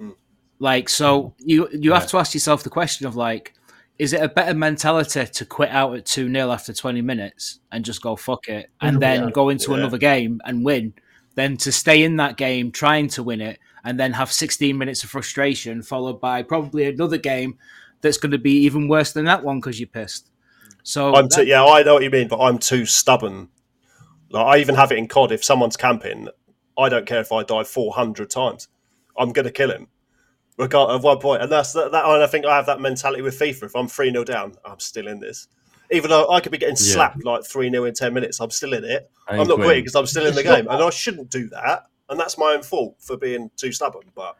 Mm. 0.01 0.15
Like 0.61 0.89
so 0.89 1.35
you 1.39 1.69
you 1.73 1.91
Yeah. 1.91 1.99
have 1.99 2.09
to 2.11 2.19
ask 2.19 2.35
yourself 2.35 2.63
the 2.63 2.71
question 2.71 3.05
of 3.07 3.17
like 3.17 3.53
is 3.99 4.13
it 4.13 4.23
a 4.23 4.29
better 4.29 4.55
mentality 4.55 5.25
to 5.27 5.45
quit 5.47 5.71
out 5.71 5.97
at 5.97 6.05
2 6.07 6.31
0 6.31 6.51
after 6.51 6.73
20 6.73 7.01
minutes 7.03 7.61
and 7.73 7.85
just 7.85 8.03
go 8.03 8.15
fuck 8.17 8.49
it 8.49 8.71
and 8.81 9.01
then 9.01 9.25
Yeah. 9.25 9.31
go 9.31 9.49
into 9.49 9.71
Yeah. 9.73 9.79
another 9.79 9.99
game 9.99 10.41
and 10.45 10.65
win 10.65 10.95
than 11.35 11.57
to 11.59 11.73
stay 11.73 12.03
in 12.03 12.17
that 12.17 12.37
game 12.37 12.71
trying 12.73 13.09
to 13.09 13.23
win 13.23 13.41
it 13.41 13.59
and 13.85 13.99
then 13.99 14.13
have 14.15 14.31
16 14.33 14.77
minutes 14.77 15.05
of 15.05 15.11
frustration 15.11 15.83
followed 15.83 16.21
by 16.21 16.43
probably 16.43 16.85
another 16.87 17.19
game 17.19 17.59
that's 18.03 18.19
going 18.19 18.33
to 18.33 18.39
be 18.39 18.53
even 18.65 18.89
worse 18.89 19.13
than 19.13 19.25
that 19.25 19.43
one 19.43 19.59
because 19.61 19.81
you're 19.81 19.87
pissed. 19.87 20.29
So 20.83 21.15
I'm 21.15 21.29
that- 21.29 21.37
too, 21.37 21.47
yeah, 21.47 21.65
I 21.65 21.83
know 21.83 21.95
what 21.95 22.03
you 22.03 22.11
mean, 22.11 22.29
but 22.29 22.39
I'm 22.41 22.59
too 22.59 22.85
stubborn. 22.87 23.49
Like 24.31 24.47
I 24.47 24.61
even 24.61 24.75
have 24.75 24.93
it 24.93 24.99
in 24.99 25.09
COD. 25.09 25.33
If 25.33 25.45
someone's 25.45 25.77
camping, 25.77 26.29
I 26.77 26.89
don't 26.89 27.07
care 27.07 27.21
if 27.21 27.33
I 27.33 27.43
die 27.45 27.65
400 27.65 28.29
times. 28.29 28.69
I'm 29.19 29.33
going 29.33 29.47
to 29.47 29.53
kill 29.53 29.71
him, 29.71 29.87
regardless 30.59 30.97
of 30.97 31.05
one 31.05 31.19
point. 31.19 31.43
And 31.43 31.51
that's 31.51 31.73
that. 31.73 31.93
that 31.93 32.05
and 32.05 32.23
I 32.23 32.27
think 32.27 32.47
I 32.47 32.57
have 32.57 32.67
that 32.67 32.81
mentality 32.81 33.23
with 33.23 33.39
FIFA. 33.39 33.65
If 33.65 33.77
I'm 33.77 33.89
three 33.89 34.11
0 34.11 34.25
down, 34.25 34.55
I'm 34.65 34.79
still 34.81 35.09
in 35.09 35.21
this. 35.21 35.49
Even 35.91 36.11
though 36.11 36.29
I 36.31 36.41
could 36.41 36.53
be 36.53 36.59
getting 36.59 36.77
Yeah. 36.77 36.95
slapped 36.95 37.25
like 37.25 37.45
three 37.45 37.71
0 37.71 37.85
in 37.85 37.95
ten 37.95 38.13
minutes, 38.15 38.41
I'm 38.41 38.51
still 38.51 38.73
in 38.73 38.85
it. 38.85 39.11
I 39.29 39.33
I'm 39.33 39.39
not 39.39 39.47
quitting. 39.47 39.65
quitting 39.65 39.83
because 39.85 39.95
I'm 39.95 40.07
still 40.07 40.27
in 40.27 40.35
the 40.35 40.43
game, 40.43 40.67
and 40.69 40.83
I 40.83 40.91
shouldn't 40.91 41.31
do 41.31 41.49
that. 41.51 41.85
And 42.09 42.19
that's 42.19 42.39
my 42.39 42.53
own 42.53 42.63
fault 42.63 42.97
for 43.01 43.17
being 43.17 43.51
too 43.57 43.73
stubborn. 43.73 44.05
But 44.15 44.37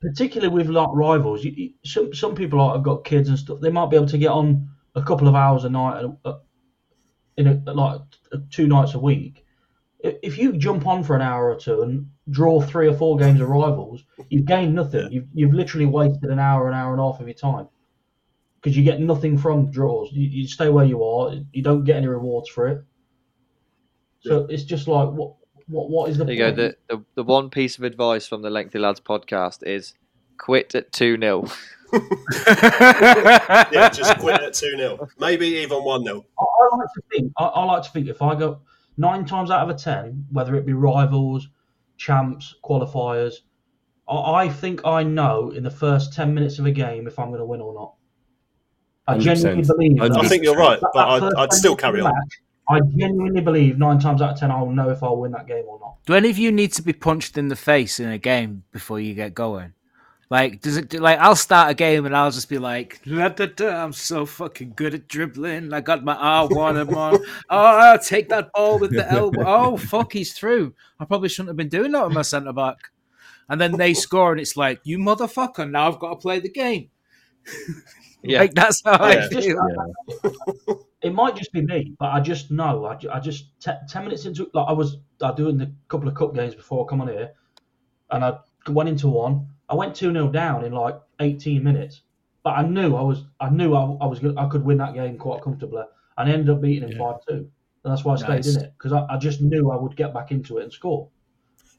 particularly 0.00 0.52
with 0.52 0.68
like 0.68 0.88
rivals, 0.92 1.44
you, 1.44 1.52
you, 1.52 1.70
some 1.84 2.12
some 2.12 2.34
people 2.34 2.58
like 2.58 2.74
have 2.74 2.82
got 2.82 3.04
kids 3.04 3.28
and 3.28 3.38
stuff. 3.38 3.60
They 3.60 3.70
might 3.70 3.88
be 3.88 3.96
able 3.96 4.08
to 4.08 4.18
get 4.18 4.30
on 4.30 4.68
a 4.94 5.02
couple 5.02 5.28
of 5.28 5.34
hours 5.34 5.64
a 5.64 5.70
night, 5.70 6.04
uh, 6.24 6.34
in 7.36 7.46
a, 7.46 7.72
like 7.72 8.00
uh, 8.32 8.38
two 8.50 8.66
nights 8.66 8.94
a 8.94 8.98
week. 8.98 9.41
I- 10.04 10.18
If 10.22 10.38
you 10.38 10.52
jump 10.54 10.86
on 10.86 11.02
for 11.04 11.14
an 11.16 11.22
hour 11.22 11.50
or 11.50 11.56
two 11.56 11.82
and 11.82 12.10
draw 12.30 12.60
three 12.60 12.88
or 12.88 12.94
four 12.94 13.16
games 13.16 13.40
of 13.40 13.48
rivals, 13.48 14.04
you've 14.28 14.44
gained 14.46 14.74
nothing. 14.74 15.10
You've 15.12 15.26
you've 15.32 15.54
literally 15.54 15.86
wasted 15.86 16.30
an 16.30 16.38
hour, 16.38 16.68
an 16.68 16.74
hour 16.74 16.92
and 16.92 17.00
a 17.00 17.04
half 17.04 17.20
of 17.20 17.26
your 17.26 17.34
time 17.34 17.68
because 18.60 18.76
you 18.76 18.84
get 18.84 19.00
nothing 19.00 19.36
from 19.38 19.70
draws. 19.70 20.10
You, 20.12 20.26
you 20.28 20.46
stay 20.48 20.68
where 20.68 20.84
you 20.84 21.02
are. 21.04 21.34
You 21.52 21.62
don't 21.62 21.84
get 21.84 21.96
any 21.96 22.06
rewards 22.08 22.48
for 22.48 22.68
it. 22.68 22.84
So 24.20 24.46
it's 24.48 24.64
just 24.64 24.86
like 24.88 25.08
what 25.10 25.34
what 25.68 25.90
what 25.90 26.10
is 26.10 26.18
the 26.18 26.24
There 26.24 26.34
you 26.34 26.40
go. 26.40 26.52
The, 26.52 26.76
the 26.88 27.04
the 27.16 27.22
one 27.24 27.50
piece 27.50 27.78
of 27.78 27.84
advice 27.84 28.26
from 28.26 28.42
the 28.42 28.50
Lengthy 28.50 28.78
Lads 28.78 29.00
podcast 29.00 29.62
is 29.66 29.94
quit 30.38 30.74
at 30.74 30.92
two 30.92 31.16
0 31.18 31.46
yeah, 31.92 33.88
just 33.90 34.18
quit 34.18 34.40
at 34.40 34.54
two 34.54 34.76
0 34.76 35.08
maybe 35.18 35.46
even 35.46 35.78
one 35.84 36.04
0 36.04 36.24
I, 36.38 36.42
I 36.42 36.76
like 36.76 36.88
to 36.94 37.02
think. 37.12 37.32
I, 37.38 37.44
I 37.44 37.64
like 37.64 37.82
to 37.84 37.90
think 37.90 38.08
if 38.08 38.22
I 38.22 38.34
go 38.34 38.60
nine 39.02 39.24
times 39.26 39.50
out 39.50 39.62
of 39.68 39.70
a 39.74 39.78
ten, 39.78 40.24
whether 40.30 40.54
it 40.56 40.64
be 40.64 40.72
rivals, 40.72 41.48
champs, 41.98 42.54
qualifiers, 42.64 43.34
I, 44.08 44.44
I 44.44 44.48
think 44.48 44.80
I 44.86 45.02
know 45.02 45.50
in 45.50 45.62
the 45.62 45.70
first 45.70 46.12
ten 46.14 46.32
minutes 46.34 46.58
of 46.58 46.66
a 46.66 46.70
game 46.70 47.06
if 47.06 47.18
I'm 47.18 47.28
going 47.28 47.40
to 47.40 47.44
win 47.52 47.60
or 47.60 47.74
not. 47.74 47.94
I 49.08 49.18
100%. 49.18 49.20
genuinely 49.20 49.64
believe. 49.66 49.98
That, 49.98 50.24
I 50.24 50.28
think 50.28 50.44
you're 50.44 50.56
right, 50.56 50.80
that- 50.80 50.90
but 50.94 51.18
that 51.20 51.36
I'd, 51.36 51.42
I'd 51.42 51.52
still 51.52 51.76
carry 51.76 52.00
on. 52.00 52.12
match, 52.14 52.40
I 52.68 52.80
genuinely 52.96 53.40
believe 53.40 53.76
nine 53.76 53.98
times 53.98 54.22
out 54.22 54.32
of 54.34 54.38
ten 54.38 54.50
I'll 54.52 54.70
know 54.70 54.88
if 54.90 55.02
I'll 55.02 55.16
win 55.16 55.32
that 55.32 55.46
game 55.48 55.64
or 55.66 55.78
not. 55.80 55.96
Do 56.06 56.14
any 56.14 56.30
of 56.30 56.38
you 56.38 56.52
need 56.52 56.72
to 56.74 56.82
be 56.82 56.92
punched 56.92 57.36
in 57.36 57.48
the 57.48 57.56
face 57.56 57.98
in 58.00 58.08
a 58.08 58.18
game 58.18 58.62
before 58.72 59.00
you 59.00 59.14
get 59.14 59.34
going? 59.34 59.74
Like, 60.32 60.62
does 60.62 60.78
it 60.78 60.94
like 60.94 61.18
I'll 61.18 61.36
start 61.36 61.70
a 61.70 61.74
game 61.74 62.06
and 62.06 62.16
I'll 62.16 62.30
just 62.30 62.48
be 62.48 62.56
like, 62.56 63.02
"La, 63.04 63.28
da, 63.28 63.44
da, 63.54 63.84
I'm 63.84 63.92
so 63.92 64.24
fucking 64.24 64.72
good 64.74 64.94
at 64.94 65.06
dribbling. 65.06 65.74
I 65.74 65.82
got 65.82 66.04
my 66.04 66.14
R 66.38 66.48
one 66.48 66.78
and 66.78 66.88
on. 66.96 67.16
Oh, 67.50 67.58
I'll 67.84 67.98
take 67.98 68.30
that 68.30 68.50
ball 68.54 68.78
with 68.78 68.92
the 68.92 69.06
elbow. 69.12 69.42
Oh, 69.46 69.76
fuck, 69.76 70.14
he's 70.14 70.32
through. 70.32 70.74
I 70.98 71.04
probably 71.04 71.28
shouldn't 71.28 71.50
have 71.50 71.56
been 71.58 71.68
doing 71.68 71.92
that 71.92 72.06
with 72.06 72.14
my 72.14 72.22
centre 72.22 72.54
back. 72.54 72.78
And 73.50 73.60
then 73.60 73.72
they 73.72 73.92
score, 73.92 74.32
and 74.32 74.40
it's 74.40 74.56
like, 74.56 74.80
you 74.84 74.96
motherfucker! 74.96 75.70
Now 75.70 75.88
I've 75.88 75.98
got 75.98 76.10
to 76.10 76.16
play 76.16 76.40
the 76.40 76.48
game. 76.48 76.88
Yeah. 78.24 78.38
Like 78.38 78.54
that's 78.54 78.80
how 78.84 79.04
Yeah. 79.08 79.26
I 79.26 79.28
feel. 79.28 79.56
Yeah. 80.24 80.74
It 81.02 81.12
might 81.12 81.34
just 81.36 81.52
be 81.52 81.60
me, 81.60 81.94
but 81.98 82.10
I 82.12 82.20
just 82.20 82.52
know. 82.52 82.84
I, 82.84 82.96
I 83.12 83.18
just 83.18 83.60
te- 83.60 83.72
ten 83.88 84.04
minutes 84.04 84.24
into 84.26 84.48
like 84.54 84.66
I 84.68 84.72
was 84.72 84.98
I 85.20 85.32
doing 85.32 85.58
the 85.58 85.72
couple 85.88 86.08
of 86.08 86.14
cup 86.14 86.32
games 86.32 86.54
before 86.54 86.86
I 86.86 86.88
come 86.88 87.00
on 87.00 87.08
here, 87.08 87.32
and 88.12 88.24
I 88.24 88.38
went 88.68 88.88
into 88.88 89.08
one. 89.08 89.48
I 89.72 89.74
went 89.74 89.94
two 89.96 90.12
0 90.12 90.28
down 90.28 90.64
in 90.64 90.72
like 90.72 91.00
eighteen 91.20 91.64
minutes, 91.64 92.02
but 92.44 92.50
I 92.50 92.62
knew 92.62 92.94
I 92.94 93.02
was 93.02 93.24
I 93.40 93.48
knew 93.48 93.74
I, 93.74 93.82
I 94.00 94.06
was 94.06 94.20
I 94.36 94.46
could 94.48 94.64
win 94.64 94.76
that 94.78 94.92
game 94.94 95.16
quite 95.16 95.40
comfortably, 95.42 95.82
and 96.18 96.28
I 96.28 96.32
ended 96.32 96.50
up 96.50 96.60
beating 96.60 96.84
him 96.88 96.92
Yeah. 96.92 96.98
five 97.12 97.16
two. 97.26 97.48
And 97.84 97.90
that's 97.92 98.04
why 98.04 98.12
I 98.12 98.16
stayed 98.16 98.28
Nice. 98.28 98.54
in 98.54 98.62
it 98.62 98.74
because 98.78 98.92
I, 98.92 99.06
I 99.10 99.16
just 99.18 99.40
knew 99.40 99.70
I 99.72 99.76
would 99.76 99.96
get 99.96 100.12
back 100.14 100.30
into 100.30 100.58
it 100.58 100.64
and 100.64 100.72
score. 100.72 101.08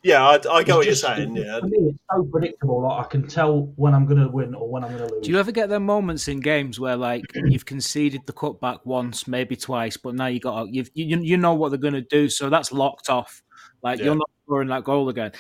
Yeah, 0.04 0.22
I, 0.28 0.34
I 0.34 0.38
get 0.38 0.60
It's 0.68 0.76
what 0.76 0.86
you're 0.86 0.96
saying. 0.96 1.38
it's- 1.38 1.46
Yeah, 1.48 1.60
For 1.62 1.68
me, 1.68 1.78
it's 1.92 1.98
so 2.14 2.24
predictable. 2.26 2.82
Like 2.82 3.06
I 3.06 3.08
can 3.10 3.26
tell 3.26 3.72
when 3.78 3.94
I'm 3.94 4.06
going 4.06 4.20
to 4.20 4.28
win 4.28 4.54
or 4.54 4.68
when 4.70 4.84
I'm 4.84 4.98
going 4.98 5.08
to 5.08 5.14
lose. 5.16 5.26
Do 5.26 5.32
you 5.32 5.40
ever 5.40 5.54
get 5.54 5.70
them 5.70 5.86
moments 5.86 6.28
in 6.28 6.42
games 6.42 6.78
where 6.78 6.98
like 6.98 7.24
you've 7.46 7.66
conceded 7.66 8.22
the 8.26 8.34
cutback 8.34 8.80
once, 8.84 9.30
maybe 9.30 9.56
twice, 9.56 9.96
but 9.96 10.14
now 10.16 10.26
you 10.26 10.42
got 10.42 10.68
you've, 10.74 10.90
you 10.94 11.18
you 11.22 11.38
know 11.38 11.54
what 11.54 11.70
they're 11.70 11.78
going 11.78 11.94
to 11.94 12.02
do, 12.02 12.28
so 12.28 12.50
that's 12.50 12.74
locked 12.74 13.10
off. 13.10 13.42
Like 13.82 14.00
Yeah. 14.00 14.06
you're 14.08 14.16
not 14.16 14.30
scoring 14.46 14.68
that 14.70 14.84
goal 14.84 15.08
again. 15.08 15.32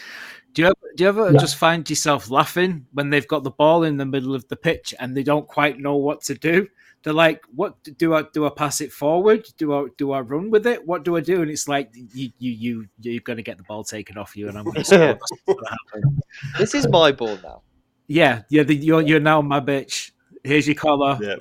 Do 0.53 0.61
you 0.61 0.67
ever, 0.67 0.75
do 0.95 1.03
you 1.03 1.07
ever 1.09 1.31
Yeah. 1.31 1.39
just 1.39 1.55
find 1.55 1.89
yourself 1.89 2.29
laughing 2.29 2.85
when 2.93 3.09
they've 3.09 3.27
got 3.27 3.43
the 3.43 3.51
ball 3.51 3.83
in 3.83 3.97
the 3.97 4.05
middle 4.05 4.35
of 4.35 4.47
the 4.47 4.55
pitch 4.55 4.93
and 4.99 5.17
they 5.17 5.23
don't 5.23 5.47
quite 5.47 5.79
know 5.79 5.95
what 5.95 6.21
to 6.23 6.35
do? 6.35 6.67
They're 7.01 7.11
like, 7.11 7.43
"What 7.53 7.75
do 7.97 8.13
I 8.13 8.21
do? 8.31 8.45
I 8.45 8.49
pass 8.49 8.79
it 8.79 8.93
forward? 8.93 9.45
Do 9.57 9.73
I 9.73 9.87
do 9.97 10.11
I 10.13 10.21
run 10.21 10.49
with 10.51 10.65
it? 10.67 10.85
What 10.87 11.03
do 11.03 11.17
I 11.17 11.21
do?" 11.21 11.41
And 11.41 11.51
it's 11.51 11.67
like 11.67 11.89
you 11.93 12.31
you 12.39 12.51
you 12.51 12.85
you're 13.01 13.19
going 13.21 13.37
to 13.37 13.43
get 13.43 13.57
the 13.57 13.63
ball 13.63 13.83
taken 13.83 14.17
off 14.17 14.37
you, 14.37 14.47
and 14.47 14.57
I'm 14.57 14.63
going 14.63 14.75
to 14.75 14.83
score. 14.85 14.99
That's 14.99 15.31
what's 15.45 15.59
gonna 15.59 15.69
happen. 15.85 16.19
This 16.59 16.73
is 16.75 16.87
my 16.87 17.11
ball 17.11 17.37
now. 17.43 17.61
Yeah, 18.07 18.43
yeah. 18.49 18.63
The, 18.63 18.75
you're 18.75 19.01
you're 19.01 19.19
now 19.19 19.41
my 19.41 19.59
bitch. 19.59 20.11
Here's 20.45 20.65
your 20.67 20.75
collar. 20.75 21.17
yeah. 21.21 21.35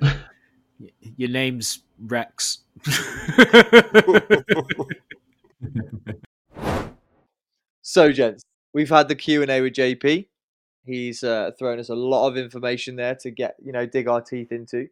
Your 1.16 1.28
name's 1.28 1.80
Rex. 2.00 2.58
So, 7.84 8.12
gents, 8.12 8.42
we've 8.72 8.88
had 8.88 9.08
the 9.08 9.14
Q 9.14 9.42
and 9.42 9.50
A 9.50 9.60
with 9.60 9.74
JP. 9.74 10.26
He's 10.84 11.22
uh, 11.22 11.52
thrown 11.58 11.78
us 11.78 11.90
a 11.90 11.94
lot 11.94 12.28
of 12.28 12.36
information 12.36 12.96
there 12.96 13.14
to 13.16 13.30
get 13.30 13.56
you 13.62 13.72
know 13.72 13.86
dig 13.86 14.08
our 14.08 14.20
teeth 14.20 14.52
into. 14.52 14.88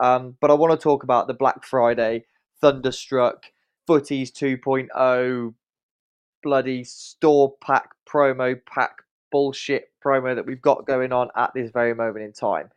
Um, 0.00 0.36
but 0.40 0.50
I 0.50 0.54
want 0.54 0.72
to 0.72 0.82
talk 0.82 1.02
about 1.02 1.26
the 1.26 1.34
Black 1.34 1.64
Friday 1.64 2.24
Thunderstruck 2.60 3.46
Footies 3.88 4.30
2.0 4.30 5.54
bloody 6.42 6.84
store 6.84 7.54
pack 7.60 7.90
promo 8.08 8.58
pack 8.66 9.02
bullshit 9.30 9.90
promo 10.04 10.34
that 10.34 10.46
we've 10.46 10.62
got 10.62 10.86
going 10.86 11.12
on 11.12 11.28
at 11.36 11.52
this 11.54 11.70
very 11.70 11.94
moment 11.94 12.24
in 12.24 12.32
time. 12.32 12.70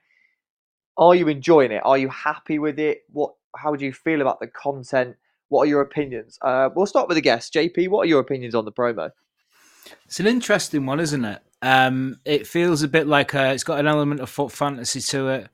Are 0.98 1.16
you 1.16 1.28
enjoying 1.28 1.72
it? 1.72 1.82
Are 1.84 1.98
you 1.98 2.10
happy 2.10 2.60
with 2.60 2.78
it? 2.80 3.04
What? 3.12 3.34
How 3.56 3.76
do 3.76 3.86
you 3.86 3.94
feel 3.94 4.22
about 4.22 4.40
the 4.40 4.48
content? 4.48 5.16
What 5.50 5.64
are 5.64 5.68
your 5.68 5.82
opinions? 5.82 6.40
Uh, 6.42 6.70
we'll 6.76 6.88
start 6.88 7.08
with 7.08 7.16
the 7.16 7.22
guest, 7.22 7.54
JP. 7.54 7.90
What 7.90 8.02
are 8.02 8.10
your 8.10 8.20
opinions 8.20 8.56
on 8.56 8.66
the 8.66 8.72
promo? 8.72 9.12
It's 10.06 10.20
an 10.20 10.28
interesting 10.28 10.86
one, 10.86 11.00
isn't 11.00 11.26
it? 11.26 11.42
Um, 11.62 12.18
it 12.26 12.46
feels 12.46 12.84
a 12.84 12.88
bit 12.88 13.08
like 13.08 13.34
uh 13.34 13.52
it's 13.54 13.64
got 13.64 13.80
an 13.80 13.88
element 13.88 14.20
of 14.20 14.30
FUT 14.30 14.52
Fantasy 14.52 15.00
to 15.00 15.30
it, 15.30 15.50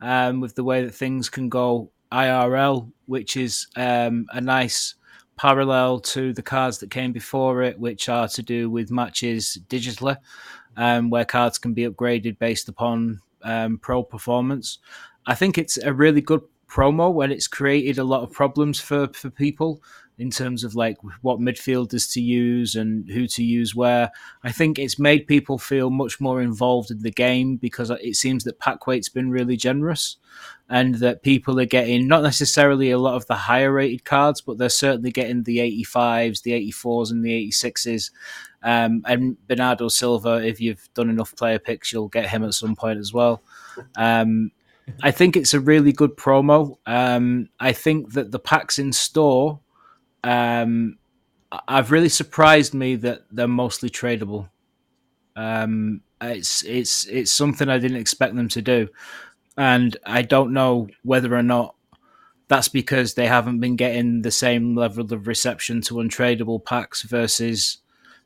um, 0.00 0.40
with 0.40 0.54
the 0.54 0.64
way 0.64 0.84
that 0.84 0.94
things 0.94 1.28
can 1.28 1.48
go 1.48 1.90
IRL, 2.12 2.90
which 3.06 3.36
is 3.36 3.66
um, 3.76 4.26
a 4.30 4.40
nice 4.40 4.94
parallel 5.36 5.98
to 5.98 6.32
the 6.32 6.42
cards 6.42 6.78
that 6.78 6.90
came 6.90 7.12
before 7.12 7.62
it, 7.62 7.78
which 7.78 8.08
are 8.08 8.28
to 8.28 8.42
do 8.42 8.70
with 8.70 8.90
matches 8.90 9.58
digitally, 9.68 10.16
um, 10.76 11.10
where 11.10 11.24
cards 11.24 11.58
can 11.58 11.74
be 11.74 11.88
upgraded 11.88 12.38
based 12.38 12.68
upon 12.68 13.20
um, 13.42 13.78
pro 13.78 14.02
performance. 14.02 14.78
I 15.26 15.34
think 15.34 15.58
it's 15.58 15.76
a 15.78 15.92
really 15.92 16.20
good 16.20 16.42
promo 16.68 17.12
when 17.12 17.32
it's 17.32 17.48
created 17.48 17.98
a 17.98 18.04
lot 18.04 18.22
of 18.22 18.32
problems 18.32 18.80
for, 18.80 19.08
for 19.08 19.30
people 19.30 19.82
in 20.18 20.30
terms 20.30 20.62
of 20.62 20.74
like 20.74 20.96
what 21.22 21.40
midfielders 21.40 22.12
to 22.12 22.20
use 22.20 22.76
and 22.76 23.08
who 23.10 23.26
to 23.26 23.42
use 23.42 23.74
where. 23.74 24.10
I 24.44 24.52
think 24.52 24.78
it's 24.78 24.98
made 24.98 25.26
people 25.26 25.58
feel 25.58 25.90
much 25.90 26.20
more 26.20 26.40
involved 26.40 26.90
in 26.90 27.02
the 27.02 27.10
game 27.10 27.56
because 27.56 27.90
it 27.90 28.16
seems 28.16 28.44
that 28.44 28.60
pack 28.60 28.86
weight's 28.86 29.08
been 29.08 29.30
really 29.30 29.56
generous 29.56 30.16
and 30.68 30.96
that 30.96 31.22
people 31.22 31.58
are 31.60 31.66
getting 31.66 32.06
not 32.06 32.22
necessarily 32.22 32.90
a 32.90 32.98
lot 32.98 33.14
of 33.14 33.26
the 33.26 33.34
higher 33.34 33.72
rated 33.72 34.04
cards, 34.04 34.40
but 34.40 34.56
they're 34.56 34.68
certainly 34.68 35.10
getting 35.10 35.42
the 35.42 35.58
85s, 35.58 36.42
the 36.42 36.52
84s, 36.52 37.10
and 37.10 37.24
the 37.24 37.48
86s. 37.48 38.10
Um, 38.62 39.02
and 39.06 39.36
Bernardo 39.46 39.88
Silva, 39.88 40.46
if 40.46 40.60
you've 40.60 40.88
done 40.94 41.10
enough 41.10 41.36
player 41.36 41.58
picks, 41.58 41.92
you'll 41.92 42.08
get 42.08 42.30
him 42.30 42.44
at 42.44 42.54
some 42.54 42.76
point 42.76 42.98
as 42.98 43.12
well. 43.12 43.42
Um, 43.96 44.52
I 45.02 45.10
think 45.10 45.36
it's 45.36 45.54
a 45.54 45.60
really 45.60 45.92
good 45.92 46.16
promo. 46.16 46.76
Um, 46.86 47.48
I 47.60 47.72
think 47.72 48.12
that 48.12 48.30
the 48.30 48.38
packs 48.38 48.78
in 48.78 48.92
store 48.92 49.60
um, 50.24 50.98
I've 51.68 51.92
really 51.92 52.08
surprised 52.08 52.74
me 52.74 52.96
that 52.96 53.24
they're 53.30 53.46
mostly 53.46 53.90
tradable. 53.90 54.48
Um, 55.36 56.00
it's 56.20 56.64
it's 56.64 57.06
it's 57.06 57.30
something 57.32 57.68
I 57.68 57.78
didn't 57.78 57.98
expect 57.98 58.34
them 58.34 58.48
to 58.48 58.62
do, 58.62 58.88
and 59.56 59.96
I 60.06 60.22
don't 60.22 60.52
know 60.52 60.88
whether 61.02 61.34
or 61.34 61.42
not 61.42 61.74
that's 62.48 62.68
because 62.68 63.14
they 63.14 63.26
haven't 63.26 63.60
been 63.60 63.76
getting 63.76 64.22
the 64.22 64.30
same 64.30 64.74
level 64.74 65.12
of 65.12 65.26
reception 65.26 65.80
to 65.82 65.94
untradable 65.94 66.64
packs 66.64 67.02
versus, 67.02 67.78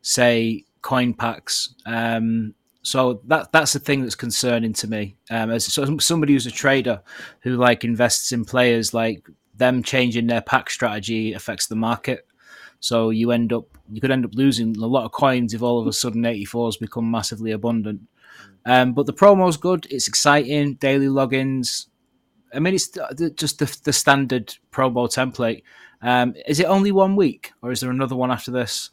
say, 0.02 0.64
coin 0.82 1.14
packs. 1.14 1.74
Um, 1.86 2.54
so 2.82 3.20
that 3.26 3.52
that's 3.52 3.72
the 3.72 3.78
thing 3.80 4.02
that's 4.02 4.14
concerning 4.14 4.72
to 4.74 4.88
me. 4.88 5.16
Um, 5.30 5.50
as 5.50 5.66
somebody 6.00 6.32
who's 6.32 6.46
a 6.46 6.50
trader 6.50 7.02
who 7.40 7.56
like 7.56 7.84
invests 7.84 8.32
in 8.32 8.44
players, 8.44 8.94
like 8.94 9.28
them 9.58 9.82
changing 9.82 10.26
their 10.26 10.40
pack 10.40 10.70
strategy 10.70 11.32
affects 11.32 11.66
the 11.66 11.76
market. 11.76 12.26
So 12.80 13.10
you 13.10 13.32
end 13.32 13.52
up 13.52 13.66
you 13.90 14.00
could 14.00 14.10
end 14.10 14.24
up 14.24 14.34
losing 14.34 14.76
a 14.76 14.86
lot 14.86 15.04
of 15.04 15.12
coins 15.12 15.54
if 15.54 15.62
all 15.62 15.80
of 15.80 15.86
a 15.86 15.92
sudden 15.92 16.22
84s 16.22 16.78
become 16.78 17.10
massively 17.10 17.50
abundant. 17.50 18.02
Um, 18.64 18.92
but 18.92 19.06
the 19.06 19.12
promo's 19.12 19.56
good. 19.56 19.86
It's 19.90 20.08
exciting. 20.08 20.74
Daily 20.74 21.06
logins. 21.06 21.86
I 22.52 22.60
mean, 22.60 22.74
it's 22.74 22.88
just 23.34 23.58
the, 23.58 23.80
the 23.84 23.92
standard 23.92 24.54
promo 24.72 25.08
template. 25.08 25.62
Um, 26.00 26.34
is 26.46 26.60
it 26.60 26.66
only 26.66 26.92
one 26.92 27.16
week, 27.16 27.52
or 27.62 27.72
is 27.72 27.80
there 27.80 27.90
another 27.90 28.14
one 28.14 28.30
after 28.30 28.50
this? 28.50 28.90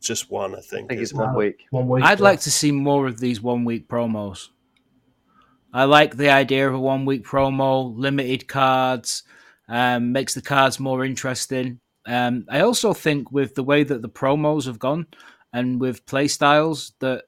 Just 0.00 0.30
one, 0.30 0.54
I 0.54 0.60
think. 0.60 0.86
I 0.86 0.94
think 0.94 1.02
it's 1.02 1.14
one 1.14 1.34
week. 1.34 1.66
One 1.70 1.88
week. 1.88 2.04
I'd 2.04 2.18
yeah. 2.18 2.24
like 2.24 2.40
to 2.40 2.50
see 2.50 2.72
more 2.72 3.06
of 3.06 3.20
these 3.20 3.40
one 3.40 3.64
week 3.64 3.88
promos. 3.88 4.48
I 5.72 5.84
like 5.84 6.16
the 6.16 6.30
idea 6.30 6.68
of 6.68 6.74
a 6.74 6.80
one 6.80 7.04
week 7.04 7.24
promo, 7.24 7.96
limited 7.96 8.48
cards, 8.48 9.22
um, 9.68 10.12
makes 10.12 10.34
the 10.34 10.42
cards 10.42 10.80
more 10.80 11.04
interesting. 11.04 11.80
Um, 12.06 12.46
I 12.48 12.60
also 12.60 12.92
think 12.92 13.30
with 13.30 13.54
the 13.54 13.62
way 13.62 13.84
that 13.84 14.02
the 14.02 14.08
promos 14.08 14.66
have 14.66 14.78
gone 14.78 15.06
and 15.52 15.80
with 15.80 16.06
play 16.06 16.28
styles, 16.28 16.92
that 17.00 17.24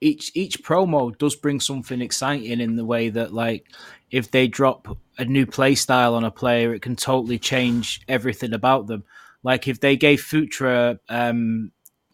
each 0.00 0.30
each 0.34 0.62
promo 0.62 1.16
does 1.18 1.34
bring 1.34 1.60
something 1.60 2.00
exciting 2.00 2.60
in 2.60 2.76
the 2.76 2.84
way 2.84 3.08
that 3.08 3.32
like 3.34 3.66
if 4.10 4.30
they 4.30 4.46
drop 4.46 4.96
a 5.18 5.24
new 5.24 5.46
play 5.46 5.74
style 5.74 6.14
on 6.14 6.24
a 6.24 6.30
player, 6.30 6.72
it 6.72 6.82
can 6.82 6.96
totally 6.96 7.38
change 7.38 8.02
everything 8.08 8.52
about 8.52 8.86
them. 8.86 9.04
Like 9.42 9.66
if 9.66 9.80
they 9.80 9.96
gave 9.96 10.20
Futra 10.20 10.98
um, 11.08 11.72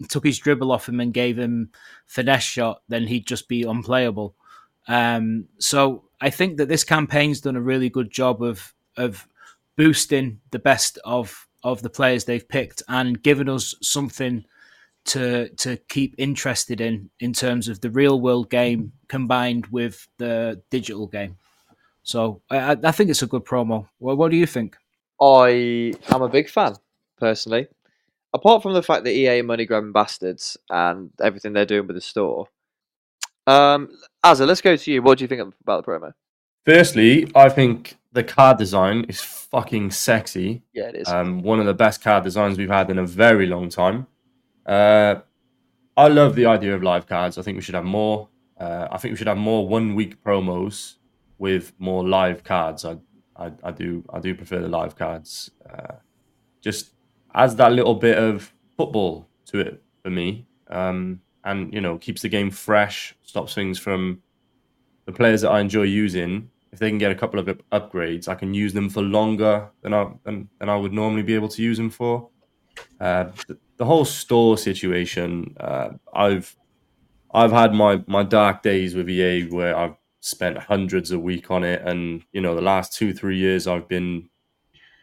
took 0.09 0.25
his 0.25 0.39
dribble 0.39 0.73
off 0.73 0.89
him 0.89 1.01
and 1.01 1.13
gave 1.13 1.39
him 1.39 1.71
finesse 2.07 2.43
shot, 2.43 2.83
then 2.89 3.07
he'd 3.07 3.27
just 3.27 3.49
be 3.49 3.63
unplayable. 3.63 4.35
Um, 4.89 5.47
so 5.59 6.05
I 6.21 6.31
think 6.31 6.59
that 6.59 6.69
this 6.69 6.85
campaign's 6.85 7.41
done 7.41 7.57
a 7.57 7.61
really 7.61 7.89
good 7.89 8.11
job 8.11 8.43
of 8.43 8.75
of 8.97 9.27
boosting 9.77 10.41
the 10.51 10.59
best 10.59 10.99
of 11.05 11.49
of 11.63 11.83
the 11.83 11.91
players 11.91 12.25
they've 12.25 12.49
picked 12.49 12.83
and 12.89 13.23
giving 13.23 13.49
us 13.49 13.75
something 13.81 14.45
to 15.05 15.49
to 15.57 15.77
keep 15.89 16.15
interested 16.19 16.81
in 16.81 17.11
in 17.21 17.33
terms 17.33 17.69
of 17.69 17.81
the 17.81 17.91
real 17.91 18.21
world 18.21 18.51
game 18.51 18.93
combined 19.09 19.67
with 19.69 20.09
the 20.19 20.63
digital 20.71 21.07
game. 21.07 21.37
So 22.03 22.43
I, 22.51 22.77
I 22.83 22.93
think 22.93 23.11
it's 23.11 23.23
a 23.23 23.27
good 23.27 23.45
promo. 23.45 23.89
Well, 23.99 24.17
what 24.17 24.31
do 24.31 24.37
you 24.37 24.47
think? 24.47 24.77
I 25.21 25.95
am 26.09 26.23
a 26.23 26.29
big 26.29 26.51
fan, 26.51 26.77
personally. 27.19 27.69
Apart 28.35 28.63
from 28.63 28.75
the 28.75 28.83
fact 28.83 29.05
that 29.05 29.13
EA 29.13 29.41
are 29.41 29.45
money 29.45 29.65
grabbing 29.65 29.93
bastards 29.93 30.57
and 30.69 31.11
everything 31.23 31.53
they're 31.53 31.65
doing 31.65 31.87
with 31.87 31.97
the 31.97 32.01
store. 32.01 32.49
Um, 33.47 33.91
Azza, 34.25 34.47
let's 34.47 34.61
go 34.61 34.77
to 34.77 34.93
you. 34.93 35.03
What 35.03 35.19
do 35.19 35.25
you 35.25 35.29
think 35.29 35.55
about 35.63 35.85
the 35.85 35.91
promo? 35.91 36.13
Firstly, 36.67 37.31
I 37.35 37.49
think 37.49 37.97
the 38.15 38.25
card 38.25 38.57
design 38.59 39.05
is 39.09 39.21
fucking 39.21 39.91
sexy. 39.91 40.63
Yeah, 40.73 40.85
it 40.85 40.95
is. 40.95 41.09
Um, 41.09 41.43
one 41.43 41.59
of 41.59 41.67
the 41.67 41.75
best 41.75 42.01
card 42.01 42.23
designs 42.23 42.57
we've 42.57 42.71
had 42.71 42.89
in 42.89 42.99
a 42.99 43.07
very 43.07 43.47
long 43.47 43.69
time. 43.69 44.07
Uh, 44.65 45.17
I 45.97 46.09
love 46.09 46.37
the 46.37 46.47
idea 46.47 46.75
of 46.75 46.83
live 46.83 47.07
cards. 47.07 47.37
I 47.37 47.43
think 47.43 47.57
we 47.57 47.63
should 47.63 47.75
have 47.75 47.85
more. 47.85 48.29
Uh, 48.59 48.87
I 48.91 48.99
think 48.99 49.13
we 49.13 49.17
should 49.17 49.27
have 49.27 49.37
more 49.37 49.67
one 49.69 49.97
week 49.97 50.23
promos 50.23 50.95
with 51.39 51.73
more 51.79 52.07
live 52.07 52.45
cards. 52.45 52.85
I, 52.85 52.99
I, 53.37 53.51
I 53.65 53.73
do 53.73 54.05
I 54.13 54.21
do 54.21 54.35
prefer 54.35 54.61
the 54.61 54.69
live 54.69 54.95
cards. 54.95 55.51
Uh, 55.69 55.97
just 56.61 56.93
adds 57.35 57.57
that 57.57 57.73
little 57.73 57.97
bit 57.97 58.17
of 58.17 58.55
football 58.77 59.29
to 59.47 59.59
it 59.59 59.83
for 60.05 60.11
me, 60.11 60.47
um, 60.69 61.21
and 61.43 61.75
you 61.75 61.81
know 61.81 61.99
keeps 61.99 62.23
the 62.23 62.29
game 62.29 62.51
fresh, 62.53 63.17
stops 63.23 63.55
things 63.55 63.77
from 63.77 64.23
the 65.05 65.13
players 65.13 65.43
that 65.43 65.51
I 65.51 65.61
enjoy 65.61 65.83
using. 65.83 66.51
If 66.75 66.81
they 66.81 66.89
can 66.89 66.99
get 66.99 67.13
a 67.13 67.15
couple 67.15 67.39
of 67.39 67.47
upgrades, 67.71 68.27
I 68.27 68.35
can 68.35 68.53
use 68.53 68.73
them 68.73 68.91
for 68.91 69.01
longer 69.01 69.71
than 69.83 69.95
I 69.95 70.11
than, 70.25 70.49
than 70.59 70.69
I 70.69 70.77
would 70.77 70.93
normally 70.93 71.23
be 71.23 71.37
able 71.37 71.49
to 71.51 71.63
use 71.63 71.77
them 71.77 71.89
for. 71.89 72.31
Uh, 73.01 73.27
the, 73.47 73.57
the 73.77 73.85
whole 73.85 74.05
store 74.05 74.59
situation, 74.59 75.55
uh, 75.61 75.91
I've 76.13 76.57
I've 77.33 77.53
had 77.53 77.75
my 77.75 78.03
my 78.09 78.25
dark 78.25 78.63
days 78.63 78.97
with 78.97 79.09
EA 79.09 79.47
where 79.47 79.77
I've 79.77 79.95
spent 80.19 80.59
hundreds 80.59 81.13
a 81.13 81.19
week 81.19 81.53
on 81.53 81.63
it, 81.63 81.81
and 81.83 82.25
you 82.33 82.41
know 82.41 82.57
the 82.57 82.61
last 82.63 82.93
two 82.93 83.15
three 83.15 83.39
years 83.39 83.69
I've 83.69 83.87
been 83.87 84.29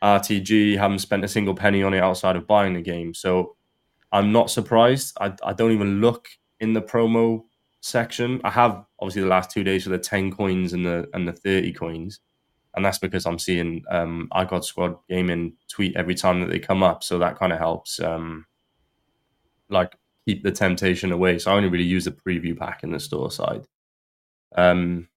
RTG, 0.03 0.77
haven't 0.77 0.99
spent 0.99 1.23
a 1.23 1.29
single 1.29 1.55
penny 1.55 1.83
on 1.83 1.93
it 1.93 1.99
outside 2.03 2.35
of 2.35 2.47
buying 2.47 2.73
the 2.73 2.81
game. 2.81 3.13
So 3.13 3.55
I'm 4.11 4.33
not 4.33 4.51
surprised. 4.51 5.15
I, 5.21 5.33
I 5.41 5.53
don't 5.53 5.71
even 5.71 6.01
look 6.01 6.27
in 6.59 6.73
the 6.73 6.81
promo 6.81 7.45
section. 7.81 8.39
I 8.43 8.51
have 8.51 8.85
obviously 8.99 9.23
the 9.23 9.27
last 9.27 9.51
two 9.51 9.63
days 9.63 9.83
for 9.83 9.89
the 9.89 9.97
10 9.97 10.31
coins 10.31 10.73
and 10.73 10.85
the 10.85 11.09
and 11.13 11.27
the 11.27 11.33
30 11.33 11.73
coins. 11.73 12.19
And 12.75 12.85
that's 12.85 12.99
because 12.99 13.25
I'm 13.25 13.39
seeing 13.39 13.83
um 13.89 14.29
I 14.31 14.45
got 14.45 14.63
squad 14.65 14.95
gaming 15.09 15.53
tweet 15.69 15.95
every 15.95 16.15
time 16.15 16.39
that 16.41 16.49
they 16.49 16.59
come 16.59 16.83
up. 16.83 17.03
So 17.03 17.19
that 17.19 17.37
kind 17.37 17.51
of 17.51 17.59
helps 17.59 17.99
um 17.99 18.45
like 19.69 19.95
keep 20.27 20.43
the 20.43 20.51
temptation 20.51 21.11
away. 21.11 21.39
So 21.39 21.51
I 21.51 21.55
only 21.55 21.69
really 21.69 21.83
use 21.83 22.05
the 22.05 22.11
preview 22.11 22.57
pack 22.57 22.83
in 22.83 22.91
the 22.91 22.99
store 22.99 23.31
side. 23.31 23.65
Um 24.55 25.09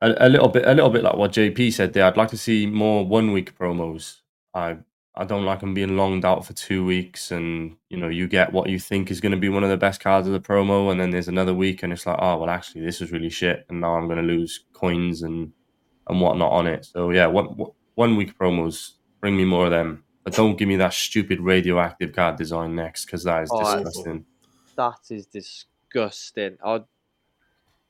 a, 0.00 0.26
a 0.26 0.28
little 0.28 0.48
bit 0.48 0.66
a 0.66 0.74
little 0.74 0.90
bit 0.90 1.04
like 1.04 1.16
what 1.16 1.32
JP 1.32 1.72
said 1.72 1.92
there. 1.92 2.04
I'd 2.04 2.16
like 2.16 2.30
to 2.30 2.38
see 2.38 2.66
more 2.66 3.06
one 3.06 3.32
week 3.32 3.56
promos. 3.56 4.18
I 4.54 4.78
I 5.14 5.24
don't 5.24 5.44
like 5.44 5.60
them 5.60 5.74
being 5.74 5.96
longed 5.96 6.24
out 6.24 6.46
for 6.46 6.54
two 6.54 6.84
weeks, 6.84 7.30
and 7.30 7.76
you 7.90 7.98
know 7.98 8.08
you 8.08 8.26
get 8.28 8.52
what 8.52 8.70
you 8.70 8.78
think 8.78 9.10
is 9.10 9.20
going 9.20 9.32
to 9.32 9.38
be 9.38 9.50
one 9.50 9.62
of 9.62 9.70
the 9.70 9.76
best 9.76 10.00
cards 10.00 10.26
of 10.26 10.32
the 10.32 10.40
promo, 10.40 10.90
and 10.90 10.98
then 11.00 11.10
there's 11.10 11.28
another 11.28 11.52
week, 11.54 11.82
and 11.82 11.92
it's 11.92 12.06
like, 12.06 12.18
oh 12.20 12.38
well, 12.38 12.50
actually 12.50 12.84
this 12.84 13.00
is 13.00 13.12
really 13.12 13.28
shit, 13.28 13.66
and 13.68 13.80
now 13.80 13.94
I'm 13.94 14.06
going 14.06 14.18
to 14.18 14.24
lose 14.34 14.64
coins 14.72 15.22
and 15.22 15.52
and 16.08 16.20
whatnot 16.20 16.52
on 16.52 16.66
it. 16.66 16.86
So 16.86 17.10
yeah, 17.10 17.26
one 17.26 17.46
one 17.94 18.16
week 18.16 18.38
promos 18.38 18.92
bring 19.20 19.36
me 19.36 19.44
more 19.44 19.66
of 19.66 19.70
them, 19.70 20.04
but 20.24 20.34
don't 20.34 20.56
give 20.56 20.68
me 20.68 20.76
that 20.76 20.94
stupid 20.94 21.40
radioactive 21.40 22.12
card 22.14 22.36
design 22.36 22.74
next 22.74 23.04
because 23.04 23.24
that 23.24 23.42
is 23.42 23.50
Oh, 23.52 23.62
disgusting. 23.62 24.24
That 24.76 25.00
is 25.10 25.26
disgusting. 25.26 26.56
I 26.64 26.82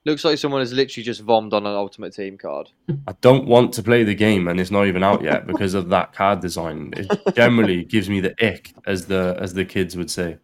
looks 0.05 0.25
like 0.25 0.39
someone 0.39 0.61
has 0.61 0.73
literally 0.73 1.05
just 1.05 1.25
vommed 1.25 1.53
on 1.53 1.67
an 1.67 1.75
Ultimate 1.75 2.13
Team 2.15 2.37
card. 2.39 2.71
I 3.07 3.13
don't 3.21 3.47
want 3.47 3.73
to 3.75 3.83
play 3.83 4.05
the 4.05 4.15
game, 4.15 4.49
and 4.49 4.59
it's 4.61 4.71
not 4.71 4.87
even 4.87 5.03
out 5.03 5.23
yet 5.23 5.47
because 5.47 5.75
of 5.75 5.89
that 5.91 6.13
card 6.13 6.41
design. 6.41 6.93
It 6.97 7.35
generally 7.35 7.85
gives 7.95 8.09
me 8.11 8.21
the 8.21 8.35
ick, 8.45 8.73
as 8.87 9.07
the 9.07 9.37
as 9.41 9.55
the 9.55 9.65
kids 9.65 9.97
would 9.97 10.11
say. 10.11 10.39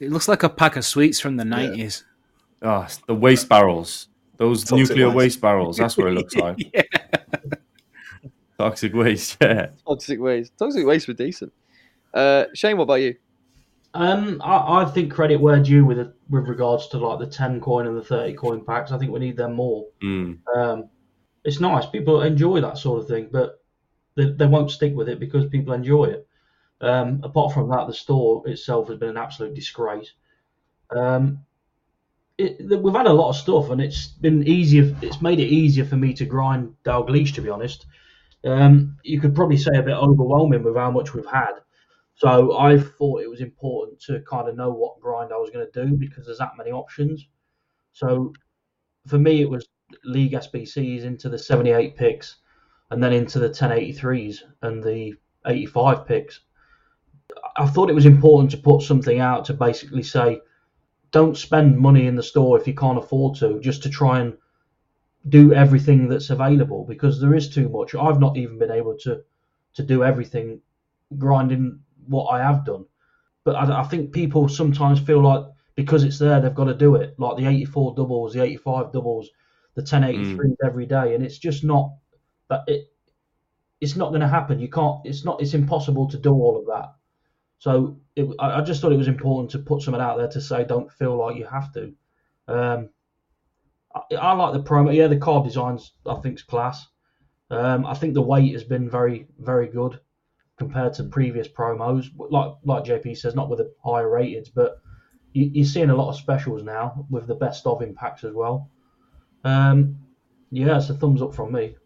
It 0.00 0.10
looks 0.10 0.28
like 0.28 0.42
a 0.42 0.48
pack 0.48 0.76
of 0.76 0.84
sweets 0.84 1.20
from 1.20 1.36
the 1.36 1.44
nineties. 1.44 2.04
Ah, 2.62 2.88
the 3.06 3.14
waste 3.14 3.48
barrels. 3.48 4.08
Those 4.36 4.64
Toxic 4.64 4.88
nuclear 4.88 5.06
waste. 5.08 5.16
waste 5.16 5.40
barrels. 5.40 5.76
That's 5.76 5.96
what 5.96 6.08
it 6.08 6.12
looks 6.12 6.34
like. 6.36 6.58
yeah. 6.74 6.82
Toxic 8.58 8.94
waste. 8.94 9.36
Yeah. 9.40 9.68
Toxic 9.86 10.20
waste. 10.20 10.52
Toxic 10.58 10.86
waste 10.86 11.08
were 11.08 11.14
decent. 11.14 11.52
Uh, 12.14 12.44
Shane, 12.54 12.76
what 12.76 12.84
about 12.84 12.94
you? 13.00 13.16
Um, 13.94 14.40
I, 14.42 14.82
I 14.82 14.84
think 14.86 15.12
credit 15.12 15.40
where 15.40 15.62
due 15.62 15.84
with 15.84 15.98
with 16.30 16.48
regards 16.48 16.88
to 16.88 16.98
like 16.98 17.18
the 17.18 17.26
ten 17.26 17.60
coin 17.60 17.86
and 17.86 17.96
the 17.96 18.04
thirty 18.04 18.34
coin 18.34 18.64
packs. 18.64 18.90
I 18.90 18.98
think 18.98 19.12
we 19.12 19.20
need 19.20 19.36
them 19.36 19.54
more. 19.54 19.86
Mm. 20.02 20.38
Um, 20.54 20.88
it's 21.44 21.60
nice. 21.60 21.86
People 21.86 22.22
enjoy 22.22 22.60
that 22.60 22.78
sort 22.78 23.02
of 23.02 23.08
thing, 23.08 23.28
but 23.30 23.62
they, 24.14 24.30
they 24.32 24.46
won't 24.46 24.70
stick 24.70 24.94
with 24.94 25.08
it 25.08 25.20
because 25.20 25.46
people 25.46 25.74
enjoy 25.74 26.04
it. 26.04 26.26
Um, 26.80 27.20
apart 27.22 27.52
from 27.52 27.68
that, 27.70 27.86
the 27.86 27.94
store 27.94 28.42
itself 28.48 28.88
has 28.88 28.98
been 28.98 29.10
an 29.10 29.16
absolute 29.16 29.54
disgrace. 29.54 30.12
Um, 30.94 31.40
it, 32.38 32.82
we've 32.82 32.94
had 32.94 33.06
a 33.06 33.12
lot 33.12 33.30
of 33.30 33.36
stuff, 33.36 33.70
and 33.70 33.80
it's 33.80 34.06
been 34.08 34.46
easier. 34.46 34.96
It's 35.02 35.20
made 35.20 35.38
it 35.38 35.48
easier 35.48 35.84
for 35.84 35.96
me 35.96 36.12
to 36.14 36.24
grind 36.24 36.74
Dalglish, 36.84 37.34
to 37.34 37.42
be 37.42 37.50
honest. 37.50 37.86
Um, 38.44 38.96
you 39.04 39.20
could 39.20 39.34
probably 39.34 39.56
say 39.56 39.72
a 39.76 39.82
bit 39.82 39.94
overwhelming 39.94 40.62
with 40.62 40.76
how 40.76 40.90
much 40.90 41.14
we've 41.14 41.26
had. 41.26 41.52
So 42.14 42.56
I 42.58 42.78
thought 42.78 43.22
it 43.22 43.30
was 43.30 43.40
important 43.40 44.00
to 44.02 44.20
kind 44.28 44.48
of 44.48 44.56
know 44.56 44.70
what 44.70 45.00
grind 45.00 45.32
I 45.32 45.38
was 45.38 45.50
going 45.50 45.66
to 45.70 45.84
do 45.84 45.96
because 45.96 46.26
there's 46.26 46.38
that 46.38 46.56
many 46.56 46.70
options. 46.70 47.26
So 47.92 48.32
for 49.06 49.18
me, 49.18 49.42
it 49.42 49.50
was 49.50 49.68
league 50.04 50.32
SBCs 50.32 51.02
into 51.02 51.28
the 51.28 51.38
78 51.38 51.96
picks 51.96 52.36
and 52.90 53.02
then 53.02 53.12
into 53.12 53.38
the 53.38 53.48
1083s 53.48 54.38
and 54.62 54.82
the 54.82 55.14
85 55.46 56.06
picks. 56.06 56.40
I 57.56 57.66
thought 57.66 57.90
it 57.90 57.94
was 57.94 58.06
important 58.06 58.50
to 58.52 58.58
put 58.58 58.82
something 58.82 59.18
out 59.18 59.44
to 59.46 59.54
basically 59.54 60.02
say, 60.02 60.40
don't 61.10 61.36
spend 61.36 61.78
money 61.78 62.06
in 62.06 62.16
the 62.16 62.22
store 62.22 62.58
if 62.58 62.66
you 62.66 62.74
can't 62.74 62.98
afford 62.98 63.36
to, 63.38 63.60
just 63.60 63.82
to 63.82 63.90
try 63.90 64.20
and 64.20 64.36
do 65.28 65.52
everything 65.52 66.08
that's 66.08 66.30
available 66.30 66.84
because 66.84 67.20
there 67.20 67.34
is 67.34 67.48
too 67.48 67.68
much. 67.68 67.94
I've 67.94 68.20
not 68.20 68.36
even 68.36 68.58
been 68.58 68.70
able 68.70 68.96
to 68.98 69.22
to 69.74 69.82
do 69.82 70.04
everything 70.04 70.60
grinding 71.16 71.80
what 72.06 72.26
I 72.26 72.42
have 72.42 72.64
done. 72.64 72.84
But 73.44 73.56
I, 73.56 73.80
I 73.80 73.84
think 73.84 74.12
people 74.12 74.48
sometimes 74.48 75.00
feel 75.00 75.22
like 75.22 75.44
because 75.74 76.04
it's 76.04 76.18
there, 76.18 76.40
they've 76.40 76.54
got 76.54 76.64
to 76.64 76.74
do 76.74 76.96
it. 76.96 77.18
Like 77.18 77.36
the 77.36 77.46
84 77.46 77.94
doubles, 77.94 78.34
the 78.34 78.42
85 78.42 78.92
doubles, 78.92 79.30
the 79.74 79.82
1083s 79.82 80.36
mm. 80.36 80.56
every 80.64 80.86
day, 80.86 81.14
and 81.14 81.24
it's 81.24 81.38
just 81.38 81.64
not 81.64 81.94
that 82.48 82.62
it. 82.66 82.88
It's 83.80 83.96
not 83.96 84.10
going 84.10 84.20
to 84.20 84.28
happen. 84.28 84.60
You 84.60 84.68
can't. 84.68 85.00
It's 85.04 85.24
not. 85.24 85.40
It's 85.40 85.54
impossible 85.54 86.08
to 86.10 86.18
do 86.18 86.30
all 86.30 86.58
of 86.58 86.66
that. 86.66 86.94
So 87.58 87.96
it, 88.16 88.28
I, 88.38 88.58
I, 88.58 88.60
just 88.60 88.80
thought 88.80 88.92
it 88.92 88.96
was 88.96 89.08
important 89.08 89.50
to 89.52 89.58
put 89.58 89.82
something 89.82 90.00
out 90.00 90.18
there 90.18 90.28
to 90.28 90.40
say 90.40 90.64
don't 90.64 90.90
feel 90.92 91.16
like 91.16 91.36
you 91.36 91.46
have 91.46 91.72
to. 91.74 91.92
Um, 92.48 92.90
I, 93.94 94.14
I, 94.16 94.32
like 94.34 94.52
the 94.52 94.62
promo. 94.62 94.94
Yeah, 94.94 95.08
the 95.08 95.16
card 95.16 95.44
designs 95.44 95.92
I 96.06 96.14
think 96.16 96.36
is 96.36 96.42
class. 96.42 96.86
Um, 97.50 97.84
I 97.86 97.94
think 97.94 98.14
the 98.14 98.22
weight 98.22 98.52
has 98.52 98.64
been 98.64 98.88
very 98.88 99.26
very 99.38 99.68
good 99.68 99.98
compared 100.62 100.94
to 100.94 101.04
previous 101.04 101.48
promos. 101.48 102.08
Like 102.16 102.54
like 102.64 102.84
JP 102.84 103.16
says, 103.16 103.34
not 103.34 103.48
with 103.48 103.58
the 103.58 103.72
higher 103.84 104.08
rated, 104.08 104.50
but 104.54 104.80
you, 105.32 105.62
are 105.62 105.66
seeing 105.66 105.90
a 105.90 105.96
lot 105.96 106.08
of 106.10 106.16
specials 106.16 106.62
now 106.62 107.06
with 107.10 107.26
the 107.26 107.34
best 107.34 107.66
of 107.66 107.82
impacts 107.82 108.24
as 108.24 108.34
well. 108.34 108.70
Um, 109.44 109.98
yeah, 110.50 110.76
it's 110.76 110.90
a 110.90 110.94
thumbs 110.94 111.22
up 111.22 111.34
from 111.34 111.52
me. 111.52 111.76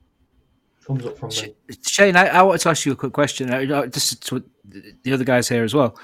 Thumbs 0.81 1.07
up 1.07 1.17
from 1.17 1.31
me. 1.31 1.55
Shane, 1.87 2.17
I, 2.17 2.27
I 2.27 2.43
wanted 2.43 2.61
to 2.63 2.69
ask 2.69 2.85
you 2.85 2.93
a 2.93 2.97
quick 2.97 3.13
question. 3.13 3.49
Just 3.91 4.27
to 4.27 4.45
the 5.03 5.13
other 5.13 5.25
guys 5.25 5.49
here 5.49 5.65
as 5.65 5.75
well. 5.75 5.99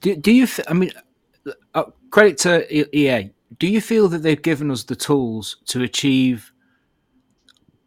Do, 0.00 0.14
do 0.16 0.32
you? 0.32 0.46
I 0.68 0.74
mean, 0.74 0.92
uh, 1.74 1.84
credit 2.10 2.38
to 2.38 2.96
EA. 2.96 3.30
Do 3.58 3.66
you 3.66 3.80
feel 3.80 4.08
that 4.08 4.22
they've 4.22 4.40
given 4.40 4.70
us 4.70 4.84
the 4.84 4.96
tools 4.96 5.56
to 5.66 5.82
achieve 5.82 6.52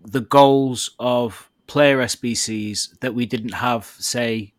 the 0.01 0.21
goals 0.21 0.91
of 0.99 1.46
player 1.67 1.99
SBCs 1.99 2.99
that 2.99 3.13
we 3.13 3.25
didn't 3.25 3.53
have, 3.53 3.85
say, 3.99 4.53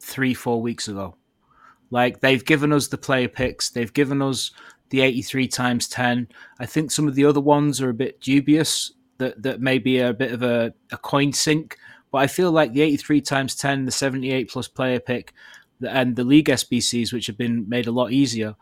three, 0.00 0.34
four 0.34 0.60
weeks 0.60 0.88
ago? 0.88 1.16
Like 1.90 2.20
they've 2.20 2.44
given 2.44 2.72
us 2.72 2.88
the 2.88 2.98
player 2.98 3.28
picks, 3.28 3.70
they've 3.70 3.92
given 3.92 4.20
us 4.20 4.50
the 4.90 5.00
83 5.00 5.48
times 5.48 5.88
10. 5.88 6.28
I 6.58 6.66
think 6.66 6.90
some 6.90 7.08
of 7.08 7.14
the 7.14 7.24
other 7.24 7.40
ones 7.40 7.80
are 7.80 7.90
a 7.90 7.94
bit 7.94 8.20
dubious, 8.20 8.92
that, 9.18 9.42
that 9.42 9.60
may 9.60 9.78
be 9.78 9.98
a 9.98 10.12
bit 10.12 10.32
of 10.32 10.42
a, 10.42 10.72
a 10.90 10.96
coin 10.96 11.32
sink. 11.32 11.76
But 12.10 12.18
I 12.18 12.26
feel 12.26 12.50
like 12.50 12.72
the 12.72 12.82
83 12.82 13.20
times 13.20 13.54
10, 13.54 13.84
the 13.84 13.90
78 13.90 14.50
plus 14.50 14.68
player 14.68 15.00
pick, 15.00 15.34
and 15.86 16.16
the 16.16 16.24
league 16.24 16.48
SBCs, 16.48 17.12
which 17.12 17.26
have 17.26 17.36
been 17.36 17.68
made 17.68 17.86
a 17.86 17.92
lot 17.92 18.12
easier, 18.12 18.56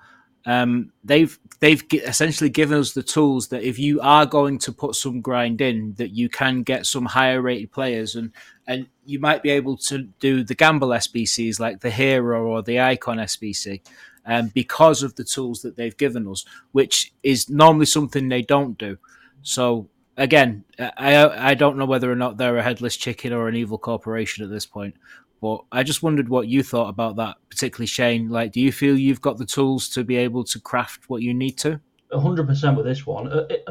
um, 0.47 0.93
they've 1.02 1.36
they've 1.59 1.82
essentially 1.93 2.48
given 2.48 2.78
us 2.78 2.93
the 2.93 3.02
tools 3.02 3.48
that 3.48 3.64
if 3.64 3.78
you 3.78 4.01
are 4.01 4.24
going 4.24 4.59
to 4.60 4.73
put 4.73 4.94
some 4.94 5.20
grind 5.20 5.60
in, 5.60 5.94
that 5.94 6.10
you 6.10 6.28
can 6.28 6.62
get 6.62 6.86
some 6.86 7.05
higher 7.05 7.43
rated 7.43 7.73
players, 7.73 8.14
and 8.14 8.31
and 8.66 8.86
you 9.05 9.18
might 9.18 9.43
be 9.43 9.51
able 9.51 9.77
to 9.77 10.05
do 10.20 10.44
the 10.44 10.55
gamble 10.55 10.89
SBCs 10.89 11.59
like 11.59 11.81
the 11.81 11.90
hero 11.90 12.47
or 12.47 12.62
the 12.62 12.81
icon 12.81 13.18
SBC, 13.18 13.81
um, 14.24 14.48
because 14.55 15.02
of 15.02 15.16
the 15.16 15.24
tools 15.24 15.62
that 15.62 15.77
they've 15.77 15.97
given 15.97 16.28
us, 16.28 16.44
which 16.70 17.12
is 17.24 17.51
normally 17.51 17.86
something 17.86 18.28
they 18.28 18.43
don't 18.43 18.78
do. 18.78 18.98
So 19.43 19.89
again, 20.16 20.64
I 20.78 21.51
I 21.51 21.55
don't 21.55 21.77
know 21.77 21.86
whether 21.86 22.10
or 22.10 22.16
not 22.16 22.36
they're 22.36 22.56
a 22.56 22.62
headless 22.62 22.97
chicken 22.97 23.32
or 23.32 23.48
an 23.48 23.56
evil 23.56 23.78
corporation 23.78 24.44
at 24.44 24.51
this 24.51 24.66
point, 24.66 24.94
but 25.40 25.60
I 25.72 25.82
just 25.82 26.02
wondered 26.02 26.28
what 26.28 26.48
you 26.48 26.62
thought 26.62 26.88
about 26.88 27.16
that, 27.16 27.36
particularly 27.50 27.86
Shane. 27.86 28.28
Like, 28.28 28.52
do 28.52 28.60
you 28.60 28.72
feel 28.72 28.96
you've 28.96 29.20
got 29.20 29.38
the 29.38 29.46
tools 29.46 29.88
to 29.90 30.04
be 30.04 30.16
able 30.16 30.44
to 30.44 30.60
craft 30.60 31.08
what 31.08 31.22
you 31.22 31.34
need 31.34 31.58
to? 31.58 31.80
hundred 32.12 32.46
percent 32.46 32.76
with 32.76 32.86
this 32.86 33.06
one. 33.06 33.28
Uh, 33.28 33.46
it, 33.50 33.66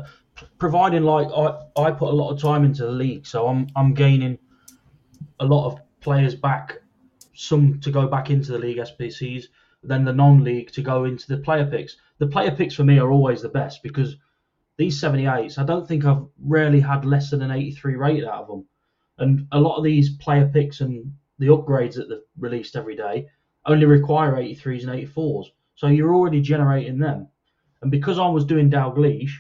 providing 0.58 1.04
like 1.04 1.28
I, 1.36 1.58
I 1.82 1.92
put 1.92 2.10
a 2.10 2.16
lot 2.16 2.32
of 2.32 2.42
time 2.42 2.64
into 2.64 2.84
the 2.84 2.92
league, 2.92 3.26
so 3.26 3.48
I'm 3.48 3.68
I'm 3.76 3.94
gaining 3.94 4.38
a 5.40 5.46
lot 5.46 5.68
of 5.68 5.80
players 6.02 6.36
back, 6.36 6.78
some 7.34 7.80
to 7.80 7.92
go 7.92 8.08
back 8.08 8.30
into 8.30 8.52
the 8.52 8.60
league 8.60 8.78
SBCs, 8.78 9.46
then 9.84 10.06
the 10.06 10.14
non-league 10.14 10.72
to 10.72 10.82
go 10.82 11.06
into 11.06 11.28
the 11.28 11.38
player 11.38 11.66
picks. 11.66 11.98
The 12.20 12.28
player 12.28 12.52
picks 12.52 12.76
for 12.76 12.84
me 12.84 13.00
are 13.00 13.12
always 13.12 13.42
the 13.42 13.50
best 13.50 13.84
because 13.84 14.18
these 14.78 15.02
78s, 15.02 15.58
I 15.58 15.64
don't 15.64 15.88
think 15.88 16.06
I've 16.06 16.26
rarely 16.40 16.80
had 16.80 17.06
less 17.06 17.32
than 17.32 17.42
an 17.42 17.52
83 17.52 17.96
rated 17.96 18.26
out 18.26 18.44
of 18.44 18.48
them. 18.48 18.66
And 19.18 19.48
a 19.52 19.60
lot 19.60 19.78
of 19.78 19.84
these 19.84 20.18
player 20.18 20.48
picks 20.48 20.82
and 20.82 21.14
the 21.40 21.48
upgrades 21.48 21.96
that 21.96 22.10
they've 22.10 22.20
released 22.38 22.76
every 22.76 22.96
day 22.96 23.28
only 23.66 23.86
require 23.86 24.34
83s 24.34 24.88
and 24.88 25.08
84s. 25.08 25.46
So 25.76 25.88
you're 25.88 26.14
already 26.14 26.42
generating 26.42 27.00
them. 27.00 27.28
And 27.82 27.92
because 27.92 28.20
I 28.20 28.28
was 28.28 28.46
doing 28.46 28.70
Dalglish, 28.70 29.32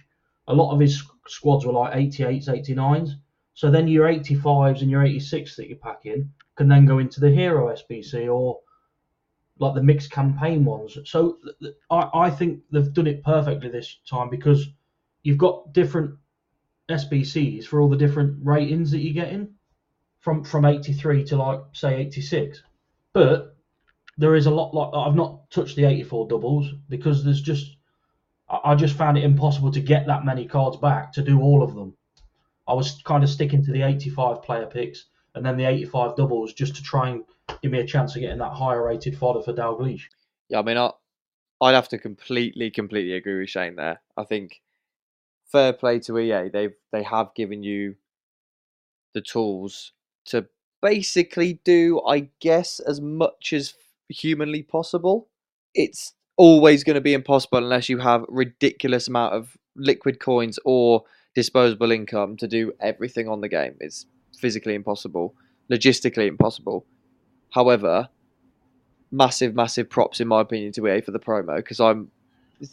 a 0.47 0.53
lot 0.53 0.73
of 0.73 0.79
his 0.79 1.03
squads 1.27 1.65
were 1.65 1.73
like 1.73 1.93
88s, 1.93 2.47
89s. 2.47 3.11
So 3.53 3.71
then 3.71 3.87
your 3.87 4.07
85s 4.07 4.81
and 4.81 4.91
your 4.91 5.03
86s 5.03 5.55
that 5.55 5.69
you're 5.69 5.77
packing 5.77 6.31
can 6.55 6.67
then 6.67 6.85
go 6.85 6.99
into 6.99 7.19
the 7.19 7.29
Hero 7.29 7.73
SBC 7.73 8.33
or 8.33 8.59
like 9.59 9.73
the 9.73 9.83
mixed 9.83 10.11
campaign 10.11 10.65
ones. 10.65 10.97
So 11.05 11.39
I, 11.89 12.09
I 12.13 12.29
think 12.29 12.61
they've 12.71 12.93
done 12.93 13.07
it 13.07 13.23
perfectly 13.23 13.69
this 13.69 13.97
time 14.09 14.29
because 14.29 14.67
you've 15.23 15.37
got 15.37 15.71
different 15.73 16.15
SBCs 16.89 17.65
for 17.65 17.79
all 17.81 17.89
the 17.89 17.97
different 17.97 18.37
ratings 18.43 18.91
that 18.91 18.99
you're 18.99 19.13
getting 19.13 19.55
from 20.25 20.43
from 20.43 20.65
83 20.65 21.23
to 21.25 21.37
like 21.37 21.59
say 21.73 22.01
86 22.01 22.63
but 23.13 23.55
there 24.17 24.35
is 24.35 24.47
a 24.47 24.51
lot 24.51 24.73
like 24.73 24.89
i've 24.93 25.15
not 25.15 25.51
touched 25.51 25.75
the 25.75 25.85
84 25.85 26.27
doubles 26.27 26.73
because 26.89 27.23
there's 27.23 27.41
just 27.41 27.77
i 28.49 28.73
just 28.73 28.97
found 28.97 29.19
it 29.19 29.23
impossible 29.23 29.71
to 29.71 29.79
get 29.79 30.07
that 30.07 30.25
many 30.25 30.47
cards 30.47 30.77
back 30.77 31.13
to 31.13 31.21
do 31.21 31.39
all 31.39 31.61
of 31.61 31.75
them 31.75 31.95
i 32.67 32.73
was 32.73 32.99
kind 33.05 33.23
of 33.23 33.29
sticking 33.29 33.63
to 33.63 33.71
the 33.71 33.83
85 33.83 34.41
player 34.41 34.65
picks 34.65 35.05
and 35.35 35.45
then 35.45 35.57
the 35.57 35.65
85 35.65 36.15
doubles 36.15 36.53
just 36.53 36.75
to 36.75 36.81
try 36.81 37.09
and 37.09 37.23
give 37.61 37.71
me 37.71 37.79
a 37.79 37.85
chance 37.85 38.15
of 38.15 38.21
getting 38.21 38.39
that 38.39 38.53
higher 38.53 38.83
rated 38.83 39.15
fodder 39.15 39.43
for 39.43 39.53
Dalglish 39.53 40.03
Yeah, 40.49 40.59
I 40.59 40.63
mean, 40.63 40.77
I, 40.77 40.91
I'd 41.61 41.75
have 41.75 41.89
to 41.89 41.97
completely, 41.97 42.71
completely 42.71 43.13
agree 43.13 43.39
with 43.41 43.49
Shane 43.49 43.75
there. 43.75 44.01
I 44.15 44.23
think 44.23 44.61
fair 45.51 45.73
play 45.73 45.99
to 45.99 46.17
EA. 46.17 46.49
They've 46.49 46.73
they 46.91 47.03
have 47.03 47.35
given 47.35 47.63
you 47.63 47.95
the 49.13 49.21
tools 49.21 49.91
to 50.25 50.47
basically 50.81 51.59
do, 51.63 52.01
I 52.07 52.29
guess, 52.39 52.79
as 52.79 53.01
much 53.01 53.53
as 53.53 53.73
humanly 54.09 54.63
possible. 54.63 55.27
It's 55.73 56.13
always 56.37 56.83
going 56.83 56.95
to 56.95 57.01
be 57.01 57.13
impossible 57.13 57.57
unless 57.57 57.89
you 57.89 57.97
have 57.99 58.25
ridiculous 58.27 59.07
amount 59.07 59.33
of 59.33 59.57
liquid 59.75 60.19
coins 60.19 60.59
or 60.65 61.03
disposable 61.33 61.91
income 61.91 62.37
to 62.37 62.47
do 62.47 62.71
everything 62.79 63.27
on 63.27 63.41
the 63.41 63.49
game. 63.49 63.75
It's 63.79 64.05
physically 64.37 64.73
impossible, 64.73 65.35
logistically 65.71 66.27
impossible. 66.27 66.85
However, 67.51 68.09
massive, 69.11 69.55
massive 69.55 69.89
props 69.89 70.19
in 70.19 70.27
my 70.27 70.41
opinion 70.41 70.71
to 70.73 70.87
EA 70.87 71.01
for 71.01 71.11
the 71.11 71.19
promo 71.19 71.57
because 71.57 71.79
I'm. 71.79 72.11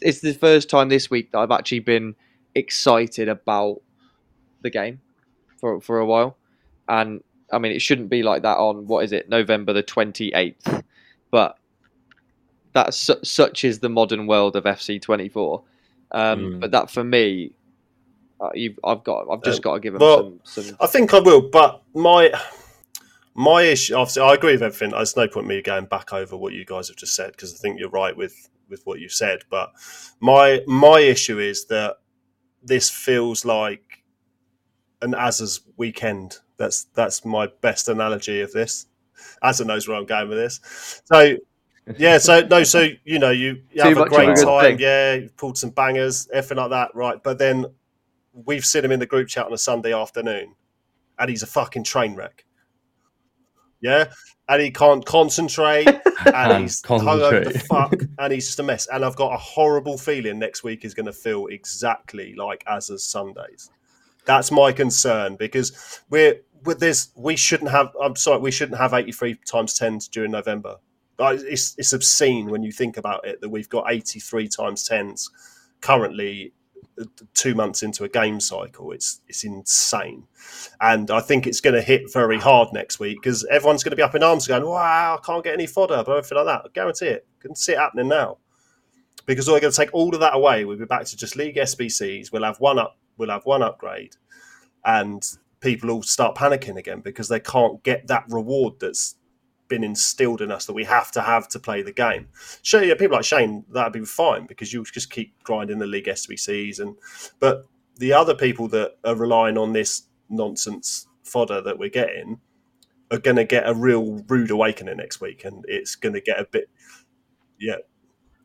It's 0.01 0.21
the 0.21 0.33
first 0.33 0.69
time 0.69 0.87
this 0.87 1.09
week 1.09 1.31
that 1.31 1.39
I've 1.39 1.51
actually 1.51 1.81
been 1.81 2.15
excited 2.55 3.27
about 3.27 3.81
the 4.61 4.69
game 4.69 5.01
for 5.59 5.81
for 5.81 5.99
a 5.99 6.05
while, 6.05 6.37
and 6.87 7.21
I 7.53 7.59
mean, 7.59 7.71
it 7.71 7.81
shouldn't 7.81 8.09
be 8.09 8.23
like 8.23 8.41
that 8.41 8.57
on 8.57 8.87
what 8.87 9.03
is 9.03 9.11
it, 9.11 9.29
November 9.29 9.73
the 9.73 9.83
twenty 9.83 10.33
eighth, 10.33 10.83
but 11.31 11.57
that's 12.73 12.97
su- 12.97 13.23
such 13.23 13.63
is 13.63 13.79
the 13.79 13.89
modern 13.89 14.27
world 14.27 14.55
of 14.55 14.63
FC 14.65 15.01
twenty 15.01 15.29
four. 15.29 15.63
Um, 16.11 16.39
mm. 16.39 16.59
But 16.59 16.71
that 16.71 16.91
for 16.91 17.03
me, 17.03 17.53
uh, 18.39 18.49
I've 18.83 19.03
got, 19.03 19.27
I've 19.31 19.43
just 19.43 19.59
uh, 19.59 19.61
got 19.61 19.73
to 19.75 19.79
give 19.79 19.93
them 19.93 20.01
well, 20.01 20.39
some, 20.43 20.63
some. 20.63 20.77
I 20.79 20.87
think 20.87 21.13
I 21.13 21.19
will, 21.19 21.41
but 21.41 21.81
my 21.93 22.31
my 23.35 23.63
issue, 23.63 23.95
obviously, 23.95 24.21
I 24.21 24.33
agree 24.33 24.53
with 24.53 24.63
everything. 24.63 24.91
There's 24.91 25.15
no 25.15 25.27
point 25.27 25.47
me 25.47 25.61
going 25.61 25.85
back 25.85 26.13
over 26.13 26.37
what 26.37 26.53
you 26.53 26.65
guys 26.65 26.87
have 26.89 26.97
just 26.97 27.15
said 27.15 27.31
because 27.31 27.53
I 27.53 27.57
think 27.57 27.79
you're 27.79 27.89
right 27.89 28.15
with 28.15 28.49
with 28.69 28.81
what 28.85 28.99
you 28.99 29.09
said. 29.09 29.43
But 29.49 29.71
my 30.19 30.61
my 30.67 30.99
issue 30.99 31.39
is 31.39 31.65
that 31.65 31.97
this 32.63 32.89
feels 32.89 33.43
like 33.43 34.03
an 35.01 35.13
Az's 35.15 35.61
weekend 35.77 36.37
that's 36.63 36.85
that's 36.93 37.25
my 37.25 37.47
best 37.61 37.89
analogy 37.89 38.41
of 38.41 38.51
this. 38.53 38.87
Azza 39.43 39.65
knows 39.65 39.87
where 39.87 39.97
I'm 39.97 40.05
going 40.05 40.29
with 40.29 40.37
this. 40.37 41.01
So 41.05 41.37
yeah, 41.97 42.17
so 42.17 42.41
no, 42.41 42.63
so 42.63 42.87
you 43.03 43.19
know, 43.19 43.31
you, 43.31 43.61
you 43.71 43.83
have 43.83 43.97
a 43.97 44.05
great 44.05 44.37
time, 44.37 44.77
yeah, 44.79 45.15
you've 45.15 45.35
pulled 45.35 45.57
some 45.57 45.71
bangers, 45.71 46.29
everything 46.31 46.57
like 46.57 46.69
that, 46.69 46.95
right? 46.95 47.21
But 47.21 47.37
then 47.37 47.65
we've 48.31 48.65
seen 48.65 48.85
him 48.85 48.93
in 48.93 48.99
the 48.99 49.05
group 49.05 49.27
chat 49.27 49.45
on 49.45 49.53
a 49.53 49.57
Sunday 49.57 49.93
afternoon, 49.93 50.55
and 51.19 51.29
he's 51.29 51.43
a 51.43 51.47
fucking 51.47 51.83
train 51.83 52.15
wreck. 52.15 52.45
Yeah, 53.81 54.05
and 54.47 54.61
he 54.61 54.71
can't 54.71 55.05
concentrate, 55.05 55.87
and 56.33 56.61
he's 56.61 56.81
hung 56.85 57.05
over 57.05 57.41
the 57.41 57.59
fuck, 57.59 57.93
and 58.17 58.31
he's 58.31 58.45
just 58.45 58.59
a 58.59 58.63
mess. 58.63 58.87
And 58.87 59.03
I've 59.03 59.17
got 59.17 59.33
a 59.33 59.37
horrible 59.37 59.97
feeling 59.97 60.39
next 60.39 60.63
week 60.63 60.85
is 60.85 60.93
going 60.93 61.07
to 61.07 61.13
feel 61.13 61.47
exactly 61.47 62.33
like 62.35 62.63
Azza's 62.63 63.05
Sundays. 63.05 63.69
That's 64.25 64.51
my 64.51 64.71
concern 64.71 65.35
because 65.35 66.01
we're 66.09 66.39
this. 66.79 67.09
We 67.15 67.35
shouldn't 67.35 67.71
have. 67.71 67.95
I'm 68.01 68.15
sorry, 68.15 68.39
we 68.39 68.51
shouldn't 68.51 68.79
have 68.79 68.93
83 68.93 69.35
times 69.45 69.77
10s 69.79 70.09
during 70.09 70.31
November. 70.31 70.77
It's, 71.19 71.75
it's 71.77 71.93
obscene 71.93 72.49
when 72.49 72.63
you 72.63 72.71
think 72.71 72.97
about 72.97 73.25
it 73.27 73.39
that 73.41 73.49
we've 73.49 73.69
got 73.69 73.85
83 73.91 74.47
times 74.49 74.87
10s 74.89 75.29
currently 75.81 76.53
uh, 76.99 77.05
two 77.33 77.55
months 77.55 77.83
into 77.83 78.03
a 78.03 78.09
game 78.09 78.39
cycle. 78.39 78.91
It's 78.91 79.21
it's 79.27 79.43
insane, 79.43 80.25
and 80.81 81.11
I 81.11 81.21
think 81.21 81.47
it's 81.47 81.61
going 81.61 81.75
to 81.75 81.81
hit 81.81 82.11
very 82.13 82.39
hard 82.39 82.69
next 82.73 82.99
week 82.99 83.19
because 83.21 83.45
everyone's 83.45 83.83
going 83.83 83.91
to 83.91 83.95
be 83.97 84.03
up 84.03 84.15
in 84.15 84.23
arms 84.23 84.47
going, 84.47 84.65
"Wow, 84.65 85.19
I 85.21 85.25
can't 85.25 85.43
get 85.43 85.53
any 85.53 85.67
fodder," 85.67 86.03
but 86.05 86.11
everything 86.17 86.37
like 86.37 86.47
that. 86.47 86.61
I 86.65 86.69
guarantee 86.73 87.07
it. 87.07 87.27
I 87.39 87.41
can 87.41 87.55
see 87.55 87.73
it 87.73 87.79
happening 87.79 88.09
now. 88.09 88.37
because 89.25 89.47
we're 89.47 89.59
going 89.59 89.71
to 89.71 89.77
take 89.77 89.93
all 89.93 90.13
of 90.13 90.19
that 90.21 90.35
away. 90.35 90.65
We'll 90.65 90.77
be 90.77 90.85
back 90.85 91.05
to 91.05 91.17
just 91.17 91.35
league 91.35 91.55
SBCs. 91.55 92.31
We'll 92.31 92.43
have 92.43 92.59
one 92.59 92.79
up. 92.79 92.97
We'll 93.17 93.29
have 93.29 93.45
one 93.45 93.63
upgrade, 93.63 94.15
and 94.85 95.23
people 95.63 95.95
will 95.95 96.03
start 96.03 96.35
panicking 96.35 96.75
again 96.75 96.99
because 96.99 97.29
they 97.29 97.39
can't 97.39 97.81
get 97.83 98.05
that 98.07 98.25
reward 98.27 98.73
that's 98.81 99.15
been 99.69 99.83
instilled 99.83 100.41
in 100.41 100.51
us 100.51 100.65
that 100.65 100.73
we 100.73 100.83
have 100.83 101.09
to 101.09 101.21
have 101.21 101.47
to 101.47 101.57
play 101.57 101.81
the 101.81 101.91
game. 101.91 102.27
Sure, 102.61 102.83
yeah, 102.83 102.93
people 102.95 103.15
like 103.15 103.25
Shane, 103.25 103.63
that'd 103.71 103.93
be 103.93 104.05
fine 104.05 104.45
because 104.45 104.73
you 104.73 104.83
just 104.83 105.09
keep 105.09 105.41
grinding 105.43 105.79
the 105.79 105.87
league 105.87 106.05
SBCs, 106.05 106.79
and 106.79 106.97
but 107.39 107.63
the 107.95 108.11
other 108.11 108.35
people 108.35 108.67
that 108.67 108.97
are 109.05 109.15
relying 109.15 109.57
on 109.57 109.71
this 109.71 110.03
nonsense 110.29 111.07
fodder 111.23 111.61
that 111.61 111.79
we're 111.79 111.89
getting 111.89 112.39
are 113.09 113.19
going 113.19 113.37
to 113.37 113.45
get 113.45 113.67
a 113.67 113.73
real 113.73 114.21
rude 114.27 114.51
awakening 114.51 114.97
next 114.97 115.21
week, 115.21 115.45
and 115.45 115.63
it's 115.69 115.95
going 115.95 116.13
to 116.13 116.21
get 116.21 116.39
a 116.39 116.45
bit, 116.51 116.69
yeah, 117.57 117.77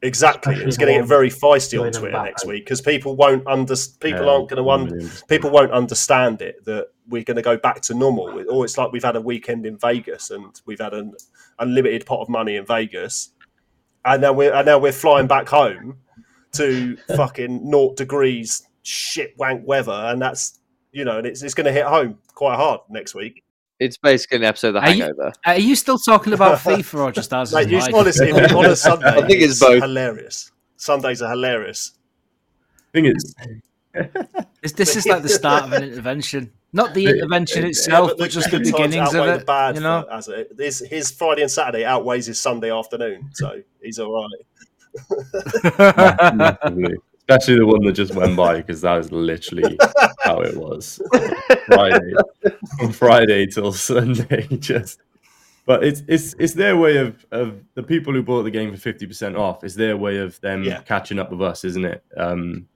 exactly. 0.02 0.52
Especially 0.54 0.68
it's 0.68 0.76
going 0.76 0.94
to 0.94 1.00
get 1.00 1.08
very 1.08 1.30
feisty 1.30 1.80
on 1.80 1.92
Twitter 1.92 2.22
next 2.22 2.46
week 2.46 2.64
because 2.64 2.80
people 2.80 3.16
won't 3.16 3.46
under 3.46 3.74
people 4.00 4.26
Yeah, 4.26 4.32
aren't 4.32 4.48
going 4.48 4.62
to 4.62 4.70
un- 4.70 5.10
people 5.28 5.50
won't 5.50 5.72
understand 5.72 6.42
it 6.42 6.64
that 6.64 6.88
we're 7.08 7.24
going 7.24 7.36
to 7.36 7.42
go 7.42 7.56
back 7.56 7.80
to 7.82 7.94
normal. 7.94 8.44
Or 8.50 8.64
it's 8.64 8.78
like 8.78 8.92
we've 8.92 9.04
had 9.04 9.16
a 9.16 9.20
weekend 9.20 9.66
in 9.66 9.78
Vegas 9.78 10.30
and 10.30 10.60
we've 10.66 10.80
had 10.80 10.94
an 10.94 11.14
unlimited 11.58 12.06
pot 12.06 12.20
of 12.20 12.28
money 12.28 12.56
in 12.56 12.66
Vegas, 12.66 13.30
and 14.04 14.22
now 14.22 14.32
we're 14.32 14.52
and 14.52 14.66
now 14.66 14.78
we're 14.78 14.92
flying 14.92 15.26
back 15.26 15.48
home 15.48 15.98
to 16.52 16.96
fucking 17.16 17.68
naught 17.68 17.96
degrees 17.96 18.66
shit 18.82 19.34
wank 19.38 19.66
weather, 19.66 19.92
and 19.92 20.20
that's 20.20 20.60
you 20.92 21.04
know, 21.04 21.18
and 21.18 21.26
it's 21.26 21.42
it's 21.42 21.54
going 21.54 21.66
to 21.66 21.72
hit 21.72 21.84
home 21.84 22.18
quite 22.34 22.56
hard 22.56 22.80
next 22.88 23.14
week. 23.14 23.44
It's 23.80 23.96
basically 23.96 24.38
an 24.38 24.44
episode 24.44 24.68
of 24.68 24.74
The 24.82 24.88
Are 24.88 24.94
you- 24.94 25.02
Hangover. 25.04 25.32
Are 25.46 25.58
you 25.58 25.74
still 25.76 25.98
talking 25.98 26.32
about 26.32 26.58
FIFA 26.58 27.00
or 27.00 27.12
just 27.12 27.32
as 27.32 27.54
Mate, 27.54 27.68
you, 27.68 27.80
honestly, 27.94 28.32
on 28.32 28.64
a 28.66 28.76
Sunday, 28.76 29.06
I 29.06 29.26
think 29.26 29.42
it's 29.42 29.60
both. 29.60 29.82
hilarious. 29.82 30.50
Sundays 30.76 31.22
are 31.22 31.30
hilarious. 31.30 31.92
thing 32.92 33.06
is, 33.06 33.34
This, 34.62 34.72
this 34.72 34.96
is 34.96 35.06
like 35.06 35.22
the 35.22 35.28
start 35.28 35.64
of 35.64 35.72
an 35.72 35.84
intervention. 35.84 36.52
Not 36.72 36.94
the 36.94 37.06
intervention 37.08 37.64
itself, 37.64 38.10
Yeah, 38.10 38.14
but 38.18 38.30
just 38.30 38.50
the 38.50 38.58
good 38.58 38.64
beginnings 38.64 39.14
of 39.14 39.26
it. 39.26 39.46
bad 39.46 39.76
You 39.76 39.80
know, 39.80 40.04
for- 40.08 40.12
as 40.14 40.28
it, 40.28 40.52
his, 40.58 40.80
his 40.80 41.10
Friday 41.10 41.42
and 41.42 41.50
Saturday 41.50 41.84
outweighs 41.84 42.26
his 42.26 42.40
Sunday 42.40 42.70
afternoon, 42.72 43.30
so 43.32 43.62
he's 43.82 43.98
all 43.98 44.28
right. 44.28 44.44
Especially 47.28 47.56
the 47.58 47.66
one 47.66 47.84
that 47.84 47.92
just 47.92 48.14
went 48.14 48.36
by 48.36 48.56
because 48.56 48.80
that 48.80 48.96
was 48.96 49.12
literally 49.12 49.78
how 50.22 50.40
it 50.40 50.56
was. 50.56 51.00
Friday, 51.66 52.12
from 52.78 52.92
Friday 52.92 53.46
till 53.46 53.72
Sunday, 53.72 54.46
just. 54.58 55.00
But 55.66 55.84
it's 55.84 56.02
it's 56.08 56.34
it's 56.38 56.54
their 56.54 56.76
way 56.78 56.96
of 56.96 57.26
of 57.30 57.60
the 57.74 57.82
people 57.82 58.14
who 58.14 58.22
bought 58.22 58.44
the 58.44 58.50
game 58.50 58.72
for 58.72 58.80
fifty 58.80 59.06
percent 59.06 59.36
off. 59.36 59.62
It's 59.62 59.74
their 59.74 59.96
way 59.98 60.16
of 60.18 60.40
them 60.40 60.62
Yeah. 60.64 60.80
catching 60.80 61.18
up 61.18 61.30
with 61.30 61.42
us, 61.42 61.64
isn't 61.64 61.84
it? 61.84 62.02
Um, 62.16 62.66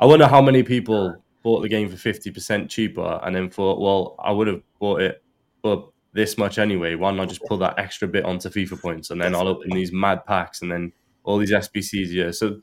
I 0.00 0.06
wonder 0.06 0.26
how 0.26 0.42
many 0.42 0.64
people 0.64 1.22
bought 1.44 1.60
the 1.62 1.68
game 1.68 1.88
for 1.88 1.96
fifty 1.96 2.30
percent 2.32 2.68
cheaper 2.68 3.20
and 3.22 3.36
then 3.36 3.50
thought, 3.50 3.80
well, 3.80 4.16
I 4.18 4.32
would 4.32 4.48
have 4.48 4.62
bought 4.80 5.00
it 5.00 5.22
for 5.62 5.90
this 6.12 6.36
much 6.36 6.58
anyway. 6.58 6.96
Why 6.96 7.12
not 7.12 7.28
just 7.28 7.42
pull 7.44 7.58
that 7.58 7.78
extra 7.78 8.08
bit 8.08 8.24
onto 8.24 8.48
FIFA 8.48 8.82
points 8.82 9.10
and 9.10 9.20
then 9.22 9.36
I'll 9.36 9.46
open 9.46 9.70
these 9.70 9.92
mad 9.92 10.26
packs 10.26 10.60
and 10.60 10.72
then 10.72 10.92
all 11.22 11.38
these 11.38 11.52
SBCs 11.52 12.08
Yeah, 12.08 12.32
So 12.32 12.60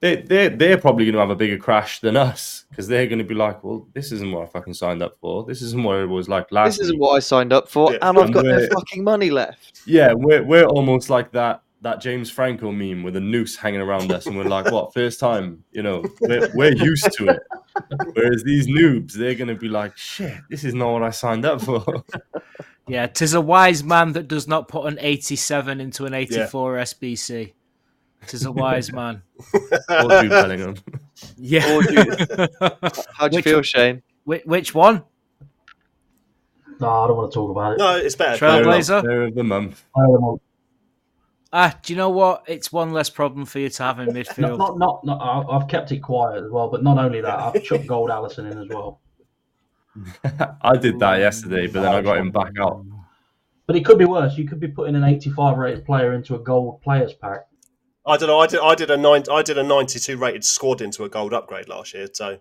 they 0.00 0.16
they 0.16 0.48
they're 0.48 0.78
probably 0.78 1.04
going 1.04 1.14
to 1.14 1.20
have 1.20 1.30
a 1.30 1.36
bigger 1.36 1.58
crash 1.58 2.00
than 2.00 2.16
us 2.16 2.64
because 2.70 2.86
they're 2.86 3.06
going 3.06 3.18
to 3.18 3.24
be 3.24 3.34
like, 3.34 3.64
well, 3.64 3.86
this 3.94 4.12
isn't 4.12 4.30
what 4.30 4.44
I 4.44 4.46
fucking 4.46 4.74
signed 4.74 5.02
up 5.02 5.16
for. 5.20 5.44
This 5.44 5.62
isn't 5.62 5.82
what 5.82 5.96
it 5.98 6.06
was 6.06 6.28
like 6.28 6.52
last. 6.52 6.76
This 6.76 6.84
isn't 6.84 6.96
week." 6.96 7.02
what 7.02 7.16
I 7.16 7.18
signed 7.20 7.52
up 7.52 7.68
for, 7.68 7.92
Yeah. 7.92 7.98
and 8.02 8.18
I've 8.18 8.32
got 8.32 8.44
no 8.44 8.66
fucking 8.68 9.02
money 9.02 9.30
left. 9.30 9.82
Yeah, 9.86 10.12
we're 10.14 10.44
we're 10.44 10.66
almost 10.66 11.10
like 11.10 11.32
that 11.32 11.62
that 11.80 12.00
James 12.00 12.28
Franco 12.30 12.72
meme 12.72 13.02
with 13.04 13.14
a 13.16 13.20
noose 13.20 13.56
hanging 13.56 13.80
around 13.80 14.10
us, 14.10 14.26
and 14.26 14.36
we're 14.36 14.44
like, 14.44 14.70
what? 14.70 14.92
First 14.94 15.20
time, 15.20 15.62
you 15.72 15.82
know, 15.82 16.04
we're 16.20 16.48
we're 16.54 16.74
used 16.74 17.10
to 17.18 17.28
it. 17.28 17.40
Whereas 18.14 18.42
these 18.44 18.66
noobs, 18.66 19.12
they're 19.12 19.34
going 19.36 19.48
to 19.48 19.54
be 19.54 19.68
like, 19.68 19.96
shit, 19.96 20.36
this 20.50 20.64
is 20.64 20.74
not 20.74 20.92
what 20.92 21.02
I 21.02 21.10
signed 21.10 21.44
up 21.44 21.60
for. 21.60 21.84
yeah, 22.88 23.06
tis 23.06 23.34
a 23.34 23.40
wise 23.40 23.84
man 23.84 24.12
that 24.12 24.26
does 24.28 24.48
not 24.48 24.66
put 24.68 24.86
an 24.86 24.98
87 25.00 25.80
into 25.80 26.04
an 26.04 26.14
84 26.14 26.76
SBC. 26.78 27.52
Tis 28.26 28.44
a 28.44 28.52
wise 28.52 28.92
man. 28.92 29.22
or 29.88 30.20
Jude 30.20 30.30
Bellingham. 30.30 30.74
Yeah. 31.36 31.74
Or 31.76 31.82
do 31.84 32.48
How'd 33.14 33.32
you 33.32 33.38
Which- 33.38 33.44
feel, 33.44 33.62
Shane? 33.62 34.02
Which, 34.24 34.44
which 34.44 34.74
one? 34.74 35.04
No, 36.80 36.88
I 36.88 37.06
don't 37.08 37.16
want 37.16 37.32
to 37.32 37.34
talk 37.34 37.50
about 37.50 37.72
it. 37.72 37.78
No, 37.78 37.96
it's 37.96 38.14
better. 38.14 38.36
Trail- 38.36 38.62
Player 38.62 38.78
of- 38.78 38.84
Trailblazer? 38.84 39.00
player 39.02 39.22
of 39.24 39.34
the 39.34 39.44
month. 39.44 39.84
I 39.96 40.00
don't 40.02 40.22
want- 40.22 40.42
Ah, 41.50 41.74
do 41.82 41.92
you 41.92 41.96
know 41.96 42.10
what? 42.10 42.44
It's 42.46 42.70
one 42.70 42.92
less 42.92 43.08
problem 43.08 43.46
for 43.46 43.58
you 43.58 43.70
to 43.70 43.82
have 43.82 43.98
in 44.00 44.06
Not, 44.08 44.14
midfield. 44.14 44.58
not, 44.58 44.78
not, 44.78 45.04
not, 45.06 45.20
I- 45.20 45.56
I've 45.56 45.66
kept 45.68 45.90
it 45.92 46.00
quiet 46.00 46.44
as 46.44 46.50
well, 46.50 46.68
but 46.68 46.82
not 46.82 46.98
only 46.98 47.20
that, 47.22 47.38
I've 47.38 47.62
chucked 47.64 47.86
Gold 47.86 48.10
Alisson 48.10 48.50
in 48.52 48.58
as 48.58 48.68
well. 48.68 49.00
I 50.62 50.76
did 50.76 50.98
that 51.00 51.18
yesterday, 51.18 51.66
but 51.66 51.80
then 51.80 51.92
I 51.94 52.02
got 52.02 52.18
him 52.18 52.30
back 52.30 52.52
out. 52.60 52.84
But 53.66 53.74
it 53.76 53.84
could 53.84 53.98
be 53.98 54.04
worse. 54.04 54.36
You 54.38 54.46
could 54.46 54.60
be 54.60 54.68
putting 54.68 54.94
an 54.94 55.02
85 55.04 55.56
rated 55.58 55.84
player 55.84 56.12
into 56.12 56.34
a 56.34 56.38
gold 56.38 56.80
players 56.82 57.14
pack. 57.14 57.46
I 58.08 58.16
don't 58.16 58.28
know. 58.28 58.38
I 58.38 58.46
did. 58.46 58.60
I 58.60 58.74
did 58.74 58.90
a 58.90 58.96
nine. 58.96 59.22
I 59.30 59.42
did 59.42 59.58
a 59.58 59.62
ninety-two 59.62 60.16
rated 60.16 60.44
squad 60.44 60.80
into 60.80 61.04
a 61.04 61.08
gold 61.08 61.34
upgrade 61.34 61.68
last 61.68 61.92
year. 61.92 62.08
So 62.12 62.26
I 62.26 62.36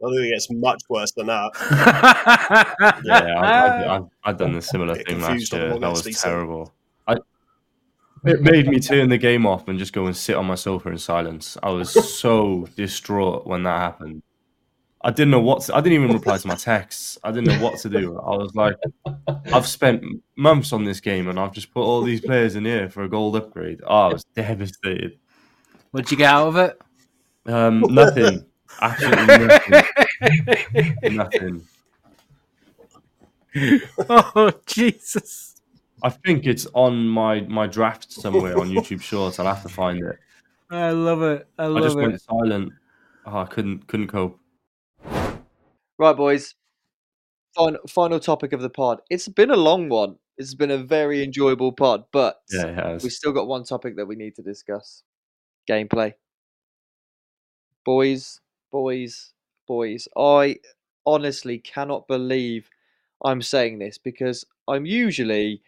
don't 0.00 0.14
think 0.14 0.34
it's 0.34 0.50
much 0.50 0.80
worse 0.88 1.12
than 1.12 1.26
that. 1.26 1.50
Yeah, 3.04 3.14
I, 3.14 3.48
I, 3.48 3.96
I, 3.96 4.00
I've 4.24 4.36
done 4.36 4.54
a 4.54 4.62
similar 4.62 4.94
Get 4.96 5.08
thing 5.08 5.20
last 5.20 5.52
year. 5.52 5.78
That 5.78 5.80
was 5.80 6.02
SBC. 6.02 6.22
terrible. 6.22 6.72
I, 7.06 7.16
it 8.24 8.42
made 8.42 8.68
me 8.68 8.80
turn 8.80 9.08
the 9.08 9.18
game 9.18 9.46
off 9.46 9.66
and 9.68 9.78
just 9.78 9.92
go 9.92 10.06
and 10.06 10.16
sit 10.16 10.36
on 10.36 10.46
my 10.46 10.54
sofa 10.54 10.90
in 10.90 10.98
silence. 10.98 11.56
I 11.62 11.70
was 11.70 11.90
so 12.18 12.68
distraught 12.76 13.46
when 13.46 13.62
that 13.62 13.78
happened. 13.80 14.22
I 15.02 15.10
didn't 15.10 15.30
know 15.30 15.40
what. 15.40 15.62
To, 15.62 15.76
I 15.76 15.80
didn't 15.80 16.02
even 16.02 16.12
reply 16.14 16.38
to 16.38 16.46
my 16.48 16.56
texts. 16.56 17.18
I 17.22 17.30
didn't 17.30 17.46
know 17.48 17.62
what 17.62 17.78
to 17.80 17.88
do. 17.88 18.18
I 18.18 18.36
was 18.36 18.54
like, 18.54 18.76
I've 19.52 19.66
spent 19.66 20.04
months 20.36 20.72
on 20.72 20.84
this 20.84 21.00
game 21.00 21.28
and 21.28 21.38
I've 21.38 21.52
just 21.52 21.72
put 21.72 21.82
all 21.82 22.02
these 22.02 22.20
players 22.20 22.56
in 22.56 22.64
here 22.64 22.90
for 22.90 23.04
a 23.04 23.08
gold 23.08 23.36
upgrade. 23.36 23.80
Oh, 23.86 24.08
I 24.08 24.12
was 24.12 24.24
devastated. 24.34 25.18
What'd 25.92 26.10
you 26.10 26.16
get 26.16 26.30
out 26.30 26.48
of 26.48 26.56
it? 26.56 26.80
Um, 27.46 27.80
nothing. 27.88 28.44
Absolutely 28.80 29.36
nothing. 31.06 31.16
nothing. 31.16 31.62
oh, 34.08 34.52
Jesus. 34.66 35.56
I 36.02 36.10
think 36.10 36.46
it's 36.46 36.66
on 36.74 37.08
my 37.08 37.40
my 37.42 37.66
draft 37.66 38.12
somewhere 38.12 38.58
on 38.58 38.68
YouTube 38.68 39.00
Shorts. 39.00 39.38
I'll 39.38 39.46
have 39.46 39.62
to 39.62 39.68
find 39.68 40.04
it. 40.04 40.18
I 40.70 40.90
love 40.90 41.22
it. 41.22 41.48
I 41.58 41.66
love 41.66 41.76
it. 41.76 41.80
I 41.80 41.82
just 41.86 41.98
it. 41.98 42.02
went 42.02 42.20
silent. 42.20 42.72
Oh, 43.26 43.38
I 43.38 43.46
couldn't 43.46 43.86
couldn't 43.86 44.08
cope. 44.08 44.38
Right, 45.98 46.16
boys. 46.16 46.54
Final, 47.54 47.80
final 47.88 48.20
topic 48.20 48.52
of 48.52 48.60
the 48.60 48.70
pod. 48.70 49.00
It's 49.10 49.28
been 49.28 49.50
a 49.50 49.56
long 49.56 49.88
one. 49.88 50.16
It's 50.36 50.54
been 50.54 50.70
a 50.70 50.78
very 50.78 51.24
enjoyable 51.24 51.72
pod, 51.72 52.04
but 52.12 52.40
Yeah, 52.50 52.98
we 53.02 53.10
still 53.10 53.32
got 53.32 53.48
one 53.48 53.64
topic 53.64 53.96
that 53.96 54.06
we 54.06 54.14
need 54.14 54.36
to 54.36 54.42
discuss 54.42 55.02
gameplay. 55.68 56.14
Boys, 57.84 58.40
boys, 58.70 59.32
boys. 59.66 60.06
I 60.16 60.58
honestly 61.04 61.58
cannot 61.58 62.06
believe 62.06 62.70
I'm 63.24 63.42
saying 63.42 63.80
this 63.80 63.98
because 63.98 64.44
I'm 64.68 64.86
usually 64.86 65.62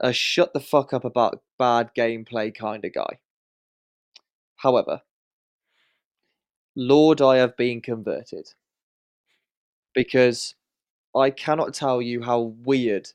a 0.00 0.12
shut 0.12 0.52
the 0.52 0.60
fuck 0.60 0.92
up 0.92 1.04
about 1.04 1.42
bad 1.58 1.90
gameplay 1.96 2.54
kind 2.54 2.84
of 2.84 2.92
guy. 2.92 3.18
However, 4.56 5.00
Lord, 6.76 7.22
I 7.22 7.36
have 7.36 7.56
been 7.56 7.80
converted 7.80 8.52
because 9.94 10.54
I 11.16 11.30
cannot 11.30 11.74
tell 11.74 12.02
you 12.02 12.22
how 12.22 12.54
weird 12.64 13.08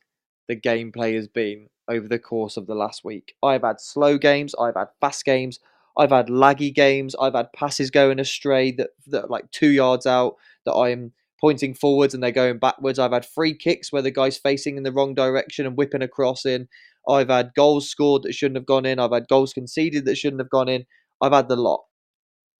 the 0.48 0.56
gameplay 0.56 1.16
has 1.16 1.28
been 1.28 1.68
over 1.90 2.08
the 2.08 2.20
course 2.20 2.58
of 2.58 2.68
the 2.68 2.76
last 2.76 3.04
week. 3.04 3.34
I've 3.44 3.64
had 3.64 3.82
slow 3.82 4.18
games, 4.18 4.56
I've 4.60 4.76
had 4.76 4.88
fast 5.02 5.26
games, 5.26 5.60
I've 5.98 6.12
had 6.12 6.28
laggy 6.28 6.74
games, 6.74 7.16
I've 7.20 7.34
had 7.34 7.52
passes 7.54 7.92
going 7.92 8.20
astray 8.20 8.72
that, 8.74 8.92
that 9.08 9.30
like 9.30 9.52
two 9.52 9.70
yards 9.70 10.06
out 10.06 10.36
that 10.66 10.74
I'm 10.74 11.14
pointing 11.42 11.74
forwards 11.74 12.14
and 12.14 12.22
they're 12.22 12.32
going 12.32 12.60
backwards. 12.60 13.00
I've 13.00 13.12
had 13.12 13.26
free 13.26 13.54
kicks 13.54 13.92
where 13.92 14.02
the 14.02 14.12
guy's 14.12 14.38
facing 14.38 14.78
in 14.78 14.84
the 14.84 14.92
wrong 14.92 15.14
direction 15.14 15.66
and 15.66 15.78
whipping 15.78 16.02
a 16.02 16.08
cross 16.08 16.46
in. 16.46 16.68
I've 17.08 17.30
had 17.30 17.54
goals 17.56 17.90
scored 17.90 18.24
that 18.24 18.34
shouldn't 18.34 18.58
have 18.58 18.66
gone 18.66 18.86
in. 18.86 19.00
I've 19.00 19.14
had 19.14 19.28
goals 19.28 19.54
conceded 19.54 20.06
that 20.06 20.18
shouldn't 20.18 20.42
have 20.42 20.50
gone 20.50 20.70
in. 20.70 20.86
I've 21.22 21.34
had 21.34 21.48
the 21.48 21.56
lot. 21.56 21.84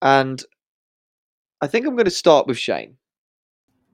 And 0.02 0.44
I 1.62 1.68
think 1.68 1.86
I'm 1.86 1.96
going 1.96 2.06
to 2.06 2.12
start 2.12 2.48
with 2.48 2.58
Shane 2.58 2.98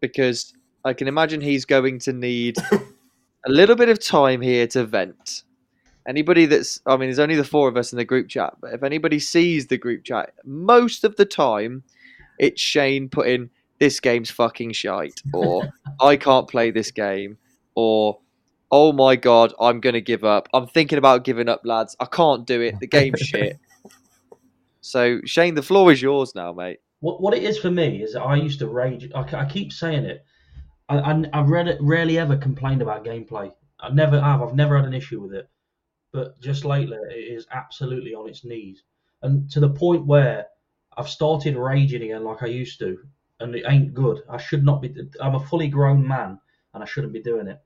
because 0.07 0.53
I 0.83 0.93
can 0.93 1.07
imagine 1.07 1.41
he's 1.41 1.65
going 1.65 1.99
to 1.99 2.13
need 2.13 2.57
a 2.71 3.49
little 3.49 3.75
bit 3.75 3.89
of 3.89 3.99
time 3.99 4.41
here 4.41 4.67
to 4.67 4.85
vent. 4.85 5.43
Anybody 6.07 6.45
that's, 6.45 6.79
I 6.85 6.97
mean, 6.97 7.09
there's 7.09 7.19
only 7.19 7.35
the 7.35 7.43
four 7.43 7.67
of 7.67 7.77
us 7.77 7.91
in 7.91 7.97
the 7.97 8.05
group 8.05 8.27
chat, 8.29 8.55
but 8.61 8.73
if 8.73 8.83
anybody 8.83 9.17
sees 9.17 9.67
the 9.67 9.77
group 9.77 10.03
chat, 10.03 10.33
most 10.43 11.03
of 11.03 11.15
the 11.15 11.25
time 11.25 11.83
it's 12.37 12.61
Shane 12.61 13.09
putting, 13.09 13.49
this 13.79 13.99
game's 13.99 14.29
fucking 14.29 14.73
shite, 14.73 15.23
or 15.33 15.73
I 15.99 16.15
can't 16.15 16.47
play 16.47 16.69
this 16.69 16.91
game, 16.91 17.37
or 17.73 18.19
oh 18.71 18.91
my 18.91 19.15
god, 19.15 19.53
I'm 19.59 19.79
going 19.79 19.93
to 19.93 20.01
give 20.01 20.23
up. 20.23 20.47
I'm 20.53 20.67
thinking 20.67 20.99
about 20.99 21.23
giving 21.23 21.49
up, 21.49 21.61
lads. 21.63 21.95
I 21.99 22.05
can't 22.05 22.45
do 22.45 22.61
it. 22.61 22.79
The 22.79 22.87
game's 22.87 23.21
shit. 23.21 23.59
So 24.81 25.19
Shane, 25.25 25.55
the 25.55 25.63
floor 25.63 25.91
is 25.91 25.99
yours 25.99 26.35
now, 26.35 26.53
mate. 26.53 26.77
What 27.05 27.21
what 27.21 27.35
it 27.35 27.43
is 27.43 27.59
for 27.59 27.69
me 27.69 28.01
is 28.01 28.13
that 28.13 28.23
I 28.23 28.35
used 28.35 28.57
to 28.57 28.67
rage. 28.67 29.11
I, 29.13 29.19
I 29.19 29.45
keep 29.45 29.71
saying 29.71 30.05
it. 30.05 30.25
I, 30.89 30.97
I, 30.97 31.23
I 31.33 31.41
read 31.41 31.77
rarely 31.79 32.17
ever 32.17 32.35
complained 32.35 32.81
about 32.81 33.05
gameplay. 33.05 33.53
I 33.79 33.89
never 33.91 34.19
have. 34.19 34.41
I've 34.41 34.55
never 34.55 34.75
had 34.75 34.87
an 34.87 34.95
issue 34.95 35.21
with 35.21 35.31
it. 35.35 35.47
But 36.11 36.41
just 36.41 36.65
lately, 36.65 36.97
it 37.11 37.31
is 37.37 37.45
absolutely 37.51 38.15
on 38.15 38.27
its 38.27 38.43
knees, 38.43 38.81
and 39.21 39.47
to 39.51 39.59
the 39.59 39.69
point 39.69 40.07
where 40.07 40.47
I've 40.97 41.07
started 41.07 41.55
raging 41.55 42.01
again 42.01 42.23
like 42.23 42.41
I 42.41 42.47
used 42.47 42.79
to, 42.79 42.97
and 43.39 43.53
it 43.53 43.65
ain't 43.67 43.93
good. 43.93 44.23
I 44.27 44.37
should 44.37 44.65
not 44.65 44.81
be. 44.81 44.91
I'm 45.21 45.35
a 45.35 45.47
fully 45.47 45.67
grown 45.67 46.07
man, 46.07 46.39
and 46.73 46.81
I 46.81 46.87
shouldn't 46.87 47.13
be 47.13 47.21
doing 47.21 47.45
it. 47.45 47.59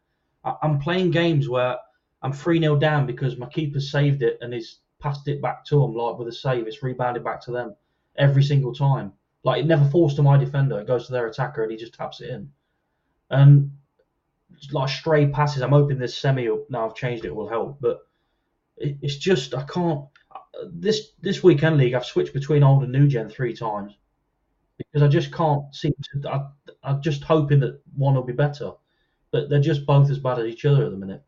I, 0.44 0.56
I'm 0.64 0.80
playing 0.80 1.12
games 1.12 1.48
where 1.48 1.78
I'm 2.22 2.34
3 2.34 2.60
0 2.60 2.76
down 2.76 3.06
because 3.06 3.38
my 3.38 3.48
keeper 3.48 3.80
saved 3.80 4.22
it 4.22 4.38
and 4.42 4.54
he's 4.54 4.80
passed 5.00 5.30
it 5.30 5.42
back 5.42 5.64
to 5.68 5.82
him 5.82 5.94
like 5.94 6.18
with 6.20 6.28
a 6.28 6.34
save. 6.34 6.68
It's 6.68 6.84
rebounded 6.84 7.24
back 7.24 7.42
to 7.44 7.52
them 7.52 7.78
every 8.18 8.44
single 8.44 8.74
time. 8.74 9.14
Like 9.44 9.62
it 9.62 9.68
never 9.68 9.86
falls 9.86 10.16
to 10.16 10.24
my 10.24 10.38
defender. 10.38 10.80
It 10.80 10.88
goes 10.88 11.08
to 11.08 11.14
their 11.14 11.28
attacker 11.28 11.64
and 11.64 11.72
he 11.72 11.78
just 11.78 11.94
taps 11.94 12.22
it 12.22 12.30
in. 12.30 12.52
And 13.30 13.72
like 14.72 14.90
stray 14.90 15.28
passes. 15.28 15.62
I'm 15.62 15.72
hoping 15.72 15.98
this 15.98 16.18
semi 16.18 16.48
now 16.70 16.86
I've 16.88 16.96
changed 16.96 17.26
it 17.26 17.36
will 17.36 17.48
help, 17.48 17.80
but 17.80 18.00
it, 18.78 18.98
it's 19.02 19.18
just 19.18 19.54
I 19.54 19.64
can't. 19.64 20.06
This 20.72 21.12
this 21.22 21.44
weekend 21.44 21.78
league 21.78 21.94
I've 21.94 22.06
switched 22.06 22.34
between 22.34 22.64
old 22.64 22.84
and 22.84 22.92
new 22.92 23.08
gen 23.08 23.30
three 23.30 23.56
times 23.56 23.98
because 24.78 25.02
I 25.02 25.08
just 25.08 25.32
can't 25.32 25.74
seem 25.74 25.94
to. 26.22 26.30
I, 26.30 26.48
I'm 26.84 27.02
just 27.02 27.24
hoping 27.24 27.60
that 27.62 27.80
one 27.96 28.16
will 28.16 28.24
be 28.24 28.34
better, 28.34 28.72
but 29.32 29.50
they're 29.50 29.62
just 29.62 29.86
both 29.86 30.10
as 30.10 30.20
bad 30.20 30.40
as 30.40 30.48
each 30.48 30.66
other 30.66 30.86
at 30.86 30.92
the 30.92 30.98
minute. 30.98 31.24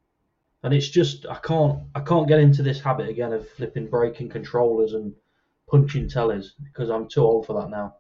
And 0.64 0.74
it's 0.74 0.90
just 0.90 1.26
I 1.28 1.36
can't 1.36 1.80
I 1.96 2.02
can't 2.02 2.28
get 2.28 2.40
into 2.40 2.64
this 2.64 2.82
habit 2.82 3.10
again 3.10 3.34
of 3.34 3.48
flipping 3.50 3.88
breaking 3.88 4.30
controllers 4.30 4.94
and 4.94 5.14
punching 5.70 6.10
tellers 6.10 6.56
because 6.64 6.90
I'm 6.90 7.08
too 7.08 7.22
old 7.22 7.46
for 7.46 7.60
that 7.62 7.70
now. 7.70 7.96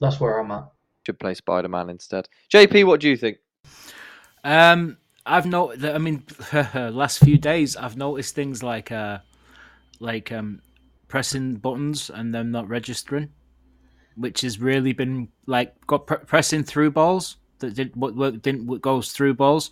That's 0.00 0.20
where 0.20 0.38
I'm 0.38 0.50
at. 0.50 0.68
Should 1.04 1.18
play 1.18 1.34
Spider 1.34 1.68
Man 1.68 1.90
instead. 1.90 2.28
JP, 2.52 2.86
what 2.86 3.00
do 3.00 3.08
you 3.08 3.16
think? 3.16 3.38
Um, 4.44 4.98
I've 5.24 5.46
not. 5.46 5.84
I 5.84 5.98
mean, 5.98 6.24
last 6.74 7.18
few 7.18 7.38
days 7.38 7.76
I've 7.76 7.96
noticed 7.96 8.34
things 8.34 8.62
like 8.62 8.92
uh, 8.92 9.18
like 10.00 10.32
um, 10.32 10.60
pressing 11.08 11.56
buttons 11.56 12.10
and 12.10 12.34
them 12.34 12.50
not 12.50 12.68
registering, 12.68 13.30
which 14.16 14.42
has 14.42 14.60
really 14.60 14.92
been 14.92 15.28
like 15.46 15.74
got 15.86 16.06
pr- 16.06 16.14
pressing 16.14 16.62
through 16.62 16.90
balls 16.90 17.36
that 17.58 17.74
did 17.74 17.94
what 17.96 18.14
work 18.14 18.42
didn't 18.42 18.66
what 18.66 18.80
goes 18.82 19.12
through 19.12 19.34
balls, 19.34 19.70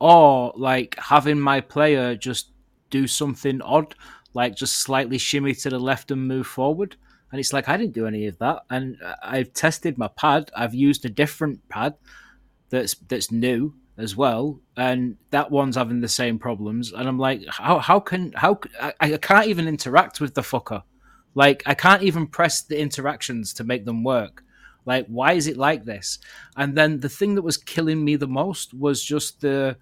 or 0.00 0.52
like 0.56 0.96
having 0.98 1.40
my 1.40 1.60
player 1.60 2.14
just 2.14 2.50
do 2.90 3.06
something 3.06 3.60
odd, 3.62 3.94
like 4.34 4.54
just 4.54 4.78
slightly 4.78 5.18
shimmy 5.18 5.54
to 5.54 5.70
the 5.70 5.78
left 5.78 6.10
and 6.10 6.26
move 6.26 6.46
forward. 6.46 6.96
And 7.34 7.40
it's 7.40 7.52
like 7.52 7.68
I 7.68 7.76
didn't 7.76 7.94
do 7.94 8.06
any 8.06 8.28
of 8.28 8.38
that. 8.38 8.62
And 8.70 8.96
I've 9.20 9.52
tested 9.52 9.98
my 9.98 10.06
pad. 10.06 10.52
I've 10.54 10.72
used 10.72 11.04
a 11.04 11.08
different 11.08 11.68
pad 11.68 11.94
that's 12.70 12.94
that's 13.08 13.32
new 13.32 13.74
as 13.98 14.14
well, 14.14 14.60
and 14.76 15.16
that 15.30 15.50
one's 15.50 15.74
having 15.74 16.00
the 16.00 16.06
same 16.06 16.38
problems. 16.38 16.92
And 16.92 17.08
I'm 17.08 17.18
like, 17.18 17.42
how 17.48 17.80
how 17.80 17.98
can 17.98 18.30
how 18.36 18.60
I, 18.80 18.92
I 19.00 19.16
can't 19.16 19.48
even 19.48 19.66
interact 19.66 20.20
with 20.20 20.34
the 20.34 20.42
fucker. 20.42 20.84
Like 21.34 21.64
I 21.66 21.74
can't 21.74 22.04
even 22.04 22.28
press 22.28 22.62
the 22.62 22.78
interactions 22.78 23.52
to 23.54 23.64
make 23.64 23.84
them 23.84 24.04
work. 24.04 24.44
Like 24.86 25.08
why 25.08 25.32
is 25.32 25.48
it 25.48 25.56
like 25.56 25.84
this? 25.84 26.20
And 26.56 26.78
then 26.78 27.00
the 27.00 27.08
thing 27.08 27.34
that 27.34 27.42
was 27.42 27.56
killing 27.56 28.04
me 28.04 28.14
the 28.14 28.28
most 28.28 28.74
was 28.74 29.02
just 29.02 29.40
the 29.40 29.76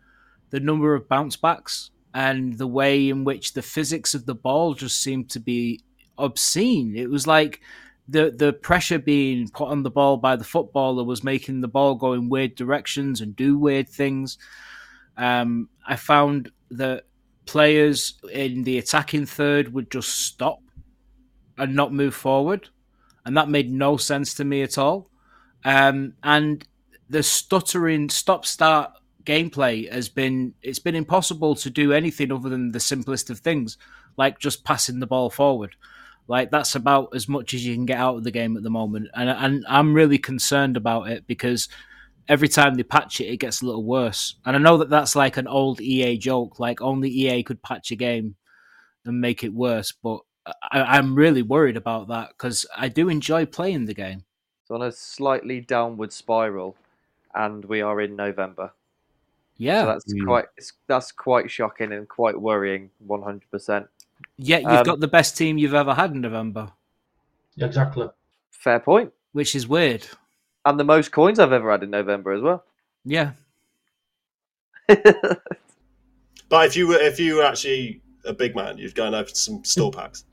the 0.49 0.61
number 0.61 0.95
of 0.95 1.07
bounce 1.07 1.37
backs 1.37 1.91
and 2.15 2.57
the 2.57 2.67
way 2.67 3.11
in 3.11 3.25
which 3.25 3.53
the 3.53 3.61
physics 3.61 4.15
of 4.15 4.25
the 4.25 4.35
ball 4.35 4.73
just 4.73 5.03
seemed 5.03 5.29
to 5.29 5.39
be 5.39 5.81
obscene. 6.23 6.97
It 6.97 7.11
was 7.11 7.27
like 7.27 7.61
the 8.09 8.31
the 8.31 8.53
pressure 8.53 8.99
being 8.99 9.49
put 9.49 9.69
on 9.69 9.83
the 9.83 9.91
ball 9.91 10.17
by 10.17 10.37
the 10.37 10.45
footballer 10.45 11.05
was 11.05 11.25
making 11.25 11.61
the 11.61 11.69
ball 11.69 11.95
go 11.95 12.13
in 12.13 12.29
weird 12.29 12.55
directions 12.55 13.21
and 13.21 13.37
do 13.37 13.59
weird 13.59 13.89
things. 13.89 14.39
Um, 15.17 15.69
I 15.87 15.97
found 15.97 16.51
that 16.71 17.05
players 17.47 18.15
in 18.33 18.63
the 18.65 18.79
attacking 18.79 19.27
third 19.27 19.73
would 19.73 19.91
just 19.91 20.09
stop 20.09 20.61
and 21.59 21.75
not 21.75 21.93
move 21.93 22.15
forward, 22.15 22.69
and 23.25 23.37
that 23.37 23.49
made 23.49 23.71
no 23.71 23.97
sense 23.97 24.35
to 24.35 24.45
me 24.45 24.63
at 24.63 24.79
all. 24.79 25.11
Um, 25.65 26.15
and 26.23 26.67
the 27.09 27.23
stuttering 27.23 28.09
stop 28.09 28.47
start 28.47 28.93
gameplay 29.25 29.91
has 29.93 30.09
been 30.09 30.55
it's 30.63 30.79
been 30.79 30.95
impossible 30.95 31.55
to 31.55 31.71
do 31.71 31.93
anything 31.93 32.33
other 32.33 32.49
than 32.49 32.73
the 32.73 32.81
simplest 32.81 33.31
of 33.31 33.39
things, 33.39 33.79
like 34.17 34.39
just 34.39 34.65
passing 34.65 35.01
the 35.01 35.07
ball 35.07 35.31
forward. 35.31 35.77
Like 36.29 36.51
that's 36.51 36.75
about 36.75 37.15
as 37.15 37.29
much 37.29 37.55
as 37.55 37.67
you 37.67 37.75
can 37.75 37.87
get 37.87 37.99
out 37.99 38.17
of 38.17 38.25
the 38.25 38.31
game 38.31 38.57
at 38.57 38.63
the 38.63 38.71
moment, 38.71 39.09
and 39.15 39.29
and 39.29 39.65
I'm 39.69 39.93
really 39.93 40.19
concerned 40.19 40.77
about 40.77 41.09
it 41.09 41.27
because 41.27 41.69
every 42.29 42.49
time 42.49 42.75
they 42.75 42.83
patch 42.83 43.21
it, 43.21 43.27
it 43.27 43.39
gets 43.39 43.63
a 43.63 43.67
little 43.67 43.85
worse. 43.85 44.37
And 44.45 44.57
I 44.57 44.59
know 44.59 44.79
that 44.79 44.91
that's 44.91 45.17
like 45.17 45.37
an 45.37 45.47
old 45.47 45.81
EA 45.81 46.17
joke, 46.17 46.61
like 46.61 46.81
only 46.81 47.11
EA 47.11 47.43
could 47.43 47.63
patch 47.63 47.91
a 47.91 47.97
game 47.97 48.37
and 49.05 49.21
make 49.21 49.45
it 49.45 49.53
worse. 49.53 49.93
But 49.93 50.21
I, 50.71 50.99
am 50.99 51.15
really 51.15 51.43
worried 51.43 51.77
about 51.77 52.09
that 52.09 52.31
because 52.31 52.67
I 52.77 52.89
do 52.89 53.09
enjoy 53.09 53.47
playing 53.47 53.87
the 53.87 53.95
game. 53.95 54.25
It's 54.63 54.71
on 54.71 54.83
a 54.83 54.93
slightly 54.93 55.61
downward 55.61 56.13
spiral, 56.13 56.77
and 57.35 57.65
we 57.65 57.81
are 57.81 58.01
in 58.01 58.17
November. 58.17 58.73
Yeah, 59.57 59.83
so 59.83 59.87
that's 59.87 60.15
mm. 60.15 60.25
quite 60.25 60.47
that's 60.87 61.13
quite 61.13 61.51
shocking 61.51 61.93
and 61.93 62.09
quite 62.09 62.41
worrying. 62.41 62.91
One 63.07 63.23
hundred 63.23 63.51
percent. 63.51 63.87
Yet 64.37 64.63
you've 64.63 64.73
um, 64.73 64.85
got 64.85 65.01
the 65.01 65.09
best 65.09 65.37
team 65.37 65.59
you've 65.59 65.75
ever 65.75 65.95
had 65.95 66.13
in 66.13 66.21
November. 66.21 66.73
Exactly. 67.59 68.09
Fair 68.51 68.81
point. 68.81 69.13
Which 69.33 69.55
is 69.55 69.67
weird. 69.67 70.07
And 70.65 70.79
the 70.79 70.85
most 70.85 71.13
coins 71.13 71.39
I've 71.39 71.53
ever 71.53 71.71
had 71.71 71.83
in 71.83 71.91
November 71.91 72.33
as 72.33 72.43
well. 72.43 72.65
Yeah. 73.05 73.33
but 74.87 76.67
if 76.67 76.77
you 76.77 76.89
were 76.89 76.99
if 76.99 77.19
you 77.19 77.37
were 77.37 77.45
actually 77.45 78.01
a 78.25 78.33
big 78.33 78.55
man, 78.55 78.79
you'd 78.79 78.95
go 78.95 79.07
and 79.07 79.15
open 79.15 79.35
some 79.35 79.65
store 79.65 79.91
packs. 79.91 80.25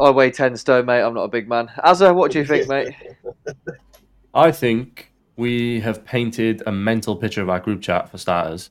I 0.00 0.10
weigh 0.10 0.30
ten 0.30 0.56
stone, 0.56 0.86
mate. 0.86 1.02
I'm 1.02 1.14
not 1.14 1.24
a 1.24 1.28
big 1.28 1.48
man. 1.48 1.68
Azza, 1.78 2.14
what 2.14 2.32
do 2.32 2.38
you 2.38 2.44
think, 2.44 2.68
mate? 2.68 2.94
I 4.34 4.50
think 4.50 5.12
we 5.36 5.80
have 5.80 6.04
painted 6.04 6.62
a 6.66 6.72
mental 6.72 7.16
picture 7.16 7.42
of 7.42 7.50
our 7.50 7.60
group 7.60 7.82
chat 7.82 8.10
for 8.10 8.18
starters. 8.18 8.70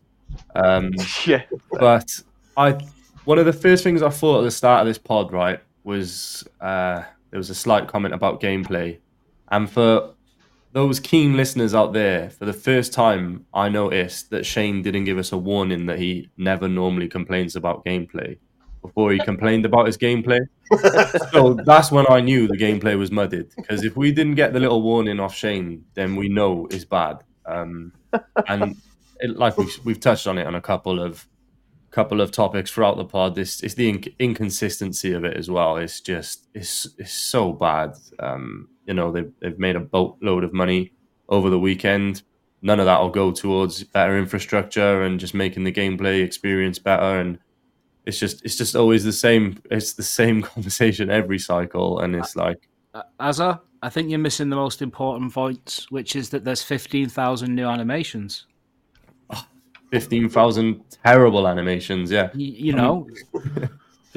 Um, 0.55 0.91
yeah. 1.25 1.43
But 1.71 2.19
I 2.57 2.77
one 3.25 3.37
of 3.37 3.45
the 3.45 3.53
first 3.53 3.83
things 3.83 4.01
I 4.01 4.09
thought 4.09 4.39
at 4.39 4.43
the 4.43 4.51
start 4.51 4.81
of 4.81 4.87
this 4.87 4.97
pod, 4.97 5.31
right, 5.31 5.59
was 5.83 6.47
uh, 6.59 7.03
there 7.29 7.37
was 7.37 7.49
a 7.49 7.55
slight 7.55 7.87
comment 7.87 8.13
about 8.13 8.41
gameplay, 8.41 8.99
and 9.49 9.69
for 9.69 10.13
those 10.73 10.99
keen 10.99 11.35
listeners 11.35 11.73
out 11.73 11.93
there, 11.93 12.29
for 12.29 12.45
the 12.45 12.53
first 12.53 12.93
time, 12.93 13.45
I 13.53 13.69
noticed 13.69 14.29
that 14.29 14.45
Shane 14.45 14.81
didn't 14.81 15.03
give 15.03 15.17
us 15.17 15.31
a 15.31 15.37
warning 15.37 15.85
that 15.87 15.99
he 15.99 16.29
never 16.37 16.67
normally 16.67 17.09
complains 17.09 17.55
about 17.55 17.83
gameplay 17.85 18.37
before 18.81 19.11
he 19.11 19.19
complained 19.19 19.65
about 19.65 19.85
his 19.85 19.97
gameplay. 19.97 20.39
so 21.31 21.53
that's 21.65 21.91
when 21.91 22.05
I 22.09 22.21
knew 22.21 22.47
the 22.47 22.57
gameplay 22.57 22.97
was 22.97 23.11
mudded. 23.11 23.51
Because 23.55 23.83
if 23.83 23.95
we 23.95 24.11
didn't 24.11 24.35
get 24.35 24.53
the 24.53 24.59
little 24.59 24.81
warning 24.81 25.19
off 25.19 25.35
Shane, 25.35 25.85
then 25.93 26.15
we 26.15 26.29
know 26.29 26.67
it's 26.71 26.85
bad. 26.85 27.17
Um, 27.45 27.91
and 28.47 28.75
it, 29.19 29.37
like 29.37 29.57
we've, 29.57 29.77
we've 29.83 29.99
touched 29.99 30.25
on 30.25 30.37
it 30.37 30.47
on 30.47 30.55
a 30.55 30.61
couple 30.61 31.01
of 31.01 31.27
couple 31.91 32.21
of 32.21 32.31
topics 32.31 32.71
throughout 32.71 32.97
the 32.97 33.05
pod. 33.05 33.35
This 33.35 33.61
is 33.61 33.75
the 33.75 33.91
inc- 33.91 34.13
inconsistency 34.17 35.13
of 35.13 35.23
it 35.23 35.37
as 35.37 35.49
well. 35.49 35.77
It's 35.77 35.99
just 35.99 36.47
it's 36.53 36.87
it's 36.97 37.11
so 37.11 37.53
bad. 37.53 37.95
Um, 38.19 38.69
you 38.85 38.93
know 38.93 39.11
they've 39.11 39.31
they've 39.41 39.59
made 39.59 39.75
a 39.75 39.81
boatload 39.81 40.43
of 40.43 40.53
money 40.53 40.93
over 41.29 41.49
the 41.49 41.59
weekend. 41.59 42.23
None 42.61 42.79
of 42.79 42.85
that 42.85 42.99
will 42.99 43.09
go 43.09 43.31
towards 43.31 43.83
better 43.83 44.17
infrastructure 44.17 45.03
and 45.03 45.19
just 45.19 45.33
making 45.33 45.63
the 45.63 45.71
gameplay 45.71 46.23
experience 46.23 46.79
better. 46.79 47.19
And 47.19 47.39
it's 48.05 48.19
just 48.19 48.43
it's 48.45 48.55
just 48.55 48.75
always 48.75 49.03
the 49.03 49.13
same. 49.13 49.61
It's 49.69 49.93
the 49.93 50.03
same 50.03 50.41
conversation 50.53 51.09
every 51.09 51.39
cycle, 51.39 51.99
and 51.99 52.15
it's 52.15 52.35
like. 52.35 52.67
Azza, 53.21 53.61
I 53.81 53.89
think 53.89 54.09
you're 54.09 54.19
missing 54.19 54.49
the 54.49 54.57
most 54.57 54.81
important 54.81 55.33
point, 55.33 55.85
which 55.91 56.17
is 56.17 56.29
that 56.31 56.43
there's 56.43 56.61
15,000 56.61 57.55
new 57.55 57.65
animations 57.65 58.45
fifteen 59.91 60.29
thousand 60.29 60.83
terrible 61.03 61.47
animations. 61.47 62.09
Yeah, 62.09 62.29
you, 62.33 62.47
you 62.47 62.73
know. 62.73 63.07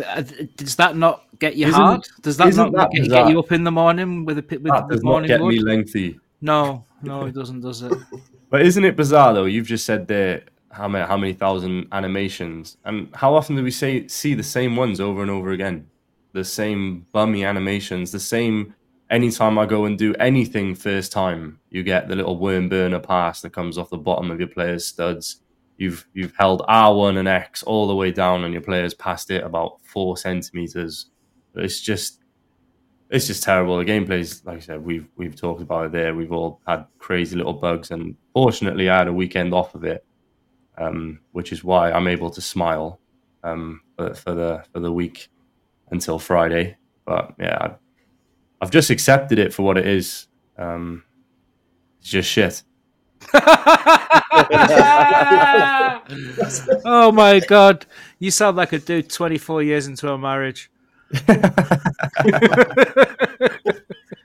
Uh, 0.02 0.22
does 0.56 0.76
that 0.76 0.96
not 0.96 1.24
get 1.38 1.56
you 1.56 1.66
isn't, 1.66 1.80
hard? 1.80 2.06
Does 2.22 2.36
that 2.38 2.54
not 2.54 2.72
that 2.72 2.90
get, 2.92 3.08
get, 3.08 3.28
you 3.28 3.38
up 3.38 3.52
in 3.52 3.64
the 3.64 3.70
morning 3.70 4.24
with 4.24 4.38
a 4.38 4.42
with 4.42 4.64
that 4.64 4.88
the 4.88 4.94
does 4.94 5.04
morning 5.04 5.30
not 5.30 5.38
get 5.38 5.46
me 5.46 5.60
lengthy. 5.60 6.18
No, 6.40 6.84
no, 7.02 7.26
it 7.26 7.34
doesn't, 7.34 7.60
does 7.60 7.82
it? 7.82 7.92
but 8.50 8.62
isn't 8.62 8.84
it 8.84 8.96
bizarre 8.96 9.34
though? 9.34 9.44
You've 9.44 9.66
just 9.66 9.84
said 9.84 10.08
there 10.08 10.44
how 10.70 10.88
many 10.88 11.06
how 11.06 11.16
many 11.16 11.32
thousand 11.32 11.88
animations, 11.92 12.76
and 12.84 13.08
how 13.14 13.34
often 13.34 13.56
do 13.56 13.62
we 13.62 13.70
say 13.70 14.06
see 14.08 14.34
the 14.34 14.42
same 14.42 14.76
ones 14.76 15.00
over 15.00 15.20
and 15.22 15.30
over 15.30 15.50
again? 15.50 15.88
The 16.32 16.44
same 16.44 17.06
bummy 17.12 17.44
animations, 17.44 18.10
the 18.10 18.20
same. 18.20 18.74
Anytime 19.10 19.58
I 19.58 19.66
go 19.66 19.84
and 19.84 19.98
do 19.98 20.14
anything 20.14 20.74
first 20.74 21.12
time, 21.12 21.60
you 21.70 21.82
get 21.82 22.08
the 22.08 22.16
little 22.16 22.38
worm 22.38 22.70
burner 22.70 22.98
pass 22.98 23.42
that 23.42 23.52
comes 23.52 23.76
off 23.76 23.90
the 23.90 23.98
bottom 23.98 24.30
of 24.30 24.40
your 24.40 24.48
player's 24.48 24.86
studs 24.86 25.42
you've 25.76 26.06
you've 26.12 26.34
held 26.36 26.62
R1 26.68 27.18
and 27.18 27.28
X 27.28 27.62
all 27.62 27.86
the 27.86 27.94
way 27.94 28.10
down, 28.10 28.44
and 28.44 28.52
your 28.52 28.62
players 28.62 28.94
passed 28.94 29.30
it 29.30 29.44
about 29.44 29.80
four 29.82 30.16
centimeters. 30.16 31.06
It's 31.54 31.80
just 31.80 32.20
it's 33.10 33.26
just 33.26 33.42
terrible. 33.42 33.78
The 33.78 33.84
gameplay's 33.84 34.44
like 34.44 34.58
I 34.58 34.60
said, 34.60 34.84
we've 34.84 35.08
we've 35.16 35.36
talked 35.36 35.62
about 35.62 35.86
it 35.86 35.92
there. 35.92 36.14
We've 36.14 36.32
all 36.32 36.60
had 36.66 36.86
crazy 36.98 37.36
little 37.36 37.52
bugs, 37.52 37.90
and 37.90 38.16
fortunately, 38.32 38.88
I 38.88 38.98
had 38.98 39.08
a 39.08 39.12
weekend 39.12 39.54
off 39.54 39.74
of 39.74 39.84
it, 39.84 40.04
um, 40.78 41.20
which 41.32 41.52
is 41.52 41.62
why 41.62 41.92
I'm 41.92 42.08
able 42.08 42.30
to 42.30 42.40
smile 42.40 43.00
um, 43.42 43.82
for, 43.96 44.14
for 44.14 44.34
the 44.34 44.64
for 44.72 44.80
the 44.80 44.92
week 44.92 45.28
until 45.90 46.18
Friday. 46.18 46.76
But 47.04 47.34
yeah, 47.38 47.74
I've 48.60 48.70
just 48.70 48.90
accepted 48.90 49.38
it 49.38 49.52
for 49.52 49.62
what 49.62 49.78
it 49.78 49.86
is. 49.86 50.26
Um, 50.56 51.04
it's 52.00 52.10
just 52.10 52.30
shit. 52.30 52.62
oh 56.84 57.12
my 57.12 57.40
god, 57.40 57.86
you 58.18 58.30
sound 58.30 58.56
like 58.56 58.72
a 58.72 58.78
dude 58.78 59.10
24 59.10 59.62
years 59.62 59.86
into 59.86 60.10
a 60.10 60.18
marriage. 60.18 60.70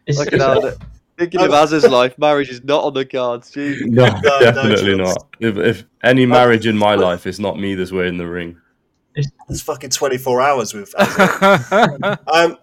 It's, 0.09 0.17
Look 0.17 0.33
at 0.33 0.39
how 0.39 0.71
thinking 1.19 1.41
of 1.41 1.53
Az's 1.53 1.83
life, 1.83 2.17
marriage 2.17 2.49
is 2.49 2.63
not 2.63 2.83
on 2.83 2.95
the 2.95 3.05
cards. 3.05 3.51
Jeez. 3.51 3.85
No, 3.85 4.05
no 4.05 4.39
definitely 4.39 4.97
chance. 4.97 5.15
not. 5.15 5.27
If, 5.39 5.57
if 5.57 5.85
any 6.03 6.25
marriage 6.25 6.65
in 6.65 6.75
my 6.75 6.95
life 6.95 7.27
is 7.27 7.39
not 7.39 7.59
me 7.59 7.75
this 7.75 7.91
way 7.91 8.07
in 8.07 8.17
the 8.17 8.25
ring. 8.25 8.59
It's 9.15 9.61
fucking 9.61 9.91
24 9.91 10.41
hours 10.41 10.73
with. 10.73 10.91
um, 12.33 12.57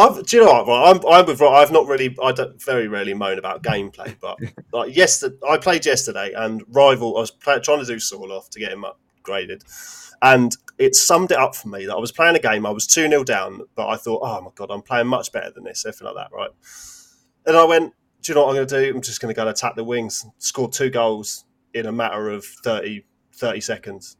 I've, 0.00 0.24
do 0.24 0.36
you 0.36 0.44
know 0.44 0.52
what? 0.52 0.66
Right, 0.66 0.96
I'm, 0.96 1.06
I'm 1.06 1.26
with. 1.26 1.42
I've 1.42 1.70
not 1.70 1.86
really. 1.86 2.16
I 2.22 2.32
don't 2.32 2.60
very 2.62 2.88
rarely 2.88 3.12
moan 3.12 3.38
about 3.38 3.62
gameplay, 3.62 4.16
but 4.18 4.38
like 4.72 4.96
yesterday, 4.96 5.36
I 5.46 5.58
played 5.58 5.84
yesterday, 5.84 6.32
and 6.34 6.62
rival. 6.68 7.18
I 7.18 7.20
was 7.20 7.30
play, 7.30 7.60
trying 7.60 7.80
to 7.80 7.84
do 7.84 7.96
Sorloth 7.96 8.48
to 8.50 8.58
get 8.58 8.72
him 8.72 8.84
upgraded, 8.84 9.62
and 10.22 10.56
it 10.78 10.94
summed 10.94 11.32
it 11.32 11.38
up 11.38 11.54
for 11.54 11.68
me 11.68 11.84
that 11.84 11.94
I 11.94 12.00
was 12.00 12.12
playing 12.12 12.34
a 12.34 12.40
game. 12.40 12.64
I 12.64 12.70
was 12.70 12.86
two 12.86 13.08
0 13.08 13.24
down, 13.24 13.60
but 13.74 13.88
I 13.88 13.96
thought, 13.96 14.20
oh 14.22 14.40
my 14.40 14.50
god, 14.54 14.70
I'm 14.70 14.82
playing 14.82 15.06
much 15.06 15.32
better 15.32 15.50
than 15.50 15.64
this. 15.64 15.84
Everything 15.84 16.06
like 16.06 16.16
that, 16.16 16.34
right? 16.34 16.50
And 17.46 17.56
I 17.56 17.64
went, 17.64 17.92
do 18.22 18.32
you 18.32 18.36
know 18.36 18.46
what 18.46 18.50
I'm 18.50 18.56
going 18.56 18.68
to 18.68 18.80
do? 18.80 18.96
I'm 18.96 19.02
just 19.02 19.20
going 19.20 19.34
to 19.34 19.36
go 19.36 19.42
and 19.42 19.50
attack 19.50 19.76
the 19.76 19.84
wings. 19.84 20.24
Scored 20.38 20.72
two 20.72 20.88
goals 20.88 21.44
in 21.74 21.86
a 21.86 21.92
matter 21.92 22.30
of 22.30 22.44
30, 22.44 23.04
30 23.34 23.60
seconds 23.60 24.16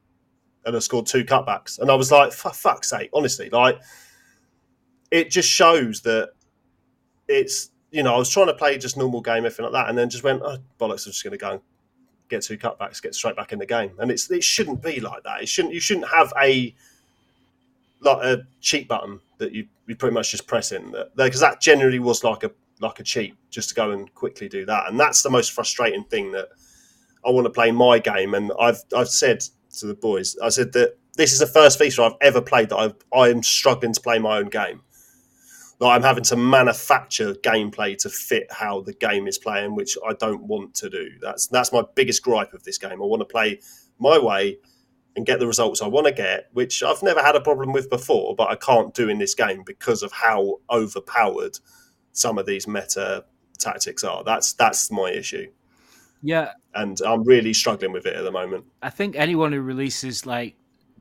and 0.65 0.77
I 0.77 0.79
scored 0.79 1.07
two 1.07 1.25
cutbacks. 1.25 1.79
And 1.79 1.91
I 1.91 1.95
was 1.95 2.13
like, 2.13 2.33
for 2.33 2.51
fuck's 2.51 2.91
sake, 2.91 3.11
honestly, 3.13 3.51
like 3.51 3.81
it 5.11 5.31
just 5.31 5.49
shows 5.49 6.01
that 6.03 6.31
it's 7.29 7.71
you 7.91 8.05
know, 8.05 8.15
I 8.15 8.19
was 8.19 8.31
trying 8.31 8.47
to 8.47 8.55
play 8.55 8.79
just 8.79 8.97
normal 8.97 9.21
game, 9.21 9.39
everything 9.39 9.65
like 9.65 9.73
that, 9.73 9.89
and 9.89 9.99
then 9.99 10.09
just 10.09 10.23
went, 10.23 10.43
oh 10.45 10.59
bollocks, 10.79 11.07
I'm 11.07 11.13
just 11.13 11.25
gonna 11.25 11.37
go 11.37 11.53
and 11.53 11.61
get 12.29 12.43
two 12.43 12.57
cutbacks, 12.57 13.03
get 13.03 13.15
straight 13.15 13.37
back 13.37 13.53
in 13.53 13.59
the 13.59 13.67
game. 13.67 13.93
And 13.99 14.11
it's 14.11 14.31
it 14.31 14.45
shouldn't 14.45 14.83
be 14.83 15.01
like 15.01 15.23
that. 15.25 15.43
It 15.43 15.49
shouldn't 15.49 15.75
you 15.75 15.81
shouldn't 15.81 16.09
have 16.09 16.33
a 16.41 16.75
like 18.01 18.25
a 18.25 18.47
cheat 18.61 18.89
button 18.89 19.21
that 19.39 19.53
you, 19.53 19.67
you 19.87 19.97
pretty 19.97 20.15
much 20.15 20.31
just 20.31 20.47
press 20.47 20.73
in 20.73 20.91
that 20.93 21.15
because 21.17 21.41
that 21.41 21.61
generally 21.61 21.99
was 21.99 22.25
like 22.25 22.45
a 22.45 22.51
like 22.81 23.01
a 23.01 23.03
cheat 23.03 23.35
just 23.51 23.69
to 23.71 23.75
go 23.75 23.91
and 23.91 24.13
quickly 24.15 24.49
do 24.49 24.65
that. 24.65 24.89
And 24.89 24.99
that's 24.99 25.23
the 25.23 25.31
most 25.31 25.53
frustrating 25.53 26.05
thing 26.05 26.33
that 26.33 26.49
I 27.27 27.31
want 27.31 27.45
to 27.45 27.51
play 27.51 27.71
my 27.73 27.99
game. 27.99 28.35
And 28.35 28.53
I've 28.59 28.83
I've 28.97 29.09
said 29.09 29.45
to 29.79 29.87
the 29.87 29.95
boys, 29.95 30.37
I 30.43 30.49
said 30.49 30.73
that 30.73 30.97
this 31.17 31.33
is 31.33 31.41
the 31.41 31.47
first 31.47 31.79
feature 31.79 32.03
I've 32.03 32.17
ever 32.21 32.41
played 32.41 32.71
that 32.71 32.77
I've, 32.77 32.95
I'm 33.13 33.43
struggling 33.43 33.93
to 33.93 34.01
play 34.01 34.19
my 34.19 34.39
own 34.39 34.49
game. 34.49 34.81
Like 35.81 35.97
I'm 35.97 36.03
having 36.03 36.25
to 36.25 36.37
manufacture 36.37 37.33
gameplay 37.35 37.97
to 37.99 38.11
fit 38.11 38.47
how 38.51 38.83
the 38.83 38.93
game 38.93 39.27
is 39.27 39.39
playing, 39.39 39.75
which 39.75 39.97
I 40.07 40.13
don't 40.13 40.45
want 40.45 40.75
to 40.77 40.91
do. 40.91 41.13
That's 41.21 41.47
that's 41.47 41.73
my 41.73 41.83
biggest 41.95 42.23
gripe 42.23 42.53
of 42.53 42.63
this 42.65 42.77
game. 42.77 43.03
I 43.03 43.07
want 43.07 43.21
to 43.21 43.27
play 43.27 43.61
my 43.99 44.19
way 44.19 44.59
and 45.17 45.27
get 45.27 45.41
the 45.41 45.47
results 45.47 45.83
I 45.83 45.89
want 45.89 46.07
to 46.07 46.13
get, 46.13 46.49
which 46.53 46.83
I've 46.83 47.03
never 47.03 47.21
had 47.21 47.35
a 47.35 47.41
problem 47.41 47.73
with 47.73 47.91
before, 47.91 48.37
but 48.37 48.51
I 48.51 48.57
can't 48.57 48.95
do 48.95 49.09
in 49.09 49.19
this 49.19 49.35
game 49.35 49.63
because 49.65 50.03
of 50.03 50.13
how 50.13 50.59
overpowered 50.71 51.59
some 52.13 52.39
of 52.39 52.47
these 52.47 52.69
meta 52.69 53.25
tactics 53.59 54.05
are. 54.05 54.23
That's 54.23 54.53
that's 54.53 54.91
my 54.91 55.11
issue, 55.11 55.47
yeah, 56.23 56.53
and 56.75 57.01
I'm 57.01 57.25
really 57.25 57.55
struggling 57.55 57.93
with 57.93 58.05
it 58.05 58.17
at 58.17 58.23
the 58.23 58.31
moment. 58.31 58.67
I 58.83 58.91
think 58.91 59.17
anyone 59.17 59.53
who 59.53 59.63
releases 59.63 60.27
like 60.27 60.57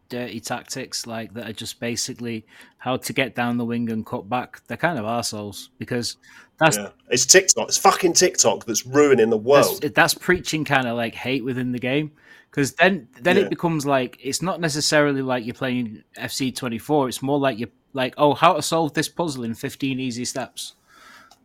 dirty 0.09 0.39
tactics 0.39 1.05
like 1.07 1.33
that 1.35 1.49
are 1.49 1.53
just 1.53 1.79
basically 1.79 2.45
how 2.77 2.97
to 2.97 3.13
get 3.13 3.35
down 3.35 3.57
the 3.57 3.65
wing 3.65 3.89
and 3.91 4.05
cut 4.05 4.27
back, 4.29 4.61
they're 4.67 4.77
kind 4.77 4.97
of 4.99 5.05
assholes 5.05 5.69
because 5.77 6.17
that's 6.59 6.77
yeah, 6.77 6.89
it's 7.09 7.25
TikTok. 7.25 7.67
It's 7.69 7.77
fucking 7.77 8.13
TikTok 8.13 8.65
that's 8.65 8.85
ruining 8.85 9.29
the 9.29 9.37
world. 9.37 9.81
that's 9.95 10.13
preaching 10.13 10.65
kind 10.65 10.87
of 10.87 10.97
like 10.97 11.15
hate 11.15 11.43
within 11.43 11.71
the 11.71 11.79
game 11.79 12.11
because 12.51 12.73
then 12.73 13.07
then 13.21 13.37
Yeah. 13.37 13.43
it 13.43 13.49
becomes 13.49 13.85
like 13.85 14.17
it's 14.21 14.41
not 14.41 14.59
necessarily 14.59 15.21
like 15.21 15.45
you're 15.45 15.53
playing 15.53 16.03
FC 16.17 16.53
24 16.55 17.09
it's 17.09 17.21
more 17.21 17.39
like 17.39 17.59
you're 17.59 17.69
like 17.93 18.13
oh 18.17 18.33
how 18.33 18.53
to 18.53 18.61
solve 18.61 18.93
this 18.93 19.07
puzzle 19.07 19.43
in 19.43 19.53
15 19.53 19.99
easy 19.99 20.25
steps 20.25 20.73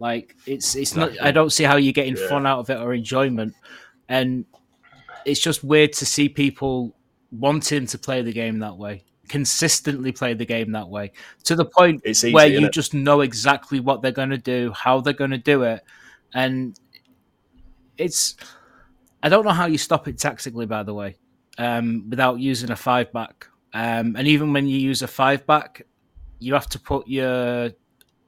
like 0.01 0.35
it's 0.47 0.75
it's 0.75 0.97
not 0.97 1.13
I 1.23 1.31
don't 1.31 1.51
see 1.51 1.65
how 1.65 1.77
you're 1.77 1.93
getting 1.93 2.17
Yeah. 2.17 2.29
fun 2.29 2.47
out 2.47 2.59
of 2.61 2.71
it 2.71 2.79
or 2.79 2.93
enjoyment 2.95 3.55
and 4.09 4.45
it's 5.25 5.41
just 5.41 5.63
weird 5.63 5.93
to 5.95 6.07
see 6.07 6.29
people 6.29 6.95
wanting 7.39 7.87
to 7.87 7.99
play 7.99 8.23
the 8.23 8.33
game 8.33 8.59
that 8.59 8.77
way 8.77 9.05
consistently 9.29 10.13
play 10.13 10.35
the 10.35 10.45
game 10.45 10.73
that 10.73 10.87
way 10.87 11.11
to 11.45 11.57
the 11.57 11.65
point 11.65 12.03
easy, 12.05 12.31
where 12.31 12.47
you 12.47 12.61
innit? 12.61 12.73
just 12.73 12.93
know 12.93 13.23
exactly 13.23 13.81
what 13.81 14.03
they're 14.03 14.13
going 14.13 14.29
to 14.29 14.37
do 14.37 14.71
how 14.73 15.01
they're 15.01 15.15
going 15.15 15.31
to 15.31 15.39
do 15.39 15.63
it 15.63 15.83
and 16.35 16.79
it's 17.97 18.37
I 19.25 19.31
don't 19.31 19.47
know 19.47 19.53
how 19.53 19.65
you 19.65 19.79
stop 19.79 20.07
it 20.07 20.19
tactically, 20.19 20.67
by 20.67 20.83
the 20.83 20.93
way, 20.93 21.17
um, 21.57 22.11
without 22.11 22.41
using 22.41 22.71
a 22.71 22.77
five 22.77 23.11
back. 23.11 23.49
Um, 23.73 24.17
and 24.17 24.29
even 24.29 24.53
when 24.53 24.69
you 24.69 24.77
use 24.77 25.01
a 25.01 25.09
five 25.09 25.47
back, 25.47 25.87
you 26.41 26.53
have 26.53 26.69
to 26.69 26.79
put 26.79 27.09
your 27.09 27.71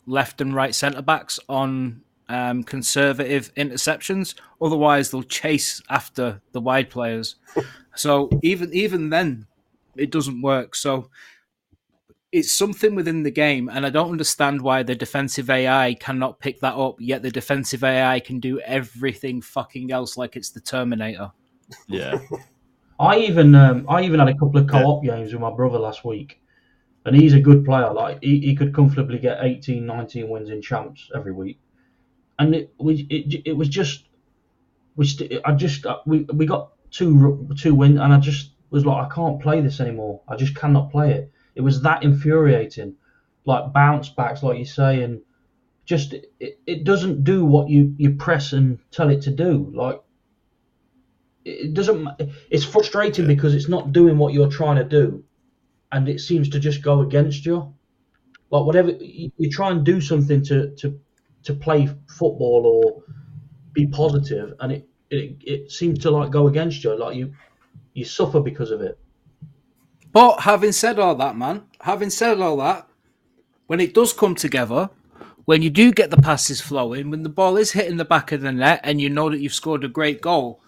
left 0.07 0.41
and 0.41 0.55
right 0.55 0.75
centre 0.75 1.03
backs 1.03 1.39
on 1.51 2.01
um, 2.29 2.63
conservative 2.63 3.53
interceptions. 3.55 4.35
Otherwise, 4.61 5.11
they'll 5.11 5.23
chase 5.23 5.83
after 5.89 6.41
the 6.53 6.61
wide 6.61 6.91
players. 6.91 7.37
so 7.95 8.31
even 8.43 8.73
even 8.73 9.11
then, 9.11 9.47
it 9.97 10.11
doesn't 10.11 10.43
work. 10.43 10.75
So 10.75 11.11
it's 12.33 12.53
something 12.53 12.95
within 12.95 13.23
the 13.23 13.31
game, 13.31 13.69
and 13.69 13.87
I 13.87 13.91
don't 13.91 14.11
understand 14.11 14.61
why 14.61 14.83
the 14.83 14.95
defensive 14.95 15.49
AI 15.49 15.95
cannot 15.95 16.41
pick 16.41 16.61
that 16.61 16.75
up. 16.75 16.97
Yet 16.99 17.23
the 17.23 17.31
defensive 17.31 17.85
AI 17.85 18.21
can 18.21 18.41
do 18.41 18.61
everything 18.61 19.41
fucking 19.41 19.93
else 19.93 20.17
like 20.17 20.37
it's 20.37 20.51
the 20.51 20.61
Terminator. 20.61 21.31
Yeah. 21.89 22.19
I 22.99 23.19
even 23.19 23.55
um, 23.55 23.87
I 23.89 24.03
even 24.03 24.21
had 24.21 24.29
a 24.29 24.35
couple 24.35 24.59
of 24.59 24.69
co-op 24.69 25.05
games 25.05 25.33
with 25.33 25.41
my 25.41 25.51
brother 25.51 25.79
last 25.79 26.05
week, 26.05 26.41
and 27.05 27.15
he's 27.15 27.35
a 27.35 27.41
good 27.41 27.65
player. 27.65 27.93
Like 27.93 28.19
he, 28.23 28.41
he 28.41 28.57
could 28.57 28.75
comfortably 28.75 29.19
get 29.19 29.39
18, 29.43 29.85
19 29.85 30.29
wins 30.29 30.51
in 30.51 30.63
champs 30.63 31.11
every 31.15 31.33
week, 31.33 31.59
and 32.39 32.55
it 32.55 32.75
was 32.79 33.01
it, 33.11 33.43
it 33.47 33.53
was 33.57 33.69
just 33.69 34.05
we 34.97 35.07
st- 35.07 35.41
I 35.45 35.53
just 35.53 35.87
uh, 35.87 35.99
we 36.07 36.21
we 36.35 36.47
got 36.47 36.73
two 36.91 37.49
two 37.59 37.75
win, 37.75 37.99
and 37.99 38.13
I 38.13 38.19
just 38.21 38.53
was 38.71 38.87
like 38.87 39.07
I 39.07 39.15
can't 39.15 39.41
play 39.41 39.61
this 39.61 39.81
anymore. 39.81 40.23
I 40.29 40.37
just 40.37 40.55
cannot 40.55 40.91
play 40.91 41.13
it. 41.13 41.33
It 41.55 41.63
was 41.63 41.83
that 41.83 42.03
infuriating, 42.03 42.97
like 43.45 43.73
bounce 43.73 44.09
backs, 44.11 44.43
like 44.43 44.59
you 44.59 44.65
say, 44.67 45.03
and 45.03 45.23
just 45.87 46.15
it, 46.15 46.61
it 46.67 46.85
doesn't 46.85 47.25
do 47.25 47.45
what 47.45 47.71
you 47.71 47.95
you 47.99 48.15
press 48.17 48.53
and 48.53 48.79
tell 48.93 49.11
it 49.11 49.23
to 49.23 49.31
do. 49.33 49.73
Like 49.75 50.01
it 51.45 51.75
doesn't 51.75 52.09
it's 52.51 52.65
frustrating 52.65 53.27
because 53.27 53.55
it's 53.55 53.69
not 53.69 53.93
doing 53.93 54.19
what 54.19 54.33
you're 54.33 54.51
trying 54.51 54.77
to 54.77 54.85
do 54.85 55.23
and 55.93 56.09
it 56.09 56.21
seems 56.21 56.49
to 56.51 56.61
just 56.61 56.83
go 56.83 57.01
against 57.01 57.47
you 57.47 57.75
like 58.51 58.65
whatever 58.67 58.91
you, 58.93 59.33
you 59.39 59.51
try 59.51 59.71
and 59.71 59.85
do 59.85 60.01
something 60.01 60.43
to 60.45 60.75
to 60.77 61.01
to 61.47 61.55
play 61.55 61.89
football 62.19 62.63
or 62.67 63.03
be 63.73 63.87
positive 63.87 64.55
and 64.61 64.73
it, 64.73 64.89
it 65.11 65.37
it 65.55 65.71
seems 65.71 65.99
to 65.99 66.11
like 66.11 66.31
go 66.31 66.49
against 66.49 66.85
you 66.85 66.99
like 66.99 67.17
you 67.17 67.33
you 67.95 68.05
suffer 68.05 68.41
because 68.41 68.71
of 68.71 68.81
it 68.81 68.99
But 70.17 70.41
having 70.41 70.73
said 70.73 70.99
all 70.99 71.15
that, 71.17 71.37
man, 71.37 71.65
having 71.81 72.09
said 72.09 72.41
all 72.41 72.57
that, 72.57 72.89
when 73.67 73.81
it 73.81 73.93
does 73.93 74.15
come 74.15 74.35
together, 74.35 74.89
when 75.45 75.61
you 75.61 75.69
do 75.69 75.93
get 75.93 76.11
the 76.11 76.17
passes 76.17 76.59
flowing, 76.59 77.11
when 77.11 77.23
the 77.23 77.29
ball 77.29 77.59
is 77.59 77.73
hitting 77.73 77.99
the 77.99 78.05
back 78.07 78.33
of 78.33 78.41
the 78.41 78.51
net 78.51 78.81
and 78.83 78.99
you 78.99 79.11
know 79.11 79.29
that 79.29 79.41
you've 79.41 79.53
scored 79.53 79.85
a 79.85 79.89
great 79.89 80.23
goal, 80.23 80.63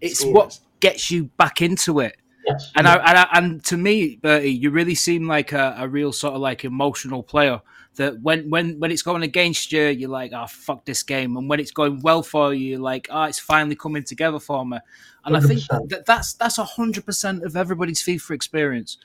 it's 0.00 0.20
Score 0.20 0.32
what 0.32 0.58
gets 0.80 1.10
you 1.10 1.24
back 1.36 1.60
into 1.60 2.00
it. 2.00 2.16
yes 2.46 2.72
And 2.74 2.88
I, 2.88 2.96
and, 2.96 3.18
I, 3.18 3.28
and 3.34 3.64
to 3.66 3.76
me, 3.76 4.16
Bertie, 4.16 4.50
you 4.50 4.70
really 4.70 4.94
seem 4.94 5.28
like 5.28 5.52
a, 5.52 5.74
a 5.78 5.86
real 5.86 6.12
sort 6.12 6.34
of 6.34 6.40
like 6.40 6.64
emotional 6.64 7.22
player. 7.22 7.60
That 7.96 8.22
when 8.22 8.48
when 8.50 8.78
when 8.78 8.90
it's 8.90 9.02
going 9.02 9.22
against 9.22 9.72
you, 9.72 9.86
you're 9.86 10.08
like, 10.08 10.32
oh 10.32 10.46
fuck 10.46 10.84
this 10.84 11.02
game, 11.02 11.36
and 11.36 11.48
when 11.48 11.60
it's 11.60 11.72
going 11.72 12.00
well 12.00 12.22
for 12.22 12.54
you, 12.54 12.70
you're 12.70 12.80
like, 12.80 13.08
oh, 13.10 13.24
it's 13.24 13.40
finally 13.40 13.76
coming 13.76 14.04
together 14.04 14.38
for 14.38 14.64
me. 14.64 14.78
And 15.24 15.36
I 15.36 15.40
think 15.40 15.62
that 15.88 16.04
that's 16.06 16.34
that's 16.34 16.56
hundred 16.56 17.04
percent 17.04 17.42
of 17.42 17.56
everybody's 17.56 18.02
FIFA 18.02 18.30
experience. 18.30 18.98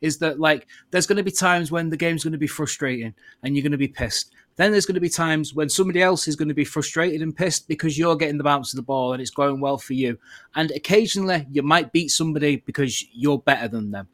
Is 0.00 0.16
that 0.18 0.40
like 0.40 0.66
there's 0.90 1.06
going 1.06 1.18
to 1.18 1.22
be 1.22 1.30
times 1.30 1.70
when 1.70 1.90
the 1.90 1.96
game's 1.96 2.24
going 2.24 2.32
to 2.32 2.38
be 2.38 2.46
frustrating 2.46 3.14
and 3.42 3.54
you're 3.54 3.62
going 3.62 3.72
to 3.72 3.78
be 3.78 3.86
pissed. 3.88 4.32
Then 4.56 4.72
there's 4.72 4.86
going 4.86 4.94
to 4.94 5.00
be 5.00 5.10
times 5.10 5.54
when 5.54 5.68
somebody 5.68 6.02
else 6.02 6.26
is 6.26 6.36
going 6.36 6.48
to 6.48 6.54
be 6.54 6.64
frustrated 6.64 7.20
and 7.20 7.36
pissed 7.36 7.68
because 7.68 7.98
you're 7.98 8.16
getting 8.16 8.38
the 8.38 8.44
bounce 8.44 8.72
of 8.72 8.76
the 8.76 8.82
ball 8.82 9.12
and 9.12 9.20
it's 9.20 9.30
going 9.30 9.60
well 9.60 9.76
for 9.76 9.92
you. 9.92 10.18
And 10.54 10.70
occasionally 10.70 11.46
you 11.50 11.62
might 11.62 11.92
beat 11.92 12.08
somebody 12.08 12.56
because 12.56 13.04
you're 13.12 13.38
better 13.38 13.68
than 13.68 13.90
them. 13.90 14.08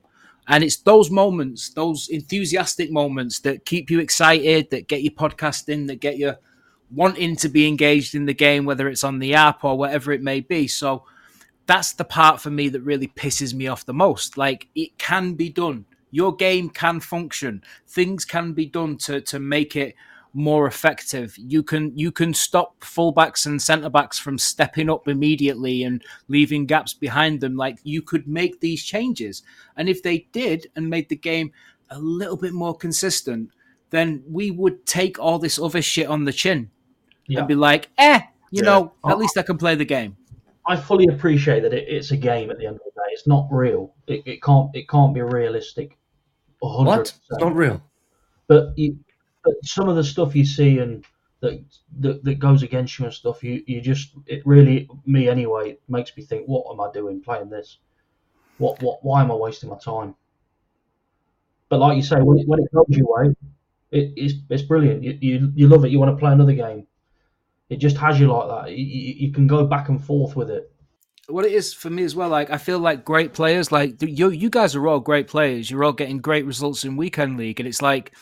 And 0.49 0.63
it's 0.63 0.77
those 0.77 1.11
moments, 1.11 1.71
those 1.71 2.09
enthusiastic 2.09 2.93
moments 2.93 3.41
that 3.41 3.65
keep 3.65 3.91
you 3.91 3.99
excited, 3.99 4.71
that 4.71 4.89
get 4.89 5.03
you 5.03 5.11
podcasting, 5.11 5.89
that 5.89 6.01
get 6.01 6.19
you 6.19 6.35
wanting 6.91 7.35
to 7.37 7.49
be 7.49 7.67
engaged 7.67 8.15
in 8.15 8.27
the 8.27 8.35
game, 8.35 8.65
whether 8.65 8.89
it's 8.89 9.03
on 9.05 9.19
the 9.19 9.35
app 9.35 9.65
or 9.65 9.77
whatever 9.77 10.13
it 10.13 10.23
may 10.23 10.41
be. 10.41 10.69
So 10.69 11.05
that's 11.67 11.93
the 11.93 12.05
part 12.05 12.41
for 12.41 12.51
me 12.51 12.69
that 12.69 12.83
really 12.83 13.09
pisses 13.09 13.55
me 13.55 13.67
off 13.67 13.87
the 13.87 13.95
most. 13.95 14.39
Like 14.39 14.69
it 14.75 14.97
can 14.99 15.35
be 15.35 15.49
done. 15.49 15.85
Your 16.13 16.35
game 16.35 16.71
can 16.71 17.01
function. 17.01 17.63
Things 17.87 18.25
can 18.25 18.53
be 18.53 18.67
done 18.67 18.97
to 18.99 19.21
to 19.23 19.41
make 19.41 19.75
it 19.75 19.97
more 20.37 20.67
effective. 20.67 21.35
You 21.39 21.63
can 21.63 21.97
you 21.97 22.13
can 22.13 22.35
stop 22.35 22.79
fullbacks 22.81 23.47
and 23.47 23.61
centre 23.61 23.89
backs 23.89 24.19
from 24.19 24.37
stepping 24.39 24.91
up 24.91 25.09
immediately 25.09 25.83
and 25.83 26.05
leaving 26.29 26.67
gaps 26.67 26.93
behind 26.93 27.41
them. 27.41 27.57
Like 27.57 27.79
you 27.85 28.03
could 28.03 28.29
make 28.29 28.61
these 28.61 28.85
changes, 28.85 29.43
and 29.77 29.89
if 29.89 30.03
they 30.03 30.29
did 30.33 30.67
and 30.77 30.91
made 30.91 31.09
the 31.09 31.17
game 31.17 31.53
a 31.91 31.99
little 31.99 32.37
bit 32.37 32.53
more 32.53 32.77
consistent, 32.77 33.51
then 33.91 34.23
we 34.29 34.51
would 34.51 34.85
take 34.85 35.19
all 35.19 35.39
this 35.39 35.59
other 35.59 35.81
shit 35.81 36.07
on 36.09 36.25
the 36.25 36.33
chin 36.33 36.71
Yeah. 37.29 37.39
and 37.41 37.49
be 37.49 37.55
like, 37.55 37.89
eh, 37.97 38.21
you 38.51 38.63
Yeah. 38.63 38.71
know, 38.71 38.93
at 39.09 39.17
least 39.19 39.39
I 39.39 39.43
can 39.43 39.57
play 39.57 39.75
the 39.75 39.85
game. 39.85 40.17
I 40.67 40.77
fully 40.77 41.07
appreciate 41.07 41.61
that 41.63 41.73
it, 41.73 41.89
it's 41.89 42.11
a 42.11 42.17
game 42.17 42.51
at 42.51 42.59
the 42.59 42.67
end 42.67 42.75
of 42.77 42.83
the 42.85 42.91
day. 42.91 43.13
It's 43.13 43.27
not 43.27 43.47
real. 43.51 43.95
It, 44.07 44.23
it 44.27 44.43
can't 44.43 44.69
it 44.75 44.87
can't 44.89 45.15
be 45.15 45.23
realistic. 45.23 45.97
100%. 46.63 46.85
What? 46.85 47.01
It's 47.01 47.41
not 47.41 47.55
real. 47.55 47.81
But 48.49 48.77
you, 48.77 48.99
but 48.99 49.06
some 49.63 49.89
of 49.89 49.97
the 49.97 50.05
stuff 50.05 50.35
you 50.37 50.45
see 50.45 50.79
and 50.79 51.05
that, 51.41 51.65
that 52.01 52.25
that 52.25 52.39
goes 52.39 52.63
against 52.63 52.99
you 52.99 53.05
and 53.07 53.15
stuff, 53.15 53.45
you 53.45 53.63
you 53.67 53.81
just 53.81 54.15
it 54.27 54.43
really 54.47 54.89
me 55.05 55.29
anyway 55.29 55.79
makes 55.89 56.17
me 56.17 56.23
think, 56.25 56.47
what 56.47 56.67
am 56.73 56.81
I 56.81 56.91
doing 56.93 57.23
playing 57.23 57.51
this? 57.51 57.79
What 58.59 58.81
what 58.83 59.05
why 59.05 59.23
am 59.23 59.31
I 59.31 59.35
wasting 59.35 59.71
my 59.71 59.79
time? 59.79 60.15
But 61.69 61.79
like 61.81 61.97
you 61.97 62.03
say, 62.03 62.17
when 62.21 62.39
it, 62.39 62.49
when 62.49 62.61
it 62.61 62.73
goes 62.73 62.87
your 62.89 63.07
way, 63.09 63.35
it, 63.91 64.13
it's 64.17 64.35
it's 64.51 64.63
brilliant. 64.63 65.03
You, 65.03 65.19
you 65.21 65.53
you 65.55 65.69
love 65.69 65.85
it. 65.85 65.91
You 65.91 65.99
want 65.99 66.13
to 66.17 66.21
play 66.21 66.33
another 66.33 66.55
game. 66.55 66.87
It 67.71 67.79
just 67.79 67.97
has 67.99 68.21
you 68.21 68.29
like 68.33 68.49
that. 68.49 68.73
You, 68.73 68.85
you, 68.85 69.15
you 69.27 69.33
can 69.33 69.47
go 69.47 69.67
back 69.67 69.89
and 69.89 70.03
forth 70.05 70.37
with 70.37 70.51
it. 70.51 70.73
what 71.29 71.45
it 71.45 71.53
is 71.53 71.75
for 71.75 71.91
me 71.91 72.05
as 72.05 72.15
well, 72.15 72.29
like 72.29 72.51
I 72.51 72.59
feel 72.59 72.79
like 72.79 73.05
great 73.05 73.35
players, 73.35 73.73
like 73.73 74.01
you, 74.01 74.31
you 74.31 74.49
guys 74.51 74.77
are 74.77 74.87
all 74.87 75.01
great 75.01 75.27
players. 75.29 75.71
You're 75.71 75.85
all 75.85 75.93
getting 75.93 76.19
great 76.21 76.47
results 76.47 76.85
in 76.85 76.97
weekend 76.97 77.37
league, 77.37 77.59
and 77.61 77.69
it's 77.69 77.83
like 77.83 78.13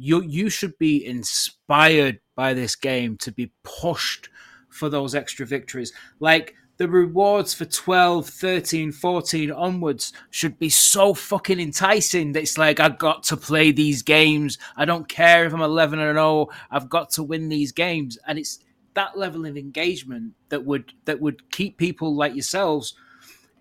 you 0.00 0.22
you 0.22 0.48
should 0.48 0.78
be 0.78 1.04
inspired 1.04 2.20
by 2.34 2.54
this 2.54 2.74
game 2.74 3.18
to 3.18 3.30
be 3.30 3.52
pushed 3.62 4.30
for 4.70 4.88
those 4.88 5.14
extra 5.14 5.44
victories. 5.44 5.92
Like 6.20 6.54
the 6.78 6.88
rewards 6.88 7.52
for 7.52 7.66
12, 7.66 8.26
13, 8.26 8.92
14 8.92 9.52
onwards 9.52 10.14
should 10.30 10.58
be 10.58 10.70
so 10.70 11.12
fucking 11.12 11.60
enticing 11.60 12.32
that 12.32 12.40
it's 12.40 12.56
like 12.56 12.80
I've 12.80 12.98
got 12.98 13.24
to 13.24 13.36
play 13.36 13.72
these 13.72 14.00
games. 14.00 14.56
I 14.74 14.86
don't 14.86 15.06
care 15.06 15.44
if 15.44 15.52
I'm 15.52 15.60
11 15.60 15.98
and 15.98 16.16
0. 16.16 16.48
I've 16.70 16.88
got 16.88 17.10
to 17.10 17.22
win 17.22 17.50
these 17.50 17.70
games, 17.70 18.16
and 18.26 18.38
it's 18.38 18.60
that 18.94 19.18
level 19.18 19.44
of 19.44 19.58
engagement 19.58 20.32
that 20.48 20.64
would 20.64 20.94
that 21.04 21.20
would 21.20 21.50
keep 21.50 21.76
people 21.76 22.16
like 22.16 22.34
yourselves 22.34 22.94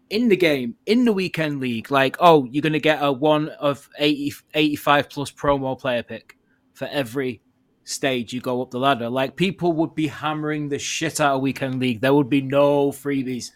in 0.10 0.28
the 0.28 0.38
game 0.38 0.76
in 0.88 1.06
the 1.06 1.14
weekend 1.14 1.60
league 1.60 1.92
like 1.92 2.18
oh 2.20 2.44
you're 2.46 2.64
going 2.64 2.74
to 2.74 2.80
get 2.80 2.98
a 3.02 3.12
one 3.12 3.50
of 3.60 3.88
80 4.00 4.34
85 4.56 5.10
plus 5.10 5.32
promo 5.32 5.80
player 5.80 6.02
pick 6.02 6.36
for 6.74 6.88
every 6.88 7.42
stage 7.90 8.34
you 8.34 8.40
go 8.40 8.62
up 8.62 8.72
the 8.72 8.80
ladder. 8.80 9.10
Like 9.10 9.36
people 9.36 9.74
would 9.74 9.96
be 9.96 10.08
hammering 10.08 10.70
the 10.70 10.80
shit 10.80 11.20
out 11.20 11.36
of 11.36 11.42
weekend 11.42 11.80
league. 11.80 12.02
There 12.02 12.14
would 12.14 12.30
be 12.30 12.42
no 12.42 12.92
freebies. 12.92 13.52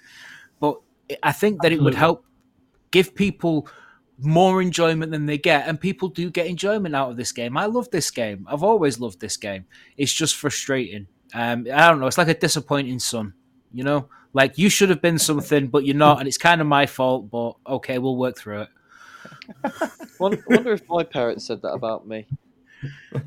But 0.60 0.80
i 1.22 1.32
think 1.32 1.62
that 1.62 1.72
it 1.72 1.82
would 1.82 1.94
help 1.94 2.26
give 2.92 3.14
people 3.14 3.68
more 4.20 4.62
enjoyment 4.62 5.12
than 5.12 5.26
they 5.26 5.38
get 5.38 5.68
and 5.68 5.80
people 5.80 6.08
do 6.08 6.30
get 6.30 6.48
enjoyment 6.48 6.96
out 6.96 7.12
of 7.12 7.18
this 7.18 7.32
game. 7.32 7.58
I 7.58 7.66
love 7.66 7.90
this 7.92 8.12
game. 8.12 8.46
I've 8.50 8.64
always 8.64 9.00
loved 9.00 9.20
this 9.20 9.38
game. 9.38 9.66
It's 9.98 10.14
just 10.14 10.36
frustrating. 10.36 11.08
Um, 11.34 11.68
I 11.72 11.90
don't 11.90 12.00
know. 12.00 12.08
It's 12.08 12.18
like 12.18 12.28
a 12.28 12.34
disappointing 12.34 13.00
son, 13.00 13.34
you 13.72 13.84
know. 13.84 14.10
Like 14.34 14.58
you 14.58 14.70
should 14.70 14.90
have 14.90 15.02
been 15.02 15.20
something, 15.20 15.68
but 15.68 15.86
you're 15.86 15.96
not, 15.96 16.20
and 16.20 16.28
it's 16.28 16.38
kind 16.40 16.60
of 16.60 16.68
my 16.68 16.86
fault. 16.88 17.30
But 17.30 17.54
okay, 17.68 18.00
we'll 18.00 18.18
work 18.18 18.38
through 18.38 18.62
it. 18.64 18.70
Wonder, 20.20 20.44
wonder 20.48 20.74
if 20.74 20.88
my 20.90 21.04
parents 21.04 21.46
said 21.48 21.62
that 21.62 21.74
about 21.74 22.08
me. 22.08 22.26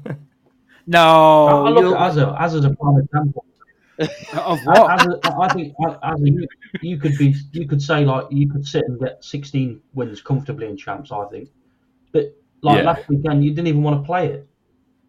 No, 0.88 1.00
I, 1.46 1.52
I 1.66 1.70
look 1.70 1.82
you'll- 1.82 1.96
at 1.96 2.12
Azza, 2.12 2.38
Azza's 2.40 2.64
a 2.64 2.70
prime 2.74 2.98
example. 2.98 3.44
of 3.98 4.60
what? 4.64 4.90
As 5.00 5.06
a, 5.06 5.20
I 5.40 5.48
think 5.52 5.74
as 6.04 6.20
a, 6.20 6.30
you, 6.30 6.46
you 6.82 6.96
could 6.98 7.16
be, 7.18 7.34
you 7.52 7.66
could 7.66 7.80
say 7.82 8.04
like 8.04 8.26
you 8.30 8.48
could 8.48 8.64
sit 8.66 8.84
and 8.86 9.00
get 9.00 9.24
16 9.24 9.80
wins 9.94 10.20
comfortably 10.20 10.66
in 10.68 10.76
champs. 10.76 11.10
I 11.10 11.24
think, 11.26 11.48
but 12.12 12.26
like 12.62 12.78
Yeah. 12.78 12.92
last 12.92 13.08
weekend, 13.08 13.42
you 13.44 13.50
didn't 13.50 13.66
even 13.68 13.82
want 13.82 14.00
to 14.00 14.06
play 14.06 14.28
it. 14.28 14.48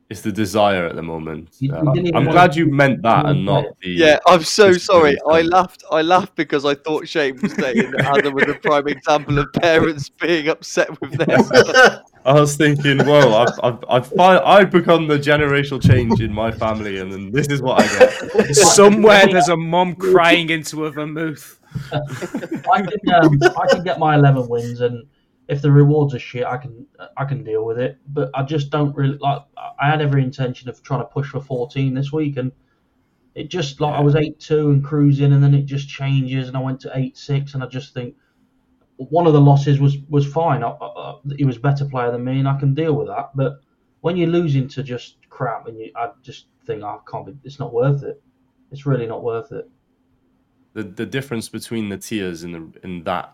It's 0.10 0.22
the 0.22 0.32
desire 0.32 0.86
at 0.86 0.96
the 0.96 1.04
moment. 1.04 1.50
Uh, 1.50 1.58
you 1.60 1.70
didn't 1.70 2.08
even 2.08 2.16
I'm 2.16 2.24
glad 2.32 2.56
you 2.56 2.66
meant 2.66 3.02
that 3.02 3.26
and 3.26 3.46
didn't 3.46 3.76
the. 3.82 3.90
Yeah, 3.90 4.20
I'm 4.26 4.44
so 4.44 4.72
sorry. 4.72 5.18
I 5.30 5.42
laughed. 5.42 5.84
I 5.92 6.02
laughed 6.02 6.36
because 6.36 6.64
I 6.64 6.76
thought 6.76 7.10
Shane 7.10 7.38
was 7.42 7.54
saying 7.54 7.92
that 7.92 8.06
Adam 8.18 8.34
was 8.34 8.46
a 8.48 8.54
prime 8.54 8.88
example 8.88 9.38
of 9.38 9.52
parents 9.52 10.10
being 10.10 10.48
upset 10.48 10.90
with 11.02 11.12
their 11.12 11.40
son. 11.44 12.02
I 12.26 12.34
was 12.34 12.56
thinking, 12.56 13.06
whoa, 13.06 13.36
I've, 13.36 13.60
I've, 13.64 13.86
I've, 13.90 14.08
fi- 14.08 14.44
I've 14.44 14.70
become 14.70 15.08
the 15.08 15.18
generational 15.18 15.82
change 15.82 16.22
in 16.22 16.34
my 16.34 16.52
family, 16.52 17.00
and 17.00 17.12
then 17.12 17.32
this 17.32 17.48
is 17.48 17.62
what 17.62 17.82
I 17.82 18.00
get. 18.00 18.56
Somewhere 18.56 19.28
there's 19.28 19.48
a 19.48 19.56
mom 19.56 19.96
crying 19.96 20.50
into 20.50 20.86
a 20.86 20.92
vermouth. 20.92 21.60
I 21.94 22.82
can, 22.82 23.14
um, 23.14 23.40
I 23.44 23.68
can 23.70 23.84
get 23.84 24.00
my 24.00 24.16
11 24.16 24.48
wins, 24.48 24.82
and 24.82 25.06
if 25.48 25.62
the 25.62 25.72
rewards 25.72 26.14
are 26.14 26.20
shit, 26.20 26.46
I 26.46 26.58
can, 26.58 26.86
I 27.16 27.26
can 27.26 27.44
deal 27.44 27.64
with 27.66 27.80
it. 27.80 27.98
But 28.08 28.30
I 28.34 28.44
just 28.44 28.70
don't 28.70 28.96
really 28.96 29.18
like. 29.20 29.42
I 29.80 29.90
had 29.90 30.02
every 30.02 30.24
intention 30.24 30.70
of 30.70 30.82
trying 30.84 31.02
to 31.02 31.06
push 31.06 31.30
for 31.30 31.40
14 31.42 31.94
this 31.94 32.12
week, 32.12 32.38
and 32.38 32.52
it 33.36 33.50
just 33.50 33.80
like 33.80 33.96
I 33.96 34.02
was 34.02 34.16
8-2 34.16 34.52
and 34.74 34.84
cruising, 34.84 35.32
and 35.34 35.44
then 35.44 35.54
it 35.54 35.64
just 35.66 35.88
changes, 35.90 36.48
and 36.48 36.58
I 36.58 36.60
went 36.62 36.80
to 36.82 36.90
8-6, 36.90 37.54
and 37.54 37.64
I 37.64 37.68
just 37.68 37.94
think 37.94 38.16
one 38.98 39.28
of 39.28 39.34
the 39.34 39.42
losses 39.42 39.80
was 39.80 39.98
was 40.10 40.26
fine. 40.32 40.64
I, 40.64 40.70
I, 40.70 40.86
I- 40.86 41.14
he 41.38 41.46
was 41.46 41.58
a 41.58 41.62
better 41.62 41.86
player 41.86 42.12
than 42.12 42.24
me, 42.24 42.40
and 42.40 42.48
I 42.48 42.58
can 42.60 42.74
deal 42.74 42.94
with 42.94 43.08
that. 43.08 43.32
But 43.36 43.60
when 44.02 44.18
you're 44.18 44.30
losing 44.30 44.68
to 44.70 44.84
just 44.84 45.18
crap, 45.30 45.68
and 45.68 45.78
you, 45.80 45.92
I 45.96 46.10
just 46.24 46.48
think 46.66 46.84
oh, 46.84 46.88
I 46.88 47.12
can't 47.12 47.26
be. 47.26 47.38
It's 47.44 47.60
not 47.60 47.74
worth 47.74 48.04
it. 48.04 48.22
It's 48.72 48.86
really 48.86 49.06
not 49.08 49.24
worth 49.24 49.52
it. 49.52 49.70
the 50.74 50.84
the 50.84 51.06
difference 51.06 51.48
between 51.50 51.90
the 51.90 51.98
tiers 51.98 52.44
in 52.44 52.52
the 52.52 52.72
in 52.84 53.04
that 53.04 53.34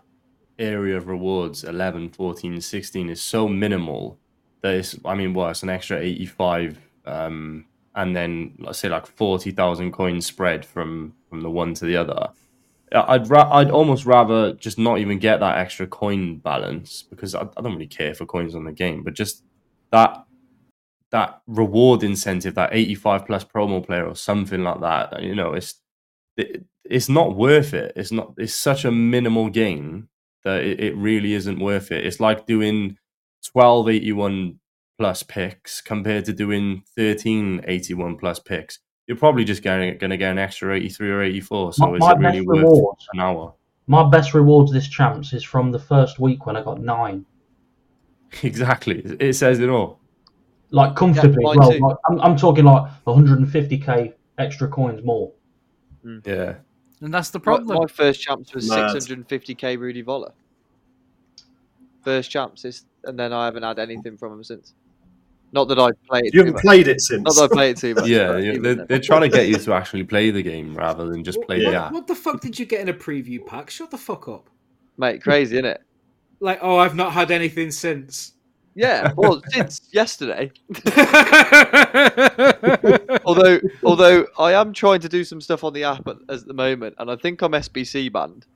area 0.58 0.96
of 0.96 1.08
rewards 1.08 1.64
11 1.64 2.10
14 2.10 2.60
16 2.60 3.10
is 3.10 3.20
so 3.20 3.48
minimal 3.48 4.18
that 4.62 4.74
it's 4.74 4.96
i 5.04 5.14
mean 5.14 5.34
what 5.34 5.50
it's 5.50 5.62
an 5.62 5.68
extra 5.68 5.98
85 5.98 6.78
um 7.06 7.64
and 7.96 8.14
then 8.14 8.54
let's 8.58 8.78
say 8.78 8.88
like 8.88 9.06
40,000 9.06 9.92
coins 9.92 10.26
spread 10.26 10.64
from 10.64 11.14
from 11.28 11.40
the 11.40 11.50
one 11.50 11.74
to 11.74 11.84
the 11.84 11.96
other 11.96 12.28
I'd 12.94 13.28
ra- 13.28 13.50
I'd 13.50 13.70
almost 13.70 14.06
rather 14.06 14.52
just 14.52 14.78
not 14.78 14.98
even 14.98 15.18
get 15.18 15.40
that 15.40 15.58
extra 15.58 15.86
coin 15.86 16.36
balance 16.36 17.02
because 17.02 17.34
I, 17.34 17.42
I 17.42 17.62
don't 17.62 17.72
really 17.72 17.86
care 17.86 18.14
for 18.14 18.24
coins 18.26 18.54
on 18.54 18.64
the 18.64 18.72
game, 18.72 19.02
but 19.02 19.14
just 19.14 19.42
that 19.90 20.24
that 21.10 21.40
reward 21.46 22.02
incentive, 22.02 22.54
that 22.54 22.70
85 22.72 23.26
plus 23.26 23.44
promo 23.44 23.84
player 23.84 24.06
or 24.06 24.16
something 24.16 24.62
like 24.62 24.80
that, 24.80 25.22
you 25.22 25.34
know, 25.34 25.54
it's 25.54 25.80
it, 26.36 26.64
it's 26.84 27.08
not 27.08 27.36
worth 27.36 27.74
it. 27.74 27.92
It's 27.96 28.12
not. 28.12 28.34
It's 28.36 28.54
such 28.54 28.84
a 28.84 28.90
minimal 28.92 29.48
gain 29.48 30.08
that 30.44 30.62
it, 30.64 30.80
it 30.80 30.96
really 30.96 31.32
isn't 31.34 31.58
worth 31.58 31.90
it. 31.92 32.06
It's 32.06 32.20
like 32.20 32.46
doing 32.46 32.96
12 33.52 33.88
81 33.88 34.58
plus 34.98 35.22
picks 35.22 35.80
compared 35.80 36.24
to 36.26 36.32
doing 36.32 36.82
13 36.96 37.62
81 37.66 38.16
plus 38.16 38.38
picks. 38.38 38.78
You're 39.06 39.16
probably 39.16 39.44
just 39.44 39.62
going 39.62 39.98
to 39.98 40.16
get 40.16 40.30
an 40.30 40.38
extra 40.38 40.74
83 40.74 41.10
or 41.10 41.22
84. 41.22 41.72
So 41.74 41.86
My- 41.86 41.94
is 41.96 42.00
my 42.00 42.12
it 42.12 42.18
really 42.18 42.40
worth 42.46 42.58
rewards- 42.58 43.06
an 43.12 43.20
hour? 43.20 43.54
My 43.86 44.08
best 44.08 44.32
rewards 44.32 44.72
this 44.72 44.88
champs 44.88 45.34
is 45.34 45.44
from 45.44 45.70
the 45.70 45.78
first 45.78 46.18
week 46.18 46.46
when 46.46 46.56
I 46.56 46.62
got 46.62 46.80
nine. 46.80 47.26
Exactly. 48.42 49.00
It 49.20 49.34
says 49.34 49.60
it 49.60 49.68
all. 49.68 50.00
Like 50.70 50.96
comfortably, 50.96 51.44
mine 51.44 51.56
well, 51.58 51.78
like, 51.80 51.96
I'm, 52.10 52.20
I'm 52.20 52.36
talking 52.36 52.64
like 52.64 52.90
150k 53.06 54.12
extra 54.38 54.66
coins 54.68 55.04
more. 55.04 55.32
Hmm. 56.02 56.18
Yeah. 56.24 56.54
And 57.00 57.12
that's 57.12 57.30
the 57.30 57.40
problem. 57.40 57.78
my 57.78 57.86
first 57.86 58.20
champs 58.20 58.54
was 58.54 58.68
Mad. 58.68 58.94
650k 58.94 59.78
Rudi 59.78 60.02
Völler. 60.02 60.32
First 62.02 62.30
champs, 62.30 62.64
is, 62.64 62.84
and 63.04 63.18
then 63.18 63.32
I 63.32 63.46
haven't 63.46 63.62
had 63.62 63.78
anything 63.78 64.16
from 64.16 64.32
him 64.34 64.44
since. 64.44 64.74
Not 65.52 65.68
that 65.68 65.78
I've 65.78 66.02
played. 66.04 66.34
You 66.34 66.40
haven't 66.40 66.54
much. 66.54 66.62
played 66.62 66.88
it 66.88 67.00
since. 67.00 67.22
Not 67.22 67.34
that 67.36 67.52
I 67.52 67.54
played 67.54 67.76
too 67.76 67.94
much. 67.96 68.06
Yeah. 68.06 68.32
but 68.32 68.62
They're, 68.62 68.86
they're 68.86 69.00
trying 69.00 69.20
to 69.22 69.28
get 69.28 69.48
you 69.48 69.56
to 69.56 69.72
actually 69.72 70.02
play 70.04 70.30
the 70.30 70.42
game 70.42 70.74
rather 70.74 71.06
than 71.06 71.22
just 71.22 71.40
play 71.42 71.64
what, 71.64 71.70
the 71.70 71.76
app. 71.76 71.92
what 71.92 72.06
the 72.06 72.14
fuck 72.14 72.40
did 72.40 72.58
you 72.58 72.66
get 72.66 72.80
in 72.80 72.88
a 72.88 72.94
preview 72.94 73.44
pack? 73.44 73.70
Shut 73.70 73.90
the 73.90 73.98
fuck 73.98 74.28
up. 74.28 74.50
Mate, 74.96 75.22
crazy, 75.22 75.56
isn't 75.56 75.66
it? 75.66 75.82
Like, 76.40 76.58
oh, 76.60 76.76
I've 76.76 76.96
not 76.96 77.12
had 77.12 77.30
anything 77.30 77.70
since. 77.70 78.32
Yeah, 78.74 79.12
well, 79.16 79.42
since 79.50 79.88
yesterday. 79.92 80.50
although, 83.24 83.60
although 83.84 84.26
I 84.38 84.54
am 84.54 84.72
trying 84.72 85.00
to 85.00 85.08
do 85.08 85.22
some 85.22 85.40
stuff 85.40 85.62
on 85.62 85.72
the 85.72 85.84
app 85.84 86.06
at, 86.08 86.16
at 86.28 86.46
the 86.46 86.54
moment, 86.54 86.96
and 86.98 87.10
I 87.10 87.16
think 87.16 87.42
I'm 87.42 87.52
SBC 87.52 88.12
banned. 88.12 88.46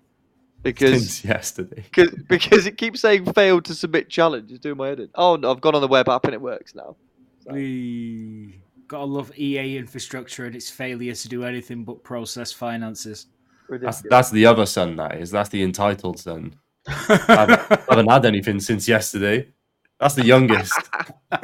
because 0.62 0.90
Since 0.90 1.24
yesterday. 1.24 1.84
cause, 1.92 2.10
because 2.28 2.66
it 2.66 2.76
keeps 2.76 3.00
saying 3.00 3.32
failed 3.32 3.64
to 3.66 3.74
submit 3.74 4.10
challenge. 4.10 4.50
It's 4.50 4.60
doing 4.60 4.76
my 4.76 4.88
head 4.88 5.00
in. 5.00 5.08
Oh, 5.14 5.36
no, 5.36 5.52
I've 5.52 5.60
gone 5.60 5.76
on 5.76 5.80
the 5.80 5.88
web 5.88 6.08
app 6.08 6.24
and 6.24 6.34
it 6.34 6.40
works 6.40 6.74
now. 6.74 6.96
So, 7.44 7.52
We 7.52 8.60
gotta 8.88 9.04
love 9.04 9.30
EA 9.38 9.76
infrastructure 9.76 10.46
and 10.46 10.56
its 10.56 10.68
failure 10.68 11.14
to 11.14 11.28
do 11.28 11.44
anything 11.44 11.84
but 11.84 12.02
process 12.02 12.50
finances. 12.50 13.26
That's, 13.68 14.02
that's 14.08 14.30
the 14.30 14.46
other 14.46 14.66
son, 14.66 14.96
that 14.96 15.20
is. 15.20 15.30
That's 15.30 15.50
the 15.50 15.62
entitled 15.62 16.18
son. 16.18 16.54
I 16.88 16.92
haven't, 17.28 17.72
I 17.72 17.84
haven't 17.90 18.10
had 18.10 18.24
anything 18.24 18.60
since 18.60 18.88
yesterday. 18.88 19.46
That's 20.00 20.14
the 20.14 20.24
youngest. 20.24 20.78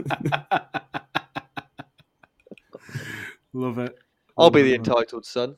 love 3.52 3.78
it. 3.78 3.98
I'll 4.39 4.51
be 4.51 4.62
the 4.62 4.74
entitled 4.74 5.26
son. 5.26 5.56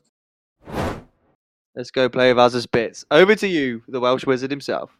Let's 1.75 1.91
go 1.91 2.09
play 2.09 2.33
with 2.33 2.39
Az's 2.39 2.65
bits. 2.65 3.05
Over 3.11 3.35
to 3.35 3.47
you, 3.47 3.83
the 3.87 3.99
Welsh 3.99 4.25
wizard 4.25 4.49
himself. 4.49 4.97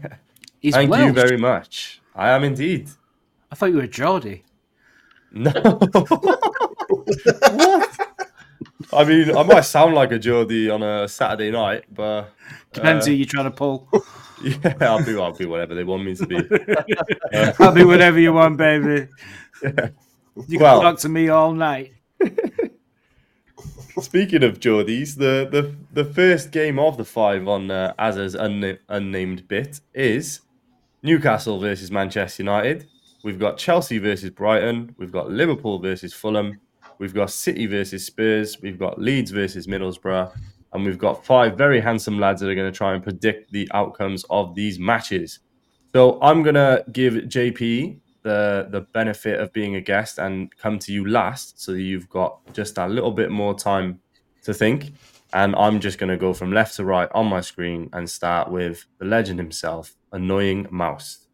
He's 0.60 0.74
Thank 0.74 0.96
you 0.96 1.12
very 1.12 1.36
much. 1.36 2.00
I 2.16 2.30
am 2.30 2.42
indeed. 2.42 2.88
I 3.52 3.54
thought 3.54 3.66
you 3.66 3.76
were 3.76 3.86
Geordie. 3.86 4.42
No. 5.30 5.50
what? 7.52 7.95
I 8.92 9.04
mean, 9.04 9.34
I 9.36 9.42
might 9.42 9.62
sound 9.62 9.94
like 9.94 10.12
a 10.12 10.18
Geordie 10.18 10.68
on 10.70 10.82
a 10.82 11.08
Saturday 11.08 11.50
night, 11.50 11.84
but 11.92 12.30
Depends 12.72 13.06
uh, 13.06 13.10
who 13.10 13.16
you're 13.16 13.26
trying 13.26 13.44
to 13.46 13.50
pull. 13.50 13.88
yeah, 14.44 14.74
I'll 14.80 15.04
be 15.04 15.16
I'll 15.18 15.32
be 15.32 15.46
whatever 15.46 15.74
they 15.74 15.84
want 15.84 16.04
me 16.04 16.14
to 16.14 16.26
be. 16.26 16.36
Yeah. 17.32 17.52
I'll 17.58 17.72
be 17.74 17.84
whatever 17.84 18.18
you 18.20 18.32
want, 18.32 18.58
baby. 18.58 19.08
You 19.62 19.70
can 19.72 20.60
Well- 20.60 20.82
talk 20.82 20.98
to 21.00 21.08
me 21.08 21.28
all 21.28 21.52
night. 21.52 21.94
Speaking 23.98 24.42
of 24.42 24.60
Geordies, 24.60 25.16
the, 25.16 25.48
the 25.50 25.74
the 25.94 26.04
first 26.04 26.50
game 26.50 26.78
of 26.78 26.98
the 26.98 27.04
five 27.04 27.48
on 27.48 27.70
uh, 27.70 27.94
Azza's 27.98 28.34
unna- 28.34 28.76
unnamed 28.90 29.48
bit 29.48 29.80
is 29.94 30.40
Newcastle 31.02 31.58
versus 31.58 31.90
Manchester 31.90 32.42
United. 32.42 32.86
We've 33.24 33.38
got 33.38 33.56
Chelsea 33.56 33.96
versus 33.96 34.28
Brighton. 34.28 34.94
We've 34.98 35.10
got 35.10 35.30
Liverpool 35.30 35.78
versus 35.78 36.12
Fulham. 36.12 36.60
We've 36.98 37.14
got 37.14 37.30
City 37.30 37.66
versus 37.66 38.04
Spurs. 38.04 38.60
We've 38.60 38.78
got 38.78 39.00
Leeds 39.00 39.30
versus 39.30 39.66
Middlesbrough. 39.66 40.32
And 40.72 40.84
we've 40.84 40.98
got 40.98 41.24
five 41.24 41.56
very 41.56 41.80
handsome 41.80 42.18
lads 42.18 42.40
that 42.40 42.48
are 42.48 42.54
going 42.54 42.70
to 42.70 42.76
try 42.76 42.94
and 42.94 43.02
predict 43.02 43.52
the 43.52 43.68
outcomes 43.72 44.24
of 44.30 44.54
these 44.54 44.78
matches. 44.78 45.40
So 45.94 46.20
I'm 46.20 46.42
going 46.42 46.56
to 46.56 46.84
give 46.92 47.14
JP 47.14 48.00
the 48.22 48.66
the 48.70 48.80
benefit 48.80 49.40
of 49.40 49.52
being 49.52 49.76
a 49.76 49.80
guest 49.80 50.18
and 50.18 50.54
come 50.56 50.80
to 50.80 50.92
you 50.92 51.06
last 51.06 51.62
so 51.62 51.72
you've 51.72 52.08
got 52.08 52.40
just 52.52 52.76
a 52.76 52.86
little 52.88 53.12
bit 53.12 53.30
more 53.30 53.54
time 53.54 54.00
to 54.42 54.52
think. 54.52 54.92
And 55.32 55.54
I'm 55.56 55.80
just 55.80 55.98
going 55.98 56.10
to 56.10 56.16
go 56.16 56.32
from 56.32 56.52
left 56.52 56.76
to 56.76 56.84
right 56.84 57.08
on 57.14 57.26
my 57.26 57.40
screen 57.40 57.88
and 57.92 58.08
start 58.08 58.50
with 58.50 58.86
the 58.98 59.04
legend 59.04 59.38
himself, 59.38 59.94
Annoying 60.12 60.66
Mouse. 60.70 61.25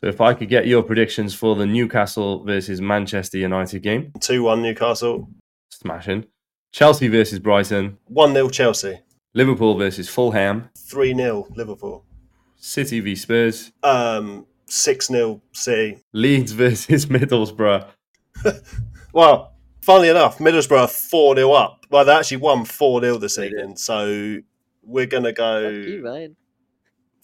So 0.00 0.08
if 0.08 0.20
I 0.20 0.34
could 0.34 0.48
get 0.48 0.66
your 0.66 0.82
predictions 0.82 1.34
for 1.34 1.56
the 1.56 1.66
Newcastle 1.66 2.44
versus 2.44 2.80
Manchester 2.80 3.38
United 3.38 3.80
game, 3.82 4.12
2 4.20 4.42
1 4.42 4.62
Newcastle, 4.62 5.28
smashing. 5.70 6.26
Chelsea 6.72 7.08
versus 7.08 7.38
Brighton, 7.38 7.96
1 8.06 8.32
0 8.34 8.48
Chelsea, 8.50 9.00
Liverpool 9.34 9.76
versus 9.78 10.08
Fulham, 10.08 10.68
3 10.76 11.14
0 11.14 11.46
Liverpool, 11.54 12.04
City 12.56 13.00
v 13.00 13.16
Spurs, 13.16 13.72
um, 13.82 14.46
6 14.66 15.06
0 15.06 15.40
City. 15.52 16.02
Leeds 16.12 16.52
versus 16.62 17.06
Middlesbrough, 17.06 17.86
Well, 19.12 19.54
funnily 19.80 20.10
enough, 20.10 20.38
Middlesbrough 20.38 20.90
4 20.90 21.36
0 21.36 21.52
up. 21.52 21.86
Well, 21.90 22.04
they 22.04 22.12
actually 22.12 22.38
won 22.38 22.66
4 22.66 23.00
0 23.00 23.16
this 23.18 23.38
evening. 23.38 23.76
So 23.76 24.38
we're 24.82 25.06
going 25.06 25.24
to 25.24 25.32
go. 25.32 25.72
Fuck 25.80 25.88
you, 25.88 26.02
man. 26.02 26.36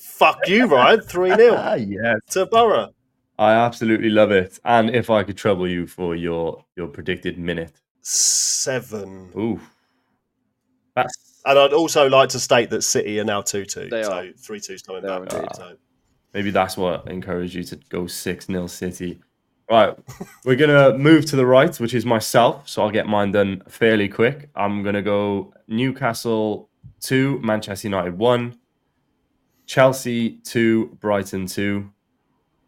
Fuck 0.03 0.49
you, 0.49 0.67
Ryan. 0.67 1.01
3 1.01 1.35
0 1.35 1.55
Ah, 1.57 1.75
yes. 1.75 2.19
to 2.31 2.47
Borough. 2.47 2.93
I 3.39 3.53
absolutely 3.55 4.11
love 4.11 4.31
it. 4.31 4.59
And 4.65 4.91
if 4.91 5.11
I 5.11 5.23
could 5.25 5.37
trouble 5.37 5.67
you 5.69 5.87
for 5.87 6.15
your 6.15 6.65
your 6.77 6.89
predicted 6.89 7.39
minute, 7.39 7.73
7. 8.03 9.31
ooh, 9.37 9.61
that's 10.95 11.41
And 11.47 11.59
I'd 11.59 11.73
also 11.73 12.09
like 12.09 12.29
to 12.31 12.41
state 12.41 12.71
that 12.71 12.83
City 12.83 13.19
are 13.21 13.25
now 13.25 13.43
2 13.43 13.65
2. 13.65 13.89
They 13.89 14.03
So 14.05 14.13
are. 14.13 14.27
3 14.37 14.61
2's 14.61 14.83
coming 14.83 15.03
They 15.03 15.09
back. 15.09 15.33
indeed. 15.33 15.49
So. 15.57 15.77
maybe 16.35 16.51
that's 16.51 16.77
what 16.77 17.09
encouraged 17.09 17.55
you 17.55 17.65
to 17.65 17.77
go 17.89 18.07
six 18.07 18.47
0 18.47 18.67
City. 18.67 19.21
Right, 19.71 19.97
we're 20.45 20.57
gonna 20.57 20.99
move 20.99 21.25
to 21.27 21.37
the 21.37 21.47
right, 21.47 21.75
which 21.81 21.95
is 21.95 22.05
myself. 22.05 22.69
So 22.69 22.83
I'll 22.83 22.91
get 22.91 23.07
mine 23.07 23.33
done 23.33 23.63
fairly 23.69 24.09
quick. 24.09 24.51
I'm 24.55 24.83
gonna 24.83 25.01
go 25.03 25.55
Newcastle 25.69 26.69
two, 27.01 27.41
Manchester 27.43 27.89
United 27.89 28.19
one, 28.19 28.59
Chelsea 29.73 30.33
two, 30.45 30.99
Brighton 31.01 31.47
two, 31.47 31.91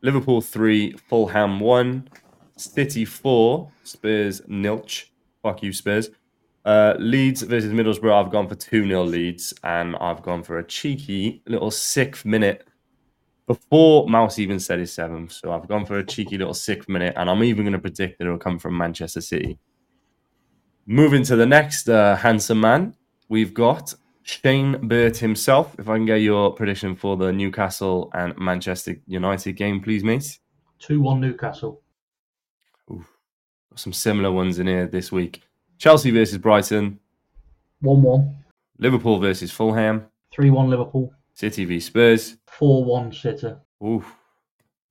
Liverpool 0.01 0.41
three, 0.41 0.93
Fulham 0.93 1.61
one, 1.61 2.09
City 2.57 3.05
four, 3.05 3.71
Spurs 3.83 4.41
nilch. 4.49 5.11
Fuck 5.43 5.63
you, 5.63 5.71
Spurs. 5.71 6.09
Uh, 6.65 6.95
Leeds 6.99 7.43
versus 7.43 7.75
Middlesbrough. 7.75 8.25
I've 8.25 8.33
gone 8.33 8.49
for 8.49 8.55
2 8.55 8.87
0 8.87 9.05
Leeds, 9.05 9.53
and 9.63 9.97
I've 9.97 10.23
gone 10.23 10.43
for 10.43 10.61
a 10.61 10.65
cheeky 10.65 11.43
little 11.47 11.71
sixth 11.71 12.25
minute 12.25 12.67
before 13.47 14.09
Mouse 14.09 14.39
even 14.39 14.59
said 14.59 14.79
his 14.79 14.91
seventh. 14.91 15.33
So 15.33 15.53
I've 15.53 15.69
gone 15.69 15.85
for 15.85 15.99
a 15.99 16.07
cheeky 16.07 16.39
little 16.39 16.55
sixth 16.55 16.89
minute, 16.89 17.13
and 17.19 17.29
I'm 17.29 17.45
even 17.45 17.65
going 17.65 17.75
to 17.75 17.79
predict 17.79 18.19
that 18.19 18.25
it'll 18.25 18.39
come 18.39 18.59
from 18.59 18.79
Manchester 18.79 19.21
City. 19.21 19.59
Moving 20.87 21.23
to 21.25 21.37
the 21.37 21.45
next 21.45 21.91
uh, 21.91 22.17
handsome 22.17 22.63
man, 22.63 22.95
we've 23.29 23.53
got 23.53 23.95
Shane 24.25 24.89
Burt 24.89 25.19
himself. 25.19 25.77
If 25.79 25.89
I 25.89 25.97
can 25.97 26.07
get 26.07 26.23
your 26.23 26.53
prediction 26.55 26.97
for 26.97 27.17
the 27.17 27.31
Newcastle 27.31 28.11
and 28.15 28.37
Manchester 28.39 28.97
United 29.07 29.53
game, 29.53 29.81
please, 29.83 30.03
mate. 30.03 30.39
2 30.79 31.01
1 31.01 31.21
Newcastle. 31.21 31.83
Got 32.89 33.05
some 33.77 33.93
similar 33.93 34.33
ones 34.33 34.59
in 34.59 34.67
here 34.67 34.87
this 34.87 35.13
week. 35.13 35.43
Chelsea 35.79 36.11
versus 36.11 36.39
Brighton, 36.39 36.99
1 37.81 38.03
1. 38.03 38.37
Liverpool 38.79 39.19
versus 39.19 39.51
Fulham, 39.51 40.07
3 40.33 40.51
1 40.51 40.71
Liverpool. 40.71 41.13
City 41.35 41.65
v 41.67 41.79
Spurs, 41.79 42.39
4 42.47 42.85
1 42.85 43.13
City. 43.13 43.53
Oof. 43.85 44.07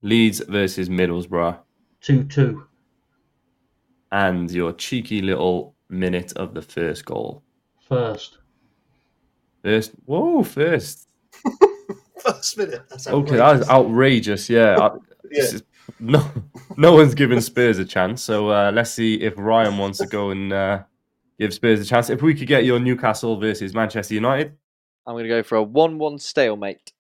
Leeds 0.04 0.42
versus 0.48 0.90
Middlesbrough, 0.90 1.58
2 2.02 2.26
2. 2.26 2.68
and 4.12 4.52
your 4.52 4.74
cheeky 4.74 5.22
little 5.22 5.74
minute 5.90 6.34
of 6.34 6.54
the 6.54 6.62
first 6.62 7.06
goal. 7.06 7.42
First. 7.88 8.38
First, 9.64 9.92
whoa, 10.06 10.44
first. 10.44 11.10
First 12.20 12.58
minute. 12.58 12.84
That's 12.90 13.08
Okay, 13.08 13.36
that 13.38 13.62
is 13.62 13.70
outrageous. 13.70 14.50
Yeah, 14.50 14.78
I- 14.80 14.96
Yeah. 14.96 15.42
this 15.42 15.54
is- 15.54 15.64
no, 16.00 16.26
no 16.78 16.94
one's 16.94 17.14
giving 17.14 17.42
Spurs 17.42 17.78
a 17.80 17.86
chance. 17.86 18.22
So 18.24 18.50
uh, 18.50 18.72
let's 18.74 18.92
see 18.92 19.16
if 19.16 19.34
Ryan 19.38 19.78
wants 19.78 19.98
to 20.00 20.06
go 20.08 20.30
and 20.32 20.52
uh, 20.54 20.84
give 21.40 21.54
Spurs 21.54 21.82
a 21.82 21.86
chance. 21.86 22.10
If 22.10 22.22
we 22.22 22.34
could 22.34 22.48
get 22.48 22.64
your 22.66 22.80
Newcastle 22.80 23.38
versus 23.38 23.74
Manchester 23.74 24.14
United, 24.14 24.54
I'm 25.06 25.14
going 25.16 25.24
to 25.26 25.30
go 25.30 25.44
for 25.44 25.56
a 25.58 25.64
1 25.64 25.98
1 25.98 26.20
stalemate. 26.20 26.94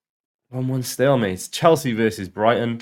one-one 0.50 0.84
stalemate. 0.84 1.48
Chelsea 1.52 1.94
versus 1.94 2.28
Brighton, 2.28 2.82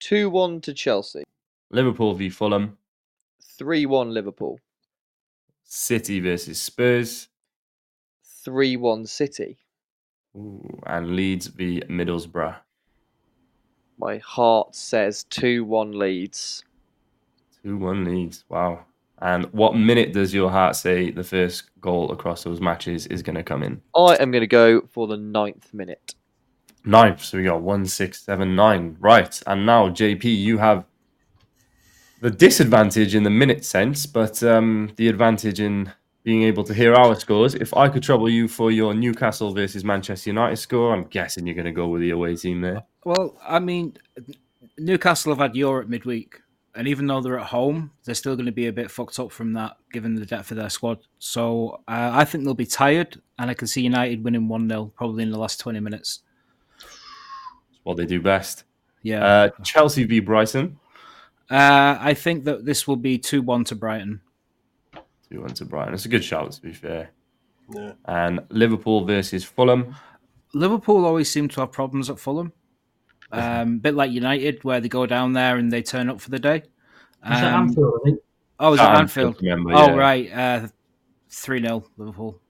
2 0.00 0.30
1 0.30 0.62
to 0.62 0.72
Chelsea. 0.72 1.24
Liverpool 1.70 2.14
v 2.14 2.30
Fulham, 2.30 2.78
3 3.58 3.84
1 3.86 4.14
Liverpool. 4.14 4.58
City 5.64 6.20
versus 6.20 6.60
Spurs, 6.60 7.28
3 8.44 8.76
1 8.76 9.06
City. 9.06 9.58
Ooh, 10.36 10.80
and 10.86 11.16
Leeds 11.16 11.48
v 11.48 11.82
Middlesbrough. 11.88 12.56
My 13.98 14.18
heart 14.18 14.74
says 14.74 15.24
2 15.24 15.64
1 15.64 15.98
Leeds. 15.98 16.64
Two-one 17.62 18.04
Leeds. 18.04 18.44
Wow. 18.48 18.86
And 19.20 19.44
what 19.52 19.76
minute 19.76 20.14
does 20.14 20.32
your 20.32 20.50
heart 20.50 20.76
say 20.76 21.10
the 21.10 21.24
first 21.24 21.64
goal 21.80 22.10
across 22.10 22.44
those 22.44 22.60
matches 22.60 23.06
is 23.08 23.22
going 23.22 23.36
to 23.36 23.42
come 23.42 23.62
in? 23.62 23.82
I 23.94 24.16
am 24.16 24.30
going 24.30 24.40
to 24.40 24.46
go 24.46 24.80
for 24.90 25.06
the 25.06 25.18
ninth 25.18 25.74
minute. 25.74 26.14
Ninth. 26.84 27.22
So 27.22 27.36
we 27.36 27.44
got 27.44 27.60
one, 27.60 27.84
six, 27.84 28.22
seven, 28.22 28.56
nine. 28.56 28.96
Right. 28.98 29.38
And 29.46 29.66
now, 29.66 29.90
JP, 29.90 30.24
you 30.24 30.56
have 30.56 30.86
the 32.22 32.30
disadvantage 32.30 33.14
in 33.14 33.24
the 33.24 33.30
minute 33.30 33.64
sense, 33.64 34.06
but 34.06 34.42
um, 34.42 34.92
the 34.96 35.08
advantage 35.08 35.60
in 35.60 35.92
being 36.22 36.42
able 36.42 36.64
to 36.64 36.74
hear 36.74 36.94
our 36.94 37.14
scores. 37.14 37.54
If 37.54 37.74
I 37.74 37.88
could 37.88 38.02
trouble 38.02 38.28
you 38.28 38.48
for 38.48 38.70
your 38.70 38.94
Newcastle 38.94 39.54
versus 39.54 39.84
Manchester 39.84 40.30
United 40.30 40.56
score, 40.56 40.94
I'm 40.94 41.04
guessing 41.04 41.46
you're 41.46 41.54
going 41.54 41.64
to 41.64 41.72
go 41.72 41.88
with 41.88 42.02
the 42.02 42.10
away 42.10 42.36
team 42.36 42.60
there. 42.60 42.82
Well, 43.04 43.38
I 43.46 43.58
mean, 43.58 43.96
Newcastle 44.78 45.32
have 45.32 45.38
had 45.38 45.56
Europe 45.56 45.88
midweek, 45.88 46.40
and 46.74 46.86
even 46.86 47.06
though 47.06 47.20
they're 47.20 47.38
at 47.38 47.46
home, 47.46 47.92
they're 48.04 48.14
still 48.14 48.36
going 48.36 48.46
to 48.46 48.52
be 48.52 48.66
a 48.66 48.72
bit 48.72 48.90
fucked 48.90 49.18
up 49.18 49.32
from 49.32 49.54
that, 49.54 49.76
given 49.92 50.14
the 50.14 50.26
depth 50.26 50.50
of 50.50 50.58
their 50.58 50.70
squad. 50.70 50.98
So 51.18 51.80
uh, 51.88 52.10
I 52.12 52.24
think 52.24 52.44
they'll 52.44 52.54
be 52.54 52.66
tired, 52.66 53.20
and 53.38 53.50
I 53.50 53.54
can 53.54 53.66
see 53.66 53.82
United 53.82 54.22
winning 54.22 54.48
1 54.48 54.68
0 54.68 54.92
probably 54.96 55.22
in 55.22 55.30
the 55.30 55.38
last 55.38 55.58
20 55.60 55.80
minutes. 55.80 56.20
It's 56.78 57.80
what 57.82 57.96
they 57.96 58.06
do 58.06 58.20
best. 58.20 58.64
Yeah. 59.02 59.24
Uh, 59.24 59.48
Chelsea 59.64 60.04
v 60.04 60.20
Brighton. 60.20 60.78
Uh, 61.50 61.96
I 61.98 62.14
think 62.14 62.44
that 62.44 62.64
this 62.64 62.86
will 62.86 62.96
be 62.96 63.18
2 63.18 63.40
1 63.40 63.64
to 63.64 63.74
Brighton. 63.74 64.20
2 65.32 65.40
1 65.40 65.54
to 65.54 65.64
Brighton. 65.64 65.94
It's 65.94 66.04
a 66.06 66.08
good 66.08 66.24
shout, 66.24 66.50
to 66.52 66.60
be 66.62 66.72
fair. 66.72 67.10
Yeah. 67.72 67.92
And 68.06 68.40
Liverpool 68.50 69.04
versus 69.04 69.44
Fulham. 69.44 69.94
Liverpool 70.54 71.04
always 71.04 71.30
seem 71.30 71.48
to 71.48 71.60
have 71.60 71.72
problems 71.72 72.10
at 72.10 72.18
Fulham. 72.18 72.52
Um, 73.32 73.78
bit 73.78 73.94
like 73.94 74.10
United, 74.10 74.64
where 74.64 74.80
they 74.80 74.88
go 74.88 75.06
down 75.06 75.32
there 75.34 75.56
and 75.56 75.70
they 75.70 75.82
turn 75.82 76.10
up 76.10 76.20
for 76.20 76.30
the 76.30 76.38
day. 76.40 76.56
It's 76.56 76.66
at 77.30 77.54
Um, 77.54 77.68
Anfield, 77.68 77.94
I 78.00 78.04
think. 78.04 78.20
oh, 78.58 78.72
is 78.74 78.80
it 78.80 78.82
Anfield? 78.82 79.36
Remember, 79.40 79.70
Oh, 79.72 79.86
yeah. 79.86 79.94
right. 79.94 80.32
Uh, 80.32 80.68
3 81.28 81.62
0 81.62 81.84
Liverpool. 81.96 82.40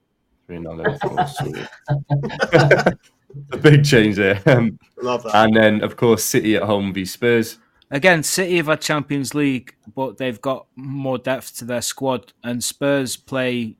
Three 0.47 0.59
nil 0.59 0.77
Liverpool. 0.77 1.19
A 3.53 3.57
big 3.61 3.85
change 3.85 4.17
there. 4.17 4.41
Um, 4.47 4.79
Love 5.03 5.23
that. 5.25 5.35
and 5.37 5.55
then, 5.55 5.85
of 5.85 5.97
course, 5.99 6.25
City 6.25 6.57
at 6.57 6.63
home 6.63 6.95
v 6.95 7.05
Spurs. 7.05 7.59
Again, 7.91 8.23
City 8.23 8.57
have 8.59 8.67
had 8.67 8.81
Champions 8.81 9.35
League, 9.35 9.75
but 9.95 10.17
they've 10.17 10.41
got 10.41 10.67
more 10.77 11.19
depth 11.19 11.57
to 11.59 11.65
their 11.65 11.83
squad, 11.83 12.33
and 12.45 12.63
Spurs 12.63 13.17
play 13.17 13.77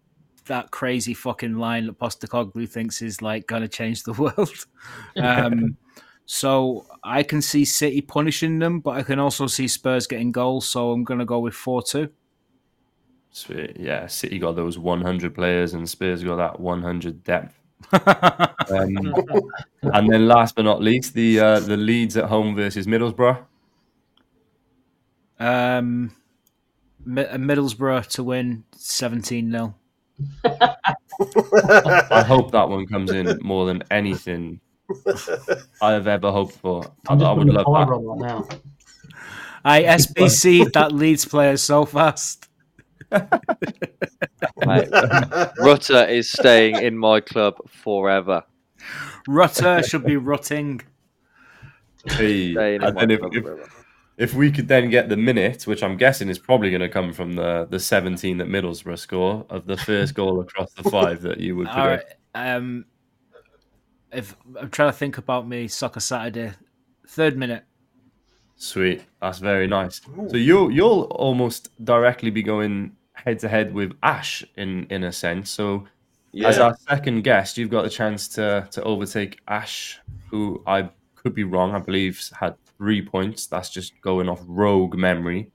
that 0.47 0.71
crazy 0.73 1.15
fucking 1.15 1.57
line 1.57 1.87
that 1.87 1.99
Postecoglou 1.99 2.69
thinks 2.69 3.03
is 3.03 3.23
like 3.23 3.47
going 3.47 3.63
to 3.63 3.69
change 3.69 4.03
the 4.03 4.13
world. 4.37 4.67
Um, 5.17 5.77
so 6.27 6.87
I 7.05 7.23
can 7.23 7.41
see 7.41 7.65
City 7.65 8.01
punishing 8.01 8.59
them, 8.59 8.81
but 8.81 8.91
I 8.91 9.03
can 9.03 9.19
also 9.19 9.47
see 9.47 9.69
Spurs 9.69 10.07
getting 10.07 10.33
goals. 10.33 10.69
So 10.69 10.91
I'm 10.91 11.05
going 11.05 11.21
to 11.21 11.25
go 11.25 11.39
with 11.39 11.55
four 11.55 11.83
two. 11.83 12.09
Sweet. 13.31 13.77
Yeah, 13.79 14.07
City 14.09 14.39
got 14.39 14.57
those 14.57 14.77
100 14.77 15.35
players 15.35 15.75
and 15.75 15.89
Spurs 15.89 16.25
got 16.25 16.37
that 16.37 16.61
100 16.61 17.25
depth. 17.25 17.59
Um, 18.71 19.15
and 19.83 20.13
then 20.13 20.29
last 20.29 20.55
but 20.55 20.63
not 20.63 20.81
least, 20.81 21.13
the 21.15 21.41
uh, 21.41 21.59
the 21.59 21.77
Leeds 21.77 22.17
at 22.17 22.27
home 22.27 22.55
versus 22.55 22.87
Middlesbrough. 22.87 23.45
Um, 25.41 26.15
Middlesbrough 27.07 28.07
to 28.09 28.23
win 28.23 28.65
17 28.77 29.51
0. 29.51 29.75
I 30.45 32.23
hope 32.27 32.53
that 32.53 32.69
one 32.69 32.87
comes 32.87 33.11
in 33.11 33.39
more 33.43 33.67
than 33.67 33.83
anything 33.91 34.61
I 35.81 35.93
have 35.93 36.07
ever 36.07 36.31
hoped 36.31 36.55
for. 36.55 36.85
I, 37.09 37.13
I'm 37.13 37.19
just 37.19 37.29
I 37.29 37.33
would 37.33 37.49
love 37.49 37.65
that. 37.65 37.95
on 37.95 38.19
that 38.19 38.27
now. 38.27 38.49
I 39.65 39.83
SBC'd 39.83 40.75
that 40.75 40.93
Leeds 40.93 41.25
player 41.25 41.57
so 41.57 41.85
fast. 41.85 42.49
Mate, 43.11 44.89
Rutter 45.59 46.05
is 46.05 46.31
staying 46.31 46.77
in 46.77 46.97
my 46.97 47.21
club 47.21 47.57
forever. 47.69 48.45
Rutter 49.27 49.83
should 49.83 50.05
be 50.05 50.17
rutting. 50.17 50.81
Hey, 52.07 52.53
Staying 52.53 52.77
in 52.77 52.83
and 52.83 52.95
my 52.95 53.01
then 53.01 53.11
if, 53.11 53.21
club 53.21 53.35
if, 53.35 53.43
forever. 53.43 53.71
If 54.21 54.35
we 54.35 54.53
could 54.53 54.69
then 54.69 54.91
get 54.91 55.09
the 55.09 55.17
minute, 55.17 55.67
which 55.67 55.83
I'm 55.83 55.97
guessing 55.97 56.29
is 56.29 56.39
probably 56.39 56.69
going 56.69 56.83
to 56.83 56.91
come 56.91 57.11
from 57.15 57.33
the, 57.33 57.67
the 57.71 57.81
17 57.81 58.37
that 58.37 58.49
Middlesbrough 58.49 58.99
score 58.99 59.47
of 59.49 59.65
the 59.65 59.79
first 59.79 60.15
goal 60.15 60.41
across 60.43 60.75
the 60.75 60.83
five 60.91 61.23
that 61.23 61.41
you 61.41 61.57
would 61.57 61.69
All 61.71 61.87
right. 61.87 62.01
predict. 62.01 62.21
Um, 62.35 62.85
if 64.13 64.37
I'm 64.61 64.69
trying 64.69 64.91
to 64.91 64.97
think 64.97 65.17
about 65.17 65.49
me 65.49 65.69
soccer 65.69 66.01
Saturday, 66.01 66.53
third 67.09 67.39
minute. 67.39 67.65
Sweet, 68.57 69.03
that's 69.23 69.39
very 69.39 69.67
nice. 69.67 70.03
So 70.29 70.37
you'll 70.37 70.71
you'll 70.71 71.05
almost 71.13 71.71
directly 71.83 72.29
be 72.29 72.43
going 72.43 72.95
head 73.15 73.39
to 73.39 73.49
head 73.49 73.73
with 73.73 73.95
Ash 74.03 74.45
in 74.57 74.87
in 74.91 75.05
a 75.05 75.13
sense. 75.13 75.49
So 75.49 75.87
as 76.45 76.59
our 76.59 76.77
second 76.87 77.23
guest, 77.23 77.57
you've 77.57 77.71
got 77.71 77.85
the 77.85 77.91
chance 77.91 78.29
to 78.29 78.69
to 78.73 78.83
overtake 78.83 79.41
Ash, 79.49 79.99
who 80.29 80.63
I 80.67 80.91
could 81.15 81.35
be 81.35 81.45
wrong. 81.45 81.75
I 81.75 81.79
believe 81.79 82.23
had 82.39 82.55
three 82.81 83.03
points. 83.03 83.47
That's 83.47 83.69
just 83.69 83.93
going 84.01 84.27
off 84.29 84.41
rogue 84.47 84.97
memory. 84.97 85.51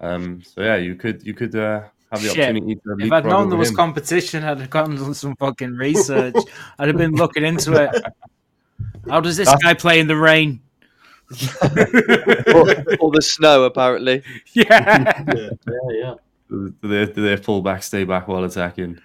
Um. 0.00 0.42
So 0.42 0.62
yeah, 0.62 0.76
you 0.76 0.94
could 0.96 1.24
you 1.24 1.34
could 1.34 1.54
uh, 1.54 1.82
have 2.10 2.22
the 2.22 2.30
Shit. 2.30 2.48
opportunity 2.48 2.74
to. 2.76 2.96
If 2.98 3.12
I'd 3.12 3.26
known 3.26 3.50
there 3.50 3.58
was 3.58 3.68
him. 3.68 3.76
competition, 3.76 4.42
I'd 4.42 4.58
have 4.60 4.70
gone 4.70 4.96
done 4.96 5.12
some 5.12 5.36
fucking 5.36 5.74
research. 5.74 6.34
I'd 6.78 6.88
have 6.88 6.96
been 6.96 7.12
looking 7.12 7.44
into 7.44 7.74
it. 7.74 8.02
How 9.08 9.20
does 9.20 9.36
this 9.36 9.46
That's- 9.48 9.62
guy 9.62 9.74
play 9.74 10.00
in 10.00 10.08
the 10.08 10.16
rain? 10.16 10.60
or, 11.62 12.98
or 13.00 13.10
the 13.12 13.20
snow, 13.22 13.64
apparently. 13.64 14.22
Yeah. 14.52 15.24
Yeah. 15.34 15.50
Yeah, 15.68 15.90
yeah. 15.90 16.14
do 16.50 16.74
their 16.82 17.06
do 17.06 17.22
their 17.22 17.36
fullback 17.38 17.82
stay 17.82 18.04
back 18.04 18.26
while 18.28 18.44
attacking? 18.44 18.98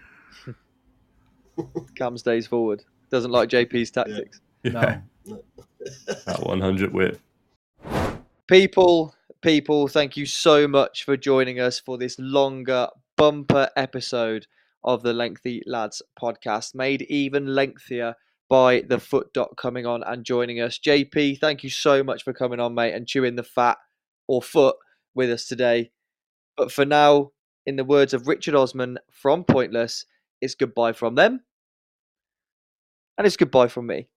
Cam 1.95 2.17
stays 2.17 2.47
forward. 2.47 2.83
Doesn't 3.11 3.31
like 3.31 3.49
JP's 3.49 3.91
tactics. 3.91 4.39
Yeah, 4.63 5.01
No. 5.27 5.41
that 6.25 6.39
one 6.43 6.61
hundred 6.61 6.93
width. 6.93 7.21
People, 8.49 9.13
people, 9.43 9.87
thank 9.87 10.17
you 10.17 10.25
so 10.25 10.67
much 10.67 11.03
for 11.03 11.15
joining 11.15 11.59
us 11.59 11.79
for 11.79 11.99
this 11.99 12.17
longer 12.17 12.87
bumper 13.15 13.69
episode 13.75 14.47
of 14.83 15.03
the 15.03 15.13
Lengthy 15.13 15.61
Lads 15.67 16.01
podcast, 16.19 16.73
made 16.73 17.03
even 17.03 17.53
lengthier 17.53 18.15
by 18.49 18.81
the 18.81 18.97
Fut 18.97 19.31
Doc 19.33 19.55
coming 19.55 19.85
on 19.85 20.01
and 20.01 20.25
joining 20.25 20.59
us. 20.59 20.79
JP, 20.79 21.39
thank 21.39 21.63
you 21.63 21.69
so 21.69 22.03
much 22.03 22.23
for 22.23 22.33
coming 22.33 22.59
on, 22.59 22.73
mate, 22.73 22.95
and 22.95 23.05
chewing 23.05 23.35
the 23.35 23.43
fat 23.43 23.77
or 24.27 24.41
foot 24.41 24.77
with 25.13 25.29
us 25.29 25.45
today. 25.45 25.91
But 26.57 26.71
for 26.71 26.85
now, 26.85 27.29
in 27.67 27.75
the 27.75 27.85
words 27.85 28.15
of 28.15 28.27
Richard 28.27 28.55
Osman 28.55 28.97
from 29.11 29.43
Pointless, 29.43 30.07
it's 30.41 30.55
goodbye 30.55 30.93
from 30.93 31.13
them. 31.13 31.41
And 33.15 33.27
it's 33.27 33.37
goodbye 33.37 33.67
from 33.67 33.85
me. 33.85 34.07